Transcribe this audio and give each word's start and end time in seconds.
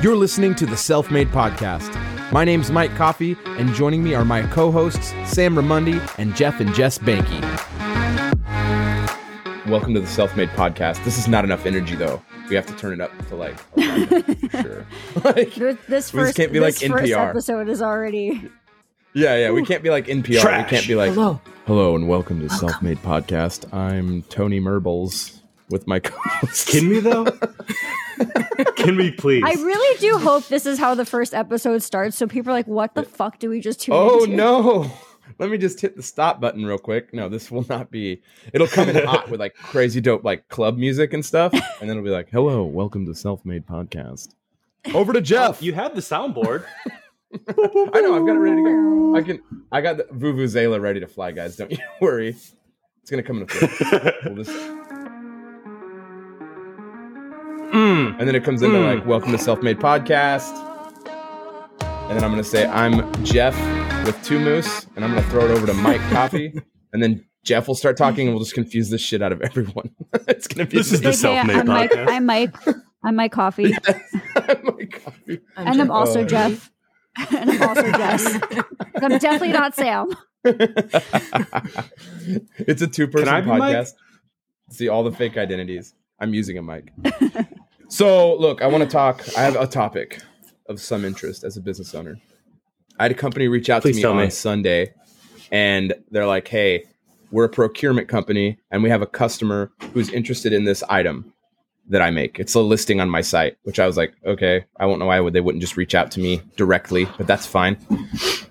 You're 0.00 0.14
listening 0.16 0.54
to 0.56 0.66
the 0.66 0.76
Self 0.76 1.10
Made 1.10 1.28
Podcast. 1.28 1.92
My 2.30 2.44
name's 2.44 2.70
Mike 2.70 2.94
Coffey, 2.94 3.36
and 3.46 3.74
joining 3.74 4.02
me 4.04 4.14
are 4.14 4.24
my 4.24 4.42
co 4.42 4.70
hosts, 4.70 5.08
Sam 5.26 5.56
Raimondi 5.56 6.00
and 6.18 6.36
Jef 6.36 6.60
and 6.60 6.72
Jess 6.74 6.98
Behnke. 6.98 7.40
Welcome 9.66 9.94
to 9.94 10.00
the 10.00 10.06
Self 10.06 10.36
Made 10.36 10.50
Podcast. 10.50 11.02
This 11.04 11.18
is 11.18 11.26
not 11.26 11.44
enough 11.44 11.66
energy, 11.66 11.96
though. 11.96 12.22
We 12.48 12.54
have 12.54 12.66
to 12.66 12.74
turn 12.76 12.92
it 12.94 13.00
up 13.00 13.10
to 13.28 13.34
like, 13.36 13.58
for 13.58 14.62
sure. 14.62 14.86
like, 15.24 15.54
This, 15.54 15.76
this 15.88 15.88
We 15.88 15.96
just 15.96 16.12
first, 16.12 16.36
can't 16.36 16.52
be 16.52 16.60
this 16.60 16.80
like 16.82 16.90
first 16.92 17.04
NPR. 17.12 17.30
episode 17.30 17.68
is 17.68 17.82
already. 17.82 18.48
yeah, 19.14 19.36
yeah, 19.36 19.50
we 19.50 19.64
can't 19.64 19.82
be 19.82 19.90
like 19.90 20.06
NPR. 20.06 20.40
Trash. 20.40 20.64
We 20.70 20.76
can't 20.76 20.86
be 20.88 20.94
like, 20.94 21.12
Hello. 21.12 21.40
hello 21.66 21.94
and 21.96 22.08
welcome 22.08 22.40
to 22.40 22.48
Self 22.48 22.80
Made 22.82 22.98
Podcast. 22.98 23.72
I'm 23.74 24.22
Tony 24.24 24.60
Merbles 24.60 25.40
with 25.70 25.86
my 25.88 25.98
co 25.98 26.16
hosts. 26.18 26.70
Can 26.70 26.88
we 26.88 27.00
though? 27.00 27.26
Can 28.76 28.96
we 28.96 29.10
please? 29.18 29.42
I 29.44 29.52
really 29.54 29.98
do 30.00 30.18
hope 30.18 30.46
this 30.48 30.66
is 30.66 30.78
how 30.78 30.94
the 30.94 31.04
first 31.04 31.34
episode 31.34 31.82
starts, 31.82 32.16
so 32.16 32.26
people 32.26 32.50
are 32.50 32.54
like, 32.54 32.66
"What 32.66 32.94
the 32.94 33.02
fuck 33.02 33.38
do 33.38 33.50
we 33.50 33.60
just 33.60 33.80
tune 33.80 33.94
Oh 33.96 34.24
into?" 34.24 34.36
no! 34.36 34.90
Let 35.38 35.50
me 35.50 35.58
just 35.58 35.80
hit 35.80 35.94
the 35.96 36.02
stop 36.02 36.40
button 36.40 36.64
real 36.66 36.78
quick. 36.78 37.12
No, 37.14 37.28
this 37.28 37.50
will 37.50 37.64
not 37.68 37.90
be. 37.90 38.22
It'll 38.52 38.66
come 38.66 38.88
in 38.88 38.96
hot 39.06 39.28
with 39.30 39.40
like 39.40 39.54
crazy 39.54 40.00
dope 40.00 40.24
like 40.24 40.48
club 40.48 40.76
music 40.78 41.12
and 41.12 41.24
stuff, 41.24 41.52
and 41.52 41.62
then 41.82 41.90
it'll 41.90 42.02
be 42.02 42.10
like, 42.10 42.28
"Hello, 42.30 42.64
welcome 42.64 43.06
to 43.06 43.14
Self 43.14 43.44
Made 43.44 43.66
Podcast." 43.66 44.34
Over 44.94 45.12
to 45.12 45.18
oh, 45.18 45.22
Jef. 45.22 45.62
you 45.62 45.72
have 45.74 45.94
the 45.94 46.00
soundboard. 46.00 46.64
I 47.48 48.00
know. 48.00 48.14
I've 48.16 48.26
got 48.26 48.36
it 48.36 48.40
ready 48.40 48.56
to 48.56 48.62
go. 48.62 49.16
I 49.16 49.22
can. 49.22 49.42
I 49.70 49.80
got 49.80 49.98
the 49.98 50.04
Vuvuzela 50.04 50.80
ready 50.80 51.00
to 51.00 51.06
fly, 51.06 51.30
guys. 51.32 51.56
Don't 51.56 51.70
you 51.70 51.78
worry. 52.00 52.28
It's 52.30 53.10
gonna 53.10 53.22
come 53.22 53.38
in 53.38 53.42
a 53.44 53.46
flip. 53.46 54.14
We'll 54.24 54.44
just- 54.44 54.77
Mm. 57.78 58.18
and 58.18 58.26
then 58.28 58.34
it 58.34 58.42
comes 58.44 58.62
into 58.62 58.76
Mm. 58.76 58.94
like, 58.96 59.06
"Welcome 59.06 59.30
to 59.32 59.38
Self 59.38 59.62
Made 59.62 59.78
Podcast." 59.78 60.52
And 61.80 62.16
then 62.16 62.24
I'm 62.24 62.30
gonna 62.30 62.42
say, 62.42 62.66
"I'm 62.66 63.12
Jeff 63.24 63.54
with 64.04 64.20
two 64.24 64.40
moose," 64.40 64.86
and 64.96 65.04
I'm 65.04 65.10
gonna 65.14 65.22
throw 65.30 65.44
it 65.44 65.50
over 65.52 65.66
to 65.66 65.74
Mike 65.74 66.00
Coffey, 66.10 66.60
and 66.92 67.02
then 67.02 67.24
Jef 67.44 67.68
will 67.68 67.74
start 67.76 67.96
talking, 67.96 68.26
and 68.26 68.34
we'll 68.34 68.42
just 68.44 68.54
confuse 68.54 68.90
the 68.90 68.98
shit 68.98 69.22
out 69.22 69.30
of 69.32 69.40
everyone. 69.42 69.90
it's 70.26 70.48
gonna 70.48 70.66
be 70.66 70.78
This 70.78 70.92
is 70.92 71.00
the 71.02 71.08
Okay, 71.08 71.16
self-made 71.16 71.56
I'm 71.56 71.66
Mike. 71.66 71.90
podcast. 71.92 72.08
I'm 72.10 72.26
Mike. 72.26 72.54
I'm 73.04 73.14
Mike 73.16 73.32
Coffey, 73.32 73.72
Mike 74.64 75.00
Coffey. 75.04 75.38
and 75.56 75.80
I'm 75.80 75.90
also 75.90 76.22
Oh. 76.22 76.24
Jef, 76.24 76.72
and 77.30 77.50
I'm 77.50 77.62
also 77.62 77.92
Jess. 77.92 78.38
I'm 79.00 79.18
definitely 79.18 79.52
not 79.52 79.74
Sam. 79.76 80.08
it's 82.66 82.82
a 82.82 82.86
two-person 82.88 83.26
Can 83.26 83.34
I 83.34 83.40
be 83.40 83.46
Mike? 83.46 83.60
podcast. 83.74 83.92
See 84.70 84.88
all 84.88 85.04
the 85.04 85.12
fake 85.12 85.36
identities. 85.36 85.94
I'm 86.20 86.34
using 86.34 86.58
a 86.58 86.62
mic. 86.62 86.92
So, 87.88 88.36
look, 88.36 88.62
I 88.62 88.66
want 88.66 88.84
to 88.84 88.90
talk. 88.90 89.24
I 89.36 89.42
have 89.42 89.56
a 89.56 89.66
topic 89.66 90.20
of 90.68 90.80
some 90.80 91.04
interest 91.04 91.44
as 91.44 91.56
a 91.56 91.60
business 91.60 91.94
owner. 91.94 92.18
I 92.98 93.04
had 93.04 93.12
a 93.12 93.14
company 93.14 93.48
reach 93.48 93.70
out 93.70 93.82
Please 93.82 93.96
to 93.96 94.02
me 94.02 94.04
on 94.04 94.16
me. 94.16 94.30
Sunday, 94.30 94.92
and 95.50 95.94
they're 96.10 96.26
like, 96.26 96.48
"Hey, 96.48 96.84
we're 97.30 97.44
a 97.44 97.48
procurement 97.48 98.08
company, 98.08 98.58
and 98.70 98.82
we 98.82 98.90
have 98.90 99.02
a 99.02 99.06
customer 99.06 99.70
who's 99.92 100.10
interested 100.10 100.52
in 100.52 100.64
this 100.64 100.82
item 100.88 101.32
that 101.88 102.02
I 102.02 102.10
make. 102.10 102.38
It's 102.38 102.54
a 102.54 102.60
listing 102.60 103.00
on 103.00 103.08
my 103.08 103.20
site." 103.20 103.56
Which 103.62 103.78
I 103.78 103.86
was 103.86 103.96
like, 103.96 104.14
"Okay, 104.26 104.64
I 104.78 104.86
won't 104.86 104.98
know 104.98 105.06
why 105.06 105.20
would 105.20 105.32
they 105.32 105.40
wouldn't 105.40 105.62
just 105.62 105.76
reach 105.76 105.94
out 105.94 106.10
to 106.12 106.20
me 106.20 106.42
directly, 106.56 107.06
but 107.16 107.26
that's 107.26 107.46
fine." 107.46 107.78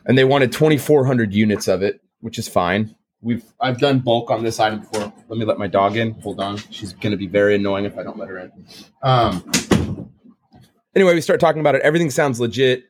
And 0.06 0.18
they 0.18 0.24
wanted 0.24 0.52
2,400 0.52 1.34
units 1.34 1.68
of 1.68 1.84
it, 1.84 2.02
which 2.22 2.40
is 2.40 2.48
fine. 2.48 2.96
We've 3.22 3.44
I've 3.60 3.80
done 3.80 4.00
bulk 4.00 4.32
on 4.32 4.44
this 4.44 4.60
item 4.60 4.80
before. 4.80 5.07
Let 5.28 5.38
me 5.38 5.46
let 5.46 5.58
my 5.58 5.68
dog 5.68 5.98
in. 5.98 6.12
Hold 6.22 6.40
on, 6.40 6.58
she's 6.58 6.94
going 6.94 7.12
to 7.12 7.18
be 7.18 7.28
very 7.28 7.56
annoying 7.56 7.86
if 7.86 7.98
I 7.98 8.04
don't 8.04 8.18
let 8.18 8.30
her 8.30 8.40
in. 8.40 8.52
Um. 9.04 10.12
Anyway, 10.96 11.14
we 11.14 11.22
start 11.22 11.40
talking 11.40 11.60
about 11.60 11.76
it. 11.76 11.82
Everything 11.82 12.10
sounds 12.10 12.40
legit, 12.40 12.86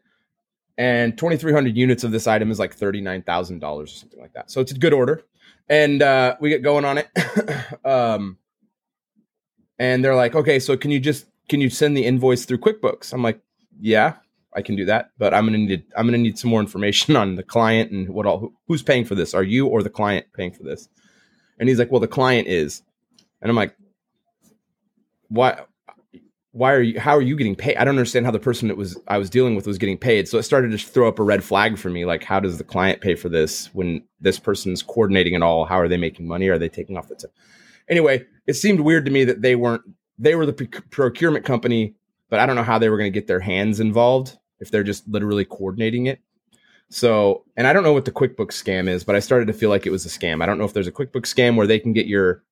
and 0.77 1.17
2,300 1.17 1.75
units 1.75 2.03
of 2.03 2.11
this 2.11 2.27
item 2.27 2.51
is 2.51 2.59
like 2.59 2.73
thirty-nine 2.73 3.23
thousand 3.23 3.59
dollars 3.59 3.93
or 3.93 3.97
something 3.97 4.19
like 4.19 4.33
that. 4.33 4.51
So 4.51 4.61
it's 4.61 4.71
a 4.71 4.77
good 4.77 4.93
order, 4.93 5.23
and 5.67 6.01
uh, 6.01 6.35
we 6.39 6.49
get 6.49 6.61
going 6.61 6.85
on 6.85 6.99
it. 6.99 7.09
um, 7.85 8.37
and 9.79 10.03
they're 10.03 10.15
like, 10.15 10.35
"Okay, 10.35 10.59
so 10.59 10.77
can 10.77 10.91
you 10.91 10.99
just 10.99 11.25
can 11.49 11.59
you 11.59 11.69
send 11.69 11.97
the 11.97 12.05
invoice 12.05 12.45
through 12.45 12.59
QuickBooks?" 12.59 13.13
I'm 13.13 13.23
like, 13.23 13.41
"Yeah, 13.79 14.15
I 14.57 14.61
can 14.61 14.75
do 14.75 14.85
that, 14.85 15.11
but 15.17 15.33
I'm 15.33 15.45
gonna 15.45 15.59
need 15.59 15.83
I'm 15.95 16.07
gonna 16.07 16.17
need 16.17 16.37
some 16.39 16.49
more 16.49 16.59
information 16.59 17.15
on 17.17 17.35
the 17.35 17.43
client 17.43 17.91
and 17.91 18.09
what 18.09 18.25
all 18.25 18.53
who's 18.67 18.83
paying 18.83 19.05
for 19.05 19.15
this. 19.15 19.33
Are 19.33 19.43
you 19.43 19.67
or 19.67 19.83
the 19.83 19.89
client 19.89 20.27
paying 20.35 20.51
for 20.51 20.63
this? 20.63 20.89
And 21.59 21.67
he's 21.69 21.79
like, 21.79 21.91
well, 21.91 21.99
the 21.99 22.07
client 22.07 22.47
is, 22.47 22.83
and 23.41 23.49
I'm 23.49 23.55
like, 23.55 23.75
why? 25.29 25.61
Why 26.51 26.73
are 26.73 26.81
you? 26.81 26.99
How 26.99 27.15
are 27.15 27.21
you 27.21 27.35
getting 27.35 27.55
paid? 27.55 27.77
I 27.77 27.83
don't 27.83 27.95
understand 27.95 28.25
how 28.25 28.31
the 28.31 28.39
person 28.39 28.67
that 28.69 28.77
was 28.77 28.97
I 29.07 29.17
was 29.17 29.29
dealing 29.29 29.55
with 29.55 29.67
was 29.67 29.77
getting 29.77 29.97
paid. 29.97 30.27
So 30.27 30.39
it 30.39 30.43
started 30.43 30.71
to 30.71 30.77
throw 30.77 31.07
up 31.07 31.19
a 31.19 31.23
red 31.23 31.43
flag 31.43 31.77
for 31.77 31.89
me. 31.89 32.05
Like, 32.05 32.23
how 32.23 32.39
does 32.39 32.57
the 32.57 32.63
client 32.63 33.01
pay 33.01 33.13
for 33.15 33.29
this 33.29 33.67
when 33.73 34.03
this 34.19 34.39
person's 34.39 34.81
coordinating 34.81 35.33
it 35.33 35.43
all? 35.43 35.65
How 35.65 35.79
are 35.79 35.87
they 35.87 35.97
making 35.97 36.27
money? 36.27 36.47
Are 36.47 36.57
they 36.57 36.69
taking 36.69 36.97
off 36.97 37.09
the? 37.09 37.15
tip? 37.15 37.31
anyway, 37.89 38.25
it 38.47 38.53
seemed 38.53 38.79
weird 38.79 39.05
to 39.05 39.11
me 39.11 39.23
that 39.25 39.41
they 39.41 39.55
weren't. 39.55 39.83
They 40.17 40.33
were 40.33 40.47
the 40.47 40.53
proc- 40.53 40.89
procurement 40.89 41.45
company 41.45 41.93
but 42.29 42.39
I 42.39 42.45
don't 42.45 42.55
know 42.55 42.63
how 42.63 42.79
they 42.79 42.89
were 42.89 42.97
going 42.97 43.11
to 43.11 43.17
get 43.17 43.27
their 43.27 43.39
hands 43.39 43.79
involved 43.79 44.37
if 44.59 44.71
they're 44.71 44.83
just 44.83 45.07
literally 45.07 45.45
coordinating 45.45 46.07
it. 46.07 46.19
So, 46.89 47.43
and 47.57 47.67
I 47.67 47.73
don't 47.73 47.83
know 47.83 47.93
what 47.93 48.05
the 48.05 48.11
QuickBooks 48.11 48.63
scam 48.63 48.87
is, 48.87 49.03
but 49.03 49.15
I 49.15 49.19
started 49.19 49.47
to 49.47 49.53
feel 49.53 49.69
like 49.69 49.85
it 49.85 49.91
was 49.91 50.05
a 50.05 50.09
scam. 50.09 50.41
I 50.41 50.45
don't 50.45 50.57
know 50.57 50.63
if 50.63 50.73
there's 50.73 50.87
a 50.87 50.91
QuickBooks 50.91 51.33
scam 51.33 51.55
where 51.55 51.67
they 51.67 51.79
can 51.79 51.93
get 51.93 52.07
your 52.07 52.43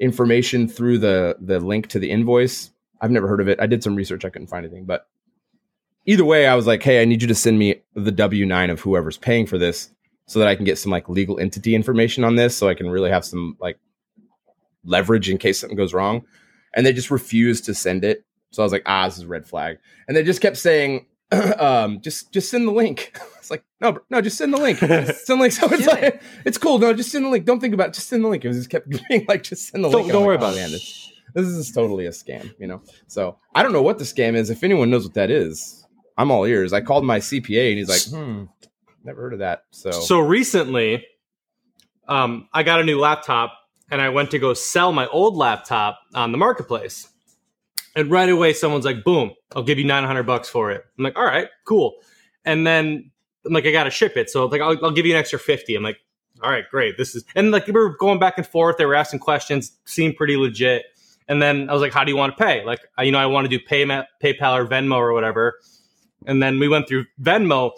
information 0.00 0.68
through 0.68 0.98
the 0.98 1.36
the 1.40 1.60
link 1.60 1.88
to 1.88 1.98
the 1.98 2.10
invoice. 2.10 2.70
I've 3.00 3.10
never 3.10 3.28
heard 3.28 3.40
of 3.40 3.48
it. 3.48 3.60
I 3.60 3.66
did 3.66 3.82
some 3.82 3.94
research, 3.94 4.24
I 4.24 4.30
couldn't 4.30 4.48
find 4.48 4.64
anything, 4.64 4.86
but 4.86 5.06
either 6.06 6.24
way, 6.24 6.46
I 6.46 6.54
was 6.54 6.66
like, 6.66 6.82
"Hey, 6.82 7.02
I 7.02 7.04
need 7.04 7.20
you 7.20 7.28
to 7.28 7.34
send 7.34 7.58
me 7.58 7.82
the 7.94 8.12
W9 8.12 8.70
of 8.70 8.80
whoever's 8.80 9.18
paying 9.18 9.46
for 9.46 9.58
this 9.58 9.90
so 10.26 10.38
that 10.38 10.48
I 10.48 10.54
can 10.54 10.64
get 10.64 10.78
some 10.78 10.92
like 10.92 11.08
legal 11.08 11.38
entity 11.38 11.74
information 11.74 12.24
on 12.24 12.36
this 12.36 12.56
so 12.56 12.68
I 12.68 12.74
can 12.74 12.88
really 12.88 13.10
have 13.10 13.24
some 13.24 13.56
like 13.60 13.78
leverage 14.84 15.28
in 15.28 15.38
case 15.38 15.60
something 15.60 15.76
goes 15.76 15.94
wrong." 15.94 16.24
And 16.74 16.86
they 16.86 16.92
just 16.92 17.10
refused 17.10 17.64
to 17.64 17.74
send 17.74 18.04
it. 18.04 18.24
So 18.50 18.62
I 18.62 18.64
was 18.64 18.72
like, 18.72 18.82
ah, 18.86 19.06
this 19.06 19.18
is 19.18 19.24
a 19.24 19.28
red 19.28 19.46
flag. 19.46 19.78
And 20.06 20.16
they 20.16 20.22
just 20.22 20.40
kept 20.40 20.56
saying, 20.56 21.06
um, 21.58 22.00
just 22.00 22.32
just 22.32 22.50
send 22.50 22.66
the 22.66 22.72
link. 22.72 23.18
it's 23.48 23.50
like, 23.50 23.64
no, 23.80 23.92
bro, 23.92 24.02
no, 24.10 24.20
just 24.20 24.36
send 24.36 24.52
the 24.52 24.58
link. 24.58 24.78
Just 24.78 25.26
send 25.26 25.40
the 25.40 25.42
link. 25.44 25.52
So 25.58 25.66
it's 25.72 25.84
Do 25.84 25.90
like, 25.90 26.22
it's 26.44 26.58
cool. 26.58 26.78
No, 26.78 26.92
just 26.92 27.10
send 27.10 27.24
the 27.24 27.30
link. 27.30 27.46
Don't 27.46 27.60
think 27.60 27.72
about 27.74 27.88
it. 27.88 27.94
Just 27.94 28.08
send 28.08 28.22
the 28.22 28.28
link. 28.28 28.44
It 28.44 28.48
was 28.48 28.58
just 28.58 28.70
kept 28.70 28.88
being 29.08 29.24
like, 29.26 29.42
just 29.42 29.68
send 29.68 29.84
the 29.84 29.88
Don't- 29.88 30.02
link. 30.02 30.04
And 30.06 30.12
don't 30.12 30.22
I'm 30.22 30.26
worry 30.26 30.36
like, 30.36 30.42
about 30.44 30.54
oh, 30.54 30.58
it. 30.58 30.60
Man, 30.60 30.72
this, 30.72 31.12
this 31.34 31.46
is 31.46 31.72
totally 31.72 32.06
a 32.06 32.10
scam, 32.10 32.54
you 32.58 32.66
know? 32.66 32.82
So 33.06 33.38
I 33.54 33.62
don't 33.62 33.72
know 33.72 33.82
what 33.82 33.98
the 33.98 34.04
scam 34.04 34.34
is. 34.34 34.50
If 34.50 34.62
anyone 34.62 34.90
knows 34.90 35.04
what 35.04 35.14
that 35.14 35.30
is, 35.30 35.86
I'm 36.18 36.30
all 36.30 36.44
ears. 36.44 36.72
I 36.72 36.80
called 36.82 37.04
my 37.04 37.20
CPA 37.20 37.70
and 37.70 37.78
he's 37.78 37.88
like, 37.88 38.02
hmm, 38.22 38.44
never 39.04 39.22
heard 39.22 39.32
of 39.32 39.38
that. 39.38 39.62
So, 39.70 39.90
So 39.92 40.20
recently, 40.20 41.06
um, 42.08 42.48
I 42.52 42.62
got 42.62 42.80
a 42.80 42.84
new 42.84 42.98
laptop 42.98 43.54
and 43.90 44.02
I 44.02 44.08
went 44.10 44.30
to 44.32 44.38
go 44.38 44.52
sell 44.54 44.92
my 44.92 45.06
old 45.08 45.36
laptop 45.36 45.98
on 46.14 46.32
the 46.32 46.38
marketplace. 46.38 47.08
And 47.96 48.10
right 48.10 48.28
away, 48.28 48.52
someone's 48.52 48.84
like, 48.84 49.02
boom, 49.04 49.32
I'll 49.56 49.62
give 49.62 49.78
you 49.78 49.84
900 49.84 50.22
bucks 50.24 50.48
for 50.48 50.70
it. 50.70 50.84
I'm 50.98 51.04
like, 51.04 51.16
all 51.16 51.24
right, 51.24 51.48
cool. 51.66 51.94
And 52.44 52.66
then 52.66 53.10
I'm 53.46 53.52
like, 53.52 53.66
I 53.66 53.72
got 53.72 53.84
to 53.84 53.90
ship 53.90 54.16
it. 54.16 54.30
So 54.30 54.46
like, 54.46 54.60
I'll, 54.60 54.76
I'll 54.84 54.90
give 54.90 55.06
you 55.06 55.14
an 55.14 55.18
extra 55.18 55.38
50. 55.38 55.74
I'm 55.74 55.82
like, 55.82 55.98
all 56.42 56.50
right, 56.50 56.64
great. 56.70 56.96
This 56.96 57.14
is, 57.14 57.24
and 57.34 57.50
like, 57.50 57.66
we 57.66 57.72
were 57.72 57.96
going 57.96 58.18
back 58.18 58.34
and 58.38 58.46
forth. 58.46 58.76
They 58.76 58.86
were 58.86 58.94
asking 58.94 59.20
questions, 59.20 59.72
seemed 59.84 60.16
pretty 60.16 60.36
legit. 60.36 60.84
And 61.28 61.42
then 61.42 61.68
I 61.68 61.72
was 61.72 61.82
like, 61.82 61.92
how 61.92 62.04
do 62.04 62.10
you 62.10 62.16
want 62.16 62.36
to 62.36 62.42
pay? 62.44 62.64
Like, 62.64 62.80
I- 62.96 63.02
you 63.02 63.12
know, 63.12 63.18
I 63.18 63.26
want 63.26 63.44
to 63.44 63.48
do 63.48 63.62
pay, 63.62 63.84
PayPal 63.84 64.54
or 64.58 64.66
Venmo 64.66 64.96
or 64.96 65.12
whatever. 65.12 65.58
And 66.26 66.42
then 66.42 66.58
we 66.58 66.68
went 66.68 66.88
through 66.88 67.06
Venmo. 67.20 67.72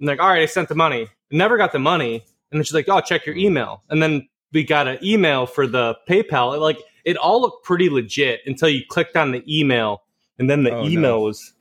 I'm 0.00 0.06
like, 0.06 0.20
all 0.20 0.28
right, 0.28 0.42
I 0.42 0.46
sent 0.46 0.68
the 0.68 0.74
money. 0.74 1.08
Never 1.30 1.56
got 1.56 1.72
the 1.72 1.78
money. 1.78 2.24
And 2.50 2.58
then 2.60 2.64
she's 2.64 2.74
like, 2.74 2.88
oh, 2.88 3.00
check 3.00 3.26
your 3.26 3.36
email. 3.36 3.82
And 3.90 4.02
then 4.02 4.28
we 4.52 4.62
got 4.64 4.86
an 4.88 4.98
email 5.02 5.46
for 5.46 5.66
the 5.66 5.96
PayPal. 6.08 6.58
Like, 6.60 6.78
it 7.04 7.16
all 7.16 7.40
looked 7.40 7.64
pretty 7.64 7.88
legit 7.90 8.40
until 8.46 8.68
you 8.68 8.82
clicked 8.88 9.16
on 9.16 9.32
the 9.32 9.42
email. 9.48 10.02
And 10.38 10.48
then 10.50 10.62
the 10.64 10.70
Oh, 10.72 10.82
no. 10.82 10.88
email 10.88 11.22
was, 11.22 11.54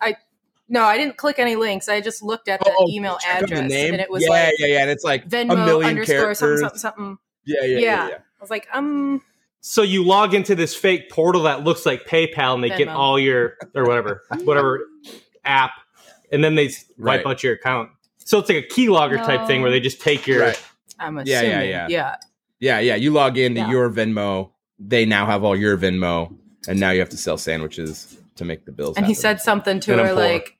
No, 0.67 0.83
I 0.83 0.97
didn't 0.97 1.17
click 1.17 1.37
any 1.39 1.55
links. 1.55 1.87
I 1.87 2.01
just 2.01 2.23
looked 2.23 2.47
at 2.47 2.59
the 2.59 2.73
Oh, 2.77 2.87
email 2.89 3.17
check 3.17 3.35
on 3.43 3.49
the 3.49 3.55
address, 3.55 3.69
name? 3.69 3.93
and 3.93 4.01
it 4.01 4.09
was 4.09 4.23
yeah, 4.23 4.29
like 4.29 4.53
yeah, 4.59 4.65
yeah. 4.67 4.81
And 4.81 4.89
it's 4.89 5.03
like 5.03 5.27
Venmo 5.29 5.53
a 5.53 5.65
million 5.65 5.89
underscore 5.91 6.15
characters. 6.15 6.39
something, 6.61 6.79
something, 6.79 6.79
something. 6.79 7.17
Yeah, 7.45 7.61
yeah, 7.63 7.67
yeah, 7.67 7.79
Yeah. 7.79 8.07
yeah. 8.09 8.15
I 8.15 8.41
was 8.41 8.49
like, 8.49 8.67
um, 8.73 9.21
so 9.61 9.81
you 9.83 10.03
log 10.03 10.33
into 10.33 10.55
this 10.55 10.75
fake 10.75 11.09
portal 11.11 11.43
that 11.43 11.63
looks 11.63 11.85
like 11.85 12.05
PayPal 12.05 12.55
and 12.55 12.63
they 12.63 12.69
get 12.69 12.87
all 12.87 13.19
your, 13.19 13.55
or 13.75 13.85
whatever, 13.85 14.23
whatever 14.43 14.81
app. 15.43 15.71
And 16.31 16.43
then 16.43 16.55
they 16.55 16.67
s- 16.67 16.85
wipe 16.97 17.25
Right. 17.25 17.31
out 17.31 17.43
your 17.43 17.53
account. 17.53 17.91
So 18.17 18.39
it's 18.39 18.49
like 18.49 18.63
a 18.65 18.67
keylogger 18.67 19.17
type 19.23 19.45
thing 19.47 19.61
where 19.61 19.69
they 19.71 19.79
just 19.79 20.01
take 20.01 20.25
your, 20.25 20.41
Right. 20.41 20.63
I'm 20.99 21.17
Yeah, 21.25 21.41
yeah, 21.41 21.61
yeah. 21.61 21.87
yeah. 21.89 22.15
Yeah, 22.59 22.79
yeah. 22.79 22.95
You 22.95 23.11
log 23.11 23.37
into 23.37 23.61
Yeah. 23.61 23.69
your 23.69 23.89
Venmo. 23.91 24.49
They 24.79 25.05
now 25.05 25.25
have 25.27 25.43
all 25.43 25.55
your 25.55 25.77
Venmo, 25.77 26.35
and 26.67 26.79
now 26.79 26.89
you 26.91 26.99
have 26.99 27.09
to 27.09 27.17
sell 27.17 27.37
sandwiches 27.37 28.17
to 28.37 28.45
make 28.45 28.65
the 28.65 28.71
bills. 28.71 28.97
And 28.97 29.05
he 29.05 29.13
said 29.13 29.39
something 29.41 29.79
to 29.81 29.91
And 29.91 30.01
her 30.01 30.13
like, 30.13 30.54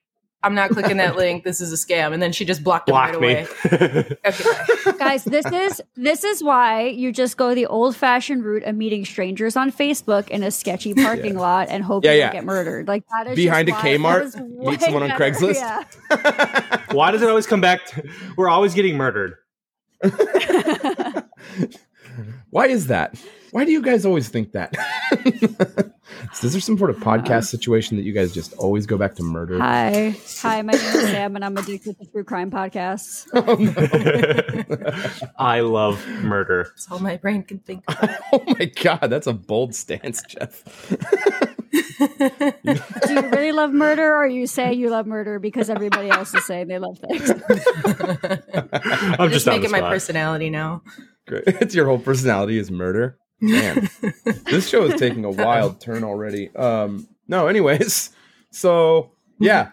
I'm 0.46 0.56
not 0.56 0.70
clicking 0.70 0.98
that 0.98 1.16
link. 1.16 1.44
This 1.44 1.60
is 1.60 1.74
a 1.74 1.76
scam. 1.76 2.14
And 2.14 2.22
then 2.22 2.32
she 2.32 2.46
just 2.46 2.64
blocked 2.64 2.88
him 2.88 2.96
right 2.96 3.20
me. 3.20 3.34
away. 3.34 3.48
Okay. 4.26 4.98
Guys, 5.00 5.24
this 5.26 5.46
is 5.48 5.82
this 5.96 6.24
is 6.24 6.44
why 6.44 6.84
you 6.88 7.12
just 7.12 7.36
go 7.38 7.54
the 7.56 7.66
old 7.66 7.96
fashioned 7.96 8.44
route 8.46 8.64
of 8.64 8.76
meeting 8.76 9.04
strangers 9.06 9.56
on 9.58 9.72
Facebook 9.72 10.30
in 10.30 10.44
a 10.44 10.52
sketchy 10.52 10.94
parking 11.04 11.36
lot 11.38 11.68
and 11.70 11.84
hope 11.84 12.04
Yeah, 12.06 12.12
you 12.14 12.20
yeah. 12.20 12.32
get 12.32 12.46
murdered. 12.46 12.88
Like 12.88 13.04
that 13.10 13.28
is 13.28 13.36
Behind 13.36 13.68
just 13.68 13.84
a 13.84 13.98
why- 13.98 14.20
Kmart, 14.22 14.48
meet 14.50 14.60
way 14.60 14.78
someone 14.78 15.04
on. 15.04 15.10
Craigslist. 15.20 15.56
Yeah. 15.56 16.82
Why 16.92 17.12
does 17.12 17.22
it 17.22 17.30
always 17.30 17.48
come 17.48 17.62
back? 17.62 17.86
To, 17.88 18.08
we're 18.38 18.50
always 18.50 18.74
getting 18.74 18.96
murdered. 18.96 19.36
Why 22.50 22.68
is 22.68 22.88
that? 22.88 23.16
Why 23.56 23.64
do 23.64 23.72
you 23.72 23.82
guys 23.82 24.06
always 24.06 24.28
think 24.28 24.52
that? 24.52 24.76
is 25.24 26.52
there 26.52 26.60
some 26.60 26.78
sort 26.78 26.90
of 26.90 26.98
um, 26.98 27.04
podcast 27.04 27.46
situation 27.46 27.96
that 27.96 28.04
you 28.04 28.12
guys 28.12 28.34
just 28.34 28.52
always 28.56 28.86
go 28.86 28.98
back 28.98 29.16
to 29.16 29.24
murder? 29.24 29.58
Hi, 29.60 30.14
hi. 30.40 30.62
My 30.62 30.74
name 30.74 30.82
is 30.82 31.02
Sam, 31.04 31.38
and 31.38 31.46
I'm 31.46 31.56
addicted 31.56 31.98
to 32.00 32.06
true 32.12 32.26
crime 32.26 32.52
podcasts. 32.52 33.26
Oh, 35.38 35.38
I 35.38 35.62
love 35.62 36.06
murder. 36.22 36.64
That's 36.64 36.92
all 36.92 37.00
my 37.00 37.16
brain 37.16 37.44
can 37.44 37.60
think 37.60 37.86
of. 37.88 38.10
oh 38.34 38.44
my 38.46 38.66
god, 38.66 39.08
that's 39.08 39.28
a 39.28 39.34
bold 39.34 39.74
stance, 39.74 40.22
Jef. 40.24 40.90
Do 40.92 40.98
you 43.14 43.22
really 43.30 43.54
love 43.54 43.72
murder, 43.72 44.18
or 44.18 44.28
you 44.28 44.48
say 44.48 44.74
you 44.74 44.90
love 44.90 45.08
murder 45.08 45.40
because 45.40 45.70
everybody 45.70 46.10
else 46.10 46.34
is 46.34 46.46
saying 46.46 46.68
they 46.68 46.80
love 46.80 47.00
things? 47.00 47.32
I'm 47.32 49.30
just 49.30 49.46
just, 49.46 49.48
making 49.48 49.72
my 49.72 49.80
personality 49.80 50.50
now. 50.50 50.82
Great. 51.26 51.44
It's 51.48 51.74
your 51.74 51.86
whole 51.86 52.00
personality 52.00 52.58
is 52.58 52.70
murder. 52.70 53.18
Man, 53.52 53.90
this 54.46 54.68
show 54.68 54.84
is 54.84 55.00
taking 55.00 55.26
a 55.26 55.32
wild 55.32 55.80
turn 55.80 56.04
already. 56.04 56.56
Um, 56.56 57.08
no, 57.28 57.48
anyways, 57.48 58.12
so 58.52 59.12
yeah, 59.40 59.72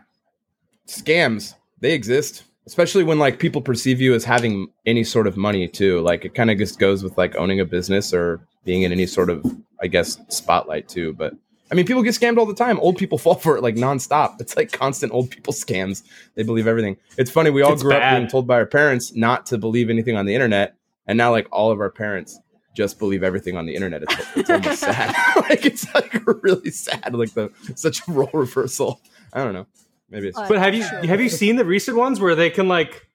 scams 0.86 1.54
they 1.80 1.92
exist, 1.92 2.44
especially 2.66 3.04
when 3.04 3.18
like 3.18 3.38
people 3.38 3.60
perceive 3.60 4.00
you 4.00 4.14
as 4.14 4.24
having 4.24 4.68
any 4.86 5.04
sort 5.04 5.26
of 5.26 5.36
money 5.36 5.68
too. 5.68 6.00
Like 6.00 6.24
it 6.24 6.34
kind 6.34 6.50
of 6.50 6.58
just 6.58 6.78
goes 6.78 7.02
with 7.02 7.18
like 7.18 7.36
owning 7.36 7.60
a 7.60 7.64
business 7.64 8.14
or 8.14 8.46
being 8.64 8.82
in 8.82 8.92
any 8.92 9.06
sort 9.06 9.28
of, 9.30 9.44
I 9.80 9.88
guess, 9.88 10.18
spotlight 10.28 10.88
too. 10.88 11.12
But 11.12 11.34
I 11.70 11.74
mean, 11.74 11.86
people 11.86 12.02
get 12.02 12.14
scammed 12.14 12.38
all 12.38 12.46
the 12.46 12.54
time. 12.54 12.78
Old 12.80 12.98
people 12.98 13.18
fall 13.18 13.34
for 13.34 13.56
it 13.56 13.62
like 13.62 13.74
nonstop. 13.74 14.36
It's 14.40 14.56
like 14.56 14.72
constant 14.72 15.12
old 15.12 15.30
people 15.30 15.52
scams. 15.52 16.02
They 16.34 16.42
believe 16.42 16.66
everything. 16.66 16.96
It's 17.18 17.30
funny. 17.30 17.50
We 17.50 17.62
all 17.62 17.72
It's 17.72 17.82
grew 17.82 17.94
up 17.94 18.16
being 18.16 18.28
told 18.28 18.46
by 18.46 18.56
our 18.56 18.66
parents 18.66 19.14
not 19.14 19.46
to 19.46 19.58
believe 19.58 19.90
anything 19.90 20.16
on 20.16 20.26
the 20.26 20.34
internet, 20.34 20.76
and 21.06 21.18
now 21.18 21.30
like 21.30 21.48
all 21.50 21.70
of 21.70 21.80
our 21.80 21.90
parents 21.90 22.38
just 22.74 22.98
believe 22.98 23.22
everything 23.22 23.56
on 23.56 23.66
the 23.66 23.74
internet. 23.74 24.02
It's, 24.02 24.14
it's 24.36 24.50
almost 24.50 24.80
sad. 24.80 25.14
like 25.48 25.66
it's 25.66 25.92
like 25.94 26.14
really 26.42 26.70
sad. 26.70 27.14
Like 27.14 27.32
the 27.34 27.50
such 27.74 28.06
a 28.08 28.12
role 28.12 28.30
reversal. 28.32 29.00
I 29.32 29.44
don't 29.44 29.52
know. 29.52 29.66
Maybe 30.10 30.28
it's 30.28 30.38
But 30.38 30.58
have 30.58 30.74
you 30.74 30.82
have 30.84 31.20
you 31.20 31.28
seen 31.28 31.56
the 31.56 31.64
recent 31.64 31.96
ones 31.96 32.20
where 32.20 32.34
they 32.34 32.50
can 32.50 32.68
like 32.68 33.06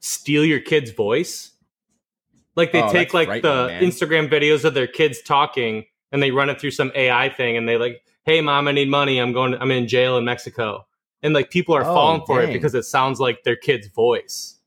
steal 0.00 0.44
your 0.44 0.60
kid's 0.60 0.90
voice? 0.90 1.50
Like 2.56 2.72
they 2.72 2.82
Oh, 2.82 2.92
take 2.92 3.14
like 3.14 3.28
frightening, 3.28 3.50
the 3.50 3.66
man. 3.68 3.82
Instagram 3.82 4.30
videos 4.30 4.64
of 4.64 4.74
their 4.74 4.86
kids 4.86 5.22
talking 5.22 5.84
and 6.10 6.22
they 6.22 6.30
run 6.30 6.50
it 6.50 6.60
through 6.60 6.72
some 6.72 6.92
AI 6.94 7.28
thing 7.30 7.56
and 7.56 7.66
they 7.68 7.76
like, 7.78 8.02
"Hey 8.24 8.40
mom, 8.42 8.68
I 8.68 8.72
need 8.72 8.90
money. 8.90 9.18
I'm 9.18 9.32
going 9.32 9.54
I'm 9.54 9.70
in 9.70 9.88
jail 9.88 10.18
in 10.18 10.24
Mexico." 10.24 10.86
And 11.22 11.32
like 11.34 11.50
people 11.50 11.74
are 11.74 11.82
Oh, 11.82 11.94
falling 11.94 12.22
for 12.26 12.42
it 12.42 12.52
because 12.52 12.74
it 12.74 12.82
sounds 12.84 13.20
like 13.20 13.42
their 13.44 13.56
kid's 13.56 13.86
voice. 13.88 14.58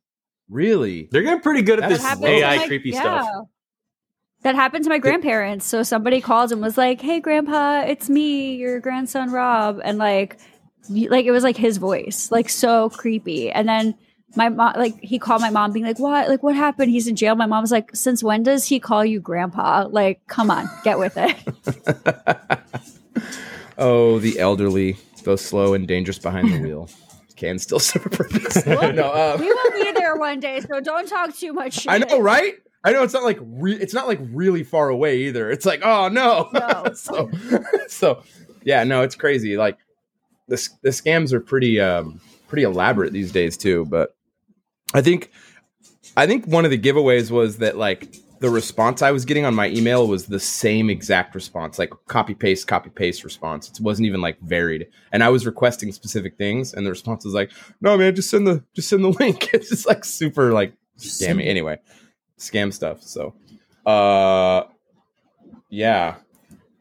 really. 0.49 1.07
They're 1.11 1.21
getting 1.21 1.41
pretty 1.41 1.61
good 1.63 1.79
at 1.79 1.89
That 1.89 1.99
this 1.99 2.23
AI 2.23 2.55
to 2.55 2.61
my- 2.61 2.67
creepy 2.67 2.89
yeah. 2.91 3.01
stuff. 3.21 3.45
That 4.45 4.53
happened 4.53 4.83
to 4.83 4.91
my 4.91 4.99
grandparents. 4.99 5.65
So 5.65 5.81
somebody 5.81 6.21
called 6.21 6.51
and 6.51 6.61
was 6.61 6.77
like, 6.77 7.01
"Hey, 7.01 7.19
Grandpa, 7.19 7.81
it's 7.87 8.11
me, 8.11 8.53
your 8.53 8.79
grandson 8.79 9.31
Rob," 9.31 9.81
and 9.83 9.97
like, 9.97 10.37
like 10.87 11.25
it 11.25 11.31
was 11.31 11.43
like 11.43 11.57
his 11.57 11.77
voice, 11.77 12.29
like 12.29 12.49
so 12.49 12.91
creepy. 12.91 13.49
And 13.49 13.67
then 13.67 13.95
my 14.35 14.49
mom, 14.49 14.73
like, 14.75 14.99
he 15.01 15.17
called 15.17 15.41
my 15.41 15.49
mom, 15.49 15.71
being 15.71 15.83
like, 15.83 15.97
"What? 15.97 16.29
Like, 16.29 16.43
what 16.43 16.55
happened? 16.55 16.91
He's 16.91 17.07
in 17.07 17.15
jail." 17.15 17.33
My 17.33 17.47
mom 17.47 17.63
was 17.63 17.71
like, 17.71 17.89
"Since 17.95 18.21
when 18.21 18.43
does 18.43 18.65
he 18.65 18.79
call 18.79 19.03
you 19.03 19.19
Grandpa? 19.19 19.87
Like, 19.89 20.21
come 20.27 20.51
on, 20.51 20.69
get 20.83 20.99
with 20.99 21.17
it." 21.17 21.35
Oh, 23.77 24.19
the 24.19 24.39
elderly, 24.39 24.97
those 25.23 25.41
slow 25.43 25.73
and 25.73 25.87
dangerous 25.87 26.19
behind 26.19 26.53
the 26.53 26.59
wheel, 26.59 26.87
can 27.35 27.59
still 27.59 27.79
serve 27.79 28.05
a 28.05 28.09
purpose. 28.09 28.65
no, 28.65 28.77
uh, 28.77 29.37
we 29.39 29.47
will 29.47 29.71
be 29.71 29.91
there 29.91 30.15
one 30.15 30.39
day, 30.39 30.61
so 30.61 30.79
don't 30.79 31.09
talk 31.09 31.35
too 31.35 31.51
much 31.51 31.81
shit. 31.81 31.91
I 31.91 31.97
know, 31.97 32.19
right? 32.21 32.53
I 32.85 32.91
know 32.91 33.01
it's 33.01 33.13
not 33.13 33.23
like 33.23 33.39
re- 33.41 33.75
it's 33.75 33.93
not 33.93 34.07
like 34.07 34.19
really 34.31 34.63
far 34.63 34.89
away 34.89 35.17
either. 35.23 35.49
It's 35.49 35.65
like, 35.65 35.81
oh 35.83 36.07
no. 36.07 36.49
No. 36.53 36.85
so, 36.93 37.29
so 37.87 38.23
yeah, 38.63 38.83
no, 38.83 39.01
it's 39.01 39.15
crazy. 39.15 39.57
Like 39.57 39.79
the 40.47 40.69
the 40.83 40.91
scams 40.91 41.33
are 41.33 41.39
pretty 41.39 41.79
um 41.79 42.21
pretty 42.47 42.63
elaborate 42.63 43.11
these 43.11 43.31
days 43.31 43.57
too. 43.57 43.85
But 43.85 44.15
I 44.93 45.01
think 45.01 45.31
I 46.15 46.27
think 46.27 46.45
one 46.45 46.63
of 46.63 46.71
the 46.71 46.77
giveaways 46.77 47.31
was 47.31 47.57
that 47.57 47.75
like 47.75 48.15
the 48.39 48.49
response 48.51 49.01
I 49.01 49.11
was 49.11 49.25
getting 49.25 49.45
on 49.45 49.55
my 49.55 49.69
email 49.69 50.07
was 50.07 50.27
the 50.27 50.39
same 50.39 50.89
exact 50.89 51.33
response, 51.33 51.79
like 51.79 51.91
copy 52.07 52.35
paste, 52.35 52.67
copy 52.67 52.91
paste 52.91 53.23
response. 53.23 53.71
It 53.71 53.79
wasn't 53.79 54.05
even 54.05 54.21
like 54.21 54.39
varied. 54.41 54.87
And 55.11 55.23
I 55.23 55.29
was 55.29 55.47
requesting 55.47 55.91
specific 55.91 56.37
things, 56.37 56.73
and 56.73 56.85
the 56.85 56.91
response 56.91 57.25
was 57.25 57.33
like, 57.33 57.51
"No, 57.81 57.97
man, 57.97 58.13
just 58.13 58.29
send 58.29 58.45
the 58.45 58.63
just 58.75 58.89
send 58.89 59.03
the 59.03 59.09
link." 59.19 59.49
It's 59.53 59.69
just 59.69 59.87
like 59.87 60.05
super 60.05 60.53
like 60.53 60.73
scammy. 60.99 61.47
Anyway, 61.47 61.79
scam 62.37 62.73
stuff. 62.73 63.01
So, 63.03 63.33
uh, 63.85 64.63
yeah, 65.69 66.15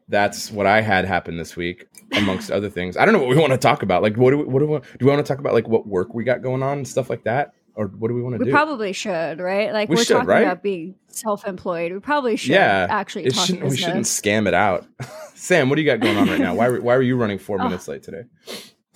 that's 0.07 0.51
what 0.51 0.65
I 0.67 0.81
had 0.81 1.05
happen 1.05 1.37
this 1.37 1.55
week, 1.55 1.87
amongst 2.15 2.51
other 2.51 2.69
things. 2.69 2.97
I 2.97 3.05
don't 3.05 3.13
know 3.13 3.19
what 3.19 3.29
we 3.29 3.37
want 3.37 3.51
to 3.53 3.57
talk 3.57 3.81
about. 3.83 4.01
Like, 4.03 4.17
what 4.17 4.31
do 4.31 4.37
we, 4.39 4.43
what 4.45 4.59
do 4.59 4.67
we, 4.67 4.79
do 4.79 5.05
we 5.05 5.11
want 5.11 5.25
to 5.25 5.27
talk 5.27 5.39
about? 5.39 5.53
Like, 5.53 5.67
what 5.67 5.87
work 5.87 6.13
we 6.13 6.23
got 6.23 6.41
going 6.41 6.61
on 6.63 6.77
and 6.79 6.87
stuff 6.87 7.09
like 7.09 7.23
that, 7.23 7.53
or 7.75 7.87
what 7.87 8.07
do 8.09 8.13
we 8.13 8.21
want 8.21 8.33
to 8.33 8.37
do? 8.39 8.43
We 8.45 8.51
do? 8.51 8.55
probably 8.55 8.93
should, 8.93 9.39
right? 9.39 9.73
Like 9.73 9.89
We 9.89 9.95
are 9.95 10.03
should, 10.05 10.13
talking 10.13 10.29
right? 10.29 10.43
about 10.43 10.61
being 10.63 10.95
self-employed. 11.07 11.91
We 11.91 11.99
probably 11.99 12.35
should 12.37 12.51
yeah, 12.51 12.87
actually 12.89 13.29
shouldn't, 13.31 13.69
we 13.69 13.77
shouldn't 13.77 14.05
scam 14.05 14.47
it 14.47 14.53
out. 14.53 14.85
Sam, 15.35 15.69
what 15.69 15.75
do 15.75 15.81
you 15.81 15.87
got 15.87 15.99
going 15.99 16.17
on 16.17 16.27
right 16.29 16.39
now? 16.39 16.55
Why 16.55 16.69
why 16.69 16.95
were 16.95 17.01
you 17.01 17.17
running 17.17 17.37
four 17.39 17.59
Oh. 17.59 17.63
minutes 17.65 17.87
late 17.87 18.03
today? 18.03 18.23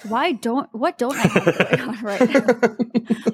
Why 0.08 0.32
don't 0.32 0.70
what 0.74 0.98
don't 0.98 1.16
I 1.18 1.28
have 1.28 1.46
going 1.78 1.90
on 1.90 2.02
right 2.02 2.30
now? 2.30 2.78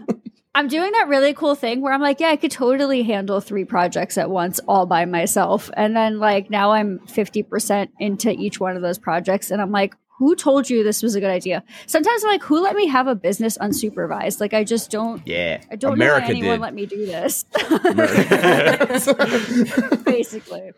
I'm 0.55 0.69
doing 0.69 0.91
that 0.93 1.09
really 1.09 1.33
cool 1.33 1.53
thing 1.53 1.81
where 1.81 1.91
I'm 1.93 2.01
like, 2.01 2.21
yeah, 2.21 2.29
I 2.29 2.37
could 2.37 2.51
totally 2.51 3.03
handle 3.03 3.41
three 3.41 3.65
projects 3.65 4.17
at 4.17 4.29
once 4.29 4.59
all 4.67 4.85
by 4.85 5.03
myself. 5.03 5.69
And 5.75 5.95
then 5.95 6.19
like 6.19 6.49
now 6.49 6.71
I'm 6.71 6.99
50% 6.99 7.89
into 7.99 8.31
each 8.31 8.57
one 8.59 8.77
of 8.77 8.81
those 8.81 8.97
projects 8.97 9.51
and 9.51 9.61
I'm 9.61 9.71
like, 9.71 9.93
who 10.17 10.33
told 10.33 10.69
you 10.69 10.81
this 10.81 11.03
was 11.03 11.13
a 11.15 11.19
good 11.19 11.29
idea? 11.29 11.61
Sometimes 11.87 12.23
I'm 12.23 12.29
like, 12.29 12.43
who 12.43 12.61
let 12.63 12.73
me 12.73 12.87
have 12.87 13.07
a 13.07 13.15
business 13.15 13.57
unsupervised? 13.57 14.39
Like 14.39 14.53
I 14.53 14.63
just 14.63 14.89
don't 14.89 15.21
Yeah, 15.27 15.59
I 15.69 15.75
don't 15.75 15.91
America 15.91 16.21
know 16.21 16.27
why 16.27 16.39
anyone 16.39 16.55
did. 16.55 16.61
let 16.61 16.73
me 16.73 16.85
do 16.85 17.05
this. 17.05 17.43
Basically. 20.05 20.71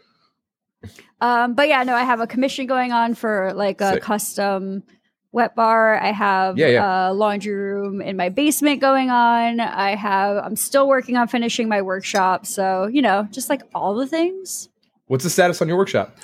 Um, 1.21 1.53
but 1.53 1.67
yeah, 1.67 1.83
no, 1.83 1.93
I 1.95 2.03
have 2.03 2.19
a 2.19 2.27
commission 2.27 2.65
going 2.65 2.91
on 2.91 3.13
for 3.13 3.53
like 3.53 3.79
a 3.81 3.93
Sick. 3.93 4.03
custom 4.03 4.83
wet 5.31 5.55
bar. 5.55 5.99
I 6.01 6.11
have 6.11 6.57
Yeah, 6.57 6.67
yeah. 6.67 7.09
a 7.09 7.13
laundry 7.13 7.53
room 7.53 8.01
in 8.01 8.17
my 8.17 8.29
basement 8.29 8.81
going 8.81 9.09
on. 9.09 9.59
I 9.59 9.95
have 9.95 10.37
I'm 10.37 10.55
still 10.55 10.87
working 10.87 11.15
on 11.17 11.27
finishing 11.27 11.67
my 11.69 11.81
workshop. 11.81 12.45
So, 12.45 12.87
you 12.87 13.01
know, 13.01 13.27
just 13.31 13.49
like 13.49 13.61
all 13.75 13.95
the 13.95 14.07
things. 14.07 14.69
What's 15.07 15.23
the 15.23 15.29
status 15.29 15.61
on 15.61 15.67
your 15.67 15.77
workshop? 15.77 16.15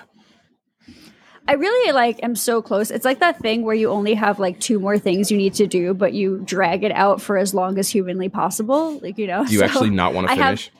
I 1.45 1.53
really 1.53 1.91
like 1.91 2.24
am 2.24 2.36
so 2.38 2.62
close. 2.62 2.89
It's 2.89 3.03
like 3.03 3.19
that 3.19 3.39
thing 3.39 3.63
where 3.63 3.75
you 3.75 3.89
only 3.89 4.13
have 4.13 4.39
like 4.39 4.60
two 4.62 4.79
more 4.79 4.98
things 4.98 5.29
you 5.29 5.38
need 5.38 5.53
to 5.55 5.67
do, 5.67 5.93
but 5.93 6.13
you 6.13 6.41
drag 6.45 6.83
it 6.86 6.91
out 6.93 7.22
for 7.22 7.38
as 7.38 7.53
long 7.53 7.77
as 7.77 7.89
humanly 7.89 8.29
possible. 8.29 8.98
Like, 9.00 9.17
you 9.17 9.27
know. 9.27 9.45
Do 9.45 9.51
you 9.51 9.60
so- 9.60 9.65
actually 9.65 9.89
not 9.89 10.13
want 10.13 10.27
to 10.27 10.33
I 10.33 10.36
have- 10.38 10.60
finish? 10.60 10.72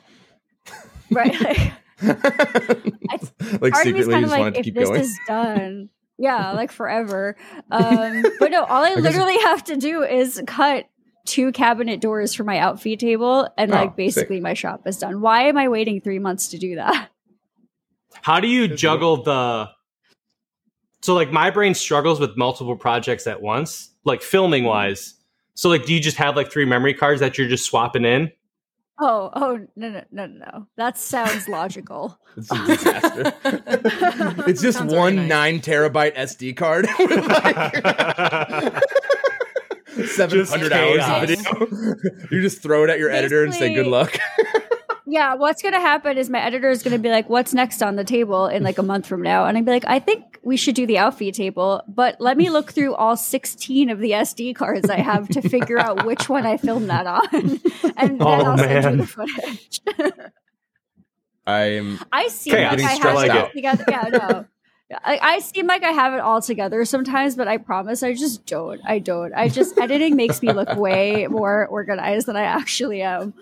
right. 1.10 1.72
Like, 2.02 3.60
like 3.60 3.72
part 3.72 3.86
of 3.86 3.92
me 3.94 4.00
is 4.00 4.06
secretly, 4.06 4.22
just 4.22 4.24
of 4.24 4.30
wanted 4.30 4.30
like 4.30 4.54
to 4.54 4.58
if 4.60 4.64
keep 4.64 4.74
this 4.74 4.88
going. 4.88 5.00
is 5.00 5.18
done 5.28 5.88
yeah 6.18 6.52
like 6.52 6.70
forever 6.80 7.36
um 7.70 8.22
but 8.38 8.50
no 8.50 8.64
all 8.64 8.82
i, 8.84 8.94
guess- 8.94 9.02
literally 9.02 9.38
have 9.40 9.62
to 9.64 9.76
do 9.76 10.02
is 10.02 10.42
cut 10.46 10.86
two 11.26 11.52
cabinet 11.52 12.00
doors 12.00 12.34
for 12.34 12.44
my 12.44 12.58
outfeed 12.58 13.00
table 13.00 13.48
and 13.56 13.72
Oh, 13.72 13.76
like 13.76 13.90
sick. 13.90 13.96
basically 13.96 14.40
my 14.40 14.54
shop 14.54 14.86
is 14.86 14.98
done 14.98 15.20
why 15.20 15.44
am 15.44 15.56
i 15.56 15.68
waiting 15.68 16.00
three 16.00 16.18
months 16.18 16.48
to 16.48 16.58
do 16.58 16.74
that 16.76 17.08
How 18.22 18.40
do 18.40 18.46
you 18.48 18.68
juggle 18.68 19.22
the 19.22 19.68
So 21.02 21.14
like 21.14 21.32
my 21.32 21.50
brain 21.50 21.74
struggles 21.74 22.20
with 22.20 22.36
multiple 22.36 22.76
projects 22.76 23.26
at 23.26 23.42
once, 23.42 23.90
like 24.04 24.22
filming 24.22 24.64
wise. 24.64 25.14
So 25.54 25.68
like 25.68 25.84
do 25.86 25.92
you 25.94 26.00
just 26.00 26.16
have 26.18 26.36
like 26.36 26.50
three 26.52 26.64
memory 26.64 26.94
cards 26.94 27.20
that 27.20 27.36
you're 27.38 27.48
just 27.48 27.66
swapping 27.66 28.04
in? 28.04 28.30
Oh 29.00 29.30
oh 29.34 29.58
no 29.76 29.88
no 29.90 30.02
no 30.12 30.26
no 30.26 30.38
no 30.38 30.66
that 30.76 30.96
sounds 30.98 31.48
logical 31.48 32.18
It's 32.36 32.50
a 32.50 32.66
disaster. 32.66 33.32
it's 34.48 34.60
just 34.62 34.78
Sounds 34.78 34.92
one 34.92 35.18
organized. 35.18 35.28
nine 35.28 35.60
terabyte 35.60 36.14
SD 36.16 36.56
card 36.56 36.86
with 36.98 37.26
like 37.26 38.82
seven 40.08 40.44
hundred 40.46 40.72
hours 40.72 41.00
of 41.04 41.28
video. 41.28 41.96
you 42.30 42.42
just 42.42 42.60
throw 42.62 42.84
it 42.84 42.90
at 42.90 42.98
your 42.98 43.10
editor 43.10 43.44
and 43.44 43.54
say 43.54 43.72
good 43.74 43.86
luck. 43.86 44.18
Yeah 45.14 45.34
what's 45.34 45.62
gonna 45.62 45.80
happen 45.80 46.18
is 46.18 46.28
my 46.28 46.40
editor 46.40 46.70
is 46.70 46.82
gonna 46.82 46.98
be 46.98 47.08
like 47.08 47.28
what's 47.28 47.54
next 47.54 47.82
on 47.82 47.96
the 47.96 48.04
table 48.04 48.46
in 48.46 48.62
like 48.62 48.78
a 48.78 48.82
month 48.82 49.06
from 49.06 49.22
now 49.22 49.46
and 49.46 49.56
i'd 49.56 49.64
be 49.64 49.70
like 49.70 49.84
i 49.86 49.98
think 49.98 50.34
we 50.44 50.56
should 50.56 50.74
do 50.74 50.86
the 50.86 50.98
outfeed 50.98 51.34
table, 51.34 51.82
but 51.88 52.20
let 52.20 52.36
me 52.36 52.50
look 52.50 52.72
through 52.72 52.94
all 52.94 53.16
16 53.16 53.88
of 53.90 53.98
the 53.98 54.10
SD 54.10 54.54
cards 54.54 54.90
I 54.90 54.98
have 54.98 55.28
to 55.30 55.42
figure 55.48 55.78
out 55.78 56.04
which 56.04 56.28
one 56.28 56.46
I 56.46 56.56
filmed 56.58 56.90
that 56.90 57.06
on. 57.06 57.24
and 57.96 58.20
then 58.20 58.22
Oh, 58.22 58.26
I'll 58.26 58.58
send 58.58 58.98
you 58.98 59.04
the 59.04 59.06
footage. 59.06 59.80
I'm 61.46 61.98
I 62.12 62.28
seem 62.28 62.54
Okay, 62.54 62.68
like 62.68 62.80
I 62.80 62.82
have 62.82 62.96
stressed 62.96 63.24
it 63.24 63.30
all 63.30 63.50
together. 63.50 63.84
Yeah, 63.88 64.08
no. 64.12 64.46
I, 65.04 65.18
I 65.20 65.38
seem 65.40 65.66
like 65.66 65.82
I 65.82 65.90
have 65.90 66.14
it 66.14 66.20
all 66.20 66.40
together 66.40 66.84
sometimes, 66.84 67.36
but 67.36 67.48
I 67.48 67.56
promise 67.56 68.02
I 68.02 68.14
just 68.14 68.46
don't. 68.46 68.80
I 68.84 68.98
don't. 68.98 69.34
I 69.34 69.48
just 69.48 69.76
editing 69.78 70.16
makes 70.16 70.40
me 70.40 70.52
look 70.52 70.74
way 70.76 71.26
more 71.26 71.66
organized 71.66 72.26
than 72.26 72.36
I 72.36 72.42
actually 72.42 73.02
am. 73.02 73.34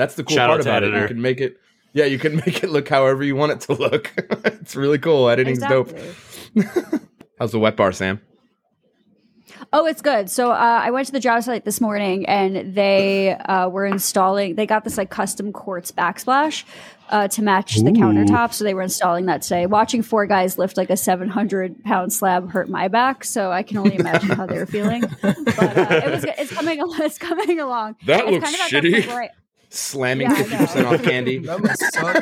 That's 0.00 0.14
the 0.14 0.24
cool 0.24 0.34
Shout 0.34 0.48
part 0.48 0.60
out 0.60 0.64
to 0.64 0.70
about 0.70 0.82
it. 0.82 1.02
You 1.02 1.08
can 1.08 1.20
make 1.20 1.42
it. 1.42 1.60
Yeah, 1.92 2.06
you 2.06 2.18
can 2.18 2.36
make 2.46 2.64
it 2.64 2.70
look 2.70 2.88
however 2.88 3.22
you 3.22 3.36
want 3.36 3.52
it 3.52 3.60
to 3.62 3.74
look. 3.74 4.10
it's 4.46 4.74
really 4.74 4.98
cool. 4.98 5.28
Editing's 5.28 5.58
dope. 5.58 5.92
How's 7.38 7.52
the 7.52 7.58
wet 7.58 7.76
bar, 7.76 7.92
Sam? 7.92 8.18
Oh, 9.74 9.84
it's 9.84 10.00
good. 10.00 10.30
So 10.30 10.52
uh, 10.52 10.54
I 10.54 10.90
went 10.90 11.06
to 11.08 11.12
the 11.12 11.20
job 11.20 11.42
site 11.42 11.66
this 11.66 11.82
morning, 11.82 12.24
and 12.24 12.74
they 12.74 13.34
uh, 13.34 13.68
were 13.68 13.84
installing. 13.84 14.54
They 14.54 14.64
got 14.64 14.84
this 14.84 14.96
like 14.96 15.10
custom 15.10 15.52
quartz 15.52 15.92
backsplash 15.92 16.64
uh, 17.10 17.28
to 17.28 17.42
match 17.42 17.76
the 17.76 17.90
Ooh. 17.90 17.92
countertop. 17.92 18.54
So 18.54 18.64
they 18.64 18.72
were 18.72 18.82
installing 18.82 19.26
that 19.26 19.42
today. 19.42 19.66
Watching 19.66 20.00
four 20.00 20.24
guys 20.26 20.56
lift 20.56 20.78
like 20.78 20.88
a 20.88 20.96
seven 20.96 21.28
hundred 21.28 21.84
pound 21.84 22.14
slab 22.14 22.50
hurt 22.50 22.70
my 22.70 22.88
back. 22.88 23.22
So 23.22 23.52
I 23.52 23.62
can 23.62 23.76
only 23.76 23.96
imagine 23.96 24.30
how 24.30 24.46
they 24.46 24.56
were 24.56 24.66
feeling. 24.66 25.02
But 25.20 25.36
uh, 25.36 26.00
it 26.06 26.10
was. 26.10 26.24
It's 26.24 26.52
coming. 26.52 26.78
It's 26.80 27.18
coming 27.18 27.60
along. 27.60 27.96
That 28.06 28.24
It's 28.24 28.30
looks 28.30 28.44
kind 28.44 28.54
of 28.54 28.60
at 28.62 28.70
that 28.70 28.82
shitty. 28.82 29.30
Point 29.70 30.16
where 30.16 30.26
Slamming 30.26 30.30
Yeah, 30.30 30.34
fifty 30.36 30.56
percent 30.56 30.86
off 30.86 31.02
candy. 31.02 31.38
That 31.38 31.60
must 31.62 31.92
suck. 31.92 32.14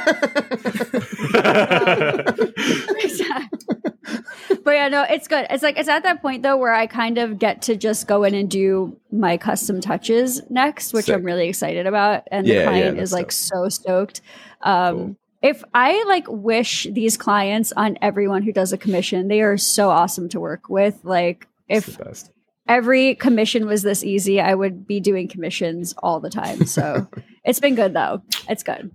but 4.65 4.73
yeah, 4.73 4.89
no, 4.89 5.05
it's 5.09 5.29
good. 5.29 5.47
It's 5.51 5.63
like 5.63 5.79
it's 5.79 5.89
at 5.89 6.03
that 6.03 6.21
point 6.23 6.43
though 6.43 6.57
where 6.57 6.75
I 6.75 6.87
kind 6.87 7.19
of 7.19 7.39
get 7.39 7.63
to 7.63 7.77
just 7.77 8.07
go 8.07 8.25
in 8.25 8.35
and 8.35 8.51
do 8.51 8.99
my 9.11 9.37
custom 9.37 9.81
touches 9.81 10.43
next, 10.51 10.93
which 10.93 11.07
Sick. 11.07 11.15
I'm 11.15 11.25
really 11.25 11.49
excited 11.49 11.87
about, 11.87 12.25
and 12.31 12.47
Yeah, 12.47 12.61
the 12.61 12.65
client 12.67 12.97
that's 12.97 13.09
is 13.11 13.13
like 13.13 13.27
dope. 13.27 13.33
so 13.33 13.69
stoked. 13.69 14.21
Um, 14.63 14.95
Cool. 14.97 15.17
If 15.41 15.63
I 15.73 16.03
like 16.09 16.25
wish 16.29 16.89
these 16.91 17.17
clients 17.17 17.71
on 17.73 17.97
everyone 18.03 18.43
who 18.43 18.53
does 18.53 18.73
a 18.73 18.79
commission, 18.79 19.29
they 19.29 19.41
are 19.41 19.57
so 19.57 19.89
awesome 19.89 20.29
to 20.31 20.41
work 20.41 20.69
with. 20.69 20.99
Like 21.05 21.47
It's 21.69 21.87
if 21.87 21.97
the 21.97 22.05
best. 22.07 22.33
Every 22.69 23.15
commission 23.15 23.67
was 23.67 23.83
this 23.83 24.05
easy, 24.05 24.41
I 24.41 24.55
would 24.55 24.87
be 24.87 25.01
doing 25.01 25.29
commissions 25.29 25.95
all 25.99 26.21
the 26.21 26.31
time. 26.31 26.67
So 26.67 27.09
it's 27.45 27.61
been 27.61 27.75
good 27.75 27.95
though. 27.95 28.23
It's 28.49 28.63
good. 28.63 28.91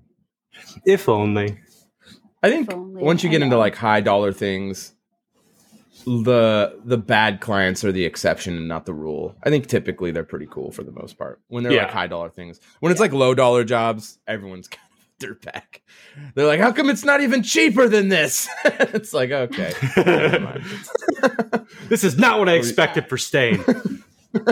if 0.86 1.10
only. 1.10 1.58
I 2.42 2.50
think 2.50 2.74
only, 2.74 3.02
once 3.02 3.24
you 3.24 3.30
I 3.30 3.32
get 3.32 3.42
into 3.42 3.58
like 3.58 3.76
high 3.76 4.02
dollar 4.02 4.34
things, 4.34 4.94
the 6.06 6.78
the 6.84 6.98
bad 6.98 7.40
clients 7.40 7.86
are 7.86 7.92
the 7.94 8.04
exception 8.04 8.58
and 8.58 8.68
not 8.68 8.86
the 8.86 8.94
rule. 8.94 9.36
I 9.44 9.50
think 9.50 9.68
typically 9.68 10.12
they're 10.12 10.26
pretty 10.26 10.48
cool 10.52 10.72
for 10.72 10.84
the 10.84 10.92
most 10.92 11.18
part. 11.18 11.40
When 11.48 11.64
they're 11.64 11.72
Yeah. 11.72 11.84
like 11.84 11.92
high 11.92 12.08
dollar 12.08 12.30
things. 12.30 12.60
When 12.82 12.92
it's 12.92 13.00
like 13.00 13.14
low 13.14 13.34
dollar 13.34 13.64
jobs, 13.64 14.20
everyone's 14.28 14.68
kind 14.68 14.82
of 14.83 14.83
a 14.83 14.83
dirtbag. 15.20 15.64
They're 16.36 16.46
like, 16.48 16.60
how 16.60 16.72
come 16.72 16.90
it's 16.90 17.04
not 17.04 17.22
even 17.22 17.44
cheaper 17.44 17.88
than 17.88 18.10
this? 18.10 18.48
it's 18.66 19.14
like, 19.14 19.32
okay. 19.32 19.74
never 19.98 20.40
mind. 20.40 20.64
This 21.90 22.04
is 22.04 22.18
not 22.18 22.40
what 22.40 22.50
I 22.50 22.54
expected 22.54 23.08
for 23.08 23.18
Stain. 23.18 23.64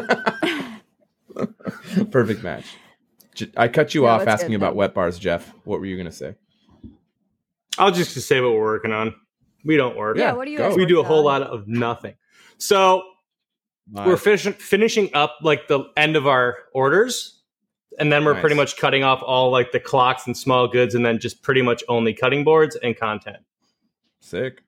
Perfect 2.12 2.44
match. 2.44 2.66
I 3.58 3.68
cut 3.68 3.96
you 3.96 4.02
No, 4.02 4.08
off 4.08 4.28
asking 4.28 4.50
good, 4.52 4.58
about 4.58 4.76
wet 4.76 4.94
bars, 4.94 5.18
Jef. 5.18 5.52
What 5.64 5.80
were 5.80 5.86
you 5.86 5.98
gonna 5.98 6.12
say? 6.12 6.36
I'll 7.78 7.92
just 7.92 8.14
say 8.20 8.42
what 8.42 8.52
we're 8.54 8.62
working 8.62 8.92
on. 8.92 9.16
We 9.64 9.78
don't 9.78 9.96
work. 9.98 10.18
Yeah, 10.18 10.28
Yeah, 10.28 10.34
what 10.34 10.46
do 10.46 10.52
you 10.52 10.58
go. 10.58 10.70
guys 10.70 10.78
we 10.78 10.86
do 10.86 11.00
a 11.00 11.04
whole 11.04 11.20
on? 11.28 11.42
lot 11.42 11.44
of 11.44 11.68
nothing. 11.68 12.16
So 12.58 13.04
we're 13.92 14.18
finish- 14.18 14.56
finishing 14.58 15.10
up 15.14 15.38
like 15.42 15.68
the 15.68 15.86
end 15.98 16.16
of 16.16 16.28
our 16.28 16.58
orders 16.74 17.41
and 18.00 18.12
then 18.12 18.24
we're 18.26 18.40
pretty 18.40 18.56
much 18.56 18.78
cutting 18.78 19.04
off 19.04 19.22
all 19.24 19.52
like 19.52 19.72
the 19.72 19.80
clocks 19.80 20.26
and 20.26 20.38
small 20.38 20.68
goods 20.68 20.96
and 20.96 21.06
then 21.06 21.20
just 21.20 21.42
pretty 21.44 21.62
much 21.62 21.84
only 21.90 22.14
cutting 22.14 22.44
boards 22.44 22.76
and 22.78 22.98
content 22.98 23.38
sick. 24.20 24.64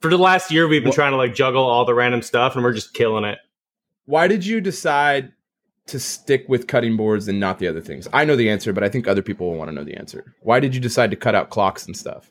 for 0.00 0.10
the 0.10 0.18
last 0.18 0.50
year 0.50 0.68
we've 0.68 0.82
been 0.82 0.90
What- 0.90 0.94
trying 0.94 1.12
to 1.12 1.16
like 1.16 1.34
juggle 1.34 1.64
all 1.64 1.84
the 1.84 1.94
random 1.94 2.22
stuff 2.22 2.54
and 2.54 2.64
we're 2.64 2.72
just 2.72 2.94
killing 2.94 3.24
it 3.24 3.38
Why 4.06 4.28
did 4.28 4.44
you 4.46 4.60
decide 4.60 5.32
to 5.86 5.98
stick 5.98 6.44
with 6.48 6.66
cutting 6.68 6.96
boards 6.96 7.26
and 7.26 7.40
not 7.40 7.58
the 7.58 7.66
other 7.66 7.80
things? 7.80 8.06
I 8.12 8.24
know 8.24 8.36
the 8.36 8.48
answer, 8.48 8.72
but 8.72 8.84
I 8.84 8.88
think 8.88 9.08
other 9.08 9.22
people 9.22 9.48
will 9.50 9.56
want 9.56 9.70
to 9.70 9.74
know 9.74 9.82
the 9.82 9.96
answer. 9.96 10.34
Why 10.42 10.60
did 10.60 10.72
you 10.72 10.80
decide 10.80 11.10
to 11.10 11.16
cut 11.16 11.34
out 11.34 11.50
clocks 11.50 11.86
and 11.86 11.96
stuff? 11.96 12.30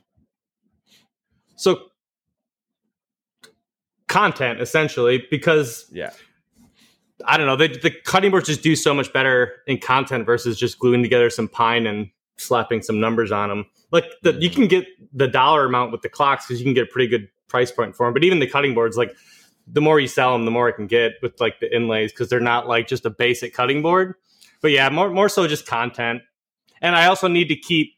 so 1.58 1.78
content 4.08 4.60
essentially 4.62 5.26
because 5.30 5.86
Yeah. 5.92 6.12
I 7.26 7.38
don't 7.38 7.48
know. 7.48 7.56
The, 7.56 7.68
the 7.68 7.92
cutting 7.92 8.32
boards 8.32 8.48
just 8.48 8.64
do 8.64 8.76
so 8.76 8.94
much 8.94 9.12
better 9.14 9.58
in 9.68 9.78
content 9.80 10.26
versus 10.26 10.58
just 10.58 10.80
gluing 10.80 11.04
together 11.04 11.30
some 11.30 11.48
pine 11.48 11.86
and 11.88 12.10
slapping 12.38 12.82
some 12.82 13.00
numbers 13.00 13.32
on 13.32 13.50
them 13.50 13.66
like 13.92 14.06
the, 14.24 14.34
you 14.34 14.50
mm. 14.50 14.54
can 14.54 14.68
get 14.68 14.86
the 15.14 15.28
dollar 15.28 15.66
amount 15.66 15.92
with 15.92 16.02
the 16.02 16.10
clocks 16.10 16.48
because 16.48 16.60
you 16.60 16.66
can 16.66 16.74
get 16.74 16.84
a 16.84 16.92
pretty 16.92 17.08
good 17.08 17.28
price 17.48 17.72
point 17.72 17.96
for 17.96 18.08
them 18.08 18.14
but 18.14 18.24
even 18.24 18.40
the 18.40 18.48
cutting 18.48 18.74
boards 18.74 18.96
like 18.96 19.14
the 19.72 19.82
more 19.82 20.00
you 20.00 20.08
sell 20.08 20.34
them 20.34 20.46
the 20.46 20.52
more 20.52 20.70
it 20.70 20.74
can 20.74 20.88
get 20.88 21.14
with 21.22 21.40
like 21.40 21.60
the 21.60 21.74
inlays 21.76 22.12
because 22.12 22.30
they're 22.30 22.40
not 22.40 22.68
like 22.68 22.88
just 22.88 23.06
a 23.06 23.10
basic 23.10 23.54
cutting 23.54 23.82
board. 23.82 24.16
But 24.62 24.72
yeah 24.72 24.90
more, 24.90 25.10
more 25.10 25.30
so 25.30 25.48
just 25.48 25.66
content. 25.66 26.22
And 26.82 26.96
i 26.96 27.06
also 27.06 27.28
need 27.28 27.48
to 27.50 27.56
keep 27.56 27.94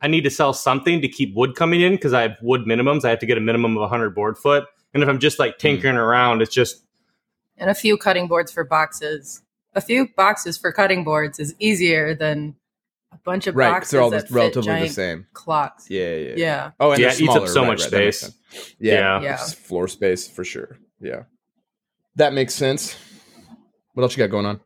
i 0.00 0.08
need 0.08 0.22
to 0.22 0.30
sell 0.30 0.52
something 0.52 1.00
to 1.00 1.08
keep 1.08 1.34
wood 1.34 1.54
coming 1.54 1.80
in 1.80 1.92
because 1.92 2.12
i 2.12 2.22
have 2.22 2.36
wood 2.42 2.62
minimums. 2.62 3.04
I 3.04 3.10
have 3.10 3.18
to 3.20 3.26
get 3.26 3.38
a 3.38 3.42
minimum 3.42 3.76
of 3.76 3.82
100 3.82 4.14
board 4.14 4.38
foot. 4.38 4.64
And 4.94 5.02
if 5.02 5.08
i'm 5.08 5.18
just 5.18 5.38
like 5.38 5.54
mm. 5.56 5.58
tinkering 5.58 5.96
around 5.96 6.42
it's 6.42 6.54
just 6.54 6.85
and 7.58 7.70
a 7.70 7.74
few 7.74 7.96
cutting 7.96 8.26
boards 8.28 8.52
for 8.52 8.64
boxes. 8.64 9.42
A 9.74 9.80
few 9.80 10.08
boxes 10.16 10.56
for 10.56 10.72
cutting 10.72 11.04
boards 11.04 11.38
is 11.38 11.54
easier 11.58 12.14
than 12.14 12.56
a 13.12 13.18
bunch 13.18 13.46
of 13.46 13.54
Right, 13.54 13.66
because 13.68 13.74
boxes 13.74 13.90
they're 13.92 14.00
all 14.02 14.10
that 14.10 14.16
just 14.22 14.28
fit 14.28 14.34
relatively 14.36 14.72
the 14.72 14.78
giant 14.78 14.92
same. 14.92 15.26
clocks. 15.32 15.90
Yeah, 15.90 16.14
yeah, 16.16 16.34
Yeah. 16.36 16.70
Oh, 16.80 16.90
and 16.92 17.00
Yeah, 17.00 17.08
they're 17.08 17.16
it 17.16 17.20
eats 17.22 17.34
up 17.36 17.48
so 17.48 17.60
right, 17.62 17.66
much 17.68 17.80
right, 17.80 17.88
space. 17.88 18.20
sense. 18.20 18.38
Yeah, 18.78 18.94
Yeah. 18.94 19.22
Yeah. 19.22 19.36
floor 19.36 19.86
space 19.88 20.26
for 20.28 20.44
sure. 20.44 20.78
Yeah, 21.00 21.24
that 22.16 22.32
makes 22.32 22.54
sense. 22.54 22.96
What 23.94 24.02
else 24.02 24.16
you 24.16 24.22
got 24.22 24.30
going 24.30 24.46
on? 24.46 24.60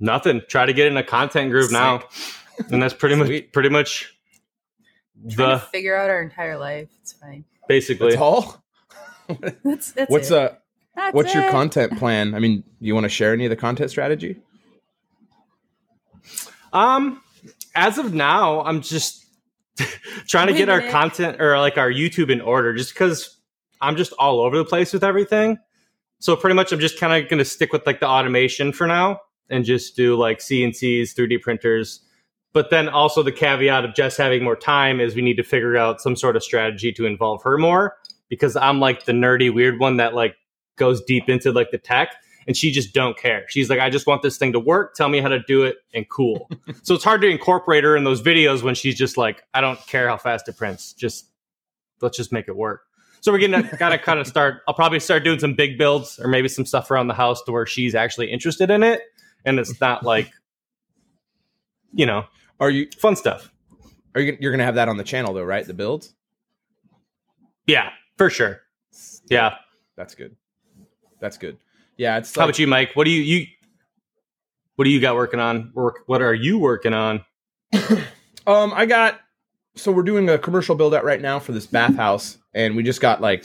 nothing 0.00 0.40
try 0.48 0.64
to 0.64 0.72
get 0.72 0.86
in 0.86 0.96
a 0.96 1.02
content 1.02 1.50
groove 1.50 1.72
now 1.72 2.00
and 2.70 2.80
that's 2.80 2.94
pretty 2.94 3.16
much 3.16 3.50
pretty 3.52 3.68
much 3.68 4.14
Trying 5.30 5.48
the 5.48 5.54
to 5.58 5.66
figure 5.72 5.96
out 5.96 6.08
our 6.08 6.22
entire 6.22 6.56
life. 6.56 6.88
It's 7.02 7.12
fine. 7.14 7.44
basically 7.66 8.10
That's 8.10 8.20
all. 8.22 8.62
That's 9.64 9.92
that's 9.92 10.10
What's 10.10 10.30
it. 10.30 10.36
uh 10.36 10.50
That's 10.96 11.14
What's 11.14 11.34
your 11.34 11.50
content 11.50 11.98
plan? 11.98 12.34
I 12.34 12.38
mean, 12.38 12.64
you 12.80 12.94
want 12.94 13.04
to 13.04 13.10
share 13.10 13.32
any 13.32 13.44
of 13.44 13.50
the 13.50 13.56
content 13.56 13.90
strategy? 13.90 14.36
Um, 16.72 17.22
as 17.74 17.98
of 17.98 18.14
now, 18.14 18.62
I'm 18.62 18.82
just 18.82 19.26
trying 20.26 20.48
to 20.48 20.52
get 20.54 20.68
our 20.68 20.82
content 20.82 21.40
or 21.40 21.58
like 21.58 21.78
our 21.78 21.90
YouTube 21.90 22.30
in 22.30 22.40
order, 22.40 22.74
just 22.74 22.94
because 22.94 23.38
I'm 23.80 23.96
just 23.96 24.12
all 24.18 24.40
over 24.40 24.56
the 24.56 24.64
place 24.64 24.92
with 24.92 25.04
everything. 25.04 25.58
So 26.20 26.34
pretty 26.34 26.54
much, 26.54 26.72
I'm 26.72 26.80
just 26.80 26.98
kind 26.98 27.12
of 27.22 27.28
going 27.30 27.38
to 27.38 27.44
stick 27.44 27.72
with 27.72 27.86
like 27.86 28.00
the 28.00 28.08
automation 28.08 28.72
for 28.72 28.86
now 28.86 29.20
and 29.50 29.64
just 29.64 29.96
do 29.96 30.16
like 30.16 30.38
CNCs, 30.40 31.14
3D 31.14 31.40
printers. 31.40 32.00
But 32.52 32.70
then 32.70 32.88
also 32.88 33.22
the 33.22 33.30
caveat 33.30 33.84
of 33.84 33.94
just 33.94 34.18
having 34.18 34.42
more 34.42 34.56
time 34.56 35.00
is 35.00 35.14
we 35.14 35.22
need 35.22 35.36
to 35.36 35.44
figure 35.44 35.76
out 35.76 36.00
some 36.00 36.16
sort 36.16 36.34
of 36.34 36.42
strategy 36.42 36.92
to 36.92 37.06
involve 37.06 37.42
her 37.44 37.56
more 37.56 37.94
because 38.28 38.56
I'm 38.56 38.80
like 38.80 39.04
the 39.04 39.12
nerdy 39.12 39.52
weird 39.52 39.78
one 39.78 39.96
that 39.98 40.14
like 40.14 40.36
goes 40.76 41.02
deep 41.02 41.28
into 41.28 41.52
like 41.52 41.70
the 41.70 41.78
tech 41.78 42.14
and 42.46 42.56
she 42.56 42.72
just 42.72 42.94
don't 42.94 43.16
care. 43.16 43.44
She's 43.48 43.68
like, 43.68 43.78
I 43.78 43.90
just 43.90 44.06
want 44.06 44.22
this 44.22 44.38
thing 44.38 44.52
to 44.54 44.60
work. 44.60 44.94
Tell 44.94 45.10
me 45.10 45.20
how 45.20 45.28
to 45.28 45.40
do 45.40 45.64
it 45.64 45.76
and 45.92 46.08
cool. 46.08 46.48
so 46.82 46.94
it's 46.94 47.04
hard 47.04 47.20
to 47.20 47.28
incorporate 47.28 47.84
her 47.84 47.94
in 47.94 48.04
those 48.04 48.22
videos 48.22 48.62
when 48.62 48.74
she's 48.74 48.96
just 48.96 49.18
like, 49.18 49.42
I 49.52 49.60
don't 49.60 49.78
care 49.86 50.08
how 50.08 50.16
fast 50.16 50.48
it 50.48 50.56
prints. 50.56 50.94
Just 50.94 51.26
let's 52.00 52.16
just 52.16 52.32
make 52.32 52.48
it 52.48 52.56
work. 52.56 52.82
So 53.20 53.32
we're 53.32 53.38
getting 53.38 53.68
gotta 53.78 53.98
kind 54.04 54.18
of 54.18 54.26
start. 54.26 54.62
I'll 54.66 54.74
probably 54.74 55.00
start 55.00 55.24
doing 55.24 55.38
some 55.38 55.54
big 55.54 55.76
builds 55.76 56.18
or 56.18 56.28
maybe 56.28 56.48
some 56.48 56.64
stuff 56.64 56.90
around 56.90 57.08
the 57.08 57.14
house 57.14 57.42
to 57.42 57.52
where 57.52 57.66
she's 57.66 57.94
actually 57.94 58.30
interested 58.30 58.70
in 58.70 58.82
it, 58.82 59.02
and 59.44 59.58
it's 59.58 59.80
not 59.80 60.02
like, 60.04 60.30
you 61.92 62.06
know, 62.06 62.24
Are 62.60 62.70
you 62.70 62.88
fun 62.96 63.16
stuff. 63.16 63.52
are 64.14 64.20
you 64.20 64.36
you're 64.40 64.52
gonna 64.52 64.64
have 64.64 64.76
that 64.76 64.88
on 64.88 64.96
the 64.96 65.04
channel 65.04 65.34
though, 65.34 65.44
right? 65.44 65.66
The 65.66 65.74
builds. 65.74 66.14
Yeah, 67.66 67.90
for 68.18 68.28
sure. 68.28 68.60
Yeah. 69.30 69.54
That's 69.96 70.14
good. 70.14 70.36
That's 71.20 71.38
good. 71.38 71.56
Yeah, 71.96 72.18
it's 72.18 72.34
How 72.34 72.44
about 72.44 72.58
you, 72.58 72.68
Mike? 72.68 72.92
What 72.94 73.04
do 73.04 73.10
you 73.10 73.22
you? 73.22 73.46
What 74.76 74.84
do 74.84 74.90
you 74.90 75.00
got 75.00 75.16
working 75.16 75.40
on? 75.40 75.72
Work. 75.74 76.04
What 76.06 76.22
are 76.22 76.34
you 76.34 76.58
working 76.58 76.94
on? 76.94 77.24
Um, 78.46 78.72
I 78.74 78.86
got 78.86 79.20
so 79.76 79.92
we're 79.92 80.02
doing 80.02 80.30
a 80.30 80.38
commercial 80.38 80.74
build 80.74 80.94
out 80.94 81.04
right 81.04 81.20
now 81.20 81.38
for 81.38 81.52
this 81.52 81.66
bathhouse, 81.66 82.38
and 82.54 82.76
we 82.76 82.82
just 82.82 83.02
got 83.02 83.20
like 83.20 83.44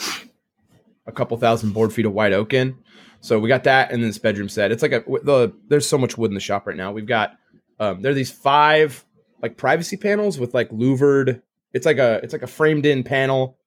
a 1.06 1.12
couple 1.12 1.36
thousand 1.36 1.74
board 1.74 1.92
feet 1.92 2.06
of 2.06 2.14
white 2.14 2.32
oak 2.32 2.54
in. 2.54 2.78
So 3.20 3.38
we 3.38 3.50
got 3.50 3.66
that, 3.66 3.92
and 3.92 4.02
then 4.02 4.08
this 4.10 4.18
bedroom 4.18 4.48
set. 4.48 4.72
It's 4.72 4.82
like 4.82 4.94
a 4.94 5.04
the 5.06 5.54
there's 5.68 5.90
so 5.90 5.98
much 5.98 6.18
wood 6.18 6.32
in 6.32 6.36
the 6.36 6.40
shop 6.40 6.66
right 6.68 6.78
now. 6.78 6.94
We've 6.94 7.06
got 7.06 7.34
um, 7.82 8.02
there 8.02 8.14
are 8.14 8.16
these 8.16 8.32
five 8.32 9.04
like 9.42 9.58
privacy 9.58 9.98
panels 9.98 10.40
with 10.40 10.54
like 10.54 10.70
louvered 10.72 11.42
it's 11.74 11.86
like 11.86 11.98
a 11.98 12.22
it's 12.24 12.32
like 12.32 12.44
a 12.44 12.48
framed 12.48 12.86
in 12.86 13.04
panel 13.04 13.58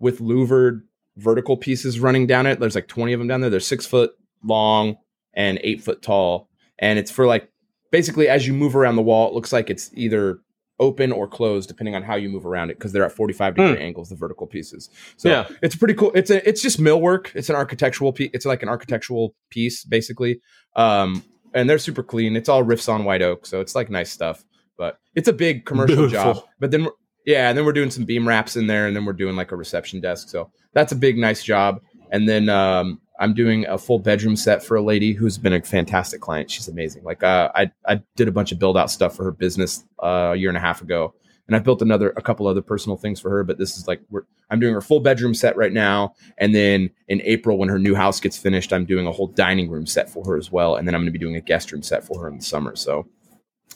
with 0.00 0.20
louvered 0.20 0.82
vertical 1.16 1.56
pieces 1.56 2.00
running 2.00 2.26
down 2.26 2.46
it. 2.46 2.58
There's 2.58 2.74
like 2.74 2.88
20 2.88 3.12
of 3.12 3.20
them 3.20 3.28
down 3.28 3.40
there. 3.42 3.50
They're 3.50 3.60
six 3.60 3.86
foot 3.86 4.12
long 4.42 4.96
and 5.34 5.60
eight 5.62 5.82
foot 5.82 6.02
tall, 6.02 6.48
and 6.78 6.98
it's 6.98 7.10
for 7.10 7.26
like 7.26 7.48
basically 7.92 8.28
as 8.28 8.46
you 8.46 8.52
move 8.54 8.74
around 8.74 8.96
the 8.96 9.02
wall, 9.02 9.28
it 9.28 9.34
looks 9.34 9.52
like 9.52 9.70
it's 9.70 9.90
either 9.94 10.40
open 10.78 11.12
or 11.12 11.28
closed 11.28 11.68
depending 11.68 11.94
on 11.94 12.02
how 12.02 12.14
you 12.16 12.30
move 12.30 12.46
around 12.46 12.70
it 12.70 12.78
because 12.78 12.90
they're 12.90 13.04
at 13.04 13.12
45 13.12 13.54
degree 13.54 13.76
Hmm. 13.76 13.82
angles 13.82 14.08
the 14.08 14.14
vertical 14.16 14.46
pieces 14.46 14.88
so 15.18 15.28
Yeah. 15.28 15.46
it's 15.62 15.76
pretty 15.76 15.92
cool 15.92 16.10
it's 16.14 16.30
a 16.30 16.48
it's 16.48 16.62
just 16.62 16.80
millwork 16.80 17.28
it's 17.34 17.50
an 17.50 17.54
architectural 17.56 18.14
piece 18.14 18.30
it's 18.32 18.46
like 18.46 18.62
an 18.62 18.70
architectural 18.70 19.34
piece 19.50 19.84
basically 19.84 20.40
um 20.76 21.22
and 21.52 21.68
they're 21.68 21.76
super 21.78 22.02
clean 22.02 22.34
it's 22.34 22.48
all 22.48 22.62
rift 22.62 22.82
sawn 22.82 23.04
white 23.04 23.20
oak 23.20 23.44
so 23.44 23.60
it's 23.60 23.74
like 23.74 23.90
nice 23.90 24.10
stuff 24.10 24.42
but 24.78 24.98
it's 25.14 25.28
a 25.28 25.34
big 25.34 25.66
commercial 25.66 25.96
Beautiful. 25.96 26.32
job 26.34 26.44
but 26.58 26.70
then 26.70 26.84
we're, 26.84 26.92
yeah 27.26 27.48
and 27.48 27.58
then 27.58 27.64
we're 27.64 27.72
doing 27.72 27.90
some 27.90 28.04
beam 28.04 28.26
wraps 28.26 28.56
in 28.56 28.66
there 28.66 28.86
and 28.86 28.96
then 28.96 29.04
we're 29.04 29.12
doing 29.12 29.36
like 29.36 29.52
a 29.52 29.56
reception 29.56 30.00
desk 30.00 30.28
so 30.28 30.50
that's 30.72 30.92
a 30.92 30.96
big 30.96 31.16
nice 31.18 31.42
job 31.42 31.80
and 32.10 32.28
then 32.28 32.48
um 32.48 33.00
I'm 33.20 33.34
doing 33.34 33.66
a 33.66 33.76
full 33.76 33.98
bedroom 33.98 34.34
set 34.34 34.64
for 34.64 34.76
a 34.78 34.82
lady 34.82 35.12
who's 35.12 35.36
been 35.36 35.52
a 35.52 35.60
fantastic 35.60 36.22
client. 36.22 36.50
She's 36.50 36.68
amazing. 36.68 37.04
Like 37.04 37.22
uh, 37.22 37.50
I, 37.54 37.70
I 37.86 38.02
did 38.16 38.28
a 38.28 38.32
bunch 38.32 38.50
of 38.50 38.58
build 38.58 38.78
out 38.78 38.90
stuff 38.90 39.14
for 39.14 39.24
her 39.24 39.30
business 39.30 39.84
uh, 40.02 40.30
a 40.32 40.36
year 40.36 40.48
and 40.48 40.56
a 40.56 40.60
half 40.60 40.80
ago, 40.80 41.14
and 41.46 41.54
I've 41.54 41.62
built 41.62 41.82
another, 41.82 42.14
a 42.16 42.22
couple 42.22 42.46
other 42.46 42.62
personal 42.62 42.96
things 42.96 43.20
for 43.20 43.28
her. 43.28 43.44
But 43.44 43.58
this 43.58 43.76
is 43.76 43.86
like 43.86 44.00
I'm 44.48 44.58
doing 44.58 44.72
her 44.72 44.80
full 44.80 45.00
bedroom 45.00 45.34
set 45.34 45.54
right 45.58 45.72
now, 45.72 46.14
and 46.38 46.54
then 46.54 46.88
in 47.08 47.20
April 47.22 47.58
when 47.58 47.68
her 47.68 47.78
new 47.78 47.94
house 47.94 48.20
gets 48.20 48.38
finished, 48.38 48.72
I'm 48.72 48.86
doing 48.86 49.06
a 49.06 49.12
whole 49.12 49.26
dining 49.26 49.68
room 49.68 49.86
set 49.86 50.08
for 50.08 50.24
her 50.24 50.38
as 50.38 50.50
well, 50.50 50.76
and 50.76 50.88
then 50.88 50.94
I'm 50.94 51.02
going 51.02 51.12
to 51.12 51.18
be 51.18 51.18
doing 51.18 51.36
a 51.36 51.42
guest 51.42 51.72
room 51.72 51.82
set 51.82 52.02
for 52.02 52.22
her 52.22 52.28
in 52.28 52.38
the 52.38 52.42
summer. 52.42 52.74
So 52.74 53.06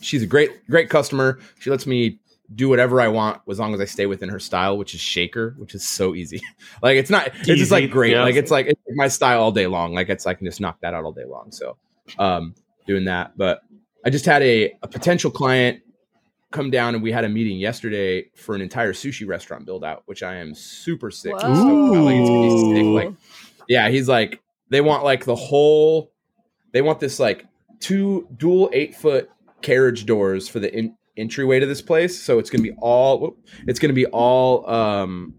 she's 0.01 0.23
a 0.23 0.27
great, 0.27 0.67
great 0.69 0.89
customer. 0.89 1.39
She 1.59 1.69
lets 1.69 1.87
me 1.87 2.19
do 2.55 2.69
whatever 2.69 3.01
I 3.01 3.09
want 3.09 3.41
as 3.49 3.59
long 3.59 3.75
as 3.75 3.81
I 3.81 3.85
stay 3.85 4.07
within 4.07 4.29
her 4.29 4.39
style, 4.39 4.77
which 4.77 4.95
is 4.95 5.01
shaker, 5.01 5.55
which 5.59 5.75
is 5.75 5.87
so 5.87 6.15
easy. 6.15 6.41
like 6.83 6.97
it's 6.97 7.11
not, 7.11 7.29
it's 7.35 7.47
just 7.47 7.71
like 7.71 7.91
great. 7.91 8.13
yeah. 8.13 8.23
Like 8.23 8.37
it's 8.37 8.51
like 8.51 8.67
it's 8.67 8.81
my 8.95 9.09
style 9.09 9.43
all 9.43 9.53
day 9.53 9.67
long. 9.67 9.95
Like 9.95 10.09
it's 10.09 10.27
I 10.27 10.35
can 10.35 10.47
just 10.47 10.61
knock 10.61 10.81
that 10.81 10.95
out 10.95 11.05
all 11.05 11.13
day 11.13 11.25
long. 11.25 11.53
So 11.53 11.77
um 12.19 12.55
doing 12.87 13.05
that. 13.07 13.37
But 13.37 13.63
I 14.05 14.11
just 14.11 14.27
had 14.27 14.43
a, 14.43 14.77
a 14.83 14.89
potential 14.89 15.31
client 15.31 15.81
come 16.51 16.71
down 16.71 16.95
and 16.95 17.03
we 17.03 17.11
had 17.11 17.25
a 17.25 17.29
meeting 17.29 17.59
yesterday 17.59 18.27
for 18.37 18.55
an 18.55 18.61
entire 18.61 18.93
sushi 18.93 19.27
restaurant 19.27 19.65
build 19.65 19.85
out, 19.85 20.03
which 20.07 20.23
I 20.23 20.37
am 20.37 20.55
super 20.55 21.11
sick. 21.11 21.33
Whoa. 21.33 21.49
Like, 21.49 22.17
it's 22.17 22.29
gonna 22.29 22.75
be 22.75 22.75
sick. 22.75 22.85
Like 22.85 23.15
yeah, 23.69 23.89
he's 23.89 24.09
like 24.09 24.41
they 24.69 24.81
want 24.81 25.05
like 25.05 25.25
the 25.25 25.35
whole 25.35 26.13
they 26.73 26.83
want 26.83 27.01
this 27.01 27.19
like 27.19 27.47
two 27.81 28.29
dual 28.37 28.71
eight 28.73 28.95
foot 28.95 29.31
carriage 29.63 30.07
doors 30.07 30.49
for 30.49 30.61
the 30.61 30.73
in, 30.77 30.97
entryway 31.17 31.61
to 31.61 31.67
this 31.67 31.83
place. 31.83 32.21
So 32.21 32.39
it's 32.39 32.51
gonna 32.51 32.63
be 32.63 32.75
all 32.79 33.37
it's 33.67 33.79
gonna 33.79 33.93
be 33.95 34.07
all 34.07 34.69
um 34.69 35.35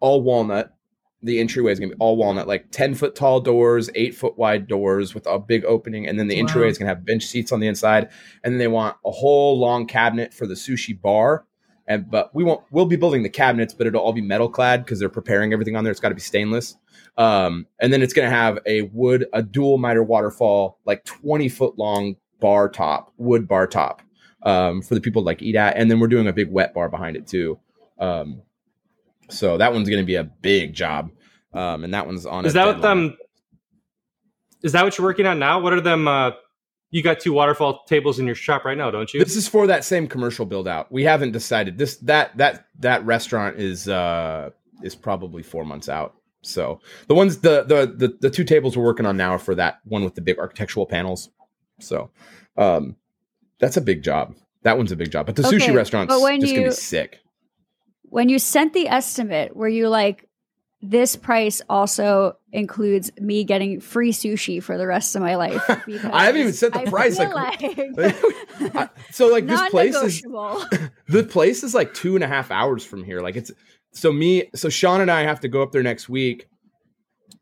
all 0.00 0.22
walnut. 0.22 0.74
The 1.24 1.38
entryway 1.38 1.70
is 1.72 1.78
gonna 1.78 1.92
be 1.92 1.98
all 2.00 2.16
walnut, 2.16 2.48
like 2.48 2.70
ten 2.72 2.94
foot 2.94 3.14
tall 3.14 3.40
doors, 3.40 3.88
eight 3.94 4.14
foot 4.14 4.36
wide 4.36 4.66
doors 4.66 5.14
with 5.14 5.26
a 5.26 5.38
big 5.38 5.64
opening, 5.64 6.06
and 6.08 6.18
then 6.18 6.26
the 6.28 6.34
Wow. 6.36 6.40
entryway 6.40 6.68
is 6.68 6.78
gonna 6.78 6.88
have 6.88 7.04
bench 7.04 7.24
seats 7.24 7.52
on 7.52 7.60
the 7.60 7.66
inside, 7.68 8.08
and 8.42 8.52
then 8.52 8.58
they 8.58 8.68
want 8.68 8.96
a 9.06 9.10
whole 9.10 9.58
long 9.58 9.86
cabinet 9.86 10.34
for 10.34 10.46
the 10.46 10.54
sushi 10.54 11.00
bar. 11.00 11.44
And 11.88 12.10
but 12.10 12.34
we 12.34 12.44
won't 12.44 12.62
we'll 12.70 12.86
be 12.86 12.96
building 12.96 13.22
the 13.22 13.28
cabinets, 13.28 13.74
but 13.74 13.86
it'll 13.86 14.00
all 14.00 14.12
be 14.12 14.20
metal 14.20 14.48
clad 14.48 14.84
because 14.84 14.98
they're 15.00 15.08
preparing 15.08 15.52
everything 15.52 15.74
on 15.76 15.84
there. 15.84 15.90
It's 15.90 16.00
got 16.00 16.10
to 16.10 16.14
be 16.14 16.20
stainless. 16.20 16.76
Um, 17.18 17.66
and 17.80 17.92
then 17.92 18.02
it's 18.02 18.14
going 18.14 18.28
to 18.30 18.34
have 18.34 18.58
a 18.66 18.82
wood, 18.82 19.26
a 19.34 19.42
dual 19.42 19.76
miter 19.78 20.02
waterfall, 20.02 20.78
like 20.86 21.04
20 21.04 21.48
foot 21.50 21.76
long 21.78 22.16
bar 22.40 22.68
top, 22.68 23.12
wood 23.18 23.46
bar 23.46 23.66
top 23.66 24.00
um, 24.42 24.82
for 24.82 24.94
the 24.94 25.00
people 25.00 25.22
to 25.22 25.26
like 25.26 25.42
eat 25.42 25.56
at. 25.56 25.76
And 25.76 25.90
then 25.90 26.00
we're 26.00 26.08
doing 26.08 26.26
a 26.26 26.32
big 26.32 26.50
wet 26.50 26.74
bar 26.74 26.88
behind 26.88 27.16
it 27.16 27.26
too. 27.26 27.58
Um, 27.98 28.42
so 29.28 29.58
that 29.58 29.72
one's 29.72 29.88
going 29.88 30.02
to 30.02 30.06
be 30.06 30.16
a 30.16 30.24
big 30.24 30.74
job. 30.74 31.10
Um, 31.52 31.84
and 31.84 31.94
that 31.94 32.06
one's 32.06 32.26
on. 32.26 32.46
Is 32.46 32.54
that 32.54 32.66
what 32.66 32.82
them? 32.82 33.16
Is 34.62 34.72
that 34.72 34.84
what 34.84 34.96
you're 34.96 35.06
working 35.06 35.26
on 35.26 35.38
now? 35.38 35.60
What 35.60 35.72
are 35.72 35.80
them? 35.80 36.08
Uh, 36.08 36.32
you 36.92 37.02
got 37.02 37.20
two 37.20 37.32
waterfall 37.32 37.84
tables 37.86 38.18
in 38.18 38.26
your 38.26 38.34
shop 38.34 38.64
right 38.64 38.76
now, 38.76 38.90
don't 38.90 39.12
you? 39.12 39.18
This 39.18 39.34
is 39.34 39.48
for 39.48 39.66
that 39.66 39.84
same 39.84 40.06
commercial 40.06 40.46
build 40.46 40.68
out. 40.68 40.92
We 40.92 41.02
haven't 41.02 41.32
decided 41.32 41.78
this 41.78 41.96
that 41.96 42.36
that 42.36 42.66
that 42.78 43.04
restaurant 43.04 43.58
is 43.58 43.88
uh 43.88 44.50
is 44.82 44.94
probably 44.94 45.42
four 45.42 45.64
months 45.64 45.88
out. 45.88 46.14
So 46.42 46.80
the 47.08 47.14
ones 47.14 47.38
the 47.38 47.64
the 47.64 47.86
the, 47.86 48.18
the 48.20 48.30
two 48.30 48.44
tables 48.44 48.76
we're 48.76 48.84
working 48.84 49.06
on 49.06 49.16
now 49.16 49.32
are 49.32 49.38
for 49.38 49.54
that 49.54 49.80
one 49.84 50.04
with 50.04 50.14
the 50.14 50.20
big 50.20 50.38
architectural 50.38 50.86
panels. 50.86 51.30
So 51.80 52.10
um 52.56 52.96
that's 53.62 53.78
a 53.78 53.80
big 53.80 54.02
job. 54.02 54.34
That 54.64 54.76
one's 54.76 54.92
a 54.92 54.96
big 54.96 55.10
job. 55.10 55.24
But 55.24 55.36
the 55.36 55.46
Okay, 55.46 55.56
sushi 55.56 55.74
restaurant's 55.74 56.12
but 56.14 56.20
when 56.20 56.40
just 56.42 56.54
gonna 56.54 56.66
be 56.68 56.72
sick. 56.74 57.20
when 58.02 58.28
you 58.28 58.38
sent 58.38 58.74
the 58.74 58.88
estimate, 58.88 59.56
were 59.56 59.68
you 59.68 59.88
like, 59.88 60.28
this 60.84 61.14
price 61.16 61.62
also 61.70 62.36
includes 62.52 63.10
me 63.18 63.44
getting 63.44 63.80
free 63.80 64.12
sushi 64.12 64.60
for 64.62 64.76
the 64.76 64.86
rest 64.86 65.14
of 65.16 65.22
my 65.22 65.36
life? 65.36 65.62
I 65.68 66.24
haven't 66.26 66.40
even 66.40 66.52
set 66.52 66.72
the 66.74 66.80
I 66.80 66.84
price, 66.84 67.18
like- 67.18 67.32
I- 68.76 68.88
so 69.12 69.28
like 69.28 69.46
this 69.46 69.60
place 69.70 69.94
is 69.96 70.22
the 71.08 71.24
place 71.28 71.62
is 71.62 71.74
like 71.74 71.94
two 71.94 72.14
and 72.16 72.24
a 72.24 72.28
half 72.28 72.50
hours 72.50 72.84
from 72.84 73.04
here. 73.04 73.20
Like 73.20 73.36
it's 73.36 73.50
so 73.92 74.12
me, 74.12 74.48
so 74.54 74.68
Sean 74.68 75.00
and 75.00 75.10
I 75.10 75.22
have 75.22 75.40
to 75.40 75.48
go 75.48 75.62
up 75.62 75.72
there 75.72 75.82
next 75.82 76.08
week. 76.08 76.46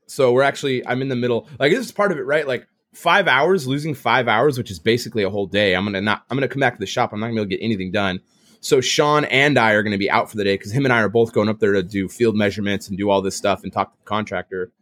So 0.06 0.32
we're 0.32 0.42
actually, 0.42 0.84
I'm 0.86 1.02
in 1.02 1.08
the 1.08 1.16
middle. 1.16 1.48
Like 1.58 1.70
this 1.72 1.84
is 1.86 1.92
part 1.92 2.10
of 2.12 2.18
it, 2.18 2.22
right? 2.26 2.46
Like 2.46 2.66
five 2.92 3.28
hours, 3.28 3.66
losing 3.66 3.94
five 3.94 4.28
hours, 4.28 4.58
which 4.58 4.70
is 4.70 4.78
basically 4.78 5.22
a 5.22 5.30
whole 5.30 5.46
day. 5.46 5.74
I'm 5.74 5.84
gonna 5.84 6.00
not, 6.00 6.24
I'm 6.30 6.36
gonna 6.36 6.48
come 6.48 6.60
back 6.60 6.74
to 6.74 6.80
the 6.80 6.86
shop. 6.86 7.12
I'm 7.12 7.20
not 7.20 7.26
gonna 7.28 7.34
be 7.36 7.40
able 7.40 7.50
to 7.50 7.56
get 7.56 7.64
anything 7.64 7.90
done. 7.92 8.20
So 8.60 8.80
Sean 8.80 9.24
and 9.26 9.58
I 9.58 9.72
are 9.72 9.82
gonna 9.82 9.96
be 9.98 10.10
out 10.10 10.30
for 10.30 10.36
the 10.36 10.44
day 10.44 10.54
because 10.54 10.72
him 10.72 10.84
and 10.84 10.92
I 10.92 11.00
are 11.00 11.08
both 11.08 11.32
going 11.32 11.48
up 11.48 11.60
there 11.60 11.72
to 11.72 11.82
do 11.82 12.08
field 12.08 12.36
measurements 12.36 12.88
and 12.88 12.98
do 12.98 13.08
all 13.10 13.22
this 13.22 13.36
stuff 13.36 13.62
and 13.62 13.72
talk 13.72 13.92
to 13.92 13.98
the 13.98 14.04
contractor. 14.08 14.72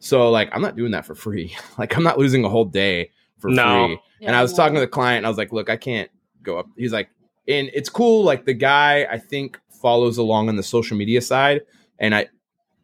So 0.00 0.30
like, 0.30 0.48
I'm 0.52 0.62
not 0.62 0.76
doing 0.76 0.92
that 0.92 1.04
for 1.06 1.14
free. 1.14 1.56
like 1.78 1.96
I'm 1.96 2.02
not 2.02 2.18
losing 2.18 2.44
a 2.44 2.48
whole 2.48 2.64
day 2.64 3.10
for 3.38 3.50
No. 3.50 3.86
free. 3.86 4.00
and 4.26 4.34
I 4.34 4.42
was 4.42 4.54
talking 4.54 4.74
to 4.74 4.80
the 4.80 4.86
client 4.88 5.18
and 5.18 5.26
I 5.26 5.28
was 5.28 5.38
like, 5.38 5.52
look, 5.52 5.68
I 5.70 5.76
can't 5.76 6.10
go 6.42 6.58
up. 6.58 6.66
He's 6.76 6.92
like, 6.92 7.10
and 7.46 7.70
it's 7.74 7.88
cool. 7.88 8.24
Like 8.24 8.44
the 8.44 8.54
guy, 8.54 9.06
I 9.10 9.18
think 9.18 9.58
follows 9.80 10.18
along 10.18 10.48
on 10.48 10.56
the 10.56 10.62
social 10.62 10.96
media 10.96 11.20
side. 11.20 11.62
And 11.98 12.14
I, 12.14 12.26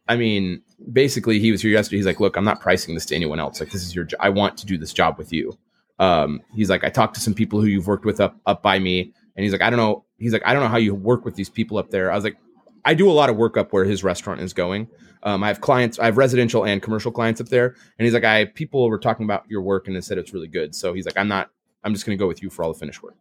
I 0.09 0.17
mean, 0.17 0.63
basically 0.93 1.39
he 1.39 1.53
was 1.53 1.63
here 1.63 1.71
yesterday. 1.71 1.97
He's 1.97 2.07
like, 2.07 2.21
look, 2.21 2.37
I'm 2.37 2.45
not 2.45 2.61
pricing 2.61 2.95
this 2.95 3.07
to 3.07 3.15
anyone 3.15 3.41
else. 3.41 3.61
Like 3.61 3.71
this 3.71 3.83
is 3.83 3.95
your, 3.95 4.05
jo- 4.05 4.17
I 4.21 4.29
want 4.31 4.57
to 4.59 4.67
do 4.67 4.79
this 4.79 4.93
job 4.93 5.19
with 5.19 5.33
you. 5.33 5.57
Um, 5.99 6.41
he's 6.55 6.71
like, 6.71 6.85
I 6.85 6.91
talked 6.91 7.15
to 7.15 7.21
some 7.21 7.35
people 7.35 7.61
who 7.61 7.67
you've 7.67 7.87
worked 7.87 8.05
with 8.05 8.21
up, 8.21 8.37
up 8.47 8.63
by 8.63 8.79
me. 8.79 9.13
And 9.37 9.43
he's 9.43 9.53
like, 9.53 9.63
I 9.63 9.71
don't 9.71 9.79
know. 9.79 10.05
He's 10.19 10.33
like, 10.33 10.43
I 10.45 10.53
don't 10.53 10.63
know 10.63 10.69
how 10.69 10.77
you 10.77 10.95
work 10.95 11.25
with 11.25 11.35
these 11.35 11.49
people 11.49 11.79
up 11.79 11.91
there. 11.91 12.11
I 12.11 12.15
was 12.15 12.25
like, 12.25 12.37
I 12.85 12.95
do 12.95 13.11
a 13.11 13.13
lot 13.13 13.31
of 13.31 13.37
work 13.37 13.57
up 13.57 13.73
where 13.73 13.85
his 13.85 14.05
restaurant 14.05 14.41
is 14.41 14.53
going. 14.53 14.89
Um, 15.23 15.43
I 15.43 15.49
have 15.49 15.61
clients, 15.61 15.99
I 15.99 16.05
have 16.05 16.19
residential 16.19 16.67
and 16.67 16.83
commercial 16.83 17.11
clients 17.11 17.41
up 17.41 17.49
there. 17.49 17.69
And 17.99 18.05
he's 18.05 18.13
like, 18.13 18.25
I 18.25 18.45
people 18.45 18.89
were 18.89 18.99
talking 18.99 19.25
about 19.25 19.45
your 19.49 19.63
work 19.63 19.87
and 19.87 19.97
they 19.97 20.03
said 20.03 20.19
it's 20.19 20.35
really 20.35 20.49
good. 20.49 20.75
So 20.75 20.93
he's 20.93 21.07
like, 21.07 21.17
I'm 21.17 21.29
not, 21.29 21.51
I'm 21.83 21.95
just 21.95 22.05
going 22.05 22.17
to 22.17 22.23
go 22.23 22.29
with 22.29 22.43
you 22.43 22.51
for 22.51 22.63
all 22.63 22.73
the 22.73 22.79
finish 22.79 23.03
work. 23.03 23.17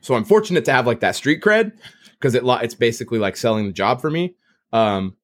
So 0.00 0.14
I'm 0.14 0.24
fortunate 0.24 0.66
to 0.66 0.72
have 0.72 0.86
like 0.86 1.00
that 1.00 1.16
street 1.16 1.40
cred 1.40 1.72
because 2.12 2.34
it 2.34 2.42
it's 2.44 2.74
basically 2.74 3.18
like 3.18 3.36
selling 3.38 3.66
the 3.66 3.72
job 3.72 4.02
for 4.02 4.10
me. 4.10 4.34
Um, 4.72 5.16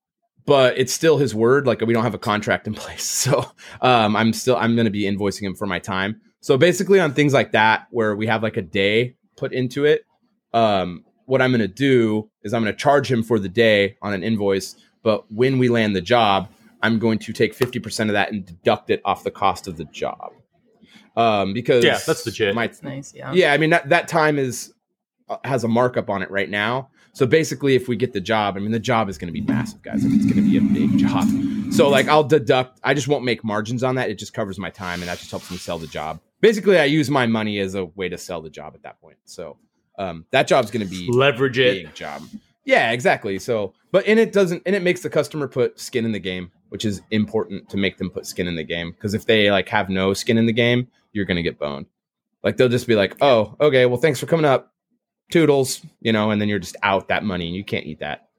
but 0.50 0.76
it's 0.76 0.92
still 0.92 1.16
his 1.16 1.32
word. 1.32 1.64
Like 1.64 1.80
we 1.80 1.94
don't 1.94 2.02
have 2.02 2.12
a 2.12 2.18
contract 2.18 2.66
in 2.66 2.74
place, 2.84 3.04
so 3.04 3.52
um, 3.80 4.16
I'm 4.16 4.32
still 4.32 4.56
I'm 4.56 4.74
going 4.74 4.86
to 4.86 4.90
be 4.90 5.02
invoicing 5.02 5.42
him 5.42 5.54
for 5.54 5.64
my 5.64 5.78
time. 5.78 6.20
So 6.40 6.58
basically, 6.58 6.98
on 6.98 7.14
things 7.14 7.32
like 7.32 7.52
that 7.52 7.86
where 7.92 8.16
we 8.16 8.26
have 8.26 8.42
like 8.42 8.56
a 8.56 8.62
day 8.62 9.14
put 9.36 9.52
into 9.52 9.84
it, 9.84 10.04
um, 10.52 11.04
what 11.26 11.40
I'm 11.40 11.52
going 11.52 11.60
to 11.60 11.68
do 11.68 12.28
is 12.42 12.52
I'm 12.52 12.62
going 12.64 12.74
to 12.74 12.76
charge 12.76 13.08
him 13.08 13.22
for 13.22 13.38
the 13.38 13.48
day 13.48 13.96
on 14.02 14.12
an 14.12 14.24
invoice. 14.24 14.74
But 15.04 15.30
when 15.30 15.58
we 15.58 15.68
land 15.68 15.94
the 15.94 16.00
job, 16.00 16.48
I'm 16.82 16.98
going 16.98 17.20
to 17.20 17.32
take 17.32 17.56
50% 17.56 18.08
of 18.08 18.14
that 18.14 18.32
and 18.32 18.44
deduct 18.44 18.90
it 18.90 19.00
off 19.04 19.22
the 19.22 19.30
cost 19.30 19.68
of 19.68 19.76
the 19.76 19.84
job. 19.84 20.32
Um, 21.16 21.52
because 21.52 21.84
Yeah, 21.84 22.00
that's 22.04 22.26
legit. 22.26 22.56
My 22.56 22.66
That's 22.66 22.82
nice. 22.82 23.14
Yeah. 23.14 23.32
yeah, 23.32 23.52
I 23.52 23.56
mean 23.56 23.70
that 23.70 23.88
that 23.90 24.08
time 24.08 24.36
is 24.36 24.74
uh, 25.28 25.36
has 25.44 25.62
a 25.62 25.68
markup 25.68 26.10
on 26.10 26.22
it 26.22 26.30
right 26.32 26.50
now. 26.50 26.88
So 27.12 27.26
basically, 27.26 27.74
if 27.74 27.88
we 27.88 27.96
get 27.96 28.12
the 28.12 28.20
job, 28.20 28.56
I 28.56 28.60
mean 28.60 28.70
the 28.70 28.78
job 28.78 29.08
is 29.08 29.18
going 29.18 29.32
to 29.32 29.32
be 29.32 29.40
massive, 29.40 29.82
guys. 29.82 30.04
Like, 30.04 30.14
it's 30.14 30.24
going 30.24 30.36
to 30.36 30.48
be 30.48 30.56
a 30.56 30.60
big 30.60 30.98
job. 30.98 31.26
So 31.72 31.88
like 31.88 32.08
I'll 32.08 32.24
deduct. 32.24 32.80
I 32.82 32.94
just 32.94 33.08
won't 33.08 33.24
make 33.24 33.44
margins 33.44 33.82
on 33.82 33.96
that. 33.96 34.10
It 34.10 34.14
just 34.18 34.32
covers 34.32 34.58
my 34.58 34.70
time, 34.70 35.00
and 35.00 35.08
that 35.08 35.18
just 35.18 35.30
helps 35.30 35.50
me 35.50 35.56
sell 35.56 35.78
the 35.78 35.86
job. 35.86 36.20
Basically, 36.40 36.78
I 36.78 36.84
use 36.84 37.10
my 37.10 37.26
money 37.26 37.58
as 37.58 37.74
a 37.74 37.84
way 37.84 38.08
to 38.08 38.16
sell 38.18 38.40
the 38.40 38.50
job 38.50 38.72
at 38.74 38.82
that 38.82 39.00
point. 39.00 39.18
So 39.24 39.58
um, 39.98 40.24
that 40.30 40.46
job's 40.48 40.70
going 40.70 40.84
to 40.84 40.90
be 40.90 41.08
Leverage 41.12 41.58
a 41.58 41.82
it. 41.82 41.94
job. 41.94 42.22
Yeah, 42.64 42.92
exactly. 42.92 43.38
So, 43.38 43.74
but 43.92 44.06
and 44.06 44.18
it 44.18 44.32
doesn't, 44.32 44.62
and 44.66 44.74
it 44.76 44.82
makes 44.82 45.00
the 45.02 45.10
customer 45.10 45.48
put 45.48 45.78
skin 45.80 46.04
in 46.04 46.12
the 46.12 46.18
game, 46.20 46.50
which 46.68 46.84
is 46.84 47.02
important 47.10 47.68
to 47.70 47.76
make 47.76 47.98
them 47.98 48.10
put 48.10 48.26
skin 48.26 48.46
in 48.46 48.54
the 48.56 48.64
game. 48.64 48.92
Because 48.92 49.14
if 49.14 49.26
they 49.26 49.50
like 49.50 49.68
have 49.68 49.88
no 49.88 50.14
skin 50.14 50.38
in 50.38 50.46
the 50.46 50.52
game, 50.52 50.88
you're 51.12 51.24
gonna 51.24 51.42
get 51.42 51.58
boned. 51.58 51.86
Like 52.42 52.56
they'll 52.56 52.68
just 52.68 52.86
be 52.86 52.94
like, 52.94 53.16
"Oh, 53.20 53.56
okay, 53.60 53.86
well, 53.86 54.00
thanks 54.00 54.18
for 54.20 54.26
coming 54.26 54.46
up, 54.46 54.72
toodles," 55.30 55.82
you 56.00 56.12
know, 56.12 56.30
and 56.30 56.40
then 56.40 56.48
you're 56.48 56.58
just 56.58 56.76
out 56.82 57.08
that 57.08 57.24
money, 57.24 57.46
and 57.46 57.56
you 57.56 57.64
can't 57.64 57.86
eat 57.86 58.00
that. 58.00 58.29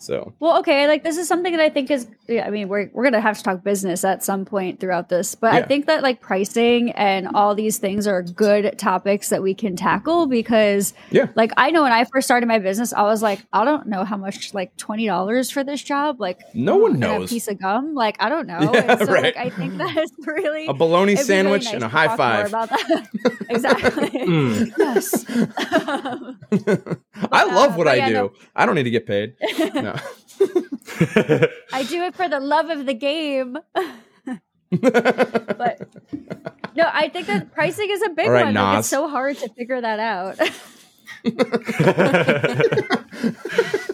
So 0.00 0.32
Well, 0.40 0.58
okay, 0.60 0.88
like 0.88 1.04
this 1.04 1.16
is 1.18 1.28
something 1.28 1.52
that 1.52 1.60
I 1.62 1.68
think 1.70 1.90
is 1.90 2.06
yeah, 2.26 2.46
I 2.46 2.50
mean, 2.50 2.68
we're 2.68 2.90
we're 2.92 3.02
going 3.02 3.12
to 3.14 3.20
have 3.20 3.36
to 3.38 3.42
talk 3.44 3.62
business 3.62 4.04
at 4.04 4.22
some 4.24 4.44
point 4.44 4.80
throughout 4.80 5.08
this, 5.08 5.34
but 5.34 5.52
I 5.52 5.62
think 5.62 5.86
that 5.86 6.02
like 6.02 6.20
pricing 6.20 6.92
and 6.92 7.28
all 7.34 7.54
these 7.54 7.78
things 7.78 8.06
are 8.06 8.22
good 8.22 8.78
topics 8.78 9.28
that 9.28 9.42
we 9.42 9.52
can 9.54 9.76
tackle 9.76 10.26
because 10.26 10.94
Yeah. 11.10 11.26
like 11.34 11.52
I 11.56 11.70
know 11.70 11.82
when 11.82 11.92
I 11.92 12.04
first 12.04 12.26
started 12.26 12.46
my 12.46 12.58
business, 12.58 12.92
I 12.92 13.02
was 13.02 13.22
like, 13.22 13.44
I 13.52 13.64
don't 13.64 13.86
know 13.88 14.04
how 14.04 14.16
much 14.16 14.54
like 14.54 14.76
$20 14.76 15.52
for 15.52 15.64
this 15.64 15.82
job, 15.82 16.20
like 16.20 16.40
no 16.54 16.76
one 16.76 16.94
and 16.94 17.04
a 17.04 17.06
knows. 17.18 17.30
piece 17.30 17.48
of 17.48 17.58
gum, 17.60 17.94
like 17.94 18.16
I 18.20 18.28
don't 18.28 18.46
know. 18.46 18.58
Yeah, 18.80 18.96
so 18.96 19.06
right. 19.12 19.22
like 19.24 19.36
I 19.36 19.50
think 19.50 19.76
that 19.78 19.96
is 19.98 20.12
really 20.26 20.66
A 20.66 20.72
bologna 20.72 21.12
it'd 21.12 21.28
really 21.28 21.42
sandwich 21.42 21.64
nice 21.64 21.74
and 21.74 21.84
a 21.84 21.88
high 21.88 22.16
five. 22.16 22.46
about 22.48 22.68
that. 22.70 23.06
exactly. 23.50 24.08
Mm. 24.10 24.72
yes. 24.78 25.24
I 27.32 27.44
love 27.44 27.72
uh, 27.72 27.74
what 27.76 27.84
but 27.84 27.88
I 27.88 27.94
yeah, 27.96 28.08
do. 28.08 28.14
no. 28.14 28.32
I 28.54 28.66
don't 28.66 28.74
need 28.74 28.84
to 28.84 28.90
get 28.90 29.06
paid. 29.06 29.34
No. 29.74 29.89
I 31.72 31.82
do 31.88 32.02
it 32.02 32.14
for 32.14 32.28
the 32.28 32.40
love 32.40 32.70
of 32.70 32.86
the 32.86 32.94
game. 32.94 33.56
but 34.70 35.88
no, 36.76 36.88
I 36.92 37.08
think 37.08 37.26
that 37.26 37.52
pricing 37.52 37.90
is 37.90 38.02
a 38.02 38.10
big 38.10 38.28
right, 38.28 38.44
one. 38.46 38.54
Like, 38.54 38.78
it's 38.80 38.88
so 38.88 39.08
hard 39.08 39.36
to 39.38 39.48
figure 39.50 39.80
that 39.80 39.98
out. 40.00 40.38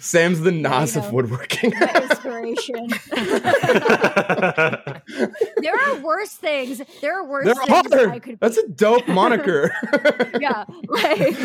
Sam's 0.00 0.40
the 0.40 0.52
Nas 0.52 0.96
of 0.96 1.10
woodworking. 1.12 1.72
Inspiration. 1.72 2.88
there 5.56 5.74
are 5.74 5.96
worse 6.00 6.34
things. 6.34 6.82
There 7.00 7.18
are 7.18 7.26
worse 7.26 7.46
There 7.46 7.54
things 7.54 7.92
I 7.94 8.18
could 8.18 8.38
That's 8.40 8.60
be. 8.60 8.66
a 8.66 8.68
dope 8.68 9.08
moniker. 9.08 9.72
yeah. 10.40 10.64
Like 10.88 11.36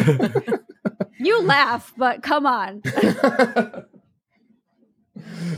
you 1.20 1.42
laugh, 1.44 1.94
but 1.98 2.22
come 2.24 2.46
on. 2.46 2.82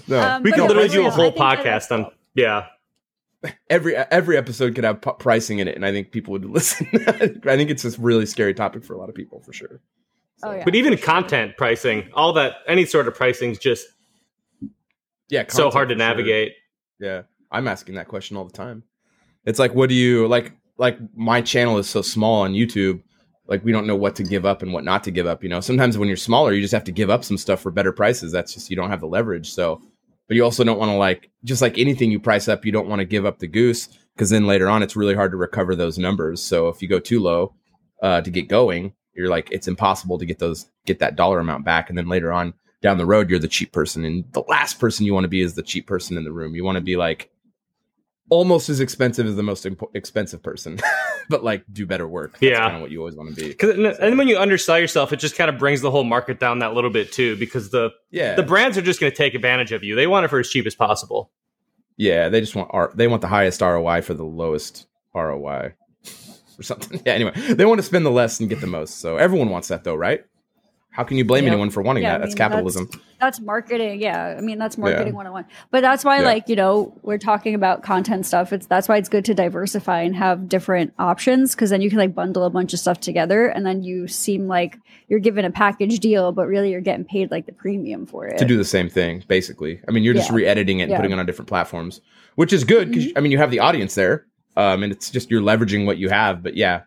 no, 0.08 0.19
Um, 0.19 0.43
we 0.43 0.51
but 0.51 0.58
could 0.60 0.67
literally 0.67 0.89
do 0.89 0.99
a 1.01 1.03
real, 1.03 1.12
I 1.12 1.15
whole 1.15 1.32
podcast 1.34 1.91
on 1.91 2.08
yeah. 2.36 2.65
every 3.69 3.95
every 3.95 4.38
episode 4.38 4.75
could 4.75 4.84
have 4.84 5.01
p- 5.01 5.12
pricing 5.19 5.60
in 5.60 5.67
it, 5.67 5.75
and 5.75 5.86
I 5.86 5.91
think 5.91 6.12
people 6.12 6.32
would 6.34 6.45
listen. 6.49 6.88
I 6.93 7.56
think 7.58 7.69
it's 7.69 7.86
a 7.86 7.91
really 8.01 8.25
scary 8.25 8.53
topic 8.53 8.84
for 8.84 8.93
a 8.93 8.97
lot 8.97 9.10
of 9.10 9.15
people, 9.15 9.41
for 9.41 9.53
sure. 9.53 9.82
Oh 10.43 10.51
yeah. 10.51 10.63
But 10.65 10.75
even 10.75 10.97
content 10.97 11.56
pricing, 11.58 12.10
all 12.13 12.34
that 12.34 12.56
any 12.67 12.86
sort 12.86 13.08
of 13.08 13.15
pricing 13.15 13.51
is 13.51 13.60
just 13.60 13.86
Yeah, 15.29 15.45
so 15.47 15.69
hard 15.69 15.89
to 15.89 15.95
for 15.95 15.99
sure. 15.99 16.08
navigate. 16.08 16.53
Yeah, 16.99 17.23
I'm 17.51 17.67
asking 17.67 17.95
that 17.95 18.08
question 18.08 18.36
all 18.38 18.45
the 18.45 18.51
time. 18.53 18.84
It's 19.45 19.60
like, 19.60 19.73
what 19.75 19.89
do 19.89 19.95
you 19.95 20.27
like? 20.27 20.53
Like 20.77 20.97
my 21.15 21.41
channel 21.41 21.77
is 21.77 21.88
so 21.88 22.01
small 22.01 22.41
on 22.41 22.53
YouTube. 22.53 23.01
Like 23.47 23.63
we 23.65 23.71
don't 23.71 23.88
know 23.88 23.95
what 23.95 24.15
to 24.15 24.23
give 24.23 24.45
up 24.45 24.62
and 24.62 24.71
what 24.71 24.84
not 24.84 25.03
to 25.03 25.12
give 25.12 25.27
up. 25.27 25.43
You 25.43 25.49
know, 25.49 25.60
sometimes 25.60 25.97
when 25.97 26.08
you're 26.08 26.17
smaller, 26.17 26.53
you 26.53 26.62
just 26.62 26.73
have 26.73 26.86
to 26.86 26.91
give 26.91 27.10
up 27.10 27.23
some 27.23 27.38
stuff 27.38 27.62
for 27.62 27.71
better 27.71 27.91
prices. 27.91 28.32
That's 28.32 28.53
just 28.53 28.69
you 28.69 28.75
don't 28.75 28.89
have 28.89 29.01
the 29.01 29.08
leverage. 29.08 29.51
So, 29.51 29.82
but 30.27 30.36
you 30.36 30.43
also 30.43 30.63
don't 30.63 30.79
want 30.79 30.91
to 30.91 30.97
like 30.97 31.29
just 31.43 31.62
like 31.62 31.77
anything 31.77 32.10
you 32.10 32.19
price 32.19 32.47
up, 32.47 32.65
you 32.65 32.71
don't 32.71 32.88
want 32.88 32.99
to 32.99 33.06
give 33.06 33.25
up 33.25 33.39
the 33.39 33.47
goose 33.47 33.89
because 34.15 34.29
then 34.29 34.47
later 34.47 34.69
on 34.69 34.82
it's 34.82 34.95
really 34.95 35.15
hard 35.15 35.32
to 35.32 35.38
recover 35.38 35.75
those 35.75 35.97
numbers. 35.97 36.41
So 36.41 36.69
if 36.69 36.82
you 36.82 36.88
go 36.88 36.99
too 36.99 37.19
low 37.19 37.53
uh, 38.01 38.21
to 38.21 38.32
get 38.32 38.47
going, 38.47 38.93
you're 39.13 39.29
like 39.29 39.49
it's 39.51 39.67
impossible 39.67 40.17
to 40.17 40.25
get 40.25 40.39
those 40.39 40.67
get 40.86 40.99
that 40.99 41.15
dollar 41.15 41.39
amount 41.39 41.65
back. 41.65 41.89
And 41.89 41.97
then 41.97 42.08
later 42.08 42.32
on 42.32 42.53
down 42.82 42.97
the 42.97 43.06
road, 43.06 43.29
you're 43.29 43.39
the 43.39 43.47
cheap 43.47 43.71
person, 43.71 44.03
and 44.03 44.25
the 44.34 44.43
last 44.47 44.79
person 44.79 45.06
you 45.06 45.13
want 45.13 45.23
to 45.23 45.29
be 45.29 45.41
is 45.41 45.56
the 45.56 45.63
cheap 45.63 45.88
person 45.88 46.17
in 46.17 46.23
the 46.23 46.34
room. 46.34 46.56
You 46.56 46.63
want 46.63 46.75
to 46.75 46.82
be 46.82 46.97
like 46.97 47.29
almost 48.34 48.69
as 48.69 48.80
expensive 48.80 49.26
as 49.28 49.36
the 49.36 49.43
most 49.43 49.63
impo- 49.65 49.89
expensive 49.93 50.41
person, 50.41 50.80
but 51.30 51.43
like 51.43 51.63
do 51.72 51.86
better 51.86 52.08
work. 52.08 52.32
That's 52.34 52.43
Yeah. 52.43 52.60
kind 52.60 52.76
of 52.78 52.82
what 52.82 52.91
you 52.91 53.00
always 53.00 53.15
want 53.15 53.36
to 53.36 53.36
be. 53.36 53.54
'Cause- 53.54 53.72
and 53.72 53.86
and 53.86 54.17
when 54.17 54.28
you 54.28 54.38
undersell 54.39 54.80
yourself, 54.80 55.13
it 55.13 55.17
just 55.17 55.36
kind 55.36 55.50
of 55.50 55.58
brings 55.58 55.82
the 55.82 55.91
whole 55.91 56.04
market 56.04 56.39
down 56.39 56.60
that 56.60 56.74
little 56.74 56.89
bit 56.89 57.12
too, 57.12 57.36
because 57.38 57.69
the 57.69 57.91
Yeah, 58.12 58.36
the 58.36 58.43
brands 58.43 58.78
are 58.78 58.82
just 58.82 59.00
going 59.00 59.12
to 59.12 59.15
take 59.17 59.34
advantage 59.36 59.72
of 59.72 59.84
you. 59.84 59.96
They 59.96 60.08
want 60.08 60.26
it 60.26 60.30
for 60.30 60.39
as 60.39 60.50
cheap 60.50 60.65
as 60.65 60.76
possible. 60.76 61.32
yeah. 61.98 62.30
They 62.30 62.39
just 62.41 62.56
want 62.56 62.69
R- 62.74 62.91
they 62.96 63.08
want 63.08 63.22
the 63.22 63.28
highest 63.28 63.62
ROI 63.62 64.02
for 64.02 64.13
the 64.15 64.26
lowest 64.26 64.88
ROI 65.15 65.74
or 66.60 66.63
something. 66.63 67.02
Yeah. 67.06 67.13
Anyway, 67.13 67.34
they 67.36 67.65
want 67.65 67.80
to 67.80 67.84
spend 67.84 68.06
the 68.06 68.12
less 68.12 68.39
and 68.39 68.50
get 68.50 68.62
the 68.62 68.67
most. 68.67 69.00
So 69.00 69.17
everyone 69.17 69.50
wants 69.50 69.67
that, 69.69 69.84
though, 69.84 69.96
right? 69.96 70.24
How 70.93 71.03
can 71.03 71.17
you 71.17 71.25
blame 71.25 71.47
anyone 71.47 71.71
for 71.71 71.82
wanting 71.82 72.03
Yeah, 72.03 72.12
that? 72.12 72.15
I 72.21 72.25
that's 72.25 72.36
capitalism. 72.36 72.88
That's 73.19 73.39
marketing. 73.39 73.99
Yeah. 73.99 74.36
I 74.38 74.41
mean, 74.41 74.60
that's 74.60 74.77
marketing 74.77 75.08
Yeah. 75.08 75.13
marketing 75.13 75.15
101. 75.15 75.45
But 75.71 75.82
that's 75.82 76.06
why, 76.06 76.19
Yeah. 76.19 76.25
like, 76.25 76.47
you 76.49 76.56
know, 76.56 76.93
we're 77.01 77.17
talking 77.17 77.56
about 77.56 77.82
content 77.82 78.27
stuff. 78.27 78.53
It's 78.53 78.67
that's 78.67 78.88
why 78.88 78.97
it's 78.97 79.10
good 79.10 79.25
to 79.25 79.34
diversify 79.34 80.01
and 80.01 80.15
have 80.15 80.47
different 80.47 80.93
options 80.99 81.56
because 81.56 81.71
then 81.71 81.82
you 81.82 81.89
can 81.89 81.97
like 81.97 82.13
bundle 82.13 82.43
a 82.43 82.49
bunch 82.51 82.73
of 82.73 82.79
stuff 82.79 82.99
together 82.99 83.47
and 83.47 83.65
then 83.65 83.82
you 83.82 84.08
seem 84.08 84.47
like 84.47 84.77
you're 85.08 85.19
given 85.19 85.45
a 85.45 85.51
package 85.51 85.99
deal, 85.99 86.32
but 86.32 86.45
really 86.47 86.69
you're 86.71 86.79
getting 86.82 87.06
paid 87.06 87.32
like 87.32 87.47
the 87.47 87.53
premium 87.53 88.06
for 88.06 88.27
it. 88.27 88.38
to 88.38 88.45
do 88.45 88.56
the 88.56 88.63
same 88.63 88.88
thing, 88.88 89.23
basically. 89.27 89.79
I 89.88 89.91
mean, 89.91 90.03
you're 90.03 90.13
just 90.13 90.29
Yeah. 90.29 90.36
re-editing 90.36 90.79
it 90.79 90.84
and 90.89 90.95
putting 90.95 91.12
it 91.12 91.17
on 91.17 91.25
different 91.25 91.49
platforms, 91.49 92.01
which 92.36 92.53
is 92.53 92.63
good 92.63 92.89
because 92.89 93.08
I 93.15 93.19
mean, 93.19 93.32
you 93.32 93.39
have 93.39 93.49
the 93.49 93.60
audience 93.62 93.95
there, 93.95 94.25
um, 94.56 94.84
and 94.84 94.91
it's 94.91 95.10
just 95.10 95.32
you're 95.32 95.41
leveraging 95.41 95.88
what 95.88 95.97
you 95.97 96.10
have. 96.10 96.43
But 96.43 96.56
yeah, 96.56 96.82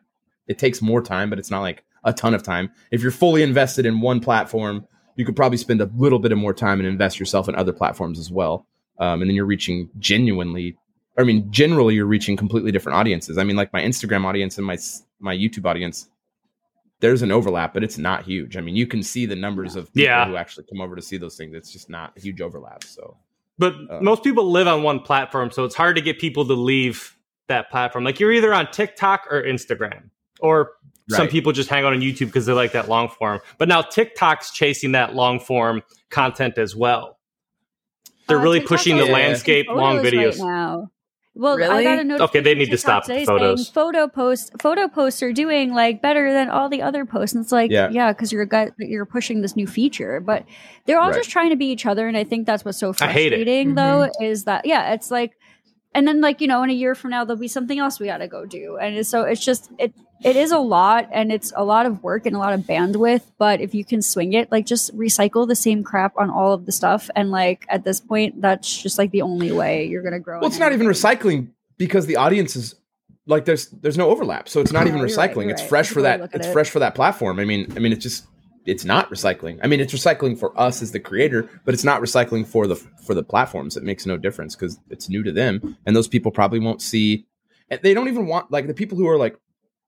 it 0.46 0.58
takes 0.58 0.80
more 0.80 1.02
time, 1.02 1.28
but 1.28 1.40
it's 1.40 1.50
not 1.50 1.60
like 1.62 1.82
a 2.06 2.12
ton 2.14 2.32
of 2.32 2.42
time. 2.42 2.70
If 2.90 3.02
you're 3.02 3.10
fully 3.10 3.42
invested 3.42 3.84
in 3.84 4.00
one 4.00 4.20
platform, 4.20 4.86
you 5.16 5.24
could 5.26 5.36
probably 5.36 5.58
spend 5.58 5.80
a 5.82 5.90
little 5.96 6.18
bit 6.18 6.32
of 6.32 6.38
more 6.38 6.54
time 6.54 6.78
and 6.80 6.88
invest 6.88 7.18
yourself 7.20 7.48
in 7.48 7.54
other 7.54 7.72
platforms 7.72 8.18
as 8.18 8.30
well, 8.30 8.66
um, 8.98 9.20
and 9.20 9.28
then 9.30 9.34
you're 9.36 9.44
reaching 9.46 9.90
genuinely. 9.98 10.78
I 11.18 11.24
mean, 11.24 11.50
generally, 11.50 11.94
you're 11.94 12.06
reaching 12.06 12.36
completely 12.36 12.70
different 12.72 12.96
audiences. 12.96 13.36
I 13.38 13.44
mean, 13.44 13.56
like 13.56 13.72
my 13.72 13.82
Instagram 13.82 14.24
audience 14.24 14.56
and 14.56 14.66
my 14.66 14.78
my 15.20 15.34
YouTube 15.36 15.66
audience. 15.66 16.08
There's 17.00 17.20
an 17.20 17.30
overlap, 17.30 17.74
but 17.74 17.84
it's 17.84 17.98
not 17.98 18.24
huge. 18.24 18.56
I 18.56 18.62
mean, 18.62 18.74
you 18.74 18.86
can 18.86 19.02
see 19.02 19.26
the 19.26 19.36
numbers 19.36 19.76
of 19.76 19.92
people 19.92 20.04
Yeah. 20.04 20.26
who 20.26 20.36
actually 20.36 20.64
come 20.64 20.80
over 20.80 20.96
to 20.96 21.02
see 21.02 21.18
those 21.18 21.36
things. 21.36 21.54
It's 21.54 21.70
just 21.70 21.90
not 21.90 22.16
a 22.16 22.20
huge 22.20 22.40
overlap. 22.40 22.84
So 22.84 23.18
But 23.58 23.74
Uh, 23.90 24.00
most 24.00 24.22
people 24.24 24.50
live 24.50 24.66
on 24.66 24.82
one 24.82 25.00
platform, 25.00 25.50
so 25.50 25.64
it's 25.64 25.74
hard 25.74 25.96
to 25.96 26.02
get 26.02 26.18
people 26.18 26.46
to 26.46 26.54
leave 26.54 27.16
that 27.48 27.70
platform. 27.70 28.02
Like 28.04 28.18
you're 28.20 28.32
either 28.32 28.52
on 28.52 28.70
TikTok 28.70 29.26
or 29.30 29.42
Instagram, 29.42 30.10
or 30.40 30.72
some 31.08 31.28
people 31.28 31.52
just 31.52 31.68
hang 31.68 31.84
out 31.84 31.92
on 31.92 32.00
YouTube 32.00 32.26
because 32.26 32.46
they 32.46 32.52
like 32.52 32.72
that 32.72 32.88
long 32.88 33.08
form. 33.08 33.40
But 33.58 33.68
now 33.68 33.82
TikTok's 33.82 34.50
chasing 34.52 34.92
that 34.92 35.14
long 35.14 35.38
form 35.40 35.82
content 36.10 36.58
as 36.58 36.74
well. 36.74 37.18
They're 38.28 38.38
Uh, 38.38 38.42
really 38.42 38.58
TikTok's 38.60 38.82
pushing 38.82 38.96
the 38.98 39.06
landscape 39.06 39.66
long 39.68 39.98
videos. 39.98 40.38
Right 40.40 40.48
now. 40.48 40.90
Well, 41.38 41.62
I 41.62 41.84
got 41.84 41.98
a 41.98 42.04
notification 42.04 42.22
Okay, 42.22 42.40
they 42.40 42.54
need 42.54 42.70
to 42.70 42.78
stop 42.78 43.04
today 43.04 43.26
photos. 43.26 43.66
saying 43.66 43.74
photo 43.74 44.08
posts. 44.08 44.50
Photo 44.58 44.88
posts 44.88 45.22
are 45.22 45.34
doing 45.34 45.74
like 45.74 46.00
better 46.00 46.32
than 46.32 46.48
all 46.48 46.70
the 46.70 46.80
other 46.80 47.04
posts. 47.04 47.34
And 47.34 47.44
it's 47.44 47.52
like, 47.52 47.70
Yeah. 47.70 47.90
yeah, 47.90 48.10
because 48.12 48.32
you're 48.32 48.46
got 48.46 48.70
you're 48.78 49.04
pushing 49.04 49.42
this 49.42 49.54
new 49.54 49.66
feature, 49.66 50.18
but 50.18 50.46
they're 50.86 50.98
all 50.98 51.10
Right. 51.10 51.16
just 51.18 51.28
trying 51.28 51.50
to 51.50 51.56
be 51.56 51.66
each 51.66 51.84
other. 51.84 52.08
And 52.08 52.16
I 52.16 52.24
think 52.24 52.46
that's 52.46 52.64
what's 52.64 52.78
so 52.78 52.94
I 53.02 53.08
hate 53.12 53.34
it. 53.34 53.36
frustrating, 53.36 53.74
though, 53.74 54.08
is 54.20 54.44
that 54.44 54.64
yeah, 54.64 54.94
it's 54.94 55.10
like, 55.10 55.32
and 55.94 56.08
then 56.08 56.22
like 56.22 56.40
you 56.40 56.46
know, 56.48 56.62
in 56.62 56.70
a 56.70 56.72
year 56.72 56.94
from 56.94 57.10
now, 57.10 57.22
there'll 57.26 57.38
be 57.38 57.48
something 57.48 57.78
else 57.78 58.00
we 58.00 58.06
got 58.06 58.18
to 58.18 58.28
go 58.28 58.46
do, 58.46 58.78
and 58.78 59.06
so 59.06 59.24
it's 59.24 59.44
just 59.44 59.70
it. 59.78 59.92
It 60.24 60.34
is 60.36 60.50
a 60.50 60.58
lot, 60.58 61.08
and 61.12 61.30
it's 61.30 61.52
a 61.54 61.64
lot 61.64 61.86
of 61.86 62.02
work 62.02 62.26
and 62.26 62.34
a 62.34 62.38
lot 62.38 62.52
of 62.54 62.60
bandwidth. 62.60 63.22
But 63.38 63.60
if 63.60 63.74
you 63.74 63.84
can 63.84 64.00
swing 64.02 64.32
it, 64.32 64.50
like 64.50 64.66
just 64.66 64.96
recycle 64.96 65.46
the 65.46 65.54
same 65.54 65.84
crap 65.84 66.14
on 66.16 66.30
all 66.30 66.52
of 66.52 66.66
the 66.66 66.72
stuff, 66.72 67.10
and 67.14 67.30
like 67.30 67.66
at 67.68 67.84
this 67.84 68.00
point, 68.00 68.40
that's 68.40 68.82
just 68.82 68.98
like 68.98 69.10
the 69.10 69.22
only 69.22 69.52
way 69.52 69.86
you're 69.86 70.02
gonna 70.02 70.18
grow. 70.20 70.40
Well, 70.40 70.48
it's 70.48 70.58
not 70.58 70.72
even 70.72 70.86
recycling 70.86 71.48
because 71.76 72.06
the 72.06 72.16
audience 72.16 72.56
is 72.56 72.74
like 73.26 73.44
there's 73.44 73.68
there's 73.68 73.98
no 73.98 74.08
overlap, 74.10 74.48
so 74.48 74.60
it's 74.60 74.72
not 74.72 74.84
No, 74.84 74.88
even 74.88 74.98
you're 75.06 75.16
right, 75.16 75.30
recycling. 75.34 75.50
it's 75.50 75.60
right. 75.62 75.68
fresh 75.68 75.86
That's 75.88 75.94
for 75.94 76.02
the 76.02 76.08
way 76.08 76.16
to 76.16 76.22
that. 76.28 76.34
It's 76.34 76.46
it. 76.46 76.52
fresh 76.52 76.70
for 76.70 76.78
that 76.78 76.94
platform. 76.94 77.38
I 77.38 77.44
mean, 77.44 77.72
I 77.76 77.78
mean, 77.80 77.92
it's 77.92 78.02
just 78.02 78.26
it's 78.64 78.84
not 78.84 79.10
recycling. 79.10 79.60
I 79.62 79.66
mean, 79.68 79.80
it's 79.80 79.92
recycling 79.92 80.36
for 80.38 80.58
us 80.58 80.82
as 80.82 80.90
the 80.92 80.98
creator, 80.98 81.48
but 81.64 81.72
it's 81.74 81.84
not 81.84 82.00
recycling 82.00 82.46
for 82.46 82.66
the 82.66 82.76
for 82.76 83.14
the 83.14 83.22
platforms. 83.22 83.76
It 83.76 83.82
makes 83.84 84.06
no 84.06 84.16
difference 84.16 84.56
because 84.56 84.78
it's 84.90 85.08
new 85.08 85.22
to 85.22 85.30
them, 85.32 85.76
and 85.84 85.94
those 85.94 86.08
people 86.08 86.32
probably 86.32 86.58
won't 86.58 86.80
see. 86.82 87.26
And 87.68 87.80
they 87.82 87.94
don't 87.94 88.08
even 88.08 88.26
want 88.26 88.50
like 88.50 88.66
the 88.66 88.74
people 88.74 88.96
who 88.96 89.08
are 89.08 89.18
like 89.18 89.36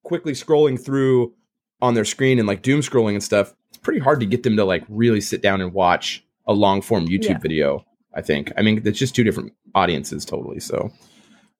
quickly 0.08 0.32
scrolling 0.32 0.82
through 0.82 1.32
on 1.80 1.94
their 1.94 2.04
screen 2.04 2.38
and 2.38 2.48
like 2.48 2.62
doom 2.62 2.80
scrolling 2.80 3.12
and 3.12 3.22
stuff. 3.22 3.54
It's 3.68 3.78
pretty 3.78 4.00
hard 4.00 4.18
to 4.20 4.26
get 4.26 4.42
them 4.42 4.56
to 4.56 4.64
like 4.64 4.84
really 4.88 5.20
sit 5.20 5.42
down 5.42 5.60
and 5.60 5.72
watch 5.72 6.24
a 6.46 6.52
long 6.52 6.80
form 6.82 7.06
YouTube 7.06 7.24
Yeah. 7.28 7.38
video. 7.38 7.84
I 8.14 8.22
think. 8.22 8.50
I 8.56 8.62
mean, 8.62 8.82
it's 8.84 8.98
just 8.98 9.14
two 9.14 9.22
different 9.22 9.52
audiences 9.74 10.24
totally. 10.24 10.58
So 10.60 10.90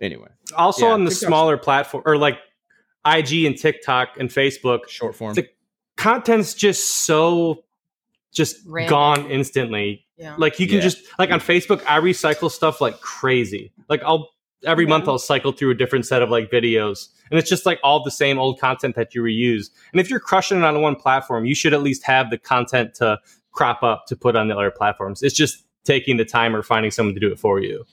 anyway. 0.01 0.29
Also 0.57 0.87
Yeah, 0.87 0.93
on 0.95 1.05
the 1.05 1.11
TikTok's- 1.11 1.27
smaller 1.27 1.57
platform 1.59 2.03
or 2.07 2.17
like 2.17 2.39
IG 3.05 3.45
and 3.45 3.57
TikTok 3.57 4.19
and 4.19 4.29
Facebook, 4.31 4.89
short 4.89 5.15
form. 5.15 5.35
The- 5.35 5.49
content's 5.97 6.55
just 6.55 7.05
so 7.07 7.65
just 8.33 8.57
Random. 8.67 8.91
gone 8.91 9.31
instantly. 9.31 10.07
Yeah. 10.17 10.35
Like 10.37 10.59
you 10.59 10.67
can 10.67 10.77
Yeah. 10.77 10.83
just 10.83 10.99
like 11.19 11.31
on 11.31 11.39
Facebook, 11.41 11.83
I 11.87 12.01
recycle 12.01 12.51
stuff 12.51 12.81
like 12.81 13.01
crazy. 13.01 13.73
Like 13.89 14.03
I'll 14.03 14.31
every 14.65 14.85
Yeah. 14.85 14.91
month 14.91 15.03
mm-hmm. 15.03 15.11
I'll 15.11 15.19
cycle 15.19 15.53
through 15.53 15.71
a 15.71 15.75
different 15.75 16.07
set 16.07 16.23
of 16.23 16.31
like 16.31 16.51
videos. 16.51 17.09
And 17.31 17.39
it's 17.39 17.49
just 17.49 17.67
like 17.67 17.79
all 17.83 18.03
the 18.03 18.11
same 18.11 18.39
old 18.39 18.59
content 18.59 18.97
that 18.97 19.15
you 19.15 19.23
reuse. 19.23 19.71
And 19.93 20.01
if 20.01 20.11
you're 20.11 20.21
crushing 20.21 20.59
it 20.59 20.65
on 20.65 20.81
one 20.81 20.97
platform, 20.97 21.45
you 21.45 21.55
should 21.55 21.75
at 21.75 21.83
least 21.83 22.05
have 22.05 22.31
the 22.31 22.39
content 22.39 22.95
to 22.95 23.19
crop 23.53 23.83
up 23.83 24.07
to 24.07 24.17
put 24.17 24.37
on 24.37 24.49
the 24.49 24.57
other 24.57 24.71
platforms. 24.71 25.23
It's 25.23 25.35
just 25.35 25.65
taking 25.85 26.17
the 26.17 26.25
time 26.25 26.55
or 26.55 26.63
finding 26.63 26.91
someone 26.91 27.15
to 27.15 27.21
do 27.21 27.31
it 27.31 27.39
for 27.39 27.61
you. 27.61 27.85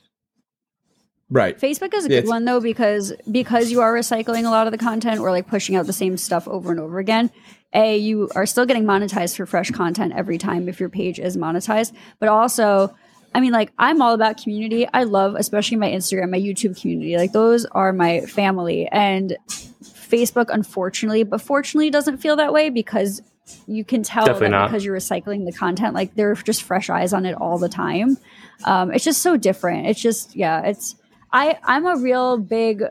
Right. 1.28 1.58
Facebook 1.58 1.92
is 1.92 2.04
a 2.04 2.08
good 2.08 2.18
it's- 2.18 2.28
one 2.28 2.44
though 2.44 2.60
because 2.60 3.12
because 3.30 3.70
you 3.70 3.80
are 3.80 3.92
recycling 3.92 4.46
a 4.46 4.50
lot 4.50 4.68
of 4.68 4.70
the 4.70 4.78
content 4.78 5.18
or 5.18 5.30
like 5.32 5.48
pushing 5.48 5.74
out 5.74 5.86
the 5.86 5.92
same 5.92 6.16
stuff 6.16 6.46
over 6.46 6.70
and 6.70 6.78
over 6.78 6.98
again. 6.98 7.30
A, 7.72 7.96
you 7.96 8.30
are 8.36 8.46
still 8.46 8.64
getting 8.64 8.84
monetized 8.84 9.36
for 9.36 9.44
fresh 9.44 9.70
content 9.70 10.12
every 10.14 10.38
time 10.38 10.68
if 10.68 10.78
your 10.78 10.88
page 10.88 11.18
is 11.18 11.36
monetized, 11.36 11.92
but 12.20 12.28
also 12.28 12.94
I 13.36 13.40
mean 13.40 13.52
like 13.52 13.70
I'm 13.78 14.00
all 14.00 14.14
about 14.14 14.42
community. 14.42 14.88
I 14.94 15.04
love 15.04 15.34
especially 15.34 15.76
my 15.76 15.90
Instagram, 15.90 16.30
my 16.30 16.40
YouTube 16.40 16.80
community. 16.80 17.18
Like 17.18 17.32
those 17.32 17.66
are 17.66 17.92
my 17.92 18.22
family 18.22 18.88
and 18.88 19.36
Facebook 19.82 20.46
unfortunately, 20.48 21.22
but 21.22 21.42
fortunately 21.42 21.90
doesn't 21.90 22.16
feel 22.16 22.36
that 22.36 22.54
way 22.54 22.70
because 22.70 23.20
you 23.66 23.84
can 23.84 24.02
tell 24.02 24.24
that 24.24 24.38
because 24.66 24.86
you're 24.86 24.96
recycling 24.96 25.44
the 25.44 25.52
content 25.52 25.92
like 25.92 26.14
there 26.14 26.30
are 26.30 26.34
just 26.34 26.62
fresh 26.62 26.88
eyes 26.88 27.12
on 27.12 27.26
it 27.26 27.34
all 27.34 27.58
the 27.58 27.68
time. 27.68 28.16
Um, 28.64 28.90
it's 28.90 29.04
just 29.04 29.20
so 29.20 29.36
different. 29.36 29.86
It's 29.86 30.00
just 30.00 30.34
yeah, 30.34 30.62
it's 30.62 30.96
I 31.30 31.58
I'm 31.62 31.84
a 31.84 31.98
real 31.98 32.38
big 32.38 32.84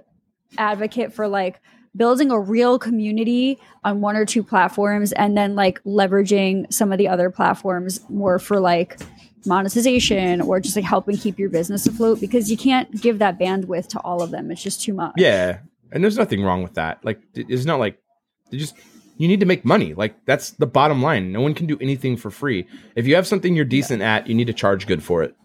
advocate 0.60 1.12
for 1.12 1.27
like 1.27 1.60
building 1.95 2.29
a 2.29 2.39
real 2.39 2.77
community 2.77 3.58
on 3.84 3.99
one 3.99 4.15
or 4.15 4.25
two 4.25 4.43
platforms 4.43 5.12
and 5.12 5.36
then 5.36 5.55
like 5.55 5.84
leveraging 5.86 6.71
some 6.71 6.91
of 6.91 6.99
the 6.99 7.08
other 7.08 7.31
platforms 7.31 7.99
more 8.10 8.38
for 8.38 8.60
like 8.60 8.99
monetization 9.45 10.41
or 10.41 10.60
just 10.60 10.75
like 10.75 10.86
helping 10.86 11.17
keep 11.17 11.38
your 11.39 11.49
business 11.49 11.86
afloat 11.86 12.19
because 12.19 12.49
you 12.51 12.58
can't 12.58 12.89
give 13.01 13.19
that 13.19 13.39
bandwidth 13.39 13.88
to 13.89 13.99
all 14.01 14.21
of 14.21 14.31
them. 14.31 14.51
It's 14.51 14.62
just 14.63 14.81
too 14.81 14.93
much. 14.93 15.13
Yeah, 15.17 15.60
and 15.91 16.03
there's 16.03 16.17
nothing 16.17 16.43
wrong 16.43 16.63
with 16.63 16.73
that. 16.75 17.03
Like, 17.03 17.19
it's 17.36 17.65
not 17.65 17.79
like 17.79 17.99
you 18.51 18.60
just 18.60 18.75
you 19.17 19.27
need 19.27 19.39
to 19.39 19.45
make 19.45 19.63
money. 19.63 19.93
Like 19.93 20.15
that's 20.25 20.51
the 20.51 20.67
bottom 20.67 21.01
line. 21.01 21.31
No 21.31 21.41
one 21.41 21.53
can 21.53 21.67
do 21.67 21.77
anything 21.79 22.17
for 22.17 22.29
free. 22.29 22.67
If 22.95 23.08
you 23.08 23.15
have 23.15 23.25
something 23.27 23.55
you're 23.55 23.65
decent 23.65 24.01
at, 24.01 24.27
you 24.27 24.36
need 24.36 24.47
to 24.47 24.53
charge 24.53 24.88
good 24.88 25.01
for 25.03 25.23
it. 25.23 25.36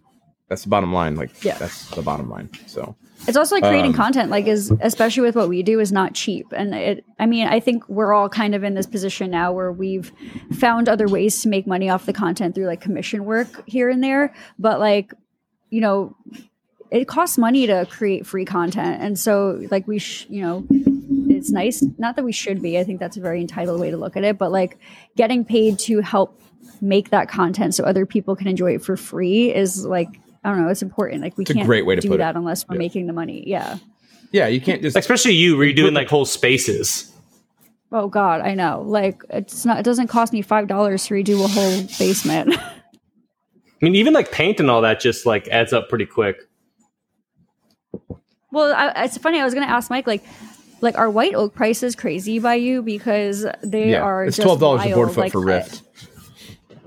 That's 0.48 0.64
the 0.64 0.68
bottom 0.70 0.92
line. 0.92 1.14
Like, 1.14 1.44
Yeah. 1.44 1.56
that's 1.58 1.88
the 1.90 2.02
bottom 2.02 2.28
line. 2.28 2.50
So, 2.66 2.96
It's 3.28 3.36
also 3.36 3.54
like 3.54 3.64
creating 3.64 3.90
Um, 3.90 3.96
content, 3.96 4.30
like 4.30 4.46
is 4.46 4.72
especially 4.80 5.22
with 5.22 5.36
what 5.36 5.48
we 5.48 5.62
do, 5.62 5.78
is 5.78 5.92
not 5.92 6.14
cheap. 6.14 6.46
And 6.52 6.74
it, 6.74 7.04
I 7.18 7.26
mean, 7.26 7.46
I 7.46 7.60
think 7.60 7.88
we're 7.88 8.12
all 8.12 8.28
kind 8.28 8.54
of 8.54 8.64
in 8.64 8.74
this 8.74 8.86
position 8.86 9.30
now 9.30 9.52
where 9.52 9.70
we've 9.70 10.10
found 10.52 10.88
other 10.88 11.06
ways 11.06 11.42
to 11.42 11.48
make 11.48 11.66
money 11.66 11.90
off 11.90 12.06
the 12.06 12.12
content 12.12 12.54
through 12.54 12.66
like 12.66 12.80
commission 12.80 13.24
work 13.24 13.68
here 13.68 13.88
and 13.90 14.02
there. 14.02 14.34
But 14.58 14.80
like, 14.80 15.12
you 15.68 15.80
know, 15.80 16.16
it 16.90 17.06
costs 17.06 17.36
money 17.38 17.66
to 17.66 17.86
create 17.90 18.26
free 18.26 18.44
content, 18.44 19.00
and 19.02 19.18
so 19.18 19.60
like 19.70 19.86
we, 19.86 19.98
sh- 19.98 20.26
you 20.28 20.42
know, 20.42 20.66
it's 21.28 21.50
nice. 21.50 21.84
Not 21.98 22.16
that 22.16 22.24
we 22.24 22.32
should 22.32 22.60
be. 22.60 22.78
I 22.78 22.84
think 22.84 22.98
that's 23.00 23.16
a 23.16 23.20
very 23.20 23.40
entitled 23.40 23.80
way 23.80 23.90
to 23.90 23.96
look 23.96 24.16
at 24.16 24.24
it. 24.24 24.38
But 24.38 24.50
like 24.50 24.78
getting 25.16 25.44
paid 25.44 25.78
to 25.80 26.00
help 26.00 26.40
make 26.80 27.10
that 27.10 27.28
content 27.28 27.74
so 27.74 27.84
other 27.84 28.06
people 28.06 28.34
can 28.34 28.48
enjoy 28.48 28.74
it 28.74 28.82
for 28.82 28.96
free 28.96 29.54
is 29.54 29.84
like. 29.84 30.08
I 30.44 30.50
don't 30.50 30.62
know. 30.62 30.68
It's 30.68 30.82
important. 30.82 31.22
Like 31.22 31.36
we 31.36 31.42
It's 31.44 31.52
can't 31.52 31.66
great 31.66 31.84
way 31.86 31.94
to 31.96 32.00
do 32.00 32.08
put 32.08 32.14
it. 32.14 32.18
that 32.18 32.36
unless 32.36 32.66
we're 32.68 32.76
Yeah. 32.76 32.78
making 32.80 33.06
the 33.06 33.12
money. 33.12 33.44
Yeah. 33.46 33.78
yeah, 34.32 34.46
you 34.46 34.60
can't 34.60 34.80
just 34.82 34.96
Especially 34.96 35.32
you, 35.34 35.56
where 35.56 35.66
you're 35.66 35.74
doing 35.74 35.94
like 35.94 36.08
whole 36.08 36.24
spaces. 36.24 37.12
Oh 37.92 38.08
God, 38.08 38.40
I 38.40 38.54
know. 38.54 38.82
Like 38.86 39.22
it's 39.30 39.64
not. 39.66 39.78
It 39.80 39.82
doesn't 39.82 40.06
cost 40.08 40.32
me 40.32 40.42
five 40.42 40.68
dollars 40.68 41.04
to 41.06 41.14
redo 41.14 41.44
a 41.44 41.48
whole 41.48 41.82
basement. 41.98 42.54
I 42.58 43.86
mean, 43.86 43.94
even 43.96 44.12
like 44.14 44.30
paint 44.30 44.60
and 44.60 44.70
all 44.70 44.82
that 44.82 45.00
just 45.00 45.26
like 45.26 45.48
adds 45.48 45.72
up 45.72 45.88
pretty 45.88 46.06
quick. 46.06 46.36
well, 48.52 48.72
I, 48.74 49.04
it's 49.04 49.18
funny. 49.18 49.40
I 49.40 49.44
was 49.44 49.54
gonna 49.54 49.66
ask 49.66 49.90
Mike, 49.90 50.06
like, 50.06 50.22
like 50.80 50.96
are 50.98 51.10
white 51.10 51.34
oak 51.34 51.54
prices 51.54 51.94
crazy 51.96 52.38
by 52.38 52.54
you 52.54 52.82
because 52.82 53.46
they 53.62 53.90
yeah, 53.92 54.02
are 54.02 54.24
it's 54.24 54.36
just 54.36 54.46
twelve 54.46 54.60
dollars 54.60 54.84
a 54.84 54.94
board 54.94 55.08
foot 55.10 55.18
like, 55.18 55.32
for 55.32 55.40
Rift. 55.44 55.82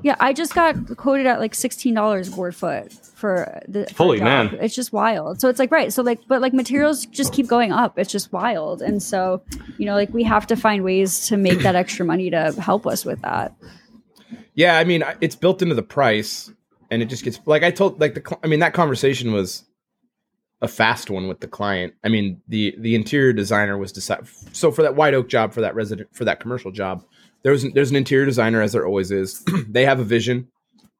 Yeah, 0.03 0.15
I 0.19 0.33
just 0.33 0.53
got 0.53 0.97
quoted 0.97 1.25
at 1.25 1.39
like 1.39 1.55
sixteen 1.55 1.93
dollars 1.93 2.29
board 2.29 2.55
foot 2.55 2.91
for 2.91 3.61
the 3.67 3.87
for 3.87 4.03
Holy 4.03 4.17
job. 4.19 4.25
man. 4.25 4.57
It's 4.61 4.75
just 4.75 4.91
wild. 4.91 5.39
So 5.39 5.47
it's 5.47 5.59
like 5.59 5.71
right. 5.71 5.91
So 5.93 6.03
like, 6.03 6.19
but 6.27 6.41
like 6.41 6.53
materials 6.53 7.05
just 7.05 7.33
keep 7.33 7.47
going 7.47 7.71
up. 7.71 7.97
It's 7.97 8.11
just 8.11 8.33
wild. 8.33 8.81
And 8.81 9.01
so 9.01 9.41
you 9.77 9.85
know, 9.85 9.95
like 9.95 10.13
we 10.13 10.23
have 10.23 10.45
to 10.47 10.55
find 10.57 10.83
ways 10.83 11.27
to 11.27 11.37
make 11.37 11.59
that 11.59 11.75
extra 11.75 12.05
money 12.05 12.29
to 12.29 12.51
help 12.59 12.85
us 12.85 13.05
with 13.05 13.21
that. 13.21 13.55
Yeah, 14.55 14.77
I 14.77 14.83
mean, 14.83 15.03
it's 15.21 15.35
built 15.35 15.61
into 15.61 15.73
the 15.73 15.83
price, 15.83 16.51
and 16.91 17.01
it 17.01 17.05
just 17.05 17.23
gets 17.23 17.39
like 17.45 17.63
I 17.63 17.71
told 17.71 17.99
like 18.01 18.13
the. 18.13 18.37
I 18.43 18.47
mean, 18.47 18.59
that 18.59 18.73
conversation 18.73 19.31
was 19.31 19.63
a 20.61 20.67
fast 20.67 21.09
one 21.09 21.27
with 21.27 21.39
the 21.39 21.47
client. 21.47 21.93
I 22.03 22.09
mean, 22.09 22.41
the 22.47 22.75
the 22.77 22.95
interior 22.95 23.33
designer 23.33 23.77
was 23.77 23.91
decide. 23.91 24.27
So 24.51 24.69
for 24.71 24.81
that 24.81 24.95
white 24.95 25.13
oak 25.13 25.29
job, 25.29 25.53
for 25.53 25.61
that 25.61 25.75
resident, 25.75 26.09
for 26.13 26.25
that 26.25 26.39
commercial 26.39 26.71
job, 26.71 27.03
there 27.43 27.51
was 27.51 27.65
there's 27.73 27.89
an 27.89 27.95
interior 27.95 28.25
designer 28.25 28.61
as 28.61 28.71
there 28.71 28.85
always 28.85 29.11
is. 29.11 29.43
they 29.67 29.85
have 29.85 29.99
a 29.99 30.03
vision 30.03 30.47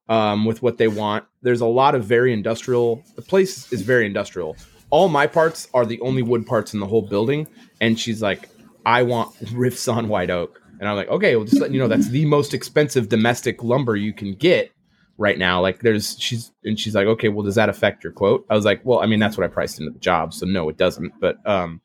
um, 0.08 0.44
with 0.44 0.62
what 0.62 0.78
they 0.78 0.88
want. 0.88 1.24
There's 1.42 1.60
a 1.60 1.66
lot 1.66 1.94
of 1.94 2.04
very 2.04 2.32
industrial. 2.32 3.02
The 3.16 3.22
place 3.22 3.72
is 3.72 3.82
very 3.82 4.06
industrial. 4.06 4.56
All 4.90 5.08
my 5.08 5.26
parts 5.26 5.68
are 5.74 5.84
the 5.84 6.00
only 6.00 6.22
wood 6.22 6.46
parts 6.46 6.74
in 6.74 6.80
the 6.80 6.86
whole 6.86 7.02
building, 7.02 7.48
and 7.80 7.98
she's 7.98 8.22
like, 8.22 8.48
"I 8.86 9.02
want 9.02 9.34
rift 9.52 9.78
sawn 9.78 10.08
white 10.08 10.30
oak." 10.30 10.60
And 10.80 10.88
I'm 10.88 10.96
like, 10.96 11.08
okay, 11.08 11.36
well, 11.36 11.44
just 11.44 11.60
letting 11.60 11.74
you 11.74 11.80
know 11.80 11.88
that's 11.88 12.08
the 12.08 12.26
most 12.26 12.52
expensive 12.52 13.08
domestic 13.08 13.62
lumber 13.62 13.96
you 13.96 14.12
can 14.12 14.34
get 14.34 14.72
right 15.16 15.38
now. 15.38 15.60
Like, 15.60 15.80
there's 15.80 16.18
she's 16.18 16.52
and 16.64 16.78
she's 16.78 16.94
like, 16.94 17.06
okay, 17.06 17.28
well, 17.28 17.44
does 17.44 17.54
that 17.54 17.68
affect 17.68 18.04
your 18.04 18.12
quote? 18.12 18.44
I 18.50 18.54
was 18.54 18.64
like, 18.64 18.80
well, 18.84 19.00
I 19.00 19.06
mean, 19.06 19.20
that's 19.20 19.38
what 19.38 19.44
I 19.44 19.48
priced 19.48 19.78
into 19.78 19.92
the 19.92 19.98
job, 19.98 20.34
so 20.34 20.46
no, 20.46 20.68
it 20.68 20.76
doesn't. 20.76 21.12
But 21.20 21.36
um, 21.48 21.80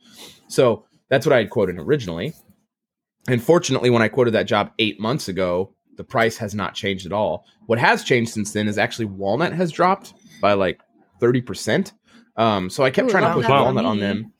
so 0.48 0.86
that's 1.10 1.26
what 1.26 1.34
I 1.34 1.38
had 1.38 1.50
quoted 1.50 1.78
originally. 1.78 2.34
And 3.28 3.42
fortunately, 3.44 3.90
when 3.90 4.02
I 4.02 4.08
quoted 4.08 4.32
that 4.32 4.48
job 4.48 4.72
eight 4.80 5.00
months 5.00 5.28
ago, 5.28 5.76
the 5.98 6.04
price 6.04 6.38
has 6.38 6.56
not 6.56 6.74
changed 6.74 7.06
at 7.06 7.12
all. 7.12 7.46
What 7.66 7.78
has 7.80 8.04
changed 8.04 8.32
since 8.32 8.54
then 8.54 8.68
is 8.68 8.78
actually 8.78 9.06
walnut 9.06 9.54
has 9.54 9.72
dropped 9.72 10.14
by 10.42 10.54
like 10.54 10.80
thirty 11.20 11.42
percent. 11.42 11.94
Um, 12.38 12.70
so 12.70 12.84
I 12.84 12.90
kept 12.90 13.10
Ooh, 13.10 13.12
trying 13.12 13.24
to 13.24 13.30
wow. 13.30 13.36
push 13.36 13.50
Wow. 13.50 13.64
walnut 13.66 13.86
on 13.86 14.00
them. 14.00 14.32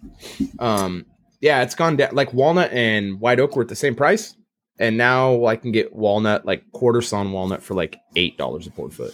Um, 0.58 1.06
yeah, 1.42 1.62
it's 1.63 1.76
gone 1.76 1.98
down. 1.98 2.15
Like 2.15 2.34
walnut 2.34 2.72
and 2.72 3.20
white 3.20 3.39
oak 3.39 3.56
were 3.56 3.62
at 3.63 3.68
the 3.68 3.76
same 3.76 3.96
price, 3.96 4.36
and 4.80 4.98
now 4.98 5.46
I 5.46 5.58
can 5.58 5.72
get 5.72 5.94
walnut 5.94 6.46
like 6.46 6.63
quarter 6.72 7.02
sawn 7.02 7.32
walnut 7.32 7.62
for 7.62 7.74
like 7.74 7.98
eight 8.15 8.38
dollars 8.38 8.65
a 8.68 8.72
board 8.72 8.94
foot. 8.94 9.13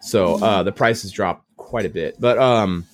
So 0.00 0.34
uh, 0.42 0.62
the 0.62 0.72
price 0.72 1.02
has 1.02 1.12
dropped 1.12 1.44
quite 1.56 1.86
a 1.86 1.90
bit, 1.90 2.16
but 2.18 2.38
um, 2.38 2.86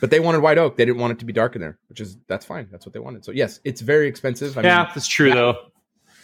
but 0.00 0.10
they 0.10 0.20
wanted 0.20 0.40
white 0.40 0.58
oak. 0.58 0.76
They 0.76 0.84
didn't 0.84 1.00
want 1.00 1.12
it 1.12 1.18
to 1.20 1.24
be 1.24 1.32
dark 1.32 1.54
in 1.54 1.60
there, 1.60 1.78
which 1.88 2.00
is 2.00 2.16
that's 2.26 2.44
fine. 2.44 2.68
That's 2.70 2.86
what 2.86 2.92
they 2.92 3.00
wanted. 3.00 3.24
So 3.24 3.32
yes, 3.32 3.60
it's 3.64 3.80
very 3.80 4.08
expensive. 4.08 4.56
I 4.56 4.62
yeah, 4.62 4.78
mean, 4.78 4.86
that's 4.94 5.06
true 5.06 5.32
though. 5.32 5.56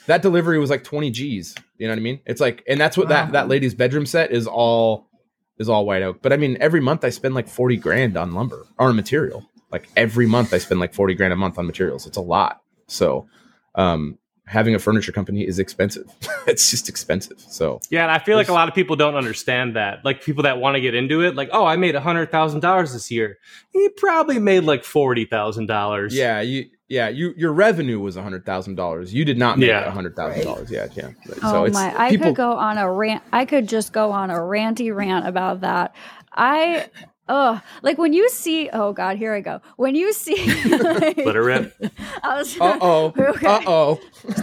that 0.06 0.22
delivery 0.22 0.58
was 0.58 0.70
like 0.70 0.84
20 0.84 1.10
G's. 1.10 1.54
You 1.78 1.86
know 1.86 1.92
what 1.92 1.98
I 1.98 2.02
mean? 2.02 2.20
It's 2.26 2.40
like, 2.40 2.62
and 2.66 2.80
that's 2.80 2.96
what 2.96 3.08
that, 3.08 3.32
that 3.32 3.48
lady's 3.48 3.74
bedroom 3.74 4.06
set 4.06 4.32
is 4.32 4.46
all, 4.46 5.08
is 5.58 5.68
all 5.68 5.84
white 5.84 6.02
oak. 6.02 6.22
But 6.22 6.32
I 6.32 6.36
mean, 6.36 6.56
every 6.60 6.80
month 6.80 7.04
I 7.04 7.10
spend 7.10 7.34
like 7.34 7.48
40 7.48 7.76
grand 7.76 8.16
on 8.16 8.32
lumber 8.34 8.66
or 8.78 8.88
on 8.88 8.96
material. 8.96 9.44
Like 9.70 9.88
every 9.96 10.26
month 10.26 10.54
I 10.54 10.58
spend 10.58 10.80
like 10.80 10.94
40 10.94 11.14
grand 11.14 11.32
a 11.32 11.36
month 11.36 11.58
on 11.58 11.66
materials. 11.66 12.06
It's 12.06 12.16
a 12.16 12.22
lot. 12.22 12.62
So, 12.86 13.26
um, 13.74 14.18
having 14.46 14.74
a 14.74 14.78
furniture 14.78 15.12
company 15.12 15.46
is 15.46 15.58
expensive. 15.58 16.10
it's 16.46 16.70
just 16.70 16.88
expensive. 16.88 17.38
So 17.40 17.80
Yeah, 17.90 18.02
and 18.02 18.10
I 18.10 18.18
feel 18.18 18.36
like 18.36 18.48
a 18.48 18.52
lot 18.52 18.68
of 18.68 18.74
people 18.74 18.96
don't 18.96 19.16
understand 19.16 19.76
that. 19.76 20.04
Like 20.04 20.22
people 20.22 20.44
that 20.44 20.58
want 20.58 20.76
to 20.76 20.80
get 20.80 20.94
into 20.94 21.22
it, 21.22 21.34
like, 21.34 21.48
oh, 21.52 21.66
I 21.66 21.76
made 21.76 21.94
a 21.94 22.00
hundred 22.00 22.30
thousand 22.30 22.60
dollars 22.60 22.92
this 22.92 23.10
year. 23.10 23.38
You 23.74 23.90
probably 23.96 24.38
made 24.38 24.60
like 24.64 24.84
forty 24.84 25.24
thousand 25.24 25.66
dollars. 25.66 26.14
yeah, 26.14 26.40
you, 26.40 26.66
yeah, 26.88 27.08
you, 27.08 27.34
your 27.36 27.52
revenue 27.52 27.98
was 27.98 28.16
a 28.16 28.22
hundred 28.22 28.46
thousand 28.46 28.76
dollars. 28.76 29.12
You 29.12 29.24
did 29.24 29.38
not 29.38 29.58
make 29.58 29.68
Yeah. 29.68 29.86
a 29.86 29.90
hundred 29.90 30.14
thousand 30.14 30.44
dollars. 30.44 30.70
Yeah. 30.70 30.86
Yeah. 30.94 31.10
So 31.26 31.38
oh 31.42 31.64
it's 31.64 31.74
my! 31.74 31.92
I 31.98 32.10
people, 32.10 32.26
could 32.26 32.36
go 32.36 32.52
on 32.52 32.78
a 32.78 32.90
rant. 32.90 33.22
I 33.32 33.44
could 33.44 33.68
just 33.68 33.92
go 33.92 34.12
on 34.12 34.30
a 34.30 34.34
ranty 34.34 34.94
rant 34.94 35.26
about 35.26 35.62
that. 35.62 35.94
I, 36.32 36.88
oh, 37.28 37.60
like 37.82 37.98
when 37.98 38.12
you 38.12 38.28
see. 38.28 38.68
Oh 38.72 38.92
God, 38.92 39.16
here 39.16 39.34
I 39.34 39.40
go. 39.40 39.60
When 39.76 39.94
you 39.94 40.12
see, 40.12 40.36
like, 40.64 41.16
Let 41.24 41.34
her 41.34 41.42
rip. 41.42 41.74
I 42.22 42.40
uh 42.60 42.78
oh, 42.80 43.14
Okay. 43.16 43.46
uh 43.46 43.60
oh. 43.66 44.00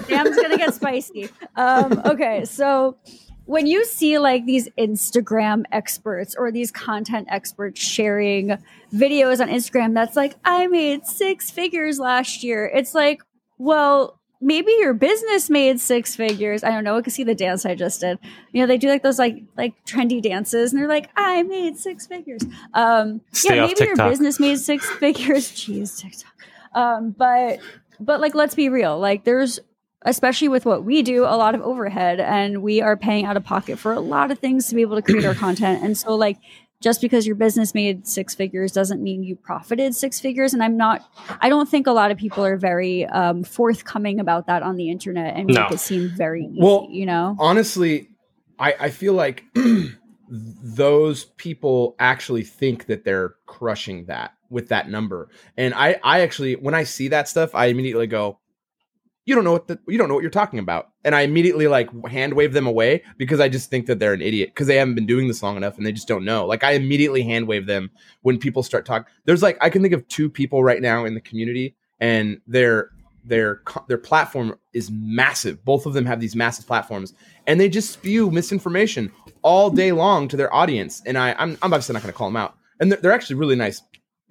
Sam's 0.07 0.35
gonna 0.35 0.57
get 0.57 0.73
spicy. 0.73 1.29
Um, 1.55 2.01
okay, 2.05 2.45
so 2.45 2.97
when 3.45 3.67
you 3.67 3.83
see 3.85 4.19
like 4.19 4.45
these 4.45 4.69
Instagram 4.77 5.63
experts 5.71 6.35
or 6.37 6.51
these 6.51 6.71
content 6.71 7.27
experts 7.29 7.81
sharing 7.81 8.57
videos 8.93 9.41
on 9.41 9.49
Instagram, 9.49 9.93
that's 9.93 10.15
like, 10.15 10.35
I 10.45 10.67
made 10.67 11.05
six 11.05 11.51
figures 11.51 11.99
last 11.99 12.43
year. 12.43 12.65
It's 12.73 12.93
like, 12.93 13.21
well, 13.57 14.19
maybe 14.43 14.71
your 14.79 14.93
business 14.93 15.49
made 15.49 15.79
six 15.79 16.15
figures. 16.15 16.63
I 16.63 16.69
don't 16.69 16.83
know. 16.83 16.97
I 16.97 17.01
can 17.01 17.11
see 17.11 17.23
the 17.23 17.35
dance 17.35 17.65
I 17.65 17.75
just 17.75 18.01
did. 18.01 18.19
You 18.51 18.61
know, 18.61 18.67
they 18.67 18.77
do 18.77 18.89
like 18.89 19.03
those 19.03 19.17
like 19.17 19.43
like 19.57 19.73
trendy 19.85 20.21
dances, 20.21 20.73
and 20.73 20.81
they're 20.81 20.89
like, 20.89 21.09
I 21.15 21.43
made 21.43 21.77
six 21.77 22.05
figures. 22.05 22.41
Um, 22.73 23.21
Stay 23.31 23.55
yeah, 23.55 23.65
maybe 23.67 23.85
your 23.85 23.95
business 23.95 24.39
made 24.39 24.59
six 24.59 24.89
figures. 24.99 25.51
Jeez, 25.51 25.99
TikTok. 25.99 26.33
Um, 26.75 27.11
but 27.17 27.59
but 27.99 28.19
like 28.19 28.35
let's 28.35 28.55
be 28.55 28.69
real 28.69 28.97
like 28.99 29.23
there's 29.23 29.59
especially 30.05 30.49
with 30.49 30.65
what 30.65 30.83
we 30.83 31.01
do 31.01 31.23
a 31.23 31.37
lot 31.37 31.55
of 31.55 31.61
overhead 31.61 32.19
and 32.19 32.61
we 32.61 32.81
are 32.81 32.97
paying 32.97 33.25
out 33.25 33.37
of 33.37 33.43
pocket 33.43 33.79
for 33.79 33.93
a 33.93 33.99
lot 33.99 34.31
of 34.31 34.39
things 34.39 34.67
to 34.67 34.75
be 34.75 34.81
able 34.81 34.95
to 34.95 35.01
create 35.01 35.23
our 35.23 35.35
content 35.35 35.81
and 35.83 35.97
so 35.97 36.13
like 36.15 36.37
just 36.83 37.01
because 37.01 37.25
your 37.25 37.35
business 37.35 37.73
made 37.73 38.05
six 38.05 38.35
figures 38.35 38.71
doesn't 38.71 39.01
mean 39.01 39.23
you 39.23 39.35
profited 39.35 39.95
six 39.95 40.19
figures 40.19 40.53
and 40.53 40.61
i'm 40.61 40.77
not 40.77 41.01
i 41.41 41.49
don't 41.49 41.69
think 41.69 41.87
a 41.87 41.91
lot 41.91 42.11
of 42.11 42.17
people 42.17 42.43
are 42.43 42.57
very 42.57 43.05
um, 43.07 43.43
forthcoming 43.43 44.19
about 44.19 44.47
that 44.47 44.61
on 44.61 44.75
the 44.75 44.89
internet 44.91 45.35
and 45.35 45.47
No. 45.47 45.61
make 45.61 45.71
it 45.71 45.79
seem 45.79 46.09
very 46.09 46.43
easy 46.45 46.59
Well, 46.61 46.87
you 46.91 47.05
know 47.05 47.35
honestly, 47.39 48.09
I, 48.59 48.75
I 48.79 48.89
feel 48.89 49.13
like 49.13 49.43
those 50.29 51.25
people 51.25 51.95
actually 51.99 52.43
think 52.43 52.85
that 52.87 53.03
they're 53.03 53.35
crushing 53.45 54.05
that 54.05 54.33
with 54.49 54.69
that 54.69 54.89
number. 54.89 55.29
And 55.57 55.73
I, 55.73 55.99
I 56.03 56.21
actually, 56.21 56.55
when 56.55 56.73
I 56.73 56.83
see 56.83 57.09
that 57.09 57.27
stuff, 57.27 57.55
I 57.55 57.67
immediately 57.67 58.07
go, 58.07 58.39
you 59.25 59.35
don't 59.35 59.43
know 59.43 59.53
what 59.53 59.67
the, 59.67 59.79
you 59.87 59.97
don't 59.97 60.09
know 60.09 60.15
what 60.15 60.21
you're 60.21 60.29
talking 60.29 60.59
about. 60.59 60.89
And 61.05 61.15
I 61.15 61.21
immediately 61.21 61.67
like 61.67 61.89
hand 62.07 62.33
wave 62.33 62.53
them 62.53 62.67
away 62.67 63.03
because 63.17 63.39
I 63.39 63.47
just 63.47 63.69
think 63.69 63.85
that 63.85 63.99
they're 63.99 64.13
an 64.13 64.21
idiot 64.21 64.49
because 64.49 64.67
they 64.67 64.75
haven't 64.75 64.95
been 64.95 65.05
doing 65.05 65.27
this 65.27 65.41
long 65.41 65.55
enough 65.55 65.77
and 65.77 65.85
they 65.85 65.93
just 65.93 66.07
don't 66.07 66.25
know. 66.25 66.45
Like 66.45 66.63
I 66.63 66.71
immediately 66.71 67.23
hand 67.23 67.47
wave 67.47 67.65
them 67.65 67.89
when 68.21 68.37
people 68.37 68.63
start 68.63 68.85
talking. 68.85 69.05
There's 69.25 69.41
like, 69.41 69.57
I 69.61 69.69
can 69.69 69.81
think 69.81 69.93
of 69.93 70.07
two 70.07 70.29
people 70.29 70.63
right 70.63 70.81
now 70.81 71.05
in 71.05 71.13
the 71.13 71.21
community 71.21 71.75
and 72.01 72.41
their, 72.47 72.89
their, 73.23 73.61
their 73.87 73.97
platform 73.97 74.57
is 74.73 74.91
massive. 74.91 75.63
Both 75.63 75.85
of 75.85 75.93
them 75.93 76.05
have 76.05 76.19
these 76.19 76.35
massive 76.35 76.67
platforms 76.67 77.13
and 77.47 77.59
they 77.59 77.69
just 77.69 77.91
spew 77.91 78.29
misinformation 78.29 79.09
all 79.41 79.69
day 79.69 79.93
long 79.93 80.27
to 80.27 80.37
their 80.37 80.53
audience. 80.53 81.01
And 81.05 81.17
I, 81.17 81.33
I'm, 81.37 81.57
I'm 81.61 81.73
obviously 81.73 81.93
not 81.93 82.01
going 82.01 82.11
to 82.11 82.17
call 82.17 82.27
them 82.27 82.35
out. 82.37 82.57
And 82.81 82.91
they're, 82.91 82.99
they're 82.99 83.13
actually 83.13 83.37
really 83.37 83.55
nice 83.55 83.81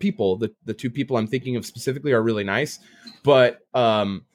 people. 0.00 0.36
The, 0.36 0.54
the 0.66 0.74
two 0.74 0.90
people 0.90 1.16
I'm 1.16 1.28
thinking 1.28 1.56
of 1.56 1.64
specifically 1.64 2.12
are 2.12 2.22
really 2.22 2.44
nice, 2.44 2.78
but, 3.22 3.60
um, 3.72 4.26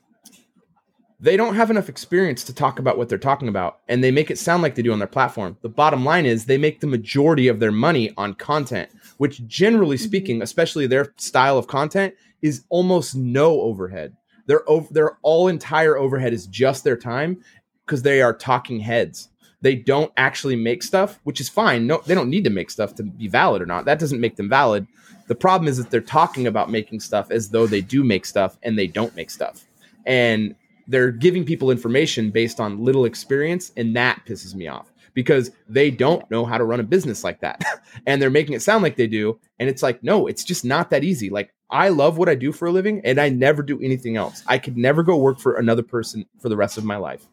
they 1.19 1.36
don't 1.36 1.56
have 1.56 1.71
enough 1.71 1.89
experience 1.89 2.43
to 2.43 2.53
talk 2.53 2.77
about 2.77 2.97
what 2.97 3.10
they're 3.10 3.17
talking 3.17 3.47
about 3.47 3.80
and 3.88 4.03
they 4.03 4.12
make 4.12 4.30
it 4.30 4.38
sound 4.38 4.62
like 4.62 4.75
they 4.75 4.82
do 4.82 4.93
on 4.93 4.99
their 4.99 5.08
platform. 5.08 5.58
The 5.62 5.69
bottom 5.69 6.06
line 6.06 6.25
is 6.25 6.45
they 6.45 6.58
make 6.58 6.80
the 6.80 6.88
majority 6.88 7.47
of 7.47 7.60
their 7.60 7.71
money 7.71 8.13
on 8.17 8.36
content 8.36 8.89
which 9.17 9.45
generally 9.47 9.97
mm-hmm. 9.97 10.06
speaking 10.06 10.41
especially 10.41 10.86
their 10.86 11.13
style 11.17 11.58
of 11.58 11.67
content 11.67 12.13
is 12.41 12.63
almost 12.69 13.15
no 13.15 13.62
overhead. 13.62 14.15
Their 14.45 14.69
over 14.69 14.93
their 14.93 15.17
all 15.23 15.47
entire 15.47 15.97
overhead 15.97 16.34
is 16.34 16.45
just 16.47 16.84
their 16.84 16.97
time 16.97 17.43
because 17.86 18.03
they 18.03 18.21
are 18.21 18.34
talking 18.34 18.80
heads. 18.80 19.30
They 19.62 19.73
don't 19.73 20.12
actually 20.17 20.56
make 20.56 20.84
stuff 20.84 21.19
which 21.23 21.41
is 21.41 21.49
fine. 21.49 21.88
No 21.88 22.01
they 22.06 22.13
don't 22.13 22.30
need 22.30 22.43
to 22.43 22.51
make 22.51 22.69
stuff 22.69 22.93
to 22.95 23.03
be 23.03 23.27
valid 23.27 23.62
or 23.62 23.65
not. 23.65 23.86
That 23.86 23.99
doesn't 23.99 24.21
make 24.21 24.36
them 24.36 24.49
valid. 24.49 24.86
The 25.27 25.36
problem 25.36 25.67
is 25.67 25.77
that 25.77 25.89
they're 25.89 25.99
talking 25.99 26.45
about 26.45 26.69
making 26.69 26.99
stuff 26.99 27.32
as 27.32 27.49
though 27.49 27.65
they 27.65 27.82
do 27.82 28.03
make 28.03 28.25
stuff 28.25 28.58
and 28.62 28.77
they 28.77 28.88
don't 28.88 29.15
make 29.15 29.32
stuff. 29.32 29.65
And 30.06 30.56
they're 30.88 31.12
giving 31.12 31.43
people 31.45 31.71
information 31.71 32.32
based 32.32 32.60
on 32.60 32.84
little 32.84 33.06
experience 33.06 33.71
and 33.78 33.95
that 33.95 34.21
pisses 34.26 34.56
me 34.56 34.67
off 34.67 34.91
because 35.13 35.52
they 35.67 35.89
don't 35.91 36.30
know 36.32 36.45
how 36.45 36.58
to 36.58 36.63
run 36.63 36.80
a 36.80 36.84
business 36.84 37.23
like 37.23 37.41
that. 37.41 37.63
And 38.06 38.21
they're 38.21 38.30
making 38.30 38.54
it 38.54 38.62
sound 38.62 38.84
like 38.84 38.95
they 38.95 39.08
do 39.08 39.39
and 39.60 39.67
it's 39.67 39.82
like 39.82 40.04
no 40.04 40.28
it's 40.28 40.43
just 40.43 40.63
not 40.63 40.91
that 40.91 41.04
easy. 41.04 41.30
Like 41.30 41.54
i 41.69 41.89
love 41.89 42.17
what 42.17 42.30
i 42.30 42.36
do 42.36 42.52
for 42.54 42.67
a 42.67 42.71
living 42.71 43.02
and 43.04 43.19
i 43.19 43.28
never 43.28 43.62
do 43.63 43.82
anything 43.82 44.15
else. 44.15 44.43
I 44.47 44.58
could 44.60 44.78
never 44.78 45.04
go 45.04 45.17
work 45.17 45.39
for 45.39 45.56
another 45.56 45.84
person 45.84 46.26
for 46.39 46.47
the 46.50 46.56
rest 46.56 46.78
of 46.78 46.84
my 46.86 46.97
life. 46.97 47.26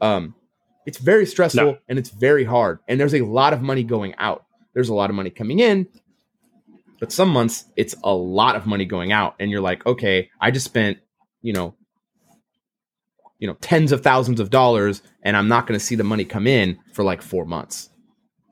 Um 0.00 0.34
it's 0.86 0.98
very 0.98 1.26
stressful 1.26 1.64
No. 1.64 1.78
and 1.88 1.98
it's 1.98 2.10
very 2.10 2.44
hard 2.44 2.78
and 2.88 2.98
there's 3.00 3.14
a 3.14 3.22
lot 3.22 3.52
of 3.52 3.60
money 3.60 3.82
going 3.82 4.14
out. 4.18 4.44
There's 4.72 4.88
a 4.88 4.94
lot 4.94 5.10
of 5.10 5.16
money 5.16 5.30
coming 5.30 5.58
in 5.58 5.88
but 7.00 7.10
some 7.12 7.28
months 7.28 7.64
it's 7.76 7.94
a 8.04 8.14
lot 8.14 8.54
of 8.56 8.66
money 8.66 8.84
going 8.84 9.10
out 9.12 9.34
and 9.40 9.50
you're 9.50 9.60
like 9.60 9.84
okay 9.84 10.30
i 10.40 10.50
just 10.50 10.64
spent 10.64 10.98
you 11.42 11.52
know 11.52 11.74
you 13.38 13.46
know 13.46 13.54
tens 13.60 13.92
of 13.92 14.02
thousands 14.02 14.40
of 14.40 14.50
dollars 14.50 15.02
and 15.22 15.36
i'm 15.36 15.48
not 15.48 15.66
going 15.66 15.78
to 15.78 15.84
see 15.84 15.94
the 15.94 16.04
money 16.04 16.24
come 16.24 16.46
in 16.46 16.78
for 16.92 17.04
like 17.04 17.22
four 17.22 17.44
months 17.44 17.90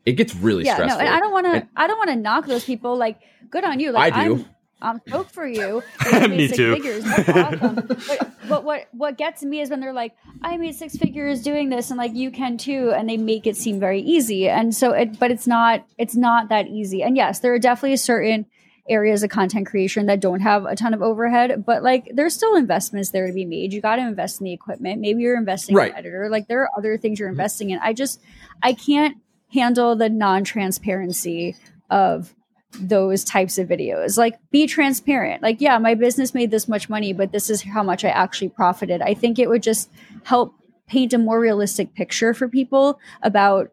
it 0.04 0.12
gets 0.12 0.34
really 0.34 0.64
yeah, 0.64 0.74
stressful 0.74 0.98
no, 0.98 1.06
and 1.06 1.14
I 1.14 1.20
don't 1.20 1.32
want 1.32 1.46
to. 1.46 1.68
I 1.76 1.86
don't 1.86 1.98
want 1.98 2.10
to 2.10 2.16
knock 2.16 2.46
those 2.46 2.64
people. 2.64 2.96
Like, 2.96 3.20
good 3.50 3.64
on 3.64 3.78
you. 3.78 3.92
Like, 3.92 4.12
I 4.12 4.24
do. 4.24 4.34
I'm, 4.80 4.96
I'm 4.96 5.00
stoked 5.06 5.30
for 5.30 5.46
you. 5.46 5.82
You 6.12 6.20
Me 6.20 6.28
made 6.36 6.48
six 6.48 6.56
too. 6.56 6.74
Figures. 6.74 7.04
That's 7.04 7.28
awesome. 7.28 7.74
but, 7.86 8.32
but 8.48 8.64
what 8.64 8.88
what 8.92 9.16
gets 9.16 9.44
me 9.44 9.60
is 9.60 9.70
when 9.70 9.78
they're 9.78 9.92
like, 9.92 10.16
I 10.42 10.56
made 10.56 10.74
six 10.74 10.96
figures 10.96 11.42
doing 11.42 11.68
this, 11.68 11.90
and 11.90 11.98
like 11.98 12.14
you 12.14 12.32
can 12.32 12.58
too, 12.58 12.90
and 12.90 13.08
they 13.08 13.16
make 13.16 13.46
it 13.46 13.56
seem 13.56 13.78
very 13.78 14.00
easy. 14.00 14.48
And 14.48 14.74
so, 14.74 14.90
it 14.92 15.20
but 15.20 15.30
it's 15.30 15.46
not. 15.46 15.86
It's 15.98 16.16
not 16.16 16.48
that 16.48 16.66
easy. 16.66 17.02
And 17.02 17.16
yes, 17.16 17.38
there 17.38 17.54
are 17.54 17.60
definitely 17.60 17.96
certain 17.98 18.46
areas 18.88 19.22
of 19.22 19.30
content 19.30 19.66
creation 19.66 20.06
that 20.06 20.18
don't 20.20 20.40
have 20.40 20.64
a 20.64 20.74
ton 20.74 20.92
of 20.92 21.02
overhead, 21.02 21.64
but 21.64 21.82
like 21.84 22.10
there's 22.14 22.34
still 22.34 22.56
investments 22.56 23.10
there 23.10 23.26
to 23.28 23.32
be 23.32 23.44
made. 23.44 23.72
You 23.72 23.80
got 23.80 23.96
to 23.96 24.02
invest 24.02 24.40
in 24.40 24.44
the 24.44 24.52
equipment. 24.52 25.00
Maybe 25.00 25.22
you're 25.22 25.36
investing 25.38 25.76
Right. 25.76 25.86
in 25.90 25.92
an 25.92 25.98
editor. 25.98 26.28
Like 26.28 26.48
there 26.48 26.62
are 26.62 26.70
other 26.76 26.96
things 26.98 27.16
Mm-hmm. 27.16 27.22
you're 27.22 27.28
investing 27.30 27.70
in. 27.70 27.78
I 27.80 27.92
just 27.92 28.20
I 28.62 28.72
can't 28.72 29.16
handle 29.52 29.94
the 29.94 30.08
non-transparency 30.08 31.56
of 31.90 32.34
those 32.80 33.22
types 33.22 33.58
of 33.58 33.68
videos. 33.68 34.16
Like 34.18 34.38
be 34.50 34.66
transparent. 34.66 35.42
Like 35.42 35.60
yeah, 35.60 35.78
my 35.78 35.94
business 35.94 36.34
made 36.34 36.50
this 36.50 36.66
much 36.68 36.88
money, 36.88 37.12
but 37.12 37.30
this 37.32 37.50
is 37.50 37.62
how 37.62 37.82
much 37.82 38.04
I 38.04 38.08
actually 38.08 38.48
profited. 38.48 39.02
I 39.02 39.14
think 39.14 39.38
it 39.38 39.48
would 39.48 39.62
just 39.62 39.90
help 40.24 40.54
paint 40.88 41.12
a 41.12 41.18
more 41.18 41.38
realistic 41.38 41.94
picture 41.94 42.34
for 42.34 42.48
people 42.48 42.98
about 43.22 43.70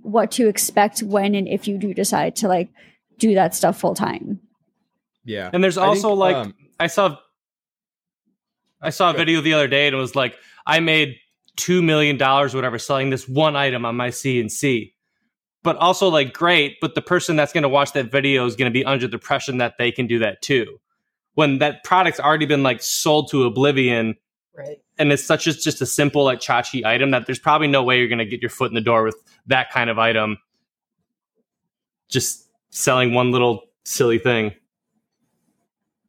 what 0.00 0.30
to 0.32 0.48
expect 0.48 1.02
when 1.02 1.34
and 1.34 1.46
if 1.46 1.68
you 1.68 1.76
do 1.78 1.92
decide 1.94 2.34
to 2.36 2.48
like 2.48 2.68
do 3.18 3.34
that 3.34 3.54
stuff 3.54 3.78
full 3.78 3.94
time. 3.94 4.40
Yeah 5.28 5.50
And 5.52 5.62
there's 5.62 5.78
I 5.78 5.82
think, 5.92 6.04
also 6.04 6.14
like 6.14 6.36
um, 6.36 6.54
I 6.80 6.86
saw 6.88 7.16
I 8.80 8.90
saw 8.90 9.10
a 9.10 9.12
video 9.12 9.40
the 9.40 9.52
other 9.54 9.68
day 9.68 9.86
and 9.86 9.94
it 9.94 9.98
was 9.98 10.16
like 10.16 10.36
I 10.66 10.80
made 10.80 11.16
two 11.56 11.82
million 11.82 12.16
dollars 12.16 12.54
whatever 12.54 12.78
selling 12.78 13.10
this 13.10 13.28
one 13.28 13.54
item 13.56 13.84
on 13.84 13.96
my 13.96 14.08
CNC. 14.08 14.92
But 15.64 15.76
also 15.76 16.08
like 16.08 16.32
great, 16.32 16.76
but 16.80 16.94
the 16.94 17.02
person 17.02 17.36
that's 17.36 17.52
gonna 17.52 17.68
watch 17.68 17.92
that 17.92 18.10
video 18.10 18.46
is 18.46 18.56
gonna 18.56 18.70
be 18.70 18.84
under 18.84 19.06
the 19.06 19.14
impression 19.14 19.58
that 19.58 19.74
they 19.78 19.92
can 19.92 20.06
do 20.06 20.18
that 20.20 20.40
too. 20.40 20.80
When 21.34 21.58
that 21.58 21.84
product's 21.84 22.20
already 22.20 22.46
been 22.46 22.62
like 22.62 22.82
sold 22.82 23.30
to 23.30 23.44
oblivion 23.44 24.16
Right. 24.56 24.78
and 24.98 25.12
it's 25.12 25.22
such 25.22 25.46
as 25.46 25.62
just 25.62 25.80
a 25.82 25.86
simple 25.86 26.24
like 26.24 26.40
chachi 26.40 26.84
item 26.84 27.12
that 27.12 27.26
there's 27.26 27.38
probably 27.38 27.68
no 27.68 27.84
way 27.84 27.98
you're 27.98 28.08
gonna 28.08 28.24
get 28.24 28.40
your 28.40 28.50
foot 28.50 28.70
in 28.70 28.74
the 28.74 28.80
door 28.80 29.04
with 29.04 29.16
that 29.46 29.70
kind 29.70 29.90
of 29.90 29.98
item. 29.98 30.38
Just 32.08 32.48
selling 32.70 33.14
one 33.14 33.30
little 33.30 33.64
silly 33.84 34.18
thing. 34.18 34.52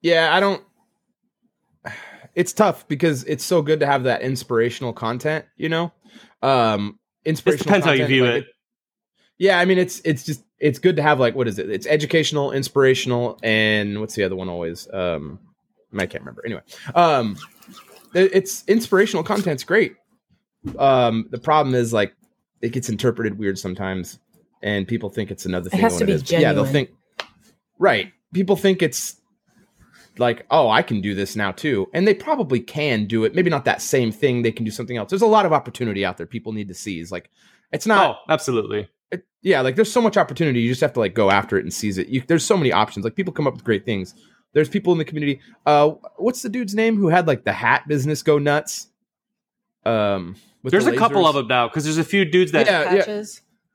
Yeah 0.01 0.35
i 0.35 0.39
don't 0.39 0.63
it's 2.35 2.53
tough 2.53 2.87
because 2.87 3.23
it's 3.25 3.43
so 3.43 3.61
good 3.61 3.79
to 3.79 3.85
have 3.85 4.03
that 4.03 4.21
inspirational 4.21 4.93
content 4.93 5.45
you 5.57 5.69
know? 5.69 5.91
Um 6.41 6.99
It 7.25 7.29
inspirational 7.31 7.63
depends 7.65 7.85
how 7.85 7.91
you 7.93 8.05
view 8.05 8.25
like, 8.25 8.43
it. 8.43 8.47
yeah 9.37 9.59
i 9.59 9.65
mean 9.65 9.77
it's 9.77 9.99
it's 10.05 10.23
just 10.23 10.43
it's 10.59 10.79
good 10.79 10.95
to 10.97 11.01
have 11.01 11.19
like 11.19 11.35
what 11.35 11.47
is 11.47 11.57
it? 11.57 11.69
It's 11.69 11.87
educational 11.87 12.51
inspirational 12.51 13.39
and 13.43 13.99
what's 14.01 14.13
the 14.15 14.23
other 14.23 14.35
one 14.35 14.49
always? 14.49 14.87
Um 14.93 15.39
i 15.97 16.05
can't 16.05 16.21
remember. 16.23 16.43
Anyway 16.45 16.61
um 16.95 17.37
it's 18.13 18.63
inspirational 18.67 19.23
content's 19.23 19.63
great. 19.63 19.95
Um 20.77 21.27
the 21.31 21.37
problem 21.39 21.75
is 21.75 21.93
like 21.93 22.13
it 22.61 22.69
gets 22.73 22.89
interpreted 22.89 23.37
weird 23.39 23.57
sometimes 23.57 24.19
and 24.61 24.87
people 24.87 25.09
think 25.09 25.31
it's 25.31 25.45
another 25.45 25.69
thing 25.69 25.79
It 25.79 25.83
has 25.83 25.97
to 25.97 26.03
it 26.03 26.07
be 26.07 26.13
is. 26.13 26.31
yeah 26.31 26.53
they'll 26.53 26.65
think 26.65 26.89
right. 27.77 28.11
People 28.33 28.55
think 28.55 28.81
it's 28.81 29.18
like 30.19 30.45
oh 30.51 30.69
i 30.69 30.81
can 30.81 31.01
do 31.01 31.15
this 31.15 31.35
now 31.35 31.51
too 31.51 31.89
and 31.93 32.07
they 32.07 32.13
probably 32.13 32.59
can 32.59 33.05
do 33.05 33.23
it 33.23 33.33
maybe 33.33 33.49
not 33.49 33.65
that 33.65 33.81
same 33.81 34.11
thing 34.11 34.41
they 34.41 34.51
can 34.51 34.65
do 34.65 34.71
something 34.71 34.97
else 34.97 35.09
there's 35.09 35.21
a 35.21 35.27
lot 35.27 35.45
of 35.45 35.53
opportunity 35.53 36.05
out 36.05 36.17
there 36.17 36.25
people 36.25 36.51
need 36.51 36.67
to 36.67 36.73
seize 36.73 37.11
like 37.11 37.29
it's 37.71 37.85
not 37.85 38.15
oh, 38.15 38.31
absolutely. 38.31 38.89
it, 39.11 39.25
yeah, 39.41 39.61
like 39.61 39.75
there's 39.75 39.91
so 39.91 40.01
much 40.01 40.17
opportunity. 40.17 40.61
You 40.61 40.69
just 40.69 40.81
have 40.81 40.93
to 40.93 40.99
like 40.99 41.13
go 41.13 41.31
after 41.31 41.57
it 41.57 41.63
and 41.63 41.73
seize 41.73 41.97
it. 41.97 42.07
You, 42.07 42.23
there's 42.27 42.45
so 42.45 42.57
many 42.57 42.71
options. 42.71 43.03
Like 43.03 43.15
people 43.15 43.33
come 43.33 43.47
up 43.47 43.53
with 43.53 43.63
great 43.63 43.85
things. 43.85 44.13
There's 44.53 44.69
people 44.69 44.91
in 44.91 44.97
the 44.97 45.05
community. 45.05 45.41
Uh, 45.65 45.91
what's 46.17 46.41
the 46.41 46.49
dude's 46.49 46.73
name 46.73 46.97
who 46.97 47.07
had 47.07 47.27
like 47.27 47.43
the 47.43 47.53
hat 47.53 47.87
business 47.87 48.23
go 48.23 48.39
nuts? 48.39 48.87
Um, 49.85 50.35
with 50.63 50.71
There's 50.71 50.85
the 50.85 50.93
a 50.93 50.97
couple 50.97 51.25
of 51.25 51.35
them 51.35 51.47
now 51.47 51.67
because 51.67 51.83
there's 51.83 51.97
a 51.97 52.03
few 52.03 52.25
dudes 52.25 52.51
that 52.51 52.65
yeah, 52.65 52.95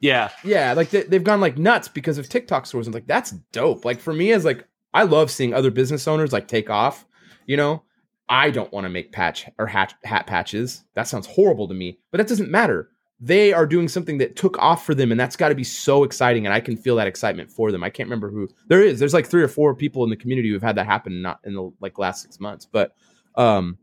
Yeah, 0.01 0.31
yeah. 0.45 0.69
Yeah, 0.69 0.73
like 0.75 0.91
they, 0.91 1.03
they've 1.03 1.25
gone 1.25 1.41
like 1.41 1.57
nuts 1.57 1.89
because 1.89 2.19
of 2.19 2.29
TikTok 2.29 2.67
stores. 2.67 2.87
And 2.87 2.95
like 2.95 3.07
that's 3.07 3.31
dope. 3.53 3.85
Like 3.85 4.01
for 4.01 4.13
me, 4.13 4.33
as 4.33 4.45
like 4.45 4.67
I 4.95 5.03
love 5.03 5.31
seeing 5.31 5.53
other 5.53 5.71
business 5.71 6.09
owners 6.09 6.33
like 6.33 6.49
take 6.49 6.71
off. 6.71 7.05
You 7.47 7.57
know, 7.59 7.83
I 8.29 8.51
don't 8.51 8.73
want 8.73 8.85
to 8.85 8.91
make 8.91 9.13
patch 9.13 9.47
or 9.59 9.67
hat 9.67 9.95
hat 10.05 10.27
patches. 10.27 10.85
That 10.95 11.09
sounds 11.09 11.27
horrible 11.27 11.69
to 11.69 11.75
me, 11.75 11.99
but 12.11 12.19
that 12.19 12.29
doesn't 12.29 12.51
matter. 12.51 12.89
They 13.21 13.53
are 13.53 13.67
doing 13.67 13.89
something 13.89 14.19
that 14.19 14.37
took 14.37 14.59
off 14.59 14.85
for 14.85 14.95
them, 14.95 15.11
and 15.11 15.21
that's 15.21 15.37
got 15.37 15.49
to 15.49 15.55
be 15.55 15.65
so 15.65 16.05
exciting. 16.05 16.47
And 16.47 16.55
I 16.55 16.61
can 16.61 16.77
feel 16.77 16.97
that 16.97 17.07
excitement 17.07 17.51
for 17.51 17.71
them. 17.71 17.85
I 17.85 17.91
can't 17.91 18.09
remember 18.09 18.31
who 18.31 18.49
there 18.69 18.83
is. 18.83 18.99
There's 18.99 19.15
like 19.15 19.27
three 19.27 19.43
or 19.43 19.49
four 19.49 19.75
people 19.75 20.05
in 20.05 20.11
the 20.11 20.17
community 20.17 20.51
who've 20.51 20.63
had 20.63 20.77
that 20.77 20.87
happen, 20.87 21.23
not 21.23 21.41
in 21.45 21.55
the 21.55 21.71
like 21.81 21.99
last 21.99 22.23
six 22.23 22.41
months, 22.41 22.67
but 22.71 22.95
um, 23.37 23.79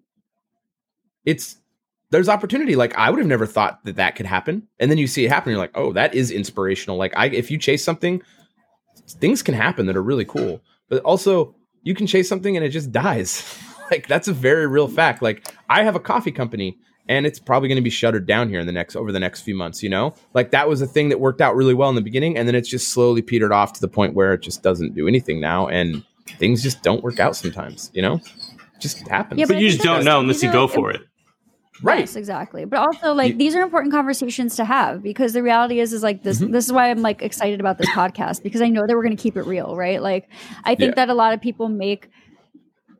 it's 1.26 1.58
there's 2.10 2.30
opportunity. 2.30 2.76
Like 2.76 2.96
I 2.98 3.10
would 3.10 3.20
have 3.20 3.28
never 3.28 3.46
thought 3.46 3.84
that 3.86 3.96
that 3.98 4.16
could 4.16 4.26
happen, 4.26 4.68
and 4.80 4.90
then 4.90 4.98
you 4.98 5.08
see 5.08 5.26
it 5.26 5.30
happen. 5.32 5.52
You're 5.52 5.60
like, 5.60 5.76
oh, 5.76 5.94
that 5.94 6.14
is 6.16 6.32
inspirational. 6.32 6.98
Like 6.98 7.14
I, 7.16 7.28
if 7.28 7.52
you 7.52 7.58
chase 7.58 7.84
something, 7.84 8.22
things 9.08 9.44
can 9.44 9.56
happen 9.56 9.86
that 9.86 9.98
are 9.98 10.04
really 10.04 10.26
cool. 10.26 10.62
But 10.92 11.04
also, 11.04 11.56
you 11.84 11.96
can 11.96 12.06
chase 12.06 12.28
something 12.28 12.58
and 12.58 12.66
it 12.66 12.70
just 12.70 12.92
dies. 12.92 13.44
like 13.92 14.08
that's 14.08 14.28
a 14.28 14.34
very 14.34 14.68
real 14.68 14.90
fact. 14.90 15.22
Like 15.22 15.48
I 15.70 15.84
have 15.84 15.96
a 15.96 16.02
coffee 16.02 16.34
company, 16.34 16.78
and 17.08 17.26
it's 17.26 17.40
probably 17.40 17.70
going 17.70 17.78
to 17.78 17.82
be 17.82 17.90
shuttered 17.90 18.28
down 18.28 18.50
here 18.50 18.60
in 18.60 18.68
the 18.68 18.74
next 18.74 18.98
over 18.98 19.12
the 19.12 19.20
next 19.20 19.42
few 19.42 19.56
months. 19.56 19.82
You 19.82 19.90
know, 19.90 20.14
like 20.34 20.52
that 20.52 20.68
was 20.68 20.82
a 20.82 20.88
thing 20.88 21.08
that 21.08 21.22
worked 21.22 21.40
out 21.40 21.56
really 21.56 21.74
well 21.74 21.90
in 21.90 21.96
the 21.96 22.02
beginning, 22.02 22.38
and 22.38 22.46
then 22.46 22.56
it's 22.56 22.70
just 22.70 22.90
slowly 22.90 23.22
petered 23.22 23.54
off 23.54 23.72
to 23.74 23.82
the 23.82 23.88
point 23.88 24.14
where 24.14 24.34
it 24.34 24.42
just 24.42 24.62
doesn't 24.62 24.94
do 24.94 25.08
anything 25.08 25.40
now, 25.40 25.68
and 25.70 26.04
things 26.38 26.62
just 26.62 26.84
don't 26.84 27.02
work 27.04 27.22
out 27.22 27.38
sometimes. 27.38 27.90
You 27.94 28.02
know, 28.02 28.20
just 28.80 29.08
happens. 29.08 29.40
Yeah, 29.40 29.46
but 29.46 29.56
I 29.56 29.60
you 29.60 29.70
just 29.70 29.82
don't 29.82 30.04
know 30.04 30.20
unless 30.20 30.44
you 30.44 30.52
go 30.52 30.66
like, 30.66 30.74
for 30.74 30.92
it. 30.92 31.02
Right. 31.84 32.00
Yes, 32.02 32.16
exactly. 32.16 32.66
But 32.66 32.80
also 32.80 33.14
like 33.14 33.34
You- 33.34 33.38
these 33.38 33.56
are 33.56 33.62
important 33.62 33.94
conversations 33.94 34.56
to 34.58 34.66
have 34.66 35.02
because 35.02 35.34
the 35.34 35.44
reality 35.44 35.80
is 35.80 35.94
is 35.94 36.04
like 36.04 36.24
this 36.24 36.40
Mhm. 36.42 36.52
this 36.52 36.66
is 36.66 36.72
why 36.74 36.90
I'm 36.92 37.02
like 37.02 37.22
excited 37.22 37.60
about 37.60 37.78
this 37.78 37.90
podcast 37.90 38.44
because 38.44 38.62
I 38.62 38.70
know 38.70 38.86
that 38.88 38.96
we're 38.96 39.04
going 39.04 39.16
to 39.16 39.22
keep 39.22 39.38
it 39.38 39.46
real, 39.46 39.76
right? 39.76 40.02
Like 40.02 40.30
I 40.64 40.76
think 40.76 40.92
Yeah. 40.92 41.06
that 41.06 41.10
a 41.10 41.14
lot 41.14 41.34
of 41.34 41.42
people 41.42 41.70
make 41.70 42.10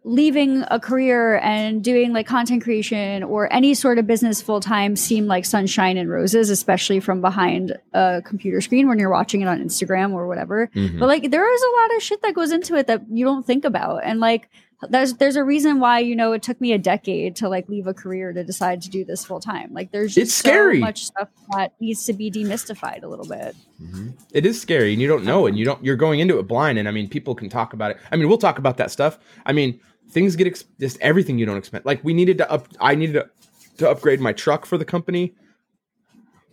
leaving 0.04 0.64
a 0.72 0.80
career 0.80 1.38
and 1.44 1.84
doing 1.84 2.12
like 2.12 2.26
content 2.26 2.64
creation 2.64 3.22
or 3.22 3.52
any 3.54 3.76
sort 3.76 4.00
of 4.00 4.08
business 4.08 4.42
full 4.42 4.60
time 4.60 4.96
seem 4.96 5.28
like 5.28 5.46
sunshine 5.46 5.96
and 5.96 6.10
roses, 6.10 6.50
especially 6.50 7.00
from 7.00 7.22
behind 7.22 7.78
a 7.94 8.20
computer 8.26 8.60
screen 8.62 8.88
when 8.88 8.98
you're 8.98 9.12
watching 9.12 9.42
it 9.42 9.48
on 9.48 9.60
Instagram 9.64 10.12
or 10.14 10.28
whatever. 10.28 10.72
Mhm. 10.76 10.98
But 10.98 11.06
like 11.08 11.30
there 11.30 11.54
is 11.54 11.62
a 11.62 11.82
lot 11.82 11.96
of 11.98 12.02
shit 12.02 12.22
that 12.24 12.34
goes 12.34 12.52
into 12.52 12.76
it 12.76 12.88
that 12.88 13.04
you 13.12 13.24
don't 13.24 13.46
think 13.46 13.64
about. 13.64 14.02
And 14.04 14.20
like 14.20 14.50
there's 14.90 15.14
there's 15.16 15.36
a 15.36 15.44
reason 15.44 15.80
why, 15.80 16.00
you 16.00 16.16
know, 16.16 16.32
it 16.34 16.42
took 16.42 16.60
me 16.60 16.74
a 16.74 16.78
decade 16.78 17.36
to 17.38 17.50
like 17.50 17.70
leave 17.70 17.86
a 17.88 17.94
career 17.94 18.34
to 18.34 18.44
decide 18.44 18.82
to 18.84 18.90
do 18.90 19.06
this 19.06 19.24
full 19.24 19.40
time. 19.40 19.72
Like 19.74 19.92
there's 19.92 20.16
just 20.16 20.24
It's 20.28 20.34
scary. 20.34 20.78
so 20.78 20.82
much 20.82 21.06
stuff 21.06 21.30
that 21.56 21.74
needs 21.80 22.06
to 22.06 22.14
be 22.14 22.32
demystified 22.32 23.04
a 23.04 23.08
little 23.08 23.28
bit. 23.28 23.56
Mhm. 23.82 24.14
It 24.34 24.46
is 24.46 24.60
scary, 24.60 24.94
and 24.94 25.02
you 25.02 25.08
don't 25.08 25.24
know, 25.24 25.46
and 25.46 25.58
you 25.58 25.66
don't. 25.66 25.84
You're 25.84 25.96
going 25.96 26.20
into 26.20 26.40
it 26.40 26.48
blind, 26.48 26.78
and 26.80 26.88
I 26.88 26.92
mean, 26.92 27.08
people 27.10 27.36
can 27.36 27.48
talk 27.50 27.74
about 27.74 27.92
it. 27.92 27.98
I 28.12 28.16
mean, 28.16 28.28
we'll 28.28 28.38
talk 28.38 28.58
about 28.58 28.78
that 28.78 28.90
stuff. 28.92 29.20
I 29.46 29.54
mean, 29.54 29.80
things 30.10 30.36
get 30.36 30.48
ex- 30.48 30.66
just 30.80 30.98
everything 31.02 31.38
you 31.38 31.46
don't 31.46 31.58
expect. 31.58 31.86
Like 31.86 32.04
we 32.04 32.14
needed 32.14 32.38
to 32.40 32.52
up. 32.52 32.68
I 32.80 32.96
needed 32.96 33.14
to, 33.14 33.30
to 33.78 33.90
upgrade 33.90 34.20
my 34.20 34.34
truck 34.34 34.66
for 34.66 34.78
the 34.78 34.86
company. 34.86 35.34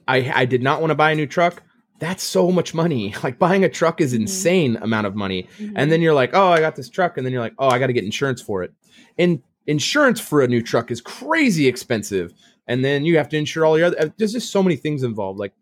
I 0.07 0.31
I 0.35 0.45
did 0.45 0.62
not 0.62 0.81
want 0.81 0.91
to 0.91 0.95
buy 0.95 1.12
a 1.12 1.14
new 1.14 1.26
truck. 1.26 1.62
That's 1.99 2.22
so 2.22 2.51
much 2.51 2.74
money. 2.74 3.14
Like 3.22 3.38
buying 3.38 3.64
a 3.64 3.68
truck 3.68 4.01
is 4.01 4.12
mm-hmm. 4.12 4.22
insane 4.22 4.76
amount 4.76 5.07
of 5.07 5.14
money. 5.14 5.49
And 5.59 5.68
mm-hmm. 5.70 5.90
then 5.90 6.03
you're 6.03 6.14
like, 6.14 6.30
oh, 6.34 6.49
I 6.49 6.61
got 6.61 6.76
this 6.76 6.88
truck, 6.88 7.16
and 7.16 7.26
then 7.26 7.32
you're 7.32 7.42
like, 7.42 7.55
oh, 7.59 7.68
I 7.68 7.78
got 7.78 7.88
to 7.88 7.92
get 7.92 8.05
insurance 8.05 8.40
for 8.40 8.62
it. 8.62 8.72
And 9.18 9.42
insurance 9.66 10.20
for 10.20 10.40
a 10.40 10.49
new 10.49 10.62
truck 10.62 10.90
is 10.90 11.01
crazy 11.01 11.68
expensive. 11.68 12.32
And 12.66 12.84
then 12.84 13.05
you 13.05 13.16
have 13.18 13.28
to 13.30 13.36
insure 13.36 13.64
all 13.64 13.78
your 13.78 13.88
other. 13.88 14.01
Uh, 14.01 14.09
there's 14.16 14.32
just 14.32 14.51
so 14.51 14.62
many 14.62 14.76
things 14.76 15.03
involved. 15.03 15.38
Like 15.38 15.53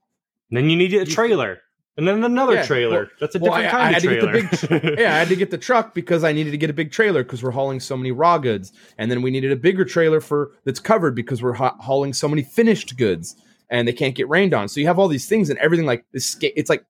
Then 0.50 0.70
you 0.70 0.76
need 0.76 0.92
a 0.94 1.04
trailer, 1.06 1.60
and 1.96 2.06
then 2.06 2.22
another 2.24 2.54
Yeah, 2.54 2.66
trailer. 2.66 2.98
well- 2.98 3.10
That's 3.20 3.34
a 3.34 3.38
different 3.38 3.64
I- 3.64 3.68
I 3.68 3.70
kind 3.70 3.94
had 3.94 4.04
of 4.04 4.10
to 4.10 4.20
trailer. 4.20 4.40
get 4.42 4.50
the 4.60 4.80
big 4.80 4.98
yeah, 4.98 5.14
I 5.14 5.18
had 5.18 5.28
to 5.28 5.36
get 5.36 5.50
the 5.50 5.58
truck 5.58 5.94
because 5.94 6.24
I 6.24 6.32
needed 6.32 6.50
to 6.50 6.58
get 6.58 6.68
a 6.68 6.74
big 6.74 6.90
trailer 6.92 7.22
because 7.22 7.42
we're 7.42 7.52
hauling 7.52 7.80
so 7.80 7.96
many 7.96 8.12
raw 8.12 8.38
goods, 8.38 8.72
and 8.98 9.10
then 9.10 9.22
we 9.22 9.30
needed 9.30 9.50
a 9.52 9.56
bigger 9.56 9.84
trailer 9.84 10.20
for 10.20 10.52
that's 10.64 10.80
covered 10.80 11.14
because 11.14 11.42
we're 11.42 11.54
ha- 11.54 11.76
hauling 11.80 12.12
so 12.12 12.28
many 12.28 12.42
finished 12.42 12.96
goods, 12.96 13.36
and 13.70 13.86
they 13.86 13.92
can't 13.92 14.14
get 14.14 14.28
rained 14.28 14.54
on. 14.54 14.68
So 14.68 14.80
you 14.80 14.86
have 14.86 14.98
all 14.98 15.08
these 15.08 15.28
things 15.28 15.50
and 15.50 15.58
everything 15.58 15.86
like 15.86 16.04
this. 16.12 16.36
It's 16.40 16.70
like 16.70 16.84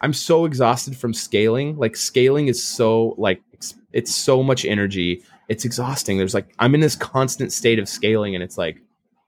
I'm 0.00 0.12
so 0.12 0.44
exhausted 0.44 0.96
from 0.96 1.12
scaling. 1.12 1.76
Like 1.76 1.96
scaling 1.96 2.48
is 2.48 2.62
so 2.62 3.14
like 3.18 3.42
it's, 3.52 3.74
it's 3.92 4.14
so 4.14 4.42
much 4.42 4.64
energy. 4.64 5.22
It's 5.48 5.64
exhausting. 5.64 6.18
There's 6.18 6.34
like 6.34 6.54
I'm 6.58 6.74
in 6.74 6.80
this 6.80 6.96
constant 6.96 7.52
state 7.52 7.78
of 7.78 7.88
scaling, 7.88 8.34
and 8.34 8.42
it's 8.44 8.56
like 8.56 8.80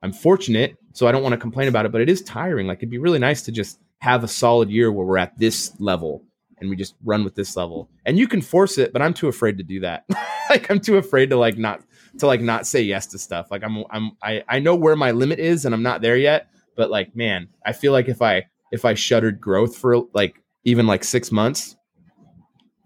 I'm 0.02 0.12
fortunate, 0.12 0.76
so 0.92 1.06
I 1.06 1.12
don't 1.12 1.22
want 1.22 1.32
to 1.32 1.38
complain 1.38 1.68
about 1.68 1.86
it, 1.86 1.92
but 1.92 2.00
it 2.00 2.08
is 2.08 2.22
tiring. 2.22 2.66
Like 2.66 2.78
it'd 2.78 2.90
be 2.90 2.98
really 2.98 3.18
nice 3.18 3.42
to 3.42 3.52
just 3.52 3.78
have 3.98 4.24
a 4.24 4.28
solid 4.28 4.70
year 4.70 4.90
where 4.90 5.06
we're 5.06 5.18
at 5.18 5.38
this 5.38 5.72
level 5.78 6.24
and 6.58 6.70
we 6.70 6.76
just 6.76 6.94
run 7.04 7.24
with 7.24 7.34
this 7.34 7.56
level. 7.56 7.90
And 8.06 8.18
you 8.18 8.26
can 8.26 8.40
force 8.40 8.78
it, 8.78 8.92
but 8.92 9.02
I'm 9.02 9.14
too 9.14 9.28
afraid 9.28 9.58
to 9.58 9.64
do 9.64 9.80
that. 9.80 10.04
like 10.50 10.70
I'm 10.70 10.80
too 10.80 10.96
afraid 10.96 11.30
to 11.30 11.36
like 11.36 11.58
not 11.58 11.82
to 12.18 12.26
like 12.26 12.40
not 12.40 12.66
say 12.66 12.82
yes 12.82 13.06
to 13.08 13.18
stuff. 13.18 13.50
Like 13.50 13.62
I'm 13.64 13.84
I'm 13.90 14.12
I 14.22 14.42
I 14.48 14.58
know 14.60 14.74
where 14.74 14.96
my 14.96 15.10
limit 15.10 15.38
is 15.38 15.64
and 15.64 15.74
I'm 15.74 15.82
not 15.82 16.00
there 16.02 16.16
yet, 16.16 16.48
but 16.76 16.90
like 16.90 17.14
man, 17.16 17.48
I 17.64 17.72
feel 17.72 17.92
like 17.92 18.08
if 18.08 18.20
I 18.22 18.44
if 18.72 18.84
I 18.84 18.94
shuttered 18.94 19.40
growth 19.40 19.76
for 19.76 20.02
like 20.14 20.36
even 20.64 20.86
like 20.86 21.04
6 21.04 21.30
months, 21.32 21.76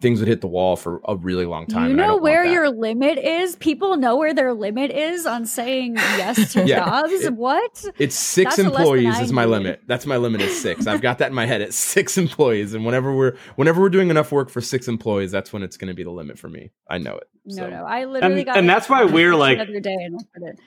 things 0.00 0.18
would 0.20 0.28
hit 0.28 0.40
the 0.42 0.46
wall 0.46 0.76
for 0.76 1.00
a 1.08 1.16
really 1.16 1.46
long 1.46 1.66
time. 1.66 1.88
you 1.90 1.96
know 1.96 2.16
where 2.16 2.44
your 2.44 2.68
limit 2.70 3.16
is? 3.18 3.56
People 3.56 3.96
know 3.96 4.16
where 4.16 4.34
their 4.34 4.52
limit 4.52 4.90
is 4.90 5.24
on 5.26 5.46
saying 5.46 5.94
yes 5.96 6.52
to 6.52 6.62
Yeah. 6.66 6.84
jobs. 6.84 7.12
It- 7.12 7.34
what? 7.34 7.84
It's 7.98 8.14
six 8.14 8.56
That's 8.56 8.68
a 8.68 8.70
less 8.70 8.72
than 8.72 8.80
employees 8.82 9.20
is 9.20 9.32
my 9.32 9.44
need. 9.44 9.50
limit. 9.52 9.82
That's 9.86 10.04
my 10.06 10.16
limit 10.18 10.42
is 10.42 10.60
six. 10.60 10.86
I've 10.86 11.00
got 11.00 11.18
that 11.18 11.28
in 11.28 11.34
my 11.34 11.46
head. 11.46 11.60
It's 11.62 11.76
six 11.76 12.18
employees, 12.18 12.74
and 12.74 12.84
whenever 12.84 13.14
we're 13.14 13.36
whenever 13.56 13.80
we're 13.80 13.88
doing 13.88 14.10
enough 14.10 14.32
work 14.32 14.50
for 14.50 14.60
six 14.60 14.86
employees, 14.88 15.30
that's 15.30 15.52
when 15.52 15.62
it's 15.62 15.76
going 15.78 15.88
to 15.88 15.94
be 15.94 16.02
the 16.04 16.10
limit 16.10 16.38
for 16.38 16.48
me. 16.48 16.72
I 16.90 16.98
know 16.98 17.16
it. 17.16 17.28
No, 17.46 17.54
So- 17.56 17.70
no. 17.70 17.84
I 17.84 18.04
literally 18.04 18.36
And- 18.40 18.46
got 18.46 18.56
and 18.58 18.68
that's 18.68 18.88
why 18.88 19.04
we're 19.16 19.34
like- 19.34 19.58
the 19.58 19.64
other 19.64 19.80
day 19.80 19.94
and 19.94 20.14
looked 20.14 20.36
at 20.36 20.42
it. 20.42 20.58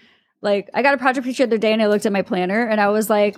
Like 0.41 0.69
I 0.73 0.81
got 0.81 0.93
a 0.93 0.97
project 0.97 1.25
picture 1.25 1.45
the 1.45 1.49
other 1.55 1.57
day 1.57 1.73
and 1.73 1.81
I 1.81 1.87
looked 1.87 2.05
at 2.05 2.11
my 2.11 2.21
planner 2.21 2.65
and 2.65 2.79
I 2.79 2.89
was 2.89 3.09
like 3.09 3.35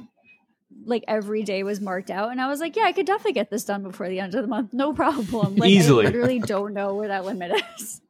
like 0.85 1.03
every 1.07 1.43
day 1.43 1.63
was 1.63 1.79
marked 1.81 2.09
out 2.09 2.31
and 2.31 2.41
I 2.41 2.47
was 2.47 2.59
like, 2.59 2.75
yeah, 2.75 2.83
I 2.83 2.91
could 2.91 3.05
definitely 3.05 3.33
get 3.33 3.49
this 3.51 3.63
done 3.63 3.83
before 3.83 4.07
the 4.09 4.19
end 4.19 4.33
of 4.35 4.41
the 4.41 4.47
month. 4.47 4.73
No 4.73 4.93
problem. 4.93 5.55
Like 5.55 5.69
Easily. 5.69 6.05
I 6.05 6.09
literally 6.09 6.39
don't 6.39 6.73
know 6.73 6.95
where 6.95 7.07
that 7.09 7.25
limit 7.25 7.51
is. 7.79 8.01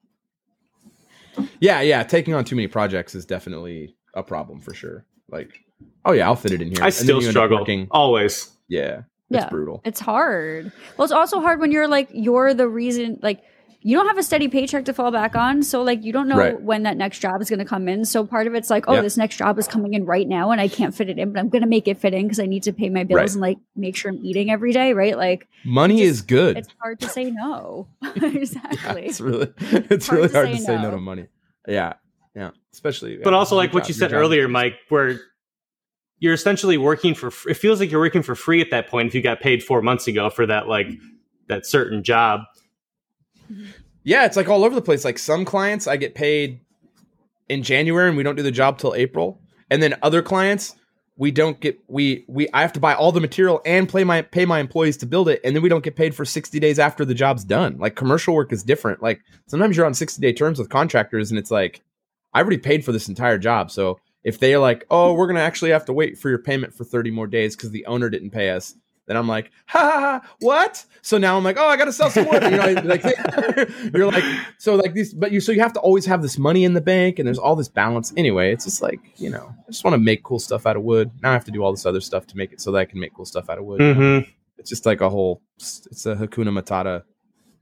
Yeah, 1.59 1.81
yeah. 1.81 2.03
Taking 2.03 2.33
on 2.33 2.43
too 2.43 2.55
many 2.55 2.67
projects 2.67 3.15
is 3.15 3.25
definitely 3.25 3.95
a 4.13 4.23
problem 4.23 4.59
for 4.59 4.73
sure. 4.73 5.05
Like, 5.29 5.59
oh 6.05 6.11
yeah, 6.11 6.25
I'll 6.25 6.35
fit 6.35 6.51
it 6.51 6.61
in 6.61 6.69
here. 6.69 6.81
I 6.81 6.87
And 6.87 6.93
still 6.93 7.21
you 7.21 7.27
end 7.27 7.27
up 7.27 7.31
struggle 7.31 7.59
working- 7.59 7.87
always. 7.91 8.51
Yeah, 8.67 8.99
it's 9.29 9.43
Yeah. 9.43 9.49
brutal. 9.49 9.81
It's 9.85 9.99
hard. 9.99 10.71
Well, 10.97 11.03
it's 11.05 11.11
also 11.13 11.39
hard 11.39 11.59
when 11.59 11.71
you're 11.71 11.87
like 11.87 12.09
you're 12.13 12.53
the 12.53 12.67
reason 12.67 13.19
like 13.21 13.43
you 13.83 13.97
don't 13.97 14.07
have 14.07 14.17
a 14.17 14.23
steady 14.23 14.47
paycheck 14.47 14.85
to 14.85 14.93
fall 14.93 15.11
back 15.11 15.35
on. 15.35 15.63
So 15.63 15.81
like 15.81 16.03
you 16.03 16.13
don't 16.13 16.27
know 16.27 16.37
Right. 16.37 16.61
when 16.61 16.83
that 16.83 16.97
next 16.97 17.19
job 17.19 17.41
is 17.41 17.49
going 17.49 17.59
to 17.59 17.65
come 17.65 17.87
in. 17.87 18.05
So 18.05 18.25
part 18.25 18.45
of 18.47 18.53
it's 18.53 18.69
like, 18.69 18.85
oh, 18.87 18.93
Yeah. 18.93 19.01
this 19.01 19.17
next 19.17 19.37
job 19.37 19.57
is 19.57 19.67
coming 19.67 19.93
in 19.95 20.05
right 20.05 20.27
now 20.27 20.51
and 20.51 20.61
I 20.61 20.67
can't 20.67 20.93
fit 20.93 21.09
it 21.09 21.17
in, 21.17 21.33
but 21.33 21.39
I'm 21.39 21.49
going 21.49 21.63
to 21.63 21.67
make 21.67 21.87
it 21.87 21.97
fit 21.97 22.13
in 22.13 22.23
because 22.23 22.39
I 22.39 22.45
need 22.45 22.63
to 22.63 22.73
pay 22.73 22.89
my 22.89 23.03
bills 23.03 23.17
Right. 23.17 23.31
and 23.31 23.41
like 23.41 23.57
make 23.75 23.95
sure 23.95 24.11
I'm 24.11 24.19
eating 24.23 24.51
every 24.51 24.71
day, 24.71 24.93
right? 24.93 25.17
Like 25.17 25.47
Money 25.65 25.97
just- 26.01 26.09
is 26.11 26.21
good. 26.21 26.57
it's 26.57 26.69
hard 26.79 26.99
to 26.99 27.09
say 27.09 27.31
no. 27.31 27.87
Yeah, 28.03 28.11
exactly. 28.25 29.05
it's 29.07 29.19
really 29.19 29.51
it's 29.59 30.07
Hard 30.07 30.17
really 30.17 30.29
to 30.29 30.35
hard 30.35 30.47
say 30.49 30.55
to 30.57 30.61
say 30.61 30.75
no. 30.75 30.81
no. 30.83 30.91
to 30.91 30.97
money. 30.97 31.27
Yeah, 31.67 31.93
yeah. 32.35 32.51
Especially, 32.73 33.17
But 33.17 33.31
yeah, 33.31 33.37
also, 33.37 33.55
like 33.55 33.73
what 33.73 33.83
job- 33.83 33.87
you 33.89 33.93
said 33.95 34.13
earlier, 34.13 34.47
Mike, 34.47 34.75
where 34.89 35.19
you're 36.19 36.33
essentially 36.33 36.77
working 36.77 37.15
for. 37.15 37.31
It 37.49 37.55
feels 37.55 37.79
like 37.79 37.89
you're 37.89 37.99
working 37.99 38.21
for 38.21 38.35
free 38.35 38.61
at 38.61 38.69
that 38.69 38.87
point 38.87 39.07
if 39.07 39.15
you 39.15 39.21
got 39.23 39.39
paid 39.41 39.63
four 39.63 39.81
months 39.81 40.07
ago 40.07 40.29
for 40.29 40.45
that 40.45 40.67
like 40.67 40.87
that 41.47 41.65
certain 41.65 42.03
job. 42.03 42.41
Yeah, 44.03 44.25
it's 44.25 44.35
like 44.35 44.49
all 44.49 44.63
over 44.63 44.73
the 44.73 44.81
place. 44.81 45.05
Like 45.05 45.19
some 45.19 45.45
clients, 45.45 45.87
I 45.87 45.97
get 45.97 46.15
paid 46.15 46.61
in 47.49 47.63
January, 47.63 48.07
and 48.07 48.17
we 48.17 48.23
don't 48.23 48.35
do 48.35 48.43
the 48.43 48.51
job 48.51 48.77
till 48.77 48.95
April. 48.95 49.39
And 49.69 49.81
then 49.81 49.95
other 50.01 50.21
clients, 50.21 50.75
we 51.17 51.29
don't 51.31 51.59
get 51.59 51.77
we 51.87 52.25
we 52.27 52.47
I 52.53 52.61
have 52.61 52.73
to 52.73 52.79
buy 52.79 52.95
all 52.95 53.11
the 53.11 53.19
material 53.19 53.61
and 53.65 53.87
pay 53.87 54.03
my 54.03 54.23
pay 54.23 54.45
my 54.45 54.59
employees 54.59 54.97
to 54.97 55.05
build 55.05 55.29
it, 55.29 55.39
and 55.43 55.55
then 55.55 55.61
we 55.61 55.69
don't 55.69 55.83
get 55.83 55.95
paid 55.95 56.15
for 56.15 56.25
sixty 56.25 56.59
days 56.59 56.79
after 56.79 57.05
the 57.05 57.13
job's 57.13 57.43
done. 57.43 57.77
Like 57.77 57.95
commercial 57.95 58.33
work 58.33 58.51
is 58.51 58.63
different. 58.63 59.03
Like 59.03 59.21
sometimes 59.47 59.77
you're 59.77 59.85
on 59.85 59.93
sixty 59.93 60.21
day 60.21 60.33
terms 60.33 60.57
with 60.57 60.69
contractors, 60.69 61.29
and 61.29 61.37
it's 61.37 61.51
like 61.51 61.81
I 62.33 62.41
already 62.41 62.57
paid 62.57 62.83
for 62.83 62.91
this 62.91 63.07
entire 63.07 63.37
job. 63.37 63.69
So 63.69 63.99
if 64.23 64.39
they're 64.39 64.59
like, 64.59 64.85
oh, 64.89 65.13
we're 65.13 65.27
gonna 65.27 65.41
actually 65.41 65.71
have 65.71 65.85
to 65.85 65.93
wait 65.93 66.17
for 66.17 66.29
your 66.29 66.39
payment 66.39 66.73
for 66.73 66.85
thirty 66.85 67.11
more 67.11 67.27
days 67.27 67.55
because 67.55 67.71
the 67.71 67.85
owner 67.85 68.09
didn't 68.09 68.31
pay 68.31 68.49
us, 68.49 68.73
then 69.07 69.17
I'm 69.17 69.27
like, 69.27 69.51
ha 69.65 69.79
ha 69.79 69.99
ha, 69.99 70.35
what? 70.39 70.85
So 71.01 71.17
now 71.17 71.35
I'm 71.35 71.43
like, 71.43 71.57
oh, 71.57 71.67
I 71.67 71.75
gotta 71.75 71.91
sell 71.91 72.09
some 72.09 72.27
wood. 72.27 72.43
You 72.43 72.51
know, 72.51 72.81
like 72.83 73.03
you're 73.93 74.11
like, 74.11 74.23
so 74.57 74.75
like 74.75 74.93
these, 74.93 75.13
but 75.13 75.31
you 75.31 75.39
so 75.39 75.51
you 75.51 75.59
have 75.61 75.73
to 75.73 75.79
always 75.79 76.05
have 76.05 76.21
this 76.21 76.37
money 76.37 76.63
in 76.63 76.73
the 76.73 76.81
bank, 76.81 77.19
and 77.19 77.27
there's 77.27 77.39
all 77.39 77.55
this 77.55 77.67
balance. 77.67 78.13
Anyway, 78.15 78.53
it's 78.53 78.65
just 78.65 78.81
like 78.81 78.99
you 79.17 79.29
know, 79.29 79.53
I 79.67 79.71
just 79.71 79.83
want 79.83 79.95
to 79.95 79.99
make 79.99 80.23
cool 80.23 80.39
stuff 80.39 80.65
out 80.65 80.77
of 80.77 80.83
wood. 80.83 81.11
Now 81.21 81.31
I 81.31 81.33
have 81.33 81.45
to 81.45 81.51
do 81.51 81.63
all 81.63 81.71
this 81.71 81.85
other 81.85 82.01
stuff 82.01 82.27
to 82.27 82.37
make 82.37 82.53
it 82.53 82.61
so 82.61 82.71
that 82.71 82.77
I 82.77 82.85
can 82.85 82.99
make 82.99 83.13
cool 83.13 83.25
stuff 83.25 83.49
out 83.49 83.57
of 83.57 83.65
wood. 83.65 83.81
Mm-hmm. 83.81 84.29
It's 84.57 84.69
just 84.69 84.85
like 84.85 85.01
a 85.01 85.09
whole, 85.09 85.41
it's 85.57 86.05
a 86.05 86.15
Hakuna 86.15 86.49
Matata 86.57 87.03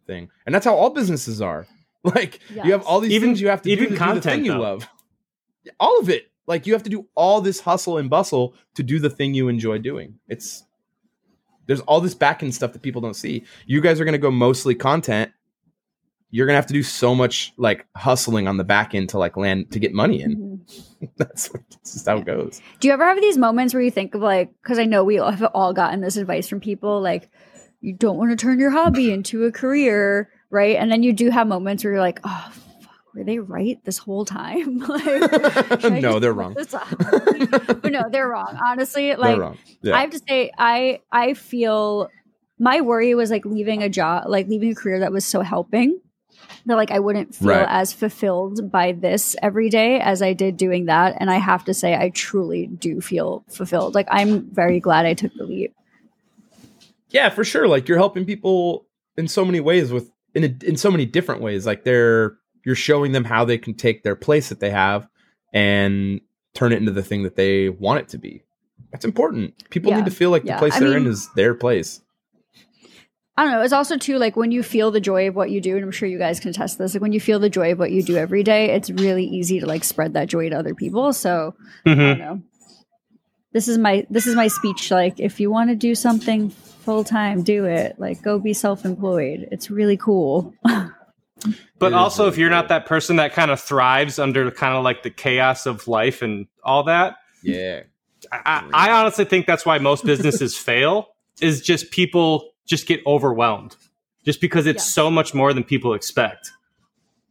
thing, 0.05 0.29
and 0.45 0.53
that's 0.53 0.65
how 0.65 0.75
all 0.75 0.89
businesses 0.91 1.41
are. 1.41 1.67
Like 2.01 2.39
you 2.49 2.71
have 2.71 2.83
all 2.85 3.01
these 3.01 3.11
Even- 3.11 3.29
things 3.29 3.41
you 3.41 3.49
have 3.49 3.61
to 3.63 3.69
even 3.69 3.89
do 3.89 3.89
to 3.89 3.95
do 3.95 3.95
the 3.95 3.99
thing 3.99 4.13
content, 4.21 4.45
you 4.45 4.55
love. 4.57 4.87
All 5.81 5.99
of 5.99 6.09
it. 6.09 6.31
Like 6.47 6.65
you 6.65 6.71
have 6.71 6.83
to 6.83 6.89
do 6.89 7.07
all 7.13 7.41
this 7.41 7.59
hustle 7.59 7.97
and 7.97 8.09
bustle 8.09 8.55
to 8.75 8.83
do 8.83 8.99
the 8.99 9.09
thing 9.09 9.33
you 9.33 9.49
enjoy 9.49 9.79
doing. 9.79 10.17
It's 10.29 10.63
there's 11.69 11.81
all 11.81 12.01
this 12.01 12.15
back 12.15 12.41
end 12.41 12.55
stuff 12.55 12.73
that 12.73 12.81
people 12.81 12.99
don't 12.99 13.13
see. 13.13 13.43
You 13.67 13.79
guys 13.79 14.01
are 14.01 14.05
gonna 14.05 14.17
go 14.17 14.31
mostly 14.31 14.73
content. 14.73 15.31
You're 16.31 16.47
gonna 16.47 16.55
have 16.55 16.65
to 16.65 16.73
do 16.73 16.81
so 16.81 17.13
much 17.13 17.53
like 17.57 17.85
hustling 17.95 18.47
on 18.47 18.57
the 18.57 18.63
back 18.63 18.95
end 18.95 19.09
to 19.09 19.19
like 19.19 19.37
land 19.37 19.71
to 19.73 19.79
get 19.79 19.93
money 19.93 20.23
in. 20.23 20.35
Mhm. 20.35 21.09
That's, 21.17 21.47
what, 21.53 21.61
just 21.83 22.07
how 22.07 22.17
it 22.17 22.25
goes. 22.25 22.59
Do 22.79 22.87
you 22.87 22.93
ever 22.95 23.05
have 23.05 23.21
these 23.21 23.37
moments 23.37 23.75
where 23.75 23.83
you 23.83 23.91
think 23.91 24.15
of 24.15 24.21
like, 24.21 24.51
because 24.63 24.79
I 24.79 24.85
know 24.85 25.03
we 25.03 25.19
all 25.19 25.29
have 25.29 25.43
all 25.53 25.71
gotten 25.71 26.01
this 26.01 26.17
advice 26.17 26.47
from 26.47 26.59
people, 26.59 27.01
like 27.01 27.29
you 27.81 27.93
don't 27.93 28.17
want 28.17 28.31
to 28.31 28.35
turn 28.35 28.59
your 28.59 28.71
hobby 28.71 29.11
into 29.13 29.45
a 29.45 29.51
career, 29.51 30.31
right? 30.49 30.75
And 30.75 30.91
then 30.91 31.03
you 31.03 31.13
do 31.13 31.29
have 31.29 31.45
moments 31.45 31.83
where 31.83 31.93
you're 31.93 32.01
like, 32.01 32.19
oh, 32.23 32.51
were 33.19 33.23
they 33.25 33.37
right 33.39 33.79
this 33.83 33.97
whole 33.99 34.25
time? 34.25 34.79
like, 34.87 35.83
no, 36.01 36.19
they're 36.19 36.33
wrong. 36.33 36.55
no, 37.83 38.09
they're 38.09 38.27
wrong. 38.27 38.57
Honestly, 38.65 39.15
like 39.15 39.37
wrong. 39.37 39.57
Yeah. 39.81 39.95
I 39.95 40.01
have 40.01 40.09
to 40.11 40.21
say, 40.27 40.51
I 40.57 41.01
I 41.11 41.33
feel 41.35 42.09
my 42.57 42.81
worry 42.81 43.13
was 43.15 43.29
like 43.31 43.45
leaving 43.45 43.83
a 43.83 43.89
job, 43.89 44.23
like 44.27 44.47
leaving 44.47 44.71
a 44.71 44.75
career 44.75 44.99
that 44.99 45.11
was 45.11 45.25
so 45.25 45.41
helping. 45.41 45.99
That 46.65 46.75
like 46.75 46.91
I 46.91 46.99
wouldn't 46.99 47.35
feel 47.35 47.49
Right. 47.49 47.65
as 47.69 47.93
fulfilled 47.93 48.69
by 48.71 48.91
this 48.91 49.35
every 49.41 49.69
day 49.69 49.99
as 49.99 50.21
I 50.21 50.33
did 50.33 50.57
doing 50.57 50.85
that. 50.85 51.15
And 51.19 51.29
I 51.31 51.37
have 51.37 51.63
to 51.65 51.73
say, 51.73 51.95
I 51.95 52.09
truly 52.09 52.67
do 52.67 52.99
feel 53.01 53.43
fulfilled. 53.49 53.95
Like 53.95 54.07
I'm 54.11 54.49
very 54.51 54.79
glad 54.79 55.05
I 55.05 55.13
took 55.13 55.33
the 55.35 55.45
leap. 55.45 55.73
yeah 57.09 57.29
for 57.29 57.43
sure 57.43 57.67
like 57.67 57.87
you're 57.87 57.97
helping 57.97 58.25
people 58.25 58.85
in 59.17 59.27
so 59.27 59.43
many 59.45 59.59
ways 59.59 59.91
with 59.91 60.11
in 60.35 60.43
a, 60.43 60.65
in 60.65 60.77
so 60.77 60.91
many 60.91 61.05
different 61.07 61.41
ways 61.41 61.65
like 61.65 61.83
they're 61.83 62.37
you're 62.69 62.75
showing 62.75 63.13
them 63.13 63.23
how 63.23 63.45
they 63.45 63.57
can 63.57 63.73
take 63.73 64.03
their 64.03 64.15
place 64.15 64.49
that 64.49 64.59
they 64.59 64.69
have 64.69 65.07
and 65.51 66.21
turn 66.53 66.71
it 66.71 66.75
into 66.77 66.91
the 66.91 67.01
thing 67.01 67.23
that 67.23 67.35
they 67.35 67.67
want 67.67 67.99
it 67.99 68.09
to 68.09 68.19
be. 68.19 68.43
That's 68.91 69.05
important. 69.05 69.55
People 69.71 69.89
Yeah, 69.89 69.97
need 69.97 70.05
to 70.05 70.11
feel 70.11 70.29
like 70.29 70.43
yeah. 70.43 70.53
the 70.53 70.59
place 70.59 70.75
I 70.75 70.81
they're 70.81 70.95
in 70.97 71.07
is 71.07 71.27
their 71.35 71.55
place. 71.55 71.99
I 73.35 73.43
don't 73.43 73.53
know. 73.53 73.61
It's 73.63 73.73
also 73.73 73.97
too 73.97 74.19
like 74.19 74.35
when 74.35 74.51
you 74.51 74.61
feel 74.61 74.91
the 74.91 74.99
joy 75.01 75.27
of 75.29 75.35
what 75.35 75.49
you 75.49 75.61
do, 75.61 75.77
and 75.77 75.83
I'm 75.85 75.91
sure 75.91 76.07
you 76.07 76.19
guys 76.19 76.39
can 76.39 76.51
attest 76.51 76.77
to 76.77 76.83
this. 76.83 76.93
Like 76.93 77.01
when 77.01 77.11
you 77.13 77.19
feel 77.19 77.39
the 77.39 77.49
joy 77.49 77.71
of 77.71 77.79
what 77.79 77.89
you 77.91 78.03
do 78.03 78.17
every 78.17 78.43
day, 78.43 78.69
it's 78.71 78.91
really 78.91 79.23
easy 79.25 79.59
to 79.61 79.65
like 79.65 79.83
spread 79.83 80.13
that 80.13 80.27
joy 80.27 80.49
to 80.49 80.55
other 80.59 80.75
people. 80.75 81.11
So 81.13 81.55
I 81.87 81.89
Mhm. 81.89 81.97
don't 81.97 82.19
know. 82.19 82.41
This 83.51 83.67
is 83.67 83.79
my 83.79 84.05
this 84.11 84.27
is 84.27 84.35
my 84.35 84.47
speech. 84.47 84.91
Like 84.91 85.19
if 85.19 85.39
you 85.39 85.49
want 85.49 85.71
to 85.71 85.75
do 85.75 85.95
something 85.95 86.49
full 86.51 87.03
time, 87.03 87.41
do 87.41 87.65
it. 87.65 87.95
Like 87.97 88.21
go 88.21 88.37
be 88.37 88.53
self 88.53 88.85
employed. 88.85 89.47
It's 89.51 89.71
really 89.71 89.97
cool. 89.97 90.53
But 91.79 91.87
It 91.87 91.89
is 91.89 91.93
also, 91.93 92.23
really 92.23 92.33
if 92.33 92.37
you're 92.39 92.49
cool. 92.49 92.57
not 92.57 92.67
that 92.69 92.85
person 92.85 93.15
that 93.17 93.33
kind 93.33 93.51
of 93.51 93.59
thrives 93.59 94.19
under 94.19 94.51
kind 94.51 94.75
of 94.75 94.83
like 94.83 95.03
the 95.03 95.09
chaos 95.09 95.65
of 95.65 95.87
life 95.87 96.21
and 96.21 96.47
all 96.63 96.83
that, 96.83 97.15
Yeah. 97.43 97.83
I, 98.31 98.69
I 98.73 98.91
honestly 98.91 99.23
think 99.25 99.45
that's 99.47 99.65
why 99.65 99.77
most 99.77 100.03
businesses 100.05 100.55
fail. 100.69 101.09
Is 101.41 101.61
just 101.61 101.91
people 101.91 102.51
just 102.65 102.85
get 102.85 102.99
overwhelmed, 103.07 103.77
just 104.25 104.41
because 104.41 104.65
it's 104.67 104.83
Yeah. 104.85 104.91
so 105.03 105.09
much 105.09 105.33
more 105.33 105.53
than 105.53 105.63
people 105.63 105.93
expect. 105.93 106.51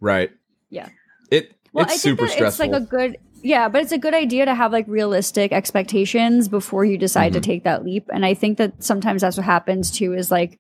Right. 0.01 0.31
Yeah. 0.71 0.89
It 1.31 1.55
Well, 1.75 1.85
it's 1.85 1.95
I 1.95 1.97
think 1.99 2.19
that 2.21 2.31
stressful. 2.31 2.47
it's 2.47 2.59
like 2.59 2.73
a 2.73 2.85
good 2.85 3.19
yeah, 3.43 3.69
but 3.69 3.83
it's 3.83 3.93
a 3.93 3.99
good 3.99 4.15
idea 4.15 4.47
to 4.47 4.55
have 4.55 4.73
like 4.73 4.87
realistic 4.89 5.53
expectations 5.53 6.49
before 6.49 6.85
you 6.85 6.97
decide 6.99 7.35
to 7.35 7.39
Mhm. 7.39 7.43
take 7.45 7.65
that 7.65 7.85
leap. 7.85 8.09
And 8.13 8.25
I 8.27 8.33
think 8.35 8.57
that 8.59 8.83
sometimes 8.83 9.21
that's 9.23 9.37
what 9.37 9.45
happens 9.47 9.91
too 9.93 10.13
is 10.15 10.31
like, 10.31 10.59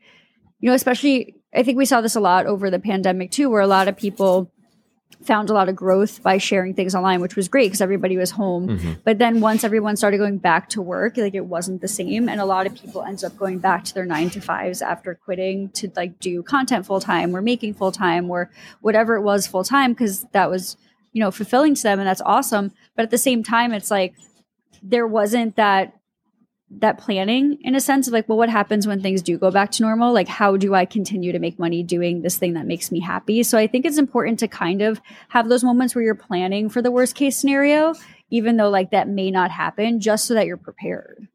you 0.60 0.68
know, 0.68 0.74
especially 0.74 1.34
I 1.54 1.62
think 1.62 1.78
we 1.78 1.86
saw 1.86 2.00
this 2.00 2.16
a 2.16 2.20
lot 2.20 2.46
over 2.46 2.70
the 2.70 2.78
pandemic 2.78 3.30
too, 3.30 3.48
where 3.50 3.60
a 3.60 3.66
lot 3.66 3.88
of 3.88 3.96
people 3.96 4.50
found 5.22 5.50
a 5.50 5.52
lot 5.52 5.68
of 5.68 5.74
growth 5.74 6.22
by 6.22 6.38
sharing 6.38 6.74
things 6.74 6.94
online, 6.94 7.20
which 7.20 7.34
was 7.34 7.48
great 7.48 7.66
because 7.66 7.80
everybody 7.80 8.16
was 8.16 8.30
home. 8.30 8.68
Mhm. 8.68 8.98
But 9.04 9.18
then 9.18 9.40
once 9.40 9.64
everyone 9.64 9.96
started 9.96 10.18
going 10.18 10.38
back 10.38 10.68
to 10.70 10.82
work, 10.82 11.16
like 11.16 11.34
it 11.34 11.46
wasn't 11.46 11.80
the 11.80 11.88
same. 11.88 12.28
And 12.28 12.40
a 12.40 12.44
lot 12.44 12.66
of 12.66 12.74
people 12.74 13.02
ended 13.02 13.24
up 13.24 13.36
going 13.36 13.58
back 13.58 13.84
to 13.84 13.94
their 13.94 14.04
nine 14.04 14.30
to 14.30 14.40
fives 14.40 14.80
after 14.80 15.14
quitting 15.14 15.70
to 15.70 15.90
like 15.96 16.20
do 16.20 16.42
content 16.42 16.86
full 16.86 17.00
time 17.00 17.34
or 17.34 17.42
making 17.42 17.74
full 17.74 17.90
time 17.90 18.30
or 18.30 18.50
whatever 18.80 19.16
it 19.16 19.22
was 19.22 19.46
full 19.46 19.64
time 19.64 19.92
because 19.92 20.24
that 20.32 20.50
was, 20.50 20.76
you 21.12 21.20
know, 21.20 21.30
fulfilling 21.30 21.74
to 21.74 21.82
them 21.82 21.98
and 21.98 22.06
that's 22.06 22.22
awesome. 22.24 22.72
But 22.94 23.02
at 23.02 23.10
the 23.10 23.18
same 23.18 23.42
time, 23.42 23.72
it's 23.72 23.90
like 23.90 24.14
there 24.82 25.06
wasn't 25.06 25.56
that 25.56 25.94
that 26.70 26.98
planning 26.98 27.56
in 27.62 27.74
a 27.74 27.80
sense 27.80 28.06
of 28.06 28.12
like, 28.12 28.28
well, 28.28 28.36
what 28.36 28.50
happens 28.50 28.86
when 28.86 29.00
things 29.00 29.22
do 29.22 29.38
go 29.38 29.50
back 29.50 29.70
to 29.72 29.82
normal? 29.82 30.12
Like, 30.12 30.28
how 30.28 30.56
do 30.56 30.74
I 30.74 30.84
continue 30.84 31.32
to 31.32 31.38
make 31.38 31.58
money 31.58 31.82
doing 31.82 32.20
this 32.22 32.36
thing 32.36 32.52
that 32.54 32.66
makes 32.66 32.92
me 32.92 33.00
happy? 33.00 33.42
So 33.42 33.56
I 33.56 33.66
think 33.66 33.86
it's 33.86 33.96
important 33.98 34.38
to 34.40 34.48
kind 34.48 34.82
of 34.82 35.00
have 35.28 35.48
those 35.48 35.64
moments 35.64 35.94
where 35.94 36.04
you're 36.04 36.14
planning 36.14 36.68
for 36.68 36.82
the 36.82 36.90
worst 36.90 37.14
case 37.14 37.38
scenario, 37.38 37.94
even 38.30 38.58
though 38.58 38.68
like 38.68 38.90
that 38.90 39.08
may 39.08 39.30
not 39.30 39.50
happen, 39.50 39.98
just 40.00 40.26
so 40.26 40.34
that 40.34 40.46
you're 40.46 40.58
prepared. 40.58 41.26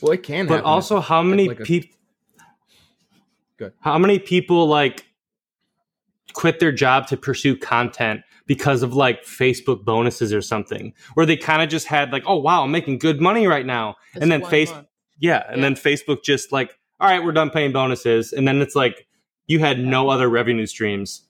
well, 0.00 0.12
it 0.12 0.22
can 0.22 0.46
But 0.46 0.54
happen. 0.56 0.66
also, 0.66 1.00
how 1.00 1.22
many 1.22 1.48
like 1.48 1.64
people? 1.64 1.90
Good. 3.56 3.72
How 3.80 3.98
many 3.98 4.18
people 4.20 4.66
like 4.68 5.06
quit 6.32 6.60
their 6.60 6.72
job 6.72 7.08
to 7.08 7.16
pursue 7.16 7.56
content 7.56 8.22
because 8.50 8.82
of 8.82 8.94
like 8.94 9.22
Facebook 9.22 9.84
bonuses 9.84 10.32
or 10.34 10.42
something, 10.42 10.92
where 11.14 11.24
they 11.24 11.36
kind 11.36 11.62
of 11.62 11.68
just 11.68 11.86
had 11.86 12.10
like, 12.10 12.24
oh 12.26 12.34
wow, 12.34 12.64
I'm 12.64 12.72
making 12.72 12.98
good 12.98 13.20
money 13.20 13.46
right 13.46 13.64
now, 13.64 13.94
This 14.12 14.24
and 14.24 14.32
then 14.32 14.40
one 14.40 14.50
face, 14.50 14.72
yeah, 15.20 15.44
and 15.48 15.58
Yeah. 15.58 15.62
then 15.62 15.74
Facebook 15.76 16.24
just 16.24 16.50
like, 16.50 16.76
all 16.98 17.08
right, 17.08 17.22
we're 17.22 17.30
done 17.30 17.50
paying 17.50 17.70
bonuses, 17.70 18.32
and 18.32 18.48
then 18.48 18.60
it's 18.60 18.74
like 18.74 19.06
you 19.46 19.60
had 19.60 19.78
no 19.78 20.08
other 20.08 20.28
revenue 20.28 20.66
streams. 20.66 21.28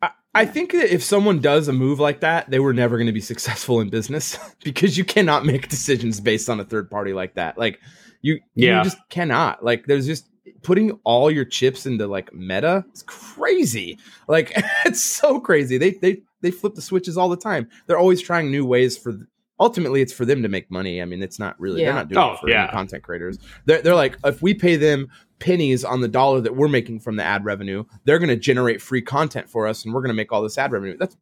I, 0.00 0.10
I 0.34 0.46
think 0.46 0.72
that 0.72 0.90
if 0.90 1.02
someone 1.02 1.40
does 1.40 1.68
a 1.68 1.72
move 1.74 2.00
like 2.00 2.20
that, 2.20 2.48
they 2.48 2.60
were 2.60 2.72
never 2.72 2.96
going 2.96 3.08
to 3.08 3.12
be 3.12 3.20
successful 3.20 3.80
in 3.80 3.90
business 3.90 4.38
because 4.64 4.96
you 4.96 5.04
cannot 5.04 5.44
make 5.44 5.68
decisions 5.68 6.18
based 6.18 6.48
on 6.48 6.60
a 6.60 6.64
third 6.64 6.90
party 6.90 7.12
like 7.12 7.34
that. 7.34 7.58
Like 7.58 7.78
you, 8.22 8.40
Yeah. 8.54 8.78
you 8.78 8.84
just 8.84 8.96
cannot. 9.10 9.62
Like 9.62 9.84
there's 9.84 10.06
just 10.06 10.26
putting 10.62 10.92
all 11.04 11.30
your 11.30 11.44
chips 11.44 11.86
into 11.86 12.06
like 12.06 12.32
Meta. 12.34 12.84
is 12.94 13.02
crazy. 13.04 13.98
Like 14.28 14.52
it's 14.84 15.02
so 15.02 15.40
crazy. 15.40 15.78
They 15.78 15.90
they 15.92 16.22
they 16.40 16.50
flip 16.50 16.74
the 16.74 16.82
switches 16.82 17.16
all 17.16 17.28
the 17.28 17.36
time. 17.36 17.68
They're 17.86 17.98
always 17.98 18.20
trying 18.20 18.50
new 18.50 18.64
ways 18.66 18.96
for. 18.98 19.14
Ultimately, 19.60 20.00
it's 20.00 20.12
for 20.12 20.24
them 20.24 20.42
to 20.42 20.48
make 20.48 20.68
money. 20.72 21.00
I 21.00 21.04
mean, 21.04 21.22
it's 21.22 21.38
not 21.38 21.60
really. 21.60 21.82
Yeah. 21.82 21.86
They're 21.86 21.94
not 21.94 22.08
doing 22.08 22.18
Oh, 22.24 22.32
it 22.32 22.40
for 22.40 22.48
yeah. 22.50 22.68
content 22.72 23.04
creators. 23.04 23.38
They're 23.66 23.80
they're 23.80 23.94
like, 23.94 24.16
if 24.24 24.42
we 24.42 24.54
pay 24.54 24.74
them 24.74 25.08
pennies 25.38 25.84
on 25.84 26.00
the 26.00 26.08
dollar 26.08 26.40
that 26.40 26.56
we're 26.56 26.66
making 26.68 26.98
from 27.00 27.14
the 27.14 27.22
ad 27.22 27.44
revenue, 27.44 27.84
they're 28.04 28.18
going 28.18 28.28
to 28.30 28.36
generate 28.36 28.82
free 28.82 29.02
content 29.02 29.48
for 29.48 29.68
us, 29.68 29.84
and 29.84 29.94
we're 29.94 30.00
going 30.00 30.08
to 30.08 30.14
make 30.14 30.32
all 30.32 30.42
this 30.42 30.58
ad 30.58 30.72
revenue. 30.72 30.96
That's 30.98 31.16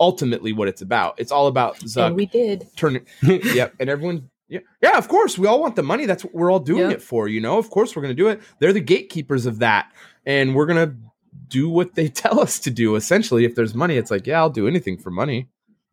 ultimately 0.00 0.54
what 0.54 0.68
it's 0.68 0.80
about. 0.80 1.14
It's 1.18 1.30
all 1.32 1.48
about 1.48 1.82
And 1.96 2.16
we 2.16 2.24
did. 2.26 2.66
turning. 2.76 3.04
yep, 3.22 3.74
and 3.78 3.90
everyone. 3.90 4.30
Yeah, 4.52 4.60
yeah. 4.82 4.98
Of 4.98 5.08
course, 5.08 5.38
we 5.38 5.46
all 5.46 5.60
want 5.60 5.76
the 5.76 5.82
money. 5.82 6.04
That's 6.06 6.24
what 6.24 6.34
we're 6.34 6.52
all 6.52 6.60
doing 6.60 6.90
Yeah. 6.90 6.96
it 6.96 7.02
for. 7.02 7.26
You 7.26 7.40
know, 7.40 7.56
of 7.58 7.70
course, 7.70 7.96
we're 7.96 8.02
going 8.02 8.14
to 8.14 8.22
do 8.22 8.28
it. 8.28 8.40
They're 8.58 8.72
the 8.74 8.80
gatekeepers 8.80 9.46
of 9.46 9.60
that, 9.60 9.90
and 10.26 10.54
we're 10.54 10.66
going 10.66 10.88
to 10.90 10.94
do 11.48 11.68
what 11.70 11.94
they 11.94 12.08
tell 12.24 12.38
us 12.38 12.58
to 12.60 12.70
do. 12.70 12.94
Essentially, 12.96 13.44
if 13.46 13.54
there's 13.54 13.74
money, 13.74 13.96
it's 13.96 14.10
like, 14.10 14.26
yeah, 14.26 14.38
I'll 14.40 14.50
do 14.50 14.68
anything 14.68 14.98
for 14.98 15.10
money. 15.10 15.48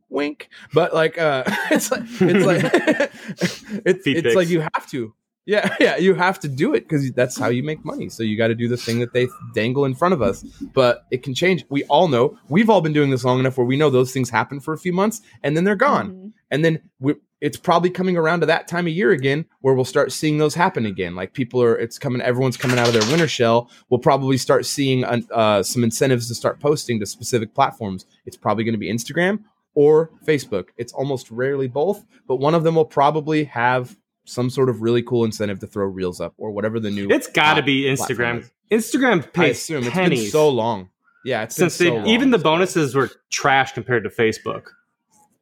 Wink, 0.09 0.49
but 0.73 0.93
like, 0.93 1.17
uh, 1.17 1.43
it's 1.71 1.89
like, 1.91 2.01
it's 2.03 2.45
like, 2.45 2.63
it's, 3.85 4.03
it's 4.05 4.35
like 4.35 4.49
you 4.49 4.59
have 4.61 4.87
to. 4.91 5.13
Yeah, 5.45 5.75
yeah, 5.79 5.97
you 5.97 6.13
have 6.13 6.39
to 6.41 6.47
do 6.47 6.75
it 6.75 6.81
because 6.81 7.11
that's 7.13 7.35
how 7.37 7.47
you 7.47 7.63
make 7.63 7.83
money. 7.83 8.09
So 8.09 8.21
you 8.21 8.37
got 8.37 8.49
to 8.49 8.55
do 8.55 8.67
the 8.67 8.77
thing 8.77 8.99
that 8.99 9.13
they 9.13 9.27
dangle 9.55 9.85
in 9.85 9.95
front 9.95 10.13
of 10.13 10.21
us. 10.21 10.43
But 10.73 11.05
it 11.09 11.23
can 11.23 11.33
change. 11.33 11.65
We 11.69 11.83
all 11.85 12.07
know. 12.07 12.37
We've 12.49 12.69
all 12.69 12.81
been 12.81 12.93
doing 12.93 13.09
this 13.09 13.23
long 13.23 13.39
enough 13.39 13.57
where 13.57 13.65
we 13.65 13.75
know 13.77 13.89
those 13.89 14.11
things 14.11 14.29
happen 14.29 14.59
for 14.59 14.73
a 14.75 14.77
few 14.77 14.93
months 14.93 15.21
and 15.41 15.57
then 15.57 15.63
they're 15.63 15.75
gone. 15.75 16.11
Mhm. 16.11 16.31
And 16.51 16.65
then 16.65 16.81
we, 16.99 17.15
it's 17.41 17.57
probably 17.57 17.89
coming 17.89 18.17
around 18.17 18.41
to 18.41 18.45
that 18.47 18.67
time 18.67 18.85
of 18.85 18.93
year 18.93 19.11
again 19.11 19.45
where 19.61 19.73
we'll 19.73 19.85
start 19.85 20.11
seeing 20.11 20.37
those 20.37 20.55
happen 20.55 20.85
again. 20.85 21.15
Like 21.15 21.33
people 21.33 21.61
are, 21.61 21.75
it's 21.77 21.97
coming. 21.97 22.21
Everyone's 22.21 22.57
coming 22.57 22.77
out 22.77 22.87
of 22.87 22.93
their 22.93 23.09
winter 23.09 23.27
shell. 23.27 23.69
We'll 23.89 23.99
probably 23.99 24.37
start 24.37 24.65
seeing 24.65 25.05
uh, 25.05 25.63
some 25.63 25.83
incentives 25.83 26.27
to 26.27 26.35
start 26.35 26.59
posting 26.59 26.99
to 26.99 27.05
specific 27.05 27.53
platforms. 27.53 28.05
It's 28.25 28.37
probably 28.37 28.63
going 28.63 28.73
to 28.73 28.79
be 28.79 28.91
Instagram 28.91 29.43
or 29.73 30.11
Facebook. 30.25 30.69
It's 30.77 30.91
almost 30.93 31.31
rarely 31.31 31.67
both, 31.67 32.05
but 32.27 32.37
one 32.37 32.55
of 32.55 32.63
them 32.63 32.75
will 32.75 32.85
probably 32.85 33.45
have 33.45 33.95
some 34.25 34.49
sort 34.49 34.69
of 34.69 34.81
really 34.81 35.01
cool 35.01 35.23
incentive 35.25 35.59
to 35.59 35.67
throw 35.67 35.85
reels 35.85 36.21
up 36.21 36.33
or 36.37 36.51
whatever 36.51 36.79
the 36.79 36.91
new. 36.91 37.07
It's 37.09 37.27
got 37.27 37.55
to 37.55 37.61
uh, 37.61 37.65
be 37.65 37.83
Instagram. 37.83 38.49
Instagram 38.69 39.23
I 39.23 39.27
pays 39.27 39.57
assume 39.57 39.83
it's 39.83 39.93
pennies 39.93 40.21
been 40.23 40.31
so 40.31 40.49
long. 40.49 40.89
Yeah, 41.25 41.43
it's 41.43 41.55
since 41.55 41.77
been 41.77 41.87
they 41.87 41.99
long. 41.99 42.07
even 42.07 42.31
the 42.31 42.37
bonuses 42.37 42.95
were 42.95 43.09
trash 43.29 43.71
compared 43.71 44.03
to 44.03 44.09
Facebook. 44.09 44.67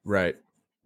right. 0.05 0.35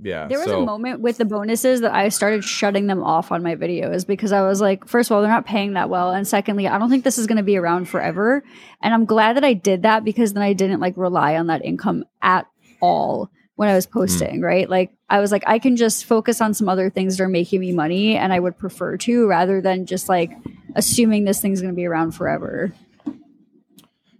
Yeah, 0.03 0.27
There 0.27 0.39
was 0.39 0.47
so, 0.47 0.63
a 0.63 0.65
moment 0.65 1.01
with 1.01 1.17
the 1.17 1.25
bonuses 1.25 1.81
that 1.81 1.93
I 1.93 2.09
started 2.09 2.43
shutting 2.43 2.87
them 2.87 3.03
off 3.03 3.31
on 3.31 3.43
my 3.43 3.55
videos 3.55 4.05
because 4.07 4.31
I 4.31 4.41
was 4.41 4.59
like, 4.59 4.87
first 4.87 5.11
of 5.11 5.15
all, 5.15 5.21
they're 5.21 5.29
not 5.29 5.45
paying 5.45 5.73
that 5.73 5.91
well. 5.91 6.11
And 6.11 6.27
secondly, 6.27 6.67
I 6.67 6.79
don't 6.79 6.89
think 6.89 7.03
this 7.03 7.19
is 7.19 7.27
going 7.27 7.37
to 7.37 7.43
be 7.43 7.55
around 7.55 7.87
forever. 7.87 8.43
And 8.81 8.95
I'm 8.95 9.05
glad 9.05 9.35
that 9.35 9.43
I 9.43 9.53
did 9.53 9.83
that 9.83 10.03
because 10.03 10.33
then 10.33 10.41
I 10.41 10.53
didn't 10.53 10.79
like 10.79 10.97
rely 10.97 11.35
on 11.35 11.47
that 11.47 11.63
income 11.63 12.05
at 12.19 12.47
all 12.81 13.29
when 13.55 13.69
I 13.69 13.75
was 13.75 13.85
hmm. 13.85 13.99
posting, 13.99 14.41
right? 14.41 14.67
Like 14.67 14.91
I 15.07 15.19
was 15.19 15.31
like, 15.31 15.43
I 15.45 15.59
can 15.59 15.75
just 15.75 16.05
focus 16.05 16.41
on 16.41 16.55
some 16.55 16.67
other 16.67 16.89
things 16.89 17.17
that 17.17 17.23
are 17.23 17.29
making 17.29 17.59
me 17.59 17.71
money 17.71 18.17
and 18.17 18.33
I 18.33 18.39
would 18.39 18.57
prefer 18.57 18.97
to 18.97 19.27
rather 19.27 19.61
than 19.61 19.85
just 19.85 20.09
like 20.09 20.31
assuming 20.75 21.25
this 21.25 21.41
thing's 21.41 21.61
going 21.61 21.73
to 21.73 21.75
be 21.75 21.85
around 21.85 22.13
forever. 22.13 22.73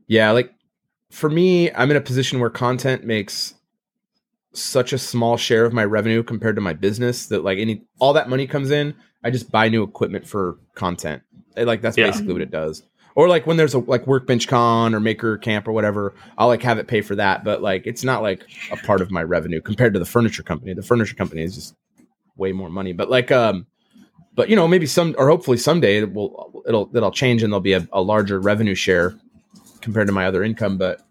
Yeah, 0.06 0.30
like 0.30 0.54
for 1.10 1.30
me, 1.30 1.72
I'm 1.72 1.90
in 1.90 1.98
a 1.98 2.02
position 2.02 2.40
where 2.40 2.52
content 2.52 3.04
makes 3.04 3.56
such 4.54 4.94
a 4.94 4.98
small 4.98 5.38
share 5.38 5.66
of 5.66 5.74
my 5.74 5.86
revenue 5.86 6.24
compared 6.24 6.56
to 6.56 6.62
my 6.62 6.74
business 6.74 7.28
that 7.28 7.44
like 7.44 7.58
any 7.58 7.84
all 8.00 8.14
that 8.14 8.30
money 8.30 8.48
comes 8.48 8.72
in, 8.72 8.94
I 9.24 9.30
just 9.32 9.52
buy 9.52 9.70
new 9.70 9.84
equipment 9.84 10.28
for 10.28 10.58
content. 10.76 11.22
And, 11.56 11.68
like 11.68 11.82
that's 11.82 11.98
Yeah. 11.98 12.08
basically 12.08 12.34
what 12.34 12.42
it 12.42 12.52
does. 12.52 12.84
Or 13.16 13.28
like 13.28 13.46
when 13.46 13.58
there's 13.58 13.74
a 13.74 13.80
like 13.80 14.08
workbench 14.08 14.48
con 14.48 14.96
or 14.96 15.00
maker 15.00 15.38
camp 15.38 15.68
or 15.68 15.74
whatever, 15.74 16.14
I'll 16.38 16.48
like 16.48 16.62
have 16.64 16.78
it 16.78 16.88
pay 16.88 17.02
for 17.02 17.16
that. 17.16 17.44
But 17.44 17.62
like 17.62 17.86
it's 17.86 18.04
not 18.04 18.22
like 18.22 18.46
a 18.72 18.78
part 18.78 19.02
of 19.02 19.12
my 19.12 19.24
revenue 19.24 19.62
compared 19.62 19.94
to 19.94 20.00
the 20.00 20.06
furniture 20.06 20.44
company. 20.44 20.74
The 20.74 20.82
furniture 20.82 21.16
company 21.16 21.44
is 21.44 21.56
just 21.56 21.76
way 22.38 22.52
more 22.52 22.70
money. 22.70 22.94
But 22.94 23.10
like 23.10 23.32
um 23.32 23.68
but 24.34 24.50
you 24.50 24.56
know, 24.56 24.68
maybe 24.68 24.86
some 24.86 25.14
or 25.18 25.28
hopefully 25.30 25.58
someday 25.58 25.98
it 25.98 26.14
will 26.14 26.64
it'll 26.68 26.90
it'll 26.96 27.12
change 27.12 27.44
and 27.44 27.52
there'll 27.52 27.62
be 27.62 27.74
a, 27.74 27.86
a 27.92 28.02
larger 28.02 28.40
revenue 28.40 28.76
share 28.76 29.14
compared 29.82 30.08
to 30.08 30.14
my 30.14 30.26
other 30.26 30.42
income. 30.44 30.78
But 30.78 31.02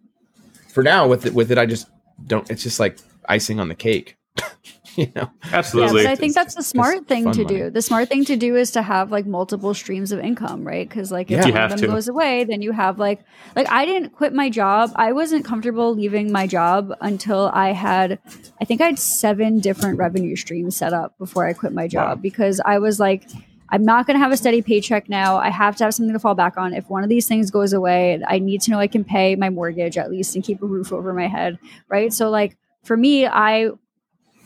for 0.68 0.82
now, 0.82 1.06
with 1.06 1.26
it, 1.26 1.34
with 1.34 1.50
it, 1.50 1.58
I 1.58 1.66
just 1.66 1.88
don't. 2.26 2.48
It's 2.50 2.62
just 2.62 2.80
like 2.80 2.98
icing 3.28 3.60
on 3.60 3.68
the 3.68 3.74
cake, 3.74 4.16
you 4.96 5.10
know. 5.14 5.30
Absolutely. 5.52 6.04
but 6.04 6.10
I 6.10 6.16
think 6.16 6.34
that's 6.34 6.54
the 6.54 6.62
smart 6.62 7.06
thing 7.06 7.24
fun 7.24 7.32
to 7.34 7.42
money. 7.44 7.56
do. 7.56 7.70
The 7.70 7.82
smart 7.82 8.08
thing 8.08 8.24
to 8.26 8.36
do 8.36 8.56
is 8.56 8.70
to 8.72 8.82
have 8.82 9.10
like 9.12 9.26
multiple 9.26 9.74
streams 9.74 10.12
of 10.12 10.20
income, 10.20 10.64
right? 10.64 10.88
Because 10.88 11.10
like 11.12 11.30
if 11.30 11.44
Yeah. 11.46 11.52
One 11.52 11.62
of 11.62 11.70
them 11.70 11.78
to. 11.80 11.86
goes 11.88 12.08
away, 12.08 12.44
then 12.44 12.62
you 12.62 12.72
have 12.72 12.98
like 12.98 13.20
like 13.56 13.70
I 13.70 13.84
didn't 13.86 14.10
quit 14.10 14.32
my 14.32 14.50
job. 14.50 14.90
I 14.96 15.12
wasn't 15.12 15.44
comfortable 15.44 15.94
leaving 15.94 16.32
my 16.32 16.46
job 16.46 16.92
until 17.00 17.50
I 17.52 17.72
had 17.72 18.18
I 18.60 18.64
think 18.64 18.80
I 18.80 18.86
had 18.86 18.98
seven 18.98 19.60
different 19.60 19.98
revenue 19.98 20.36
streams 20.36 20.76
set 20.76 20.92
up 20.92 21.16
before 21.18 21.46
I 21.46 21.52
quit 21.52 21.72
my 21.72 21.86
job 21.88 22.18
Wow. 22.18 22.22
because 22.22 22.60
I 22.64 22.78
was 22.78 22.98
like 23.00 23.28
I'm 23.72 23.84
not 23.84 24.04
going 24.04 24.16
to 24.16 24.18
have 24.20 24.32
a 24.32 24.36
steady 24.36 24.62
paycheck 24.62 25.08
now. 25.08 25.36
I 25.36 25.48
have 25.48 25.76
to 25.76 25.84
have 25.84 25.94
something 25.94 26.12
to 26.12 26.18
fall 26.18 26.34
back 26.34 26.56
on. 26.56 26.74
If 26.74 26.90
one 26.90 27.04
of 27.04 27.08
these 27.08 27.28
things 27.28 27.52
goes 27.52 27.72
away, 27.72 28.20
I 28.26 28.40
need 28.40 28.62
to 28.62 28.72
know 28.72 28.80
I 28.80 28.88
can 28.88 29.04
pay 29.04 29.36
my 29.36 29.48
mortgage 29.48 29.96
at 29.96 30.10
least 30.10 30.34
and 30.34 30.42
keep 30.42 30.60
a 30.60 30.66
roof 30.66 30.92
over 30.92 31.14
my 31.14 31.28
head, 31.28 31.56
right? 31.88 32.12
So 32.12 32.30
like 32.30 32.56
for 32.82 32.96
me, 32.96 33.26
I 33.26 33.70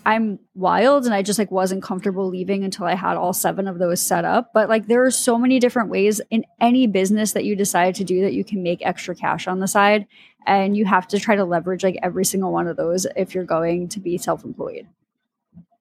I'm 0.06 0.38
wild 0.54 1.06
and 1.06 1.14
I 1.14 1.22
just 1.22 1.38
like 1.38 1.50
wasn't 1.50 1.82
comfortable 1.82 2.28
leaving 2.28 2.62
until 2.62 2.84
I 2.84 2.94
had 2.94 3.16
all 3.16 3.32
seven 3.32 3.66
of 3.66 3.78
those 3.78 4.02
set 4.02 4.26
up. 4.26 4.50
But 4.52 4.68
like 4.68 4.86
there 4.86 5.02
are 5.04 5.10
so 5.10 5.38
many 5.38 5.58
different 5.58 5.88
ways 5.88 6.20
in 6.30 6.44
any 6.60 6.86
business 6.86 7.32
that 7.32 7.44
you 7.46 7.56
decide 7.56 7.94
to 7.94 8.04
do 8.04 8.20
that 8.20 8.34
you 8.34 8.44
can 8.44 8.62
make 8.62 8.84
extra 8.84 9.14
cash 9.14 9.48
on 9.48 9.60
the 9.60 9.68
side. 9.68 10.06
And 10.46 10.76
you 10.76 10.84
have 10.84 11.08
to 11.08 11.18
try 11.18 11.36
to 11.36 11.44
leverage 11.44 11.82
like 11.82 11.98
every 12.02 12.26
single 12.26 12.52
one 12.52 12.66
of 12.66 12.76
those 12.76 13.06
if 13.16 13.34
you're 13.34 13.44
going 13.44 13.88
to 13.88 13.98
be 14.00 14.18
self-employed. 14.18 14.86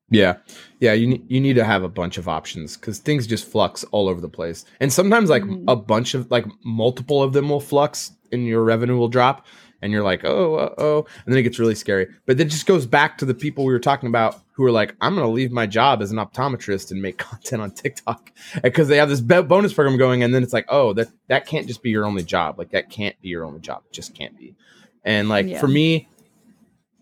Yeah, 0.09 0.35
yeah. 0.79 0.93
You 0.93 1.07
need 1.07 1.25
you 1.29 1.41
need 1.41 1.55
to 1.55 1.65
have 1.65 1.83
a 1.83 1.89
bunch 1.89 2.17
of 2.17 2.29
options 2.29 2.77
because 2.77 2.99
things 2.99 3.25
just 3.27 3.45
flux 3.49 3.83
all 3.85 4.07
over 4.07 4.21
the 4.21 4.29
place, 4.29 4.63
and 4.79 4.93
sometimes 4.93 5.29
like 5.29 5.41
Mhm. 5.43 5.63
a 5.67 5.75
bunch 5.75 6.13
of 6.13 6.29
like 6.29 6.45
multiple 6.63 7.23
of 7.23 7.33
them 7.33 7.49
will 7.49 7.59
flux, 7.59 8.11
and 8.31 8.45
your 8.45 8.63
revenue 8.63 8.95
will 8.95 9.07
drop, 9.07 9.45
and 9.83 9.91
you're 9.91 10.01
like, 10.03 10.23
oh, 10.23 10.55
uh, 10.55 10.73
oh, 10.77 11.05
and 11.25 11.33
then 11.33 11.37
it 11.37 11.43
gets 11.43 11.59
really 11.59 11.75
scary. 11.75 12.07
But 12.25 12.37
then 12.37 12.47
it 12.47 12.51
just 12.51 12.65
goes 12.65 12.85
back 12.85 13.17
to 13.17 13.25
the 13.25 13.33
people 13.33 13.65
we 13.65 13.73
were 13.73 13.79
talking 13.79 14.07
about 14.07 14.39
who 14.53 14.63
are 14.65 14.71
like, 14.71 14.95
I'm 15.01 15.13
going 15.13 15.27
to 15.27 15.31
leave 15.31 15.51
my 15.51 15.67
job 15.67 16.01
as 16.01 16.09
an 16.11 16.17
optometrist 16.17 16.89
and 16.91 17.01
make 17.01 17.17
content 17.19 17.61
on 17.61 17.71
TikTok 17.71 18.31
because 18.63 18.87
they 18.87 18.97
have 18.97 19.09
this 19.09 19.19
bo- 19.19 19.43
bonus 19.43 19.73
program 19.73 19.97
going, 19.97 20.23
and 20.23 20.33
then 20.33 20.41
it's 20.41 20.53
like, 20.53 20.65
oh, 20.69 20.93
that 20.93 21.09
that 21.27 21.45
can't 21.45 21.67
just 21.67 21.83
be 21.83 21.89
your 21.89 22.05
only 22.05 22.23
job. 22.23 22.57
Like 22.57 22.71
that 22.71 22.89
can't 22.89 23.19
be 23.21 23.27
your 23.27 23.43
only 23.43 23.59
job. 23.59 23.83
It 23.87 23.93
just 23.93 24.15
can't 24.15 24.37
be. 24.37 24.55
And 25.03 25.27
like 25.27 25.47
Yeah. 25.47 25.59
for 25.59 25.67
me, 25.67 26.07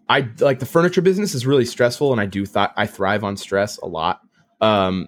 I 0.09 0.27
like 0.39 0.57
the 0.59 0.65
furniture 0.65 1.01
business 1.03 1.35
is 1.35 1.45
really 1.45 1.65
stressful, 1.65 2.11
and 2.11 2.19
I 2.19 2.25
do 2.25 2.45
thought 2.47 2.73
I 2.75 2.87
thrive 2.87 3.23
on 3.23 3.37
stress 3.37 3.77
a 3.77 3.85
lot. 3.87 4.21
Um, 4.59 5.07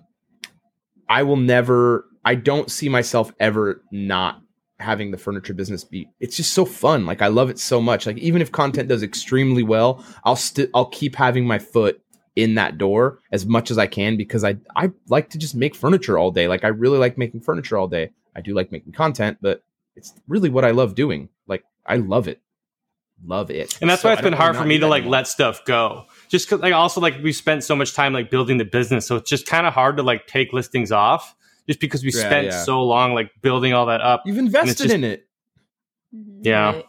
I 1.10 1.24
will 1.24 1.38
never. 1.38 2.06
I 2.24 2.36
don't 2.36 2.70
see 2.72 2.88
myself 2.88 3.34
ever 3.40 3.82
not 3.92 4.43
having 4.80 5.12
the 5.12 5.18
furniture 5.18 5.54
business 5.54 5.84
be. 5.84 6.10
It's 6.20 6.36
just 6.36 6.54
so 6.54 6.66
fun. 6.66 7.06
Like 7.06 7.22
I 7.22 7.28
love 7.28 7.50
it 7.50 7.60
so 7.60 7.82
much. 7.82 8.06
Like 8.06 8.18
even 8.18 8.42
if 8.42 8.52
content 8.52 8.90
does 8.90 9.04
extremely 9.04 9.64
well, 9.64 10.04
I'll 10.24 10.36
still 10.36 10.68
I'll 10.74 10.88
keep 10.88 11.16
having 11.16 11.46
my 11.46 11.60
foot 11.60 12.02
in 12.36 12.56
that 12.56 12.78
door 12.78 13.20
as 13.32 13.46
much 13.46 13.70
as 13.70 13.78
I 13.78 13.88
can 13.88 14.18
because 14.18 14.44
I 14.44 14.58
I 14.76 14.92
like 15.08 15.30
to 15.32 15.38
just 15.38 15.56
make 15.56 15.76
furniture 15.76 16.18
all 16.18 16.32
day. 16.32 16.48
Like 16.48 16.64
I 16.64 16.70
really 16.70 16.98
like 16.98 17.18
making 17.18 17.42
furniture 17.42 17.78
all 17.78 17.88
day. 17.88 18.10
I 18.36 18.42
do 18.42 18.54
like 18.56 18.72
making 18.72 18.94
content, 18.94 19.38
but 19.42 19.64
it's 19.96 20.14
really 20.28 20.50
what 20.50 20.66
I 20.66 20.72
love 20.72 20.96
doing. 20.96 21.30
Like 21.48 21.64
I 21.86 21.98
love 21.98 22.28
it. 22.28 22.42
Love 23.26 23.52
it. 23.52 23.78
and 23.80 23.90
that's 23.90 24.02
So 24.02 24.10
why 24.10 24.14
it's 24.14 24.22
been 24.22 24.34
hard 24.34 24.58
for 24.58 24.66
me 24.66 24.80
to 24.80 24.88
like 24.88 25.02
anymore. 25.04 25.12
let 25.20 25.28
stuff 25.28 25.64
go 25.64 26.08
just 26.28 26.50
cause 26.50 26.60
like 26.60 26.74
also 26.74 27.00
like 27.00 27.22
we 27.24 27.32
spent 27.32 27.64
so 27.64 27.74
much 27.74 27.94
time 27.94 28.12
like 28.12 28.30
building 28.30 28.58
the 28.58 28.66
business 28.66 29.06
so 29.06 29.16
it's 29.16 29.30
just 29.30 29.46
kind 29.48 29.66
of 29.66 29.72
hard 29.74 29.96
to 29.96 30.04
like 30.04 30.28
take 30.28 30.52
listings 30.52 30.92
off 30.92 31.34
just 31.68 31.80
because 31.80 32.04
we 32.04 32.12
Yeah, 32.14 32.20
spent 32.22 32.46
yeah. 32.48 32.64
so 32.64 32.84
long 32.84 33.14
like 33.14 33.32
building 33.42 33.74
all 33.74 33.86
that 33.88 34.02
up 34.02 34.24
You've 34.26 34.38
invested 34.38 34.84
just- 34.84 34.94
in 34.94 35.04
it. 35.04 35.28
Mm-hmm. 36.16 36.42
yeah 36.44 36.72
Right. 36.74 36.86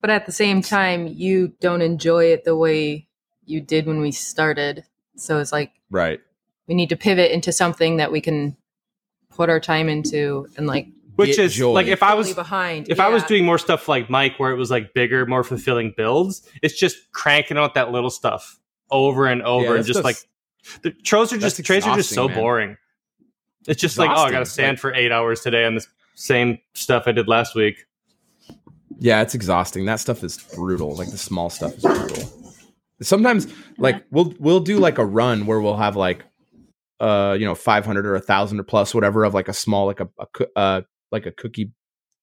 But 0.00 0.10
at 0.10 0.26
the 0.26 0.32
same 0.32 0.62
time, 0.62 1.08
you 1.08 1.54
don't 1.60 1.82
enjoy 1.82 2.26
it 2.26 2.44
the 2.44 2.56
way 2.56 3.08
you 3.46 3.60
did 3.60 3.84
when 3.86 3.98
we 3.98 4.12
started. 4.12 4.84
So 5.16 5.40
it's 5.40 5.50
like 5.50 5.72
Right. 5.90 6.20
we 6.68 6.76
need 6.76 6.90
to 6.90 6.96
pivot 6.96 7.32
into 7.32 7.50
something 7.50 7.96
that 7.96 8.12
we 8.12 8.20
can 8.20 8.56
put 9.30 9.50
our 9.50 9.58
time 9.58 9.88
into 9.88 10.46
and 10.56 10.66
like 10.66 10.86
which 11.16 11.36
is 11.38 11.54
joy. 11.54 11.72
like 11.72 11.86
if 11.88 12.02
i 12.02 12.14
was 12.14 12.32
behind. 12.34 12.88
if 12.88 12.98
i 13.00 13.08
was 13.08 13.22
doing 13.24 13.44
more 13.44 13.58
stuff 13.58 13.86
like 13.88 14.08
mike 14.10 14.34
where 14.38 14.50
it 14.52 14.56
was 14.56 14.68
like 14.70 14.92
bigger 14.94 15.26
more 15.26 15.44
fulfilling 15.44 15.92
builds 15.96 16.42
it's 16.62 16.76
just 16.78 17.10
cranking 17.12 17.56
out 17.56 17.74
that 17.74 17.92
little 17.92 18.10
stuff 18.10 18.58
over 18.90 19.26
and 19.26 19.42
over 19.42 19.72
Yeah, 19.72 19.74
and 19.76 19.86
just 19.86 20.02
like 20.02 20.16
the 20.82 20.90
trails 20.90 21.32
are 21.32 21.38
just 21.38 21.56
that's 21.58 21.66
trails 21.66 21.86
are 21.86 21.94
just 21.96 22.10
so 22.10 22.26
man. 22.28 22.36
boring 22.36 22.76
it's 23.68 23.80
just 23.80 23.96
like 23.98 24.10
oh 24.10 24.22
i 24.22 24.30
gotta 24.32 24.44
stand 24.46 24.72
Like- 24.76 24.80
for 24.80 24.92
eight 24.94 25.12
hours 25.12 25.40
today 25.40 25.64
on 25.64 25.74
this 25.76 25.86
same 26.16 26.58
stuff 26.74 27.04
i 27.06 27.12
did 27.12 27.28
last 27.28 27.54
week 27.54 27.84
Yeah, 29.00 29.22
it's 29.22 29.34
exhausting. 29.34 29.84
That 29.84 30.00
stuff 30.00 30.24
is 30.24 30.38
brutal. 30.56 30.96
Like 30.96 31.10
the 31.12 31.18
small 31.18 31.50
stuff 31.50 31.74
is 31.76 31.82
brutal. 31.84 32.32
Sometimes, 33.00 33.46
like 33.78 34.04
we'll 34.10 34.34
we'll 34.40 34.58
do 34.58 34.78
like 34.80 34.98
a 34.98 35.04
run 35.06 35.46
where 35.46 35.60
we'll 35.60 35.76
have 35.76 35.94
like, 35.94 36.24
uh, 36.98 37.36
you 37.38 37.44
know, 37.46 37.54
five 37.54 37.86
hundred 37.86 38.06
or 38.06 38.16
a 38.16 38.20
thousand 38.20 38.58
or 38.58 38.64
plus 38.64 38.92
whatever 38.96 39.22
of 39.22 39.34
like 39.34 39.46
a 39.46 39.52
small 39.52 39.86
like 39.86 40.00
a, 40.00 40.08
a 40.18 40.46
uh 40.58 40.80
like 41.12 41.26
a 41.26 41.30
cookie, 41.30 41.70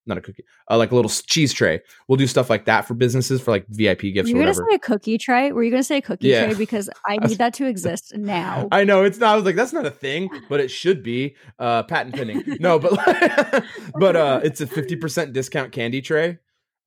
not 0.08 0.18
a 0.18 0.22
cookie, 0.22 0.44
uh, 0.70 0.78
like 0.78 0.92
a 0.92 0.96
little 0.96 1.10
cheese 1.10 1.52
tray. 1.54 1.82
We'll 2.08 2.18
do 2.18 2.28
stuff 2.28 2.50
like 2.50 2.66
that 2.66 2.82
for 2.88 2.94
businesses 2.94 3.42
for 3.42 3.52
like 3.52 3.66
VIP 3.70 4.02
gifts 4.14 4.30
Were 4.32 4.38
or 4.38 4.42
you 4.42 4.46
gonna 4.46 4.54
say 4.54 4.76
a 4.76 4.80
cookie 4.80 5.18
tray? 5.18 5.52
Were 5.52 5.64
you 5.64 5.72
gonna 5.72 5.84
say 5.84 5.98
a 5.98 6.02
cookie 6.02 6.28
Yeah. 6.28 6.46
tray? 6.46 6.54
Because 6.56 6.90
I 7.08 7.18
need 7.18 7.38
that 7.40 7.54
to 7.56 7.66
exist 7.66 8.14
now. 8.16 8.68
I 8.72 8.84
know 8.84 9.04
it's 9.04 9.18
not. 9.18 9.34
I 9.34 9.36
was 9.36 9.46
like, 9.46 9.56
that's 9.56 9.74
not 9.74 9.86
a 9.86 9.92
thing, 9.92 10.30
but 10.50 10.60
it 10.60 10.70
should 10.70 11.04
be. 11.04 11.36
Uh, 11.60 11.84
patent 11.84 12.16
pending. 12.16 12.44
No, 12.60 12.80
but 12.80 12.94
but 14.00 14.16
uh, 14.16 14.42
it's 14.44 14.62
a 14.62 14.68
fifty 14.68 14.96
percent 14.96 15.34
discount 15.34 15.72
candy 15.72 16.02
tray. 16.02 16.38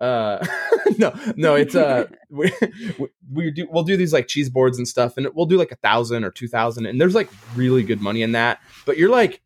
Uh, 0.01 0.45
no, 0.99 1.13
no, 1.37 1.55
it's 1.57 1.75
uh, 1.75 2.07
we, 2.31 2.53
we- 2.99 3.09
we 3.31 3.51
do 3.51 3.67
we'll 3.71 3.83
do 3.83 3.97
these 3.97 4.13
like 4.13 4.27
cheese 4.29 4.49
boards 4.49 4.79
and 4.79 4.87
stuff, 4.89 5.17
and 5.17 5.29
we'll 5.35 5.45
do 5.47 5.59
like 5.59 5.73
a 5.73 5.77
thousand 5.77 6.25
or 6.25 6.31
two 6.31 6.49
thousand, 6.49 6.87
and 6.87 7.01
there's 7.01 7.15
like 7.15 7.29
really 7.57 7.83
good 7.83 8.01
money 8.01 8.23
in 8.23 8.33
that. 8.33 8.61
But 8.87 8.97
you're 8.97 9.11
like 9.11 9.43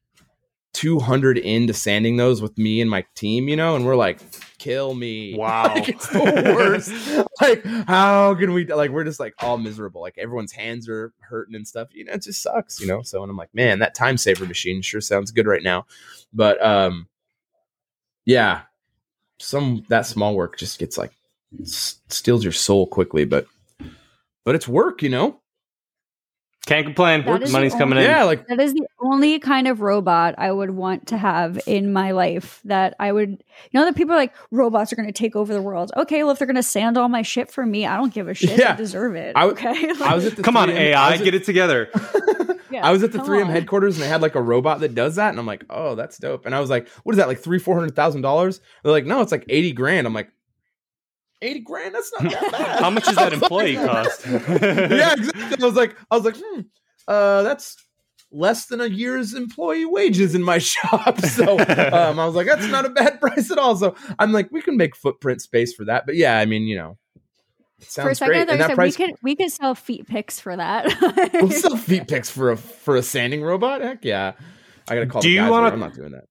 two 0.73 0.99
hundred 0.99 1.39
into 1.39 1.75
sanding 1.75 2.17
those 2.17 2.41
with 2.41 2.57
me 2.57 2.81
and 2.81 2.91
my 2.91 3.05
team, 3.15 3.49
you 3.49 3.57
know, 3.57 3.77
and 3.77 3.85
we're 3.85 3.97
like, 3.97 4.21
kill 4.59 4.95
me. 4.95 5.35
Wow. 5.37 5.65
like, 5.75 5.89
it's 5.89 6.09
the 6.09 6.55
worst. 6.57 7.27
like, 7.41 7.65
how 7.87 8.35
can 8.35 8.53
we? 8.53 8.67
Like, 8.67 8.91
we're 8.91 9.05
just 9.05 9.21
like 9.21 9.35
all 9.41 9.59
miserable. 9.59 10.01
Like 10.01 10.19
everyone's 10.19 10.53
hands 10.53 10.89
are 10.89 11.13
hurting 11.21 11.55
and 11.55 11.67
stuff. 11.67 11.89
You 11.93 12.05
know, 12.05 12.13
it 12.13 12.23
just 12.23 12.43
sucks. 12.43 12.81
You 12.81 12.87
know. 12.87 13.03
So, 13.03 13.23
and 13.23 13.31
I'm 13.31 13.37
like, 13.37 13.55
man, 13.55 13.81
that 13.81 13.97
Timesaver 13.97 14.47
machine 14.49 14.83
sure 14.83 15.01
sounds 15.01 15.31
good 15.31 15.47
right 15.47 15.63
now. 15.63 15.87
But 16.33 16.65
um, 16.65 17.09
yeah, 18.25 18.63
some 19.39 19.85
that 19.89 20.07
small 20.07 20.35
work 20.35 20.57
just 20.57 20.79
gets 20.79 20.97
like 20.97 21.13
steals 21.65 22.45
your 22.45 22.53
soul 22.53 22.87
quickly. 22.87 23.25
But 23.25 23.47
but 24.45 24.55
it's 24.55 24.69
work, 24.69 25.03
you 25.03 25.11
know. 25.11 25.41
Can't 26.67 26.87
complain 26.87 27.25
That 27.25 27.43
is 27.43 27.51
the 27.51 27.53
money's 27.53 27.73
coming 27.75 27.99
only- 27.99 28.05
in 28.05 28.11
Yeah, 28.11 28.25
like 28.25 28.47
That 28.47 28.61
is 28.61 28.73
the 28.73 28.87
only 29.01 29.39
kind 29.41 29.67
of 29.67 29.81
robot 29.81 30.37
I 30.39 30.53
would 30.53 30.71
want 30.71 31.09
to 31.09 31.17
have 31.19 31.61
in 31.67 31.93
my 31.93 32.13
life. 32.13 32.61
That 32.65 32.95
I 33.01 33.11
would, 33.11 33.31
you 33.31 33.81
know, 33.81 33.85
that 33.85 33.97
people 33.97 34.15
are 34.15 34.17
like 34.19 34.33
robots 34.53 34.93
are 34.93 34.97
going 34.97 35.09
to 35.09 35.13
take 35.13 35.35
over 35.35 35.53
the 35.53 35.61
world. 35.63 35.91
Okay, 35.97 36.23
well, 36.23 36.33
if 36.33 36.39
they're 36.39 36.47
going 36.47 36.55
to 36.57 36.63
sand 36.63 36.97
all 36.97 37.09
my 37.09 37.23
shit 37.23 37.51
for 37.51 37.67
me, 37.67 37.85
I 37.85 37.97
don't 37.97 38.15
give 38.15 38.29
a 38.29 38.35
shit. 38.35 38.59
Yeah. 38.59 38.75
I 38.75 38.77
deserve 38.77 39.17
it. 39.17 39.37
I- 39.37 39.47
okay, 39.47 39.91
I 40.03 40.15
was 40.15 40.25
at 40.27 40.37
the 40.37 40.43
come 40.43 40.57
on 40.57 40.69
3M 40.69 40.77
ai 40.79 41.11
I 41.11 41.15
at- 41.15 41.25
get 41.25 41.35
it 41.35 41.45
together 41.45 41.89
Yeah, 42.71 42.87
I 42.87 42.93
was 42.93 43.03
at 43.03 43.13
the 43.13 43.19
3M 43.19 43.47
on. 43.47 43.51
headquarters 43.51 43.97
and 43.97 44.03
they 44.05 44.09
had 44.09 44.23
like 44.23 44.35
a 44.35 44.41
robot 44.41 44.81
that 44.81 44.95
does 44.95 45.17
that, 45.17 45.29
and 45.31 45.39
I'm 45.39 45.47
like, 45.47 45.65
oh, 45.69 45.95
that's 45.95 46.17
dope. 46.17 46.47
And 46.47 46.55
I 46.55 46.61
was 46.61 46.71
like, 46.71 46.89
what 47.03 47.13
is 47.13 47.19
that, 47.19 47.29
like 47.29 47.39
three, 47.41 47.59
four 47.59 47.75
hundred 47.75 47.95
thousand 47.97 48.23
dollars? 48.23 48.61
They're 48.83 48.93
like, 48.93 49.05
no, 49.05 49.21
it's 49.21 49.31
like 49.33 49.45
eighty 49.51 49.73
grand. 49.73 50.07
I'm 50.07 50.15
like, 50.15 50.31
eighty 51.43 51.61
grand? 51.61 51.95
That's 51.95 52.11
not 52.19 52.31
that 52.33 52.53
bad. 52.53 52.81
how 52.81 52.91
much 52.91 53.05
does 53.05 53.17
that 53.17 53.33
employee 53.33 53.77
like- 53.77 53.87
cost 53.91 54.27
yeah, 54.27 55.13
exactly. 55.13 55.57
I 55.63 55.67
was 55.67 55.75
like, 55.75 55.97
I 56.11 56.17
was 56.17 56.25
like, 56.25 56.37
hmm, 56.43 56.61
uh, 57.09 57.43
that's 57.43 57.77
less 58.31 58.67
than 58.67 58.81
a 58.81 58.87
year's 58.87 59.35
employee 59.35 59.85
wages 59.85 60.35
in 60.35 60.43
my 60.43 60.57
shop. 60.59 61.21
So 61.21 61.59
um, 61.59 62.19
I 62.19 62.25
was 62.25 62.35
like, 62.35 62.47
that's 62.47 62.67
not 62.69 62.87
a 62.87 62.89
bad 62.91 63.21
price 63.21 63.51
at 63.51 63.59
all. 63.59 63.77
So 63.77 63.95
I'm 64.19 64.33
like, 64.33 64.51
we 64.51 64.63
can 64.63 64.77
make 64.79 64.97
footprint 64.97 65.43
space 65.43 65.75
for 65.75 65.85
that. 65.85 66.07
But 66.07 66.15
yeah, 66.17 66.39
I 66.39 66.47
mean, 66.47 66.63
you 66.63 66.77
know, 66.79 66.97
it 67.79 67.91
sounds 67.91 68.07
For 68.07 68.11
a 68.11 68.15
second, 68.15 68.33
great. 68.33 68.41
I 68.41 68.45
thought 68.45 68.53
And 68.53 68.61
that 68.71 68.75
price, 68.75 68.99
we 68.99 69.07
could 69.07 69.15
we 69.23 69.37
could 69.37 69.51
sell 69.53 69.75
feet 69.75 70.07
picks 70.07 70.41
for 70.41 70.57
that. 70.57 70.87
we'll 71.35 71.51
sell 71.51 71.77
feet 71.77 72.09
picks 72.09 72.31
for 72.31 72.53
a 72.53 72.57
for 72.57 72.97
a 72.97 73.03
sanding 73.03 73.43
robot. 73.43 73.81
Heck 73.83 74.05
yeah, 74.05 74.33
I 74.89 74.95
gotta 74.95 75.07
call. 75.07 75.21
Do 75.21 75.29
the 75.29 75.35
you 75.35 75.51
wanna- 75.51 75.69
I'm 75.69 75.81
not 75.81 75.93
doing 75.95 76.13
that. 76.13 76.25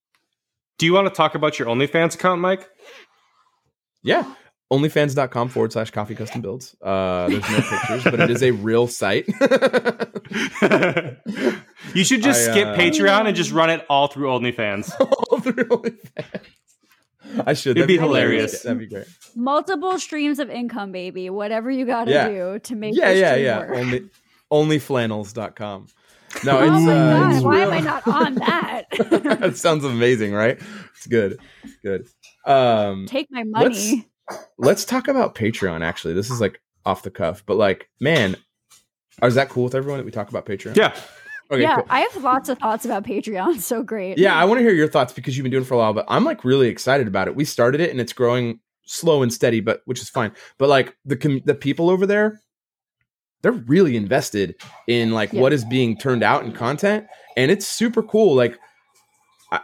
do 0.80 0.86
you 0.88 0.94
want 0.94 1.08
to 1.08 1.14
talk 1.14 1.36
about 1.36 1.60
your 1.60 1.68
onlyfans 1.68 2.16
account 2.16 2.42
mike 2.42 2.68
Yeah. 4.02 4.34
Onlyfans.com 4.72 5.50
forward 5.50 5.74
slash 5.74 5.92
Coffey 5.92 6.16
custom 6.16 6.42
builds. 6.42 6.76
Uh, 6.82 7.28
there's 7.28 7.50
no 7.50 7.62
pictures, 7.62 8.04
but 8.06 8.20
it 8.22 8.30
is 8.32 8.42
a 8.42 8.52
real 8.52 8.88
site. 8.88 9.28
you 11.94 12.04
should 12.06 12.22
just 12.24 12.48
I, 12.50 12.52
skip 12.52 12.68
uh, 12.70 12.76
patreon 12.78 13.28
and 13.28 13.36
just 13.36 13.52
run 13.52 13.70
it 13.70 13.86
all 13.90 14.08
through 14.08 14.28
onlyfans 14.30 14.90
All 15.30 15.40
through 15.42 15.54
OnlyFans. 15.66 16.42
I 17.46 17.54
should. 17.54 17.78
It'd 17.78 17.88
be 17.88 17.98
That'd 17.98 18.10
hilarious. 18.10 18.62
That'd 18.62 18.80
be 18.80 18.88
great. 18.88 19.08
Multiple 19.36 20.00
streams 20.00 20.40
of 20.40 20.50
income, 20.50 20.92
baby. 20.92 21.30
Whatever 21.30 21.70
you 21.70 21.86
got 21.86 22.06
to 22.06 22.12
Yeah. 22.12 22.28
do 22.30 22.60
to 22.60 22.76
make 22.76 22.96
Yeah, 22.96 23.12
yeah, 23.12 23.36
yeah. 23.36 23.60
work. 23.60 23.72
Only 23.78 24.10
onlyflannels.com. 24.52 25.88
No, 26.46 26.60
oh 26.60 26.64
it's, 26.64 26.86
my 26.86 26.94
uh, 26.94 27.20
god! 27.20 27.34
it's 27.36 27.44
Why 27.44 27.56
real. 27.60 27.72
am 27.72 27.74
I 27.74 27.80
not 27.82 28.08
on 28.08 28.36
that? 28.36 28.84
that 29.42 29.58
sounds 29.58 29.84
amazing, 29.84 30.32
right? 30.34 30.58
It's 30.96 31.08
good. 31.08 31.40
Good. 31.84 32.08
Um 32.46 33.06
Take 33.08 33.28
my 33.32 33.44
money. 33.44 34.08
Let's 34.58 34.86
talk 34.86 35.08
about 35.08 35.36
Patreon 35.36 35.82
actually. 35.84 36.14
This 36.14 36.30
is 36.30 36.42
like 36.42 36.62
off 36.86 37.04
the 37.04 37.12
cuff, 37.12 37.44
but 37.46 37.58
like, 37.58 37.90
man, 38.00 38.36
is 39.22 39.36
that 39.36 39.50
cool 39.50 39.64
with 39.66 39.76
everyone 39.76 40.00
that 40.00 40.06
we 40.06 40.12
talk 40.12 40.30
about 40.30 40.46
Patreon? 40.46 40.76
yeah 40.76 40.96
Okay, 41.52 41.64
yeah, 41.64 41.76
cool. 41.76 41.86
I 41.90 42.00
have 42.00 42.24
lots 42.24 42.48
of 42.48 42.58
thoughts 42.60 42.86
about 42.86 43.04
Patreon. 43.04 43.60
So 43.62 43.84
great. 43.84 44.18
Yeah, 44.18 44.34
I 44.34 44.46
want 44.46 44.60
to 44.60 44.64
hear 44.64 44.74
your 44.74 44.88
thoughts 44.88 45.12
because 45.12 45.36
you've 45.36 45.44
been 45.44 45.52
doing 45.52 45.64
it 45.64 45.68
for 45.68 45.74
a 45.74 45.78
while, 45.78 45.94
but 45.94 46.06
I'm 46.08 46.24
like 46.24 46.46
really 46.46 46.70
excited 46.70 47.08
about 47.08 47.28
it. 47.28 47.36
We 47.36 47.44
started 47.44 47.82
it 47.82 47.90
and 47.92 48.00
it's 48.00 48.14
growing 48.14 48.62
slow 48.86 49.22
and 49.22 49.34
steady, 49.34 49.60
but 49.60 49.82
which 49.84 50.02
is 50.02 50.10
fine. 50.10 50.32
But 50.58 50.70
like 50.70 50.96
the 51.04 51.18
com- 51.18 51.42
the 51.44 51.54
people 51.54 51.90
over 51.90 52.06
there, 52.06 52.40
they're 53.42 53.52
really 53.52 53.98
invested 53.98 54.56
in 54.88 55.12
like 55.12 55.34
Yeah. 55.34 55.42
what 55.42 55.52
is 55.52 55.66
being 55.66 55.98
turned 55.98 56.24
out 56.24 56.46
in 56.46 56.54
content, 56.54 57.06
and 57.36 57.52
it's 57.52 57.68
super 57.68 58.02
cool. 58.02 58.34
Like 58.34 58.58
I, 59.52 59.60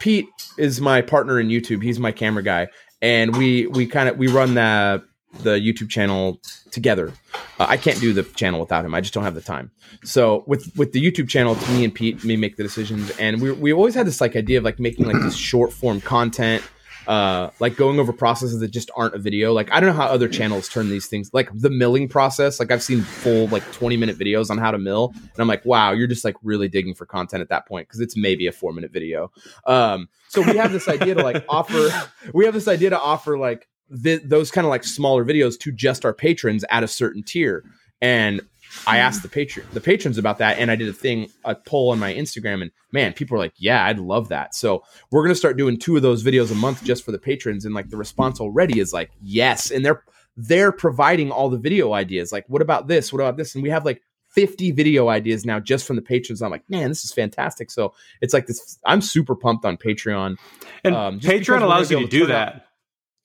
Pete 0.00 0.26
is 0.58 0.78
my 0.78 1.00
partner 1.00 1.40
in 1.40 1.48
YouTube. 1.48 1.82
He's 1.82 1.98
my 1.98 2.12
camera 2.12 2.42
guy, 2.42 2.68
and 3.02 3.36
we 3.36 3.66
we 3.66 3.86
kind 3.86 4.08
of 4.08 4.18
we 4.18 4.28
run 4.28 4.54
the 4.54 5.04
the 5.42 5.56
YouTube 5.56 5.90
channel 5.90 6.40
together. 6.70 7.12
Uh, 7.58 7.66
I 7.68 7.76
can't 7.76 8.00
do 8.00 8.12
the 8.12 8.22
channel 8.22 8.60
without 8.60 8.84
him. 8.84 8.94
I 8.94 9.00
just 9.00 9.12
don't 9.14 9.24
have 9.24 9.34
the 9.34 9.40
time. 9.40 9.70
So 10.04 10.44
with 10.46 10.72
with 10.76 10.92
the 10.92 11.00
YouTube 11.00 11.28
channel, 11.28 11.52
it's 11.52 11.68
me 11.68 11.84
and 11.84 11.94
Pete, 11.94 12.24
me 12.24 12.36
make 12.36 12.56
the 12.56 12.62
decisions, 12.62 13.10
and 13.18 13.40
we 13.40 13.52
we 13.52 13.72
always 13.72 13.94
had 13.94 14.06
this 14.06 14.20
like 14.20 14.36
idea 14.36 14.58
of 14.58 14.64
like 14.64 14.78
making 14.78 15.06
like 15.06 15.20
this 15.22 15.36
short 15.36 15.72
form 15.72 16.00
content. 16.00 16.62
Uh, 17.08 17.50
like 17.58 17.74
going 17.74 17.98
over 17.98 18.12
processes 18.12 18.60
that 18.60 18.68
just 18.68 18.90
aren't 18.94 19.14
a 19.14 19.18
video. 19.18 19.54
Like 19.54 19.72
I 19.72 19.80
don't 19.80 19.88
know 19.88 19.96
how 19.96 20.08
other 20.08 20.28
channels 20.28 20.68
turn 20.68 20.90
these 20.90 21.06
things, 21.06 21.30
like 21.32 21.48
the 21.54 21.70
milling 21.70 22.06
process. 22.06 22.60
Like 22.60 22.70
I've 22.70 22.82
seen 22.82 23.00
full 23.00 23.48
like 23.48 23.64
twenty 23.72 23.96
minute 23.96 24.18
videos 24.18 24.50
on 24.50 24.58
how 24.58 24.70
to 24.70 24.78
mill, 24.78 25.14
and 25.14 25.38
I'm 25.38 25.48
like, 25.48 25.64
wow, 25.64 25.92
you're 25.92 26.06
just 26.06 26.22
like 26.22 26.36
really 26.42 26.68
digging 26.68 26.94
for 26.94 27.06
content 27.06 27.40
at 27.40 27.48
that 27.48 27.66
point 27.66 27.88
because 27.88 28.00
it's 28.00 28.14
maybe 28.14 28.46
a 28.46 28.52
four 28.52 28.74
minute 28.74 28.92
video. 28.92 29.32
Um, 29.64 30.10
so 30.28 30.42
we 30.42 30.58
have 30.58 30.70
this 30.70 30.86
idea 30.86 31.14
to 31.14 31.22
like 31.22 31.46
offer, 31.48 31.88
we 32.34 32.44
have 32.44 32.52
this 32.52 32.68
idea 32.68 32.90
to 32.90 33.00
offer 33.00 33.38
like 33.38 33.68
th- 34.02 34.22
those 34.24 34.50
kind 34.50 34.66
of 34.66 34.68
like 34.68 34.84
smaller 34.84 35.24
videos 35.24 35.58
to 35.60 35.72
just 35.72 36.04
our 36.04 36.12
patrons 36.12 36.62
at 36.70 36.82
a 36.82 36.88
certain 36.88 37.22
tier. 37.22 37.64
And 38.02 38.42
I 38.86 38.98
asked 38.98 39.22
the 39.22 39.28
patron 39.28 39.66
the 39.72 39.80
patrons 39.80 40.18
about 40.18 40.38
that, 40.38 40.58
and 40.58 40.70
I 40.70 40.76
did 40.76 40.88
a 40.88 40.92
thing, 40.92 41.30
a 41.44 41.54
poll 41.54 41.90
on 41.90 41.98
my 41.98 42.12
Instagram, 42.14 42.62
and 42.62 42.70
man, 42.92 43.12
people 43.12 43.36
were 43.36 43.42
like, 43.42 43.54
"Yeah, 43.56 43.84
I'd 43.84 43.98
love 43.98 44.28
that." 44.28 44.54
So 44.54 44.82
we're 45.10 45.22
gonna 45.22 45.34
start 45.34 45.56
doing 45.56 45.78
two 45.78 45.96
of 45.96 46.02
those 46.02 46.22
videos 46.24 46.50
a 46.50 46.54
month 46.54 46.84
just 46.84 47.04
for 47.04 47.12
the 47.12 47.18
patrons, 47.18 47.64
and 47.64 47.74
like 47.74 47.90
the 47.90 47.96
response 47.96 48.40
already 48.40 48.78
is 48.80 48.92
like, 48.92 49.10
"Yes," 49.22 49.70
and 49.70 49.84
they're 49.84 50.02
they're 50.36 50.70
providing 50.72 51.30
all 51.32 51.48
the 51.48 51.58
video 51.58 51.92
ideas. 51.92 52.30
Like, 52.30 52.44
what 52.48 52.62
about 52.62 52.86
this? 52.86 53.12
What 53.12 53.20
about 53.20 53.36
this? 53.36 53.54
And 53.54 53.62
we 53.62 53.70
have 53.70 53.84
like 53.84 54.00
50 54.34 54.70
video 54.70 55.08
ideas 55.08 55.44
now 55.44 55.58
just 55.58 55.84
from 55.84 55.96
the 55.96 56.02
patrons. 56.02 56.42
I'm 56.42 56.50
like, 56.52 56.62
man, 56.68 56.88
this 56.90 57.02
is 57.02 57.12
fantastic. 57.12 57.72
So 57.72 57.92
it's 58.20 58.32
like 58.32 58.46
this. 58.46 58.78
I'm 58.86 59.00
super 59.00 59.34
pumped 59.34 59.64
on 59.64 59.76
Patreon. 59.76 60.36
And 60.84 60.94
Um, 60.94 61.18
Patreon 61.18 61.62
allows 61.62 61.90
you 61.90 61.98
to 62.00 62.06
do 62.06 62.18
to 62.20 62.24
out- 62.26 62.28
that. 62.54 62.66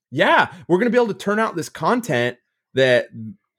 Yeah, 0.10 0.52
we're 0.68 0.80
gonna 0.80 0.90
be 0.90 0.98
able 0.98 1.08
to 1.10 1.14
turn 1.14 1.38
out 1.40 1.56
this 1.56 1.70
content 1.70 2.38
that 2.74 3.10